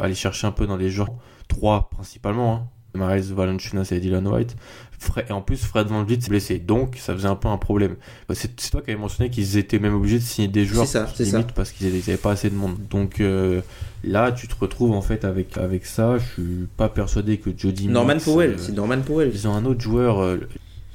aller 0.00 0.14
chercher 0.14 0.46
un 0.46 0.52
peu 0.52 0.66
dans 0.66 0.76
les 0.76 0.90
genres. 0.90 1.18
Trois 1.48 1.88
principalement, 1.90 2.54
hein. 2.54 2.68
Miles 2.94 3.32
Valanciunas 3.34 3.88
et 3.92 4.00
Dylan 4.00 4.26
White. 4.26 4.56
Fred- 4.98 5.24
et 5.28 5.32
en 5.32 5.40
plus, 5.42 5.64
Fred 5.64 5.88
Van 5.88 6.04
Vliet 6.04 6.20
s'est 6.20 6.28
blessé, 6.28 6.58
donc 6.58 6.96
ça 6.98 7.12
faisait 7.14 7.26
un 7.28 7.34
peu 7.34 7.48
un 7.48 7.56
problème. 7.56 7.96
C'est 8.34 8.54
toi 8.70 8.80
qui 8.82 8.90
avais 8.92 9.00
mentionné 9.00 9.30
qu'ils 9.30 9.56
étaient 9.56 9.78
même 9.80 9.94
obligés 9.94 10.18
de 10.18 10.22
signer 10.24 10.46
des 10.48 10.64
joueurs 10.64 10.86
C'est 10.86 10.98
ça, 10.98 11.06
c'est 11.12 11.24
limite 11.24 11.52
parce 11.52 11.72
qu'ils 11.72 11.92
n'avaient 11.92 12.16
pas 12.16 12.32
assez 12.32 12.50
de 12.50 12.54
monde. 12.54 12.76
Donc 12.90 13.20
euh, 13.20 13.62
là, 14.04 14.30
tu 14.30 14.46
te 14.46 14.54
retrouves 14.60 14.92
en 14.92 15.02
fait 15.02 15.24
avec, 15.24 15.56
avec 15.58 15.86
ça. 15.86 16.18
Je 16.18 16.24
suis 16.42 16.68
pas 16.76 16.88
persuadé 16.88 17.38
que 17.38 17.50
Jody 17.56 17.88
Norman 17.88 18.18
Powell, 18.24 18.50
euh, 18.52 18.58
c'est 18.58 18.72
Norman 18.72 19.00
Powell. 19.00 19.30
ils 19.34 19.48
ont 19.48 19.54
un 19.54 19.64
autre 19.64 19.80
joueur. 19.80 20.22
euh, 20.22 20.36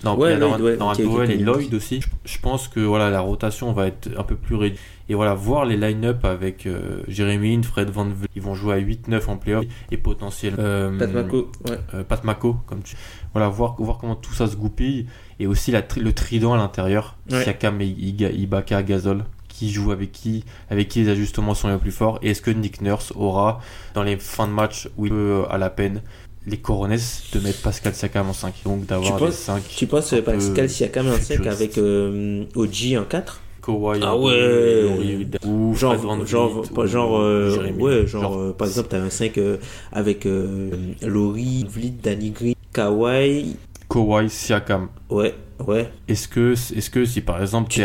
non, 0.04 0.16
Ouais, 0.16 0.30
Lloyd, 0.38 0.40
Norman, 0.40 0.64
ouais, 0.64 0.78
Norman 0.78 0.94
Powell 0.96 1.32
et 1.32 1.38
Lloyd 1.38 1.74
aussi. 1.74 2.00
Je, 2.02 2.08
je 2.24 2.38
pense 2.40 2.68
que 2.68 2.80
voilà, 2.80 3.10
la 3.10 3.20
rotation 3.20 3.74
va 3.74 3.88
être 3.88 4.10
un 4.18 4.24
peu 4.24 4.36
plus 4.36 4.56
réduite. 4.56 4.80
Et 5.10 5.16
voilà, 5.16 5.34
voir 5.34 5.66
les 5.66 5.78
line-up 5.78 6.26
avec 6.26 6.66
euh, 6.66 7.02
Jeremy 7.08 7.56
Lin, 7.56 7.64
Fred 7.64 7.90
Van 7.90 8.04
Vliet, 8.06 8.28
ils 8.36 8.42
vont 8.42 8.56
jouer 8.56 8.74
à 8.76 8.80
8-9 8.80 9.28
en 9.28 9.38
playoff 9.38 9.64
et 9.92 9.98
potentiellement 9.98 10.58
euh, 10.60 10.98
Pat 10.98 11.14
Mako, 11.14 11.52
ouais. 11.70 11.78
euh, 11.94 12.04
Pat 12.04 12.24
Mako, 12.26 12.58
comme 12.66 12.82
tu... 12.82 12.96
Voilà, 13.34 13.48
voir, 13.50 13.76
voir 13.80 13.98
comment 14.00 14.16
tout 14.16 14.34
ça 14.34 14.48
se 14.48 14.56
goupille. 14.56 15.08
Et 15.40 15.48
aussi 15.48 15.72
la 15.72 15.82
tri- 15.82 16.02
le 16.02 16.12
trident 16.14 16.54
à 16.54 16.58
l'intérieur. 16.58 17.16
Ouais. 17.32 17.44
Siakam, 17.44 17.80
et 17.82 17.86
Ibaka, 17.88 18.84
Gasol. 18.84 19.24
Qui 19.48 19.72
joue 19.72 19.92
avec 19.92 20.12
qui 20.12 20.44
Avec 20.70 20.88
qui 20.88 21.00
les 21.04 21.10
ajustements 21.10 21.56
sont 21.56 21.68
les 21.70 21.78
plus 21.78 21.92
forts 21.92 22.20
Et 22.22 22.30
est-ce 22.32 22.42
que 22.44 22.52
Nick 22.52 22.82
Nurse 22.82 23.12
aura, 23.16 23.60
dans 23.96 24.04
les 24.04 24.18
fins 24.18 24.48
de 24.48 24.52
match 24.54 24.88
où 24.98 25.06
il 25.08 25.12
peut, 25.12 25.16
euh, 25.46 25.50
à 25.52 25.58
la 25.58 25.70
peine, 25.72 26.02
les 26.46 26.58
coronesses 26.58 27.24
de 27.34 27.40
mettre 27.40 27.62
Pascal 27.62 27.96
Siakam 27.96 28.30
en 28.30 28.34
5 28.34 28.54
Donc 28.66 28.86
d'avoir 28.86 29.18
penses- 29.18 29.36
5. 29.36 29.64
Tu 29.76 29.88
penses 29.88 30.14
Pascal 30.24 30.70
Siakam 30.70 31.08
en 31.08 31.14
5 31.14 31.20
futuriste. 31.38 31.48
avec 31.48 31.78
euh, 31.80 32.46
OG 32.56 32.98
en 33.00 33.04
4 33.06 33.42
Kawhi, 33.68 34.00
Ah 34.02 34.16
ouais. 34.18 34.82
Laurie, 34.84 35.28
ou 35.46 35.74
Van 35.74 35.76
Genre, 35.76 35.96
Vliet, 36.16 36.26
genre, 36.28 36.62
pas 36.74 36.84
ou 36.84 36.88
genre, 36.88 37.20
euh, 37.20 37.50
Jeremy. 37.54 37.82
ouais, 37.84 38.08
genre, 38.08 38.22
Genre, 38.24 38.38
euh, 38.40 38.54
par 38.58 38.68
exemple, 38.68 38.88
t'as 38.90 39.00
un 39.02 39.10
5 39.10 39.38
euh, 39.38 39.58
avec 39.92 40.26
euh, 40.26 40.72
Laurie, 41.02 41.66
Vliet, 41.70 41.94
Danny 42.02 42.32
Green, 42.32 42.56
Kawhi, 42.74 43.58
Kawhi, 43.90 44.30
Siakam. 44.30 44.88
ouais, 45.10 45.36
ouais. 45.68 45.92
Est-ce 46.08 46.28
que, 46.30 46.54
est-ce 46.54 46.90
que 46.90 47.04
si 47.06 47.22
par 47.22 47.42
exemple 47.42 47.70
Tu 47.70 47.82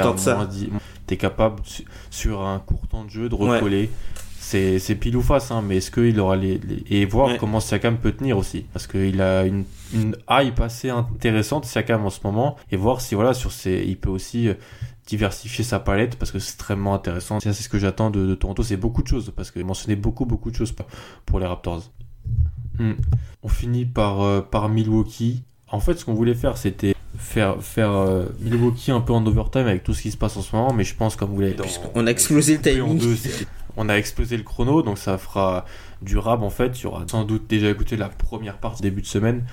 t'es 1.06 1.16
capable 1.16 1.56
su- 1.64 1.84
sur 2.10 2.42
un 2.42 2.58
court 2.60 2.86
temps 2.88 3.04
de 3.04 3.10
jeu 3.10 3.28
de 3.28 3.34
Ouais. 3.34 3.56
recoller, 3.56 3.90
c'est, 4.38 4.78
c'est 4.78 4.94
pile 4.94 5.16
ou 5.16 5.22
face, 5.22 5.50
hein, 5.50 5.62
mais 5.66 5.78
est-ce 5.78 5.90
qu'il 5.90 6.18
aura 6.20 6.36
les, 6.36 6.58
les- 6.58 6.84
et 6.90 7.04
voir 7.06 7.28
Ouais. 7.28 7.36
comment 7.38 7.58
Siakam 7.60 7.96
peut 7.96 8.12
tenir 8.12 8.38
aussi, 8.38 8.66
parce 8.72 8.86
qu'il 8.86 9.20
a 9.20 9.44
une, 9.44 9.64
une 9.94 10.16
hype 10.30 10.60
assez 10.60 10.90
intéressante 10.90 11.64
Siakam 11.64 12.04
en 12.04 12.10
ce 12.10 12.20
moment, 12.24 12.56
et 12.70 12.76
voir 12.76 13.00
si 13.00 13.14
voilà 13.14 13.34
sur 13.34 13.50
ses, 13.52 13.82
il 13.86 13.96
peut 13.96 14.10
aussi 14.10 14.48
euh, 14.48 14.54
diversifier 15.06 15.64
sa 15.64 15.78
palette 15.80 16.16
parce 16.16 16.30
que 16.30 16.38
c'est 16.38 16.50
extrêmement 16.50 16.94
intéressant. 16.94 17.40
C'est 17.40 17.52
ce 17.52 17.68
que 17.68 17.78
j'attends 17.78 18.10
de, 18.10 18.26
de 18.26 18.34
Toronto, 18.34 18.62
c'est 18.62 18.76
beaucoup 18.76 19.02
de 19.02 19.08
choses 19.08 19.32
parce 19.34 19.50
qu'il 19.50 19.64
mentionnait 19.64 19.96
beaucoup 19.96 20.24
beaucoup 20.26 20.50
de 20.50 20.56
choses 20.56 20.72
pour- 21.26 21.40
les 21.40 21.46
Raptors. 21.46 21.82
Hmm. 22.78 22.92
On 23.42 23.48
finit 23.48 23.84
par, 23.84 24.22
euh, 24.22 24.40
par 24.40 24.68
Milwaukee. 24.68 25.42
En 25.68 25.80
fait, 25.80 25.94
ce 25.98 26.04
qu'on 26.04 26.14
voulait 26.14 26.34
faire, 26.34 26.56
c'était 26.56 26.94
faire, 27.18 27.62
faire 27.62 27.90
euh, 27.90 28.26
Milwaukee 28.40 28.90
un 28.90 29.00
peu 29.00 29.12
en 29.12 29.26
overtime 29.26 29.66
avec 29.66 29.82
tout 29.84 29.92
ce 29.94 30.02
qui 30.02 30.10
se 30.10 30.16
passe 30.16 30.36
en 30.36 30.42
ce 30.42 30.54
moment, 30.54 30.72
mais 30.72 30.84
je 30.84 30.94
pense, 30.94 31.16
comme 31.16 31.30
vous 31.30 31.40
l'avez 31.40 31.54
dit, 31.54 31.78
On 31.94 32.06
a 32.06 32.10
explosé 32.10 32.54
le 32.56 32.60
timing. 32.62 32.98
deux, 32.98 33.16
on 33.76 33.88
a 33.88 33.94
explosé 33.94 34.36
le 34.36 34.42
chrono, 34.42 34.82
donc 34.82 34.98
ça 34.98 35.18
fera 35.18 35.64
durable 36.02 36.44
en 36.44 36.50
fait. 36.50 36.72
Tu 36.72 36.86
auras 36.86 37.04
sans 37.08 37.24
doute 37.24 37.46
déjà 37.48 37.68
écouté 37.70 37.96
la 37.96 38.08
première 38.08 38.58
partie 38.58 38.82
début 38.82 39.02
de 39.02 39.06
semaine. 39.06 39.44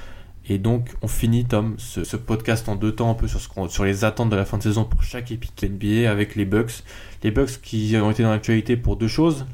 Et 0.52 0.58
donc, 0.58 0.90
on 1.04 1.08
finit, 1.08 1.46
Tom, 1.46 1.76
ce, 1.78 2.04
ce 2.04 2.18
podcast 2.18 2.68
en 2.68 2.76
deux 2.76 2.92
temps, 2.92 3.12
un 3.12 3.14
peu 3.14 3.28
sur, 3.28 3.40
ce 3.40 3.48
sur 3.70 3.86
les 3.86 4.04
attentes 4.04 4.32
de 4.32 4.36
la 4.36 4.46
fin 4.46 4.58
de 4.58 4.64
saison 4.64 4.84
pour 4.84 5.04
chaque 5.04 5.30
de 5.30 5.68
NBA 5.68 6.10
avec 6.10 6.36
les 6.36 6.46
Bucks. 6.46 6.84
Les 7.24 7.30
Bucks 7.30 7.62
qui 7.62 7.96
ont 8.02 8.10
été 8.10 8.24
dans 8.24 8.32
l'actualité 8.32 8.76
pour 8.76 8.96
deux 8.96 9.08
choses. 9.08 9.46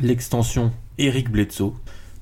L'extension 0.00 0.72
Eric 0.96 1.30
Bledsoe, 1.30 1.74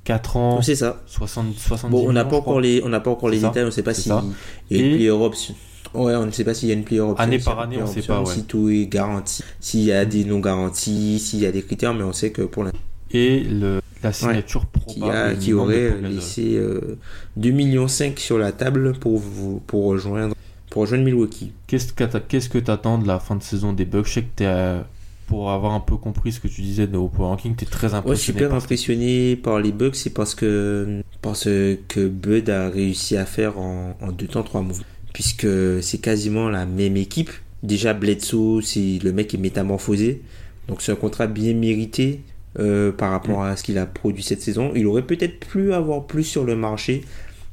4 0.02 0.36
ans, 0.36 0.62
C'est 0.62 0.74
ça. 0.74 1.00
60, 1.06 1.54
70 1.54 1.92
Bon, 1.92 2.08
on 2.08 2.12
n'a 2.12 2.24
pas 2.24 2.36
encore 2.36 2.60
les, 2.60 2.82
on 2.84 2.88
n'a 2.88 2.98
pas 2.98 3.10
encore 3.10 3.28
les 3.28 3.38
détails, 3.38 3.62
on 3.62 3.66
ne 3.66 3.70
sait 3.70 3.84
pas 3.84 3.94
C'est 3.94 4.02
si 4.02 4.08
ça. 4.08 4.24
il 4.70 4.76
y 4.76 4.80
a 4.80 4.84
une 4.84 4.92
player 4.94 5.10
option. 5.10 5.54
Ouais, 5.94 6.14
on 6.16 6.26
ne 6.26 6.30
sait 6.32 6.44
pas 6.44 6.54
s'il 6.54 6.68
y 6.68 6.72
a 6.72 6.74
une 6.74 6.84
player 6.84 7.00
option. 7.00 7.22
Année 7.22 7.38
s'il 7.38 7.44
par 7.44 7.60
année, 7.60 7.78
on 7.80 7.86
sait 7.86 8.00
option, 8.00 8.14
pas, 8.14 8.20
ouais. 8.22 8.34
Si 8.34 8.44
tout 8.44 8.68
est 8.68 8.86
garanti, 8.86 9.44
s'il 9.60 9.84
y 9.84 9.92
a 9.92 10.04
des 10.04 10.24
non 10.24 10.40
garantis, 10.40 11.20
s'il 11.20 11.38
y 11.38 11.46
a 11.46 11.52
des 11.52 11.62
critères, 11.62 11.94
mais 11.94 12.02
on 12.04 12.12
sait 12.12 12.32
que 12.32 12.42
pour 12.42 12.64
l'instant, 12.64 12.78
Et 13.12 13.40
le, 13.40 13.80
la 14.02 14.12
signature 14.12 14.66
qui, 14.86 15.00
probable 15.00 15.16
a, 15.16 15.34
qui 15.34 15.50
imminente 15.50 15.68
de 15.68 15.72
aurait 15.72 15.90
laissé 16.10 16.56
euh, 16.56 16.98
2,5 17.38 17.52
millions 17.52 17.88
sur 17.88 18.38
la 18.38 18.52
table 18.52 18.92
pour, 18.98 19.18
vous, 19.18 19.60
pour, 19.66 19.84
rejoindre, 19.86 20.34
pour 20.70 20.82
rejoindre 20.82 21.04
Milwaukee. 21.04 21.52
Qu'est-ce 21.66 21.92
que 21.92 22.04
que 22.48 22.58
t'attends 22.58 22.98
de 22.98 23.06
la 23.06 23.18
fin 23.18 23.36
de 23.36 23.42
saison 23.42 23.72
des 23.72 23.84
Bucks? 23.84 24.06
Je 24.06 24.12
sais 24.14 24.22
que 24.22 24.28
euh, 24.42 24.80
pour 25.26 25.50
avoir 25.50 25.72
un 25.72 25.80
peu 25.80 25.96
compris 25.96 26.32
ce 26.32 26.40
que 26.40 26.48
tu 26.48 26.62
disais 26.62 26.86
de 26.86 26.96
au 26.96 27.08
Power 27.08 27.28
Ranking, 27.28 27.54
t'es 27.54 27.66
très 27.66 27.88
Ouais, 27.88 27.94
impressionné. 27.94 28.38
super 28.38 28.48
par- 28.50 28.58
impressionné 28.62 29.36
par 29.36 29.60
les 29.60 29.72
Bucks, 29.72 29.96
c'est 29.96 30.10
parce 30.14 30.34
que, 30.34 31.02
parce 31.20 31.44
que 31.44 32.06
Bud 32.08 32.48
a 32.50 32.70
réussi 32.70 33.16
à 33.16 33.26
faire 33.26 33.58
en, 33.58 33.96
en 34.00 34.12
deux 34.12 34.26
temps 34.26 34.42
trois 34.42 34.62
moves. 34.62 34.82
Puisque 35.12 35.46
c'est 35.82 35.98
quasiment 35.98 36.48
la 36.48 36.64
même 36.66 36.96
équipe. 36.96 37.30
Déjà, 37.64 37.92
Bledsoe, 37.92 38.60
c'est 38.62 39.00
le 39.02 39.12
mec 39.12 39.28
qui 39.28 39.36
est 39.36 39.40
métamorphosé. 39.40 40.22
Donc 40.68 40.80
c'est 40.80 40.92
un 40.92 40.96
contrat 40.96 41.26
bien 41.26 41.54
mérité 41.54 42.20
euh, 42.58 42.92
par 42.92 43.10
rapport 43.10 43.42
à 43.44 43.56
ce 43.56 43.62
qu'il 43.62 43.78
a 43.78 43.86
produit 43.86 44.22
cette 44.22 44.42
saison. 44.42 44.72
Il 44.74 44.86
aurait 44.86 45.02
peut-être 45.06 45.40
pu 45.46 45.72
avoir 45.72 46.06
plus 46.06 46.24
sur 46.24 46.44
le 46.44 46.56
marché. 46.56 47.02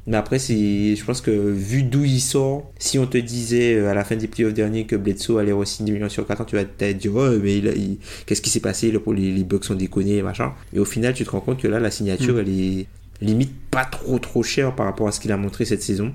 Mais 0.07 0.17
après, 0.17 0.37
je 0.37 1.03
pense 1.03 1.19
que 1.21 1.31
vu 1.31 1.81
d'où 1.81 2.03
il 2.03 2.19
sort, 2.21 2.71
si 2.77 2.99
on 2.99 3.07
te 3.07 3.17
disait 3.17 3.73
euh, 3.73 3.89
à 3.89 3.95
la 3.95 4.03
fin 4.03 4.15
des 4.15 4.27
playoffs 4.27 4.53
derniers 4.53 4.85
que 4.85 4.95
Bledsoe 4.95 5.39
allait 5.39 5.51
re-signer 5.51 5.91
10 5.91 5.95
millions 5.97 6.09
sur 6.09 6.27
4 6.27 6.41
ans, 6.41 6.45
tu 6.45 6.55
vas 6.55 6.63
te 6.63 6.91
dire, 6.91 7.11
oh, 7.15 7.29
mais 7.41 7.57
il 7.57 7.67
a- 7.67 7.73
il- 7.73 7.97
qu'est-ce 8.27 8.41
qui 8.43 8.51
s'est 8.51 8.59
passé? 8.59 8.91
Le- 8.91 9.01
les, 9.15 9.31
les 9.31 9.43
Bucks 9.43 9.65
sont 9.65 9.73
déconnés, 9.73 10.21
machin. 10.21 10.53
Et 10.73 10.79
au 10.79 10.85
final, 10.85 11.15
tu 11.15 11.23
te 11.25 11.31
rends 11.31 11.39
compte 11.39 11.59
que 11.59 11.67
là, 11.67 11.79
la 11.79 11.89
signature, 11.89 12.35
Mm. 12.35 12.39
elle 12.39 12.49
est 12.49 12.85
limite 13.21 13.53
pas 13.71 13.85
trop 13.85 14.19
trop 14.19 14.43
chère 14.43 14.75
par 14.75 14.85
rapport 14.85 15.07
à 15.07 15.11
ce 15.11 15.19
qu'il 15.19 15.31
a 15.31 15.37
montré 15.37 15.65
cette 15.65 15.81
saison. 15.81 16.13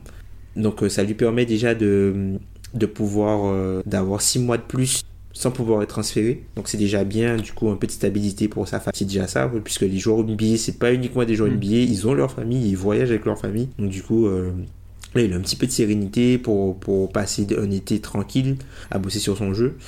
Donc 0.55 0.83
euh, 0.83 0.89
ça 0.89 1.03
lui 1.03 1.15
permet 1.15 1.45
déjà 1.47 1.75
de, 1.75 2.35
de 2.75 2.87
pouvoir 2.87 3.41
euh, 3.47 3.83
d'avoir 3.87 4.21
6 4.21 4.39
mois 4.39 4.57
de 4.59 4.63
plus 4.63 5.03
sans 5.41 5.51
pouvoir 5.51 5.83
être 5.83 5.89
transféré. 5.89 6.45
Donc 6.55 6.69
c'est 6.69 6.77
déjà 6.77 7.03
bien, 7.03 7.37
du 7.39 7.53
coup, 7.53 7.71
un 7.71 7.77
peu 7.77 7.87
de 7.87 7.93
stabilité 7.93 8.47
pour 8.47 8.69
sa 8.69 8.79
famille. 8.79 8.93
C'est 8.95 9.07
déjà 9.07 9.27
ça, 9.27 9.51
puisque 9.65 9.81
les 9.81 9.99
joueurs 9.99 10.19
NBA, 10.19 10.59
c'est 10.59 10.79
pas 10.79 10.93
uniquement 10.93 11.25
des 11.25 11.35
joueurs 11.35 11.51
Mm. 11.51 11.55
NBA, 11.55 11.77
ils 11.77 12.07
ont 12.07 12.13
leur 12.13 12.31
famille, 12.31 12.69
ils 12.69 12.77
voyagent 12.77 13.09
avec 13.11 13.25
leur 13.25 13.39
famille. 13.39 13.71
Donc 13.79 13.89
du 13.89 14.03
coup, 14.03 14.27
euh, 14.27 14.51
là, 15.15 15.23
il 15.23 15.33
a 15.33 15.37
un 15.37 15.41
petit 15.41 15.57
peu 15.57 15.67
de 15.67 15.73
sérénité 15.73 16.37
pour, 16.37 16.79
pour 16.79 17.11
passer 17.11 17.47
un 17.59 17.71
été 17.71 18.01
tranquille 18.01 18.57
à 18.91 18.99
bosser 18.99 19.19
sur 19.19 19.39
son 19.39 19.55
jeu. 19.55 19.79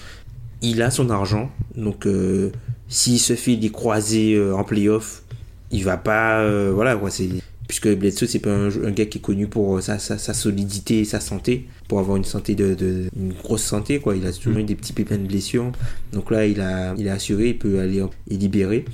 Il 0.62 0.80
a 0.80 0.90
son 0.90 1.10
argent, 1.10 1.50
donc 1.76 2.06
euh, 2.06 2.50
s'il 2.88 3.18
se 3.18 3.34
fait 3.34 3.56
des 3.56 3.70
croisés 3.70 4.34
euh, 4.34 4.54
en 4.54 4.64
playoff, 4.64 5.22
il 5.70 5.84
va 5.84 5.98
pas... 5.98 6.40
euh, 6.40 6.70
voilà, 6.72 6.96
quoi, 6.96 7.10
c'est... 7.10 7.28
puisque 7.72 7.88
Bledsoe 7.88 8.26
c'est 8.26 8.38
pas 8.38 8.54
un, 8.54 8.68
un, 8.68 8.90
gars 8.90 9.06
qui 9.06 9.16
est 9.16 9.20
connu 9.22 9.46
pour 9.46 9.80
sa, 9.80 9.98
sa, 9.98 10.18
sa, 10.18 10.34
solidité 10.34 11.06
sa 11.06 11.20
santé, 11.20 11.68
pour 11.88 12.00
avoir 12.00 12.18
une 12.18 12.24
santé 12.24 12.54
de, 12.54 12.74
de 12.74 13.08
une 13.18 13.32
grosse 13.32 13.62
santé 13.62 13.98
quoi. 13.98 14.14
Il 14.14 14.26
a 14.26 14.32
toujours 14.34 14.58
eu 14.58 14.62
des 14.62 14.74
petits 14.74 14.92
pépins 14.92 15.16
de 15.16 15.26
blessures, 15.26 15.72
donc 16.12 16.30
là 16.30 16.44
il 16.44 16.60
a 16.60 16.94
il 16.98 17.08
a 17.08 17.14
assuré, 17.14 17.48
il 17.48 17.58
peut 17.58 17.80
aller 17.80 18.04
et 18.28 18.36
libérer. 18.36 18.84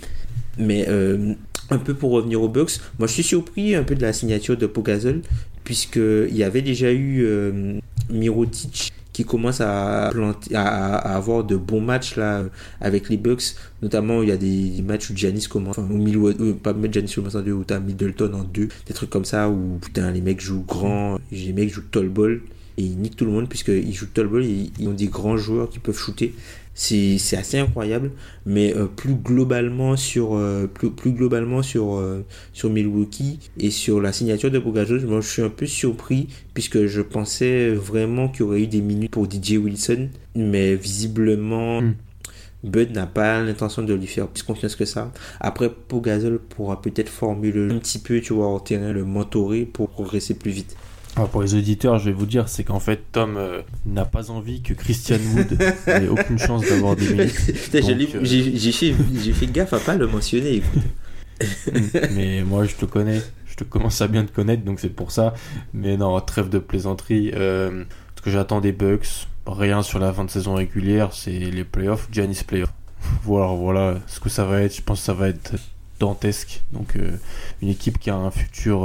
Mais 0.59 0.85
euh, 0.87 1.35
un 1.71 1.79
peu 1.79 1.93
pour 1.93 2.13
revenir 2.13 2.41
aux 2.41 2.49
Bucks, 2.49 2.79
moi 3.01 3.09
je 3.09 3.15
suis 3.15 3.25
surpris 3.25 3.75
un 3.75 3.83
peu 3.83 3.97
de 3.97 4.03
la 4.03 4.13
signature 4.13 4.57
de 4.57 4.67
Pogazol, 4.67 5.23
puisque 5.65 5.97
il 5.97 6.37
y 6.37 6.45
avait 6.45 6.63
déjà 6.63 6.93
eu 6.93 7.25
euh, 7.25 7.81
Mirotic 8.11 8.93
qui 9.19 9.25
commence 9.25 9.61
à, 9.61 10.11
planter, 10.13 10.55
à, 10.55 10.95
avoir 11.17 11.43
de 11.43 11.57
bons 11.57 11.81
matchs 11.81 12.15
là 12.15 12.45
avec 12.81 13.09
les 13.09 13.17
Bucks. 13.17 13.57
Notamment, 13.83 14.23
il 14.23 14.29
y 14.29 14.33
a 14.33 14.37
des 14.37 14.81
matchs 14.87 15.11
où 15.11 15.17
Giannis 15.17 15.49
commence, 15.51 15.77
enfin, 15.77 15.93
au 15.93 15.97
milieu, 15.97 16.37
euh, 16.41 16.53
pas 16.55 16.73
Giannis 16.89 17.15
commence 17.17 17.35
en 17.35 17.41
deux, 17.43 17.51
où 17.51 17.65
t'as 17.65 17.81
Middleton 17.81 18.33
en 18.33 18.45
deux, 18.45 18.69
des 18.87 18.95
trucs 18.95 19.11
comme 19.11 19.25
ça 19.25 19.49
où 19.49 19.81
putain 19.83 20.13
les 20.13 20.21
mecs 20.21 20.41
jouent 20.41 20.63
grand, 20.65 21.19
les 21.33 21.53
mecs 21.53 21.75
jouent 21.75 21.89
tall 21.91 22.09
ball 22.09 22.41
et 22.77 22.83
ils 22.85 22.97
niquent 22.97 23.17
tout 23.17 23.25
le 23.25 23.33
monde 23.33 23.49
puisqu'ils 23.49 23.93
jouent 23.93 24.07
tall 24.07 24.29
ball 24.29 24.45
et 24.45 24.71
ils 24.79 24.87
ont 24.87 24.93
des 24.93 25.09
grands 25.09 25.37
joueurs 25.37 25.69
qui 25.69 25.81
peuvent 25.81 25.99
shooter 25.99 26.33
c'est 26.79 27.37
assez 27.37 27.59
incroyable 27.59 28.13
mais 28.47 28.73
euh, 28.77 28.87
plus 28.87 29.15
globalement 29.15 29.97
sur 29.97 30.37
euh, 30.37 30.69
plus, 30.73 30.91
plus, 30.91 31.11
globalement 31.11 31.61
sur 31.61 31.97
euh, 31.97 32.25
sur 32.53 32.71
Milwaukee 32.71 33.41
et 33.59 33.71
sur 33.71 34.01
la 34.01 34.13
signature 34.13 34.53
de 34.53 34.61
Bogajos 34.61 35.01
moi 35.07 35.21
je 35.21 35.29
suis 35.29 35.43
un 35.43 35.49
peu 35.49 35.67
surpris 35.67 36.29
puisque 36.55 36.87
je 36.87 37.01
pensais 37.03 37.71
vraiment 37.71 38.29
qu'il 38.29 38.41
y 38.41 38.43
aurait 38.45 38.63
eu 38.63 38.67
des 38.69 38.81
minutes 38.81 39.11
pour 39.11 39.29
DJ 39.29 39.55
Wilson 39.55 40.09
mais 40.37 40.77
visiblement 40.77 41.83
mm. 41.83 41.95
Bud 42.63 42.93
n'a 42.93 43.07
pas 43.07 43.43
l'intention 43.43 43.83
de 43.83 43.95
lui 43.95 44.09
faire 44.09 44.27
plus 44.27 44.43
confiance 44.43 44.75
que 44.75 44.85
ça. 44.85 45.13
Après, 45.39 45.71
Pogazol 45.71 46.41
pourra 46.41 46.83
peut-être 46.83 47.09
formuler 47.09 47.73
un 47.73 47.79
petit 47.79 48.01
peu, 48.01 48.21
tu 48.21 48.33
vois, 48.33 48.49
en 48.49 48.59
terrain, 48.59 48.91
le 48.91 49.05
mentorer 49.05 49.65
pour 49.65 49.89
progresser 49.89 50.35
plus 50.35 50.51
vite. 50.51 50.77
Alors 51.19 51.31
pour 51.31 51.43
les 51.43 51.57
auditeurs, 51.57 51.99
je 51.99 52.05
vais 52.05 52.13
vous 52.13 52.27
dire, 52.27 52.49
c'est 52.49 52.63
qu'en 52.63 52.79
fait, 52.79 53.03
Tom 53.11 53.37
euh, 53.39 53.63
n'a 53.85 54.05
pas 54.05 54.31
envie 54.31 54.63
que 54.63 54.73
Christian 54.73 55.19
Wood 55.35 55.61
ait 55.89 56.07
aucune 56.09 56.39
chance 56.39 56.65
d'avoir 56.65 56.95
des 56.95 57.09
minutes. 57.09 57.35
euh... 58.15 58.21
J'ai 58.23 58.71
fait, 58.71 58.93
fait, 59.33 59.47
gaffe 59.49 59.73
à 59.73 59.81
pas 59.81 59.97
le 59.97 60.07
mentionner. 60.07 60.63
mais 62.13 62.45
moi, 62.45 62.67
je 62.67 62.77
te 62.77 62.85
connais, 62.85 63.21
je 63.47 63.57
te 63.57 63.65
commence 63.65 64.01
à 64.01 64.07
bien 64.07 64.25
te 64.25 64.31
connaître, 64.31 64.63
donc 64.63 64.79
c'est 64.79 64.91
pour 64.91 65.11
ça. 65.11 65.35
Mais 65.75 65.97
non, 65.97 66.21
trêve 66.21 66.51
de 66.51 66.61
plaisanterie. 66.61 67.33
Euh, 67.35 67.83
ce 68.15 68.23
que 68.23 68.31
j'attends 68.31 68.61
des 68.61 68.71
Bucks, 68.71 69.27
rien 69.45 69.83
sur 69.83 69.99
la 69.99 70.13
fin 70.13 70.25
de 70.25 70.31
saison 70.31 70.55
régulière, 70.55 71.13
c'est 71.15 71.33
les 71.33 71.65
playoffs, 71.65 72.07
Giannis 72.13 72.45
playoffs. 72.47 72.73
voilà, 73.25 73.49
voilà 73.55 73.99
ce 74.07 74.21
que 74.21 74.29
ça 74.29 74.45
va 74.45 74.61
être. 74.61 74.77
Je 74.77 74.83
pense 74.83 75.01
que 75.01 75.07
ça 75.07 75.15
va 75.15 75.31
être 75.31 75.57
dantesque. 75.99 76.63
Donc 76.73 76.95
euh, 76.95 77.11
une 77.61 77.71
équipe 77.71 77.99
qui 77.99 78.09
a 78.09 78.15
un 78.15 78.31
futur 78.31 78.85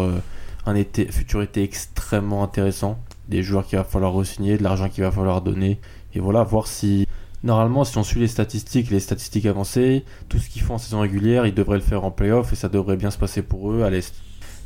un 0.65 0.75
été, 0.75 1.05
futur 1.11 1.41
été 1.41 1.63
extrêmement 1.63 2.43
intéressant. 2.43 2.99
Des 3.29 3.43
joueurs 3.43 3.65
qu'il 3.65 3.77
va 3.77 3.83
falloir 3.83 4.13
re-signer, 4.13 4.57
de 4.57 4.63
l'argent 4.63 4.89
qu'il 4.89 5.03
va 5.03 5.11
falloir 5.11 5.41
donner. 5.41 5.79
Et 6.13 6.19
voilà, 6.19 6.43
voir 6.43 6.67
si. 6.67 7.07
Normalement, 7.43 7.83
si 7.83 7.97
on 7.97 8.03
suit 8.03 8.21
les 8.21 8.27
statistiques, 8.27 8.89
les 8.89 9.01
statistiques 9.01 9.45
avancées, 9.45 10.05
tout 10.29 10.39
ce 10.39 10.49
qu'ils 10.49 10.61
font 10.61 10.75
en 10.75 10.77
saison 10.77 11.01
régulière, 11.01 11.45
ils 11.45 11.53
devraient 11.53 11.77
le 11.77 11.83
faire 11.83 12.05
en 12.05 12.11
playoff 12.11 12.53
et 12.53 12.55
ça 12.55 12.69
devrait 12.69 12.95
bien 12.95 13.11
se 13.11 13.17
passer 13.17 13.41
pour 13.41 13.71
eux. 13.71 13.83
Allez, 13.83 14.01
si 14.01 14.11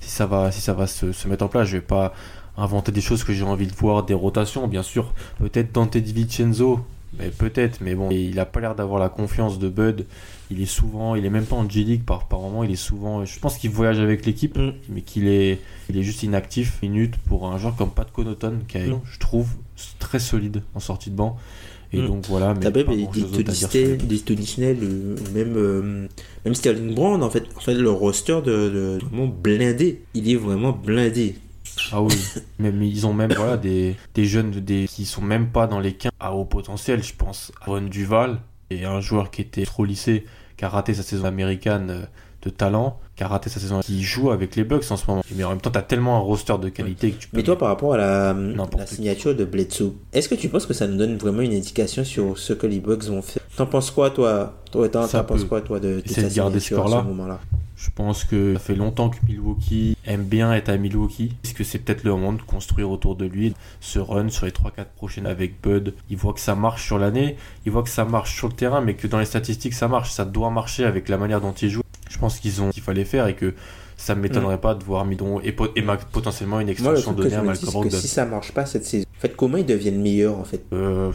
ça 0.01 0.27
va, 0.27 0.51
si 0.51 0.61
ça 0.61 0.73
va 0.73 0.85
se, 0.85 1.27
mettre 1.27 1.43
en 1.43 1.47
place, 1.47 1.67
je 1.67 1.77
vais 1.77 1.81
pas 1.81 2.13
inventer 2.55 2.91
des 2.91 3.01
choses 3.01 3.23
que 3.23 3.33
j'ai 3.33 3.43
envie 3.43 3.65
de 3.65 3.73
voir, 3.73 4.03
des 4.03 4.13
rotations, 4.13 4.67
bien 4.67 4.83
sûr. 4.83 5.13
Peut-être 5.39 5.71
Dante 5.71 5.97
DiVincenzo, 5.97 6.81
mais 7.17 7.29
peut-être, 7.29 7.81
mais 7.81 7.95
bon, 7.95 8.09
il 8.11 8.39
a 8.39 8.45
pas 8.45 8.59
l'air 8.59 8.75
d'avoir 8.75 8.99
la 8.99 9.09
confiance 9.09 9.59
de 9.59 9.69
Bud 9.69 10.05
il 10.49 10.61
est 10.61 10.65
souvent, 10.65 11.15
il 11.15 11.25
est 11.25 11.29
même 11.29 11.45
pas 11.45 11.55
en 11.55 11.69
G-League 11.69 12.03
par, 12.03 12.27
par 12.27 12.39
moment, 12.39 12.63
il 12.63 12.71
est 12.71 12.75
souvent, 12.75 13.25
je 13.25 13.39
pense 13.39 13.57
qu'il 13.57 13.69
voyage 13.69 13.99
avec 13.99 14.25
l'équipe, 14.25 14.57
mm. 14.57 14.73
mais 14.89 15.01
qu'il 15.01 15.27
est, 15.27 15.59
il 15.89 15.97
est 15.97 16.03
juste 16.03 16.23
inactif, 16.23 16.81
minute 16.81 17.17
pour 17.27 17.47
un 17.47 17.57
joueur 17.57 17.75
comme 17.75 17.91
Pat 17.91 18.09
Connaughton, 18.11 18.59
qui 18.67 18.77
est, 18.77 18.87
mm. 18.87 19.01
je 19.11 19.19
trouve, 19.19 19.49
très 19.99 20.19
solide 20.19 20.63
en 20.73 20.79
sortie 20.79 21.09
de 21.09 21.15
banc. 21.15 21.37
Et 21.93 22.01
mm. 22.01 22.07
donc 22.07 22.25
voilà, 22.27 22.53
mais 22.53 22.71
des, 22.71 22.83
des 22.83 24.19
Tony 24.19 24.45
Snell, 24.45 24.77
même, 25.33 25.53
euh, 25.57 26.07
même 26.45 26.55
Sterling 26.55 26.95
Brown, 26.95 27.21
en 27.23 27.29
fait, 27.29 27.43
en 27.55 27.59
fait, 27.59 27.73
le 27.73 27.91
roster 27.91 28.39
de, 28.45 28.69
de, 28.69 28.99
vraiment 29.05 29.27
blindé, 29.27 30.03
il 30.13 30.31
est 30.31 30.35
vraiment 30.35 30.71
blindé. 30.71 31.35
Ah 31.91 32.01
oui, 32.01 32.15
même, 32.59 32.81
ils 32.81 33.05
ont 33.05 33.13
même 33.13 33.33
voilà, 33.33 33.57
des, 33.57 33.95
des 34.13 34.25
jeunes 34.25 34.51
des, 34.51 34.87
qui 34.87 35.05
sont 35.05 35.21
même 35.21 35.49
pas 35.49 35.67
dans 35.67 35.79
les 35.79 35.93
15 35.93 36.11
à 36.19 36.33
haut 36.33 36.45
potentiel. 36.45 37.03
Je 37.03 37.13
pense 37.13 37.51
à 37.65 37.79
Duval, 37.79 38.39
et 38.69 38.85
un 38.85 38.99
joueur 38.99 39.31
qui 39.31 39.41
était 39.41 39.65
trop 39.65 39.85
lycée, 39.85 40.25
qui 40.57 40.65
a 40.65 40.69
raté 40.69 40.93
sa 40.93 41.03
saison 41.03 41.25
américaine 41.25 41.89
euh, 41.89 42.05
de 42.49 42.55
talent, 42.55 42.99
qui 43.15 43.23
a 43.23 43.27
raté 43.27 43.49
sa 43.49 43.59
saison, 43.59 43.81
qui 43.81 44.03
joue 44.03 44.31
avec 44.31 44.55
les 44.55 44.63
Bucks 44.63 44.89
en 44.91 44.97
ce 44.97 45.05
moment. 45.07 45.23
Mais 45.35 45.43
en 45.43 45.49
même 45.49 45.61
temps, 45.61 45.71
tu 45.71 45.77
as 45.77 45.83
tellement 45.83 46.17
un 46.17 46.21
roster 46.21 46.55
de 46.61 46.69
qualité 46.69 47.11
que 47.11 47.17
tu 47.17 47.27
peux. 47.27 47.37
Mais 47.37 47.43
toi, 47.43 47.57
par 47.57 47.69
rapport 47.69 47.93
à 47.93 47.97
la, 47.97 48.33
la 48.33 48.85
signature 48.85 49.35
de 49.35 49.45
Bledsoe, 49.45 49.93
est-ce 50.13 50.29
que 50.29 50.35
tu 50.35 50.49
penses 50.49 50.65
que 50.65 50.73
ça 50.73 50.87
nous 50.87 50.97
donne 50.97 51.17
vraiment 51.17 51.41
une 51.41 51.53
indication 51.53 52.03
sur 52.03 52.37
ce 52.37 52.53
que 52.53 52.67
les 52.67 52.79
Bucks 52.79 53.03
vont 53.05 53.21
faire? 53.21 53.43
T'en 53.55 53.65
penses 53.65 53.91
quoi, 53.91 54.09
toi? 54.11 54.53
Toi, 54.71 54.89
t'en 54.89 55.07
penses 55.23 55.43
quoi, 55.43 55.61
toi, 55.61 55.79
de, 55.79 56.01
de 56.01 56.09
sa 56.09 56.29
signature 56.29 56.85
à 56.85 56.89
ce 57.01 57.05
moment-là? 57.07 57.39
Je 57.75 57.91
pense 57.93 58.23
que 58.23 58.53
ça 58.53 58.59
fait 58.59 58.75
longtemps 58.75 59.09
que 59.09 59.17
Milwaukee 59.27 59.95
aime 60.07 60.23
bien 60.23 60.51
être 60.53 60.69
à 60.69 60.77
Milwaukee. 60.77 61.33
Est-ce 61.43 61.53
que 61.53 61.63
c'est 61.63 61.77
peut-être 61.77 62.03
le 62.03 62.09
moment 62.09 62.33
de 62.33 62.41
construire 62.41 62.89
autour 62.89 63.15
de 63.15 63.25
lui 63.25 63.53
ce 63.81 63.99
run 63.99 64.29
sur 64.29 64.45
les 64.45 64.51
3-4 64.51 64.85
prochaines 64.95 65.27
avec 65.27 65.61
Bud? 65.61 65.93
Il 66.09 66.17
voit 66.17 66.33
que 66.33 66.39
ça 66.39 66.55
marche 66.55 66.83
sur 66.83 66.97
l'année, 66.97 67.37
il 67.67 67.71
voit 67.71 67.83
que 67.83 67.89
ça 67.89 68.03
marche 68.03 68.35
sur 68.35 68.47
le 68.47 68.53
terrain, 68.53 68.81
mais 68.81 68.95
que 68.95 69.05
dans 69.05 69.19
les 69.19 69.25
statistiques 69.25 69.75
ça 69.75 69.87
marche. 69.87 70.11
Ça 70.11 70.25
doit 70.25 70.49
marcher 70.49 70.85
avec 70.85 71.07
la 71.07 71.17
manière 71.17 71.39
dont 71.39 71.53
il 71.53 71.69
joue. 71.69 71.83
Je 72.09 72.17
pense 72.17 72.39
qu'ils 72.39 72.61
ont 72.61 72.69
qu'il 72.69 72.83
fallait 72.83 73.05
faire 73.05 73.27
et 73.27 73.35
que 73.35 73.53
ça 73.97 74.15
ne 74.15 74.21
m'étonnerait 74.21 74.57
mm. 74.57 74.61
pas 74.61 74.75
de 74.75 74.83
voir 74.83 75.05
Midon 75.05 75.39
et, 75.41 75.55
et 75.75 75.83
potentiellement 76.11 76.59
une 76.59 76.69
extension 76.69 77.13
donnée 77.13 77.35
à 77.35 77.41
Malcolm 77.41 77.71
Brogdon. 77.71 77.97
Si 77.97 78.07
ça 78.07 78.25
marche 78.25 78.51
pas 78.51 78.65
cette 78.65 78.85
saison, 78.85 79.05
en 79.17 79.19
fait, 79.19 79.35
comment 79.35 79.57
ils 79.57 79.65
deviennent 79.65 80.01
meilleurs 80.01 80.37
en 80.37 80.43
fait? 80.43 80.63
Euh, 80.71 81.11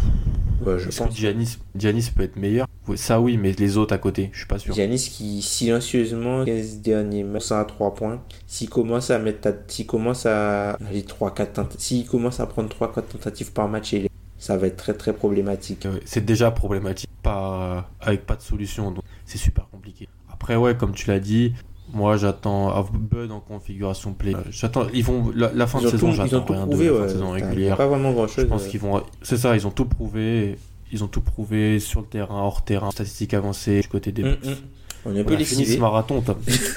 je 0.66 0.96
pense. 0.96 1.16
Giannis, 1.16 1.58
Giannis 1.76 2.10
peut 2.14 2.24
être 2.24 2.36
meilleur? 2.36 2.66
Ça 2.96 3.20
oui, 3.20 3.36
mais 3.36 3.52
les 3.52 3.76
autres 3.76 3.94
à 3.94 3.98
côté, 3.98 4.30
je 4.32 4.38
suis 4.38 4.46
pas 4.46 4.58
sûr. 4.58 4.74
Giannis 4.74 5.08
qui 5.10 5.40
silencieusement 5.40 6.44
15 6.44 6.78
derniers 6.78 7.22
matchs 7.22 7.52
à 7.52 7.64
3 7.64 7.94
points. 7.94 8.20
S'il 8.46 8.68
commence 8.68 9.10
à 9.10 9.18
mettre 9.20 9.48
s'il 9.68 9.86
commence 9.86 10.26
à 10.26 10.70
aller 10.88 11.04
3 11.04 11.32
4 11.32 11.78
s'il 11.78 12.06
commence 12.06 12.40
à 12.40 12.46
prendre 12.46 12.68
3 12.68 12.92
4 12.92 13.08
tentatives 13.08 13.52
par 13.52 13.68
match 13.68 13.94
ça 14.38 14.56
va 14.56 14.66
être 14.66 14.76
très 14.76 14.94
très 14.94 15.12
problématique. 15.12 15.86
C'est 16.04 16.24
déjà 16.24 16.50
problématique 16.50 17.10
pas 17.22 17.88
avec 18.00 18.26
pas 18.26 18.34
de 18.34 18.42
solution 18.42 18.90
donc 18.90 19.04
c'est 19.24 19.38
super 19.38 19.68
compliqué. 19.70 20.08
Après 20.42 20.56
ouais, 20.56 20.76
comme 20.76 20.92
tu 20.92 21.08
l'as 21.08 21.20
dit, 21.20 21.52
moi, 21.92 22.16
j'attends 22.16 22.84
Bud 22.92 23.30
en 23.30 23.38
configuration 23.38 24.12
play. 24.12 24.32
J'attends. 24.50 24.86
Ils 24.92 25.04
vont 25.04 25.30
la, 25.34 25.66
fin 25.68 25.80
de 25.80 25.88
saison. 25.88 26.10
J'attends 26.10 26.44
rien 26.44 26.66
prouvé, 26.66 26.86
de 26.86 26.90
la 26.90 26.98
fin 26.98 27.04
de 27.04 27.08
saison 27.10 27.30
régulière. 27.30 27.76
Pas 27.76 27.86
vraiment 27.86 28.12
grand 28.12 28.26
chose. 28.26 28.44
Je 28.44 28.48
pense 28.48 28.66
qu'ils 28.66 28.80
vont. 28.80 29.02
C'est 29.22 29.36
ça. 29.36 29.54
Ils 29.54 29.66
ont 29.66 29.70
tout 29.70 29.84
prouvé. 29.84 30.58
Ils 30.90 31.04
ont 31.04 31.06
tout 31.06 31.20
prouvé 31.20 31.78
sur 31.78 32.00
le 32.00 32.06
terrain, 32.06 32.42
hors 32.42 32.64
terrain, 32.64 32.90
statistiques 32.90 33.34
avancées 33.34 33.80
du 33.80 33.88
côté 33.88 34.10
des. 34.10 34.24
Mm, 34.24 34.36
mm. 34.44 34.56
On 35.04 35.16
est 35.16 35.20
un 35.20 35.24
peu 35.24 35.34
lessivé. 35.34 35.74
ce 35.74 35.80
marathon, 35.80 36.22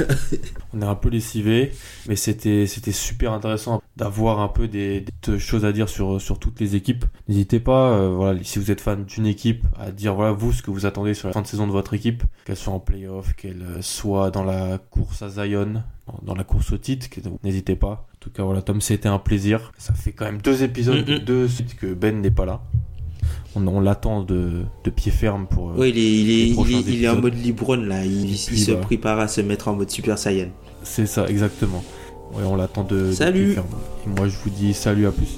on 0.73 0.81
est 0.81 0.85
un 0.85 0.95
peu 0.95 1.09
lessivé, 1.09 1.71
mais 2.07 2.15
c'était 2.15 2.65
c'était 2.65 2.91
super 2.91 3.33
intéressant 3.33 3.81
d'avoir 3.97 4.39
un 4.39 4.47
peu 4.47 4.67
des, 4.67 5.05
des, 5.25 5.39
choses 5.39 5.65
à 5.65 5.71
dire 5.71 5.89
sur 5.89 6.21
sur 6.21 6.39
toutes 6.39 6.59
les 6.59 6.75
équipes. 6.75 7.05
N'hésitez 7.27 7.59
pas, 7.59 7.91
euh, 7.91 8.09
voilà, 8.09 8.43
si 8.43 8.59
vous 8.59 8.71
êtes 8.71 8.81
fan 8.81 9.05
d'une 9.05 9.25
équipe, 9.25 9.65
à 9.79 9.91
dire 9.91 10.15
voilà 10.15 10.31
vous 10.31 10.51
ce 10.51 10.61
que 10.61 10.71
vous 10.71 10.85
attendez 10.85 11.13
sur 11.13 11.27
la 11.27 11.33
fin 11.33 11.41
de 11.41 11.47
saison 11.47 11.67
de 11.67 11.71
votre 11.71 11.93
équipe, 11.93 12.23
qu'elle 12.45 12.57
soit 12.57 12.73
en 12.73 12.79
playoff, 12.79 13.33
qu'elle 13.35 13.61
euh, 13.61 13.81
soit 13.81 14.31
dans 14.31 14.43
la 14.43 14.77
course 14.77 15.21
à 15.21 15.29
Zion, 15.29 15.83
dans 16.23 16.35
la 16.35 16.43
course 16.43 16.71
au 16.71 16.77
titre. 16.77 17.07
N'hésitez 17.43 17.75
pas. 17.75 18.07
En 18.13 18.17
tout 18.19 18.29
cas 18.29 18.43
voilà, 18.43 18.61
Tom, 18.61 18.81
c'était 18.81 19.09
un 19.09 19.19
plaisir. 19.19 19.71
Ça 19.77 19.93
fait 19.93 20.11
quand 20.11 20.25
même 20.25 20.41
deux 20.41 20.63
épisodes, 20.63 21.07
mm 21.07 21.19
deux 21.19 21.47
suite 21.47 21.75
que 21.75 21.93
Ben 21.93 22.21
n'est 22.21 22.31
pas 22.31 22.45
là 22.45 22.61
on, 23.55 23.79
l'attend 23.79 24.23
de, 24.23 24.63
pied 24.95 25.11
ferme 25.11 25.47
pour. 25.47 25.73
Oui, 25.77 25.89
il 25.89 25.97
est, 25.97 26.49
il 26.49 27.05
est, 27.05 27.07
en 27.07 27.19
mode 27.19 27.35
Libron 27.35 27.77
là. 27.77 28.05
Il, 28.05 28.37
se 28.37 28.71
bah. 28.71 28.79
prépare 28.81 29.19
à 29.19 29.27
se 29.27 29.41
mettre 29.41 29.67
en 29.67 29.75
mode 29.75 29.89
Super 29.89 30.17
Saiyan. 30.17 30.49
C'est 30.83 31.07
ça, 31.07 31.27
exactement. 31.27 31.83
Ouais, 32.35 32.43
on 32.43 32.55
l'attend 32.55 32.83
de, 32.83 33.11
salut. 33.11 33.47
de 33.47 33.53
ferme. 33.53 33.67
Et 34.05 34.09
moi, 34.09 34.27
je 34.27 34.35
vous 34.43 34.49
dis 34.49 34.73
salut, 34.73 35.07
à 35.07 35.11
plus. 35.11 35.37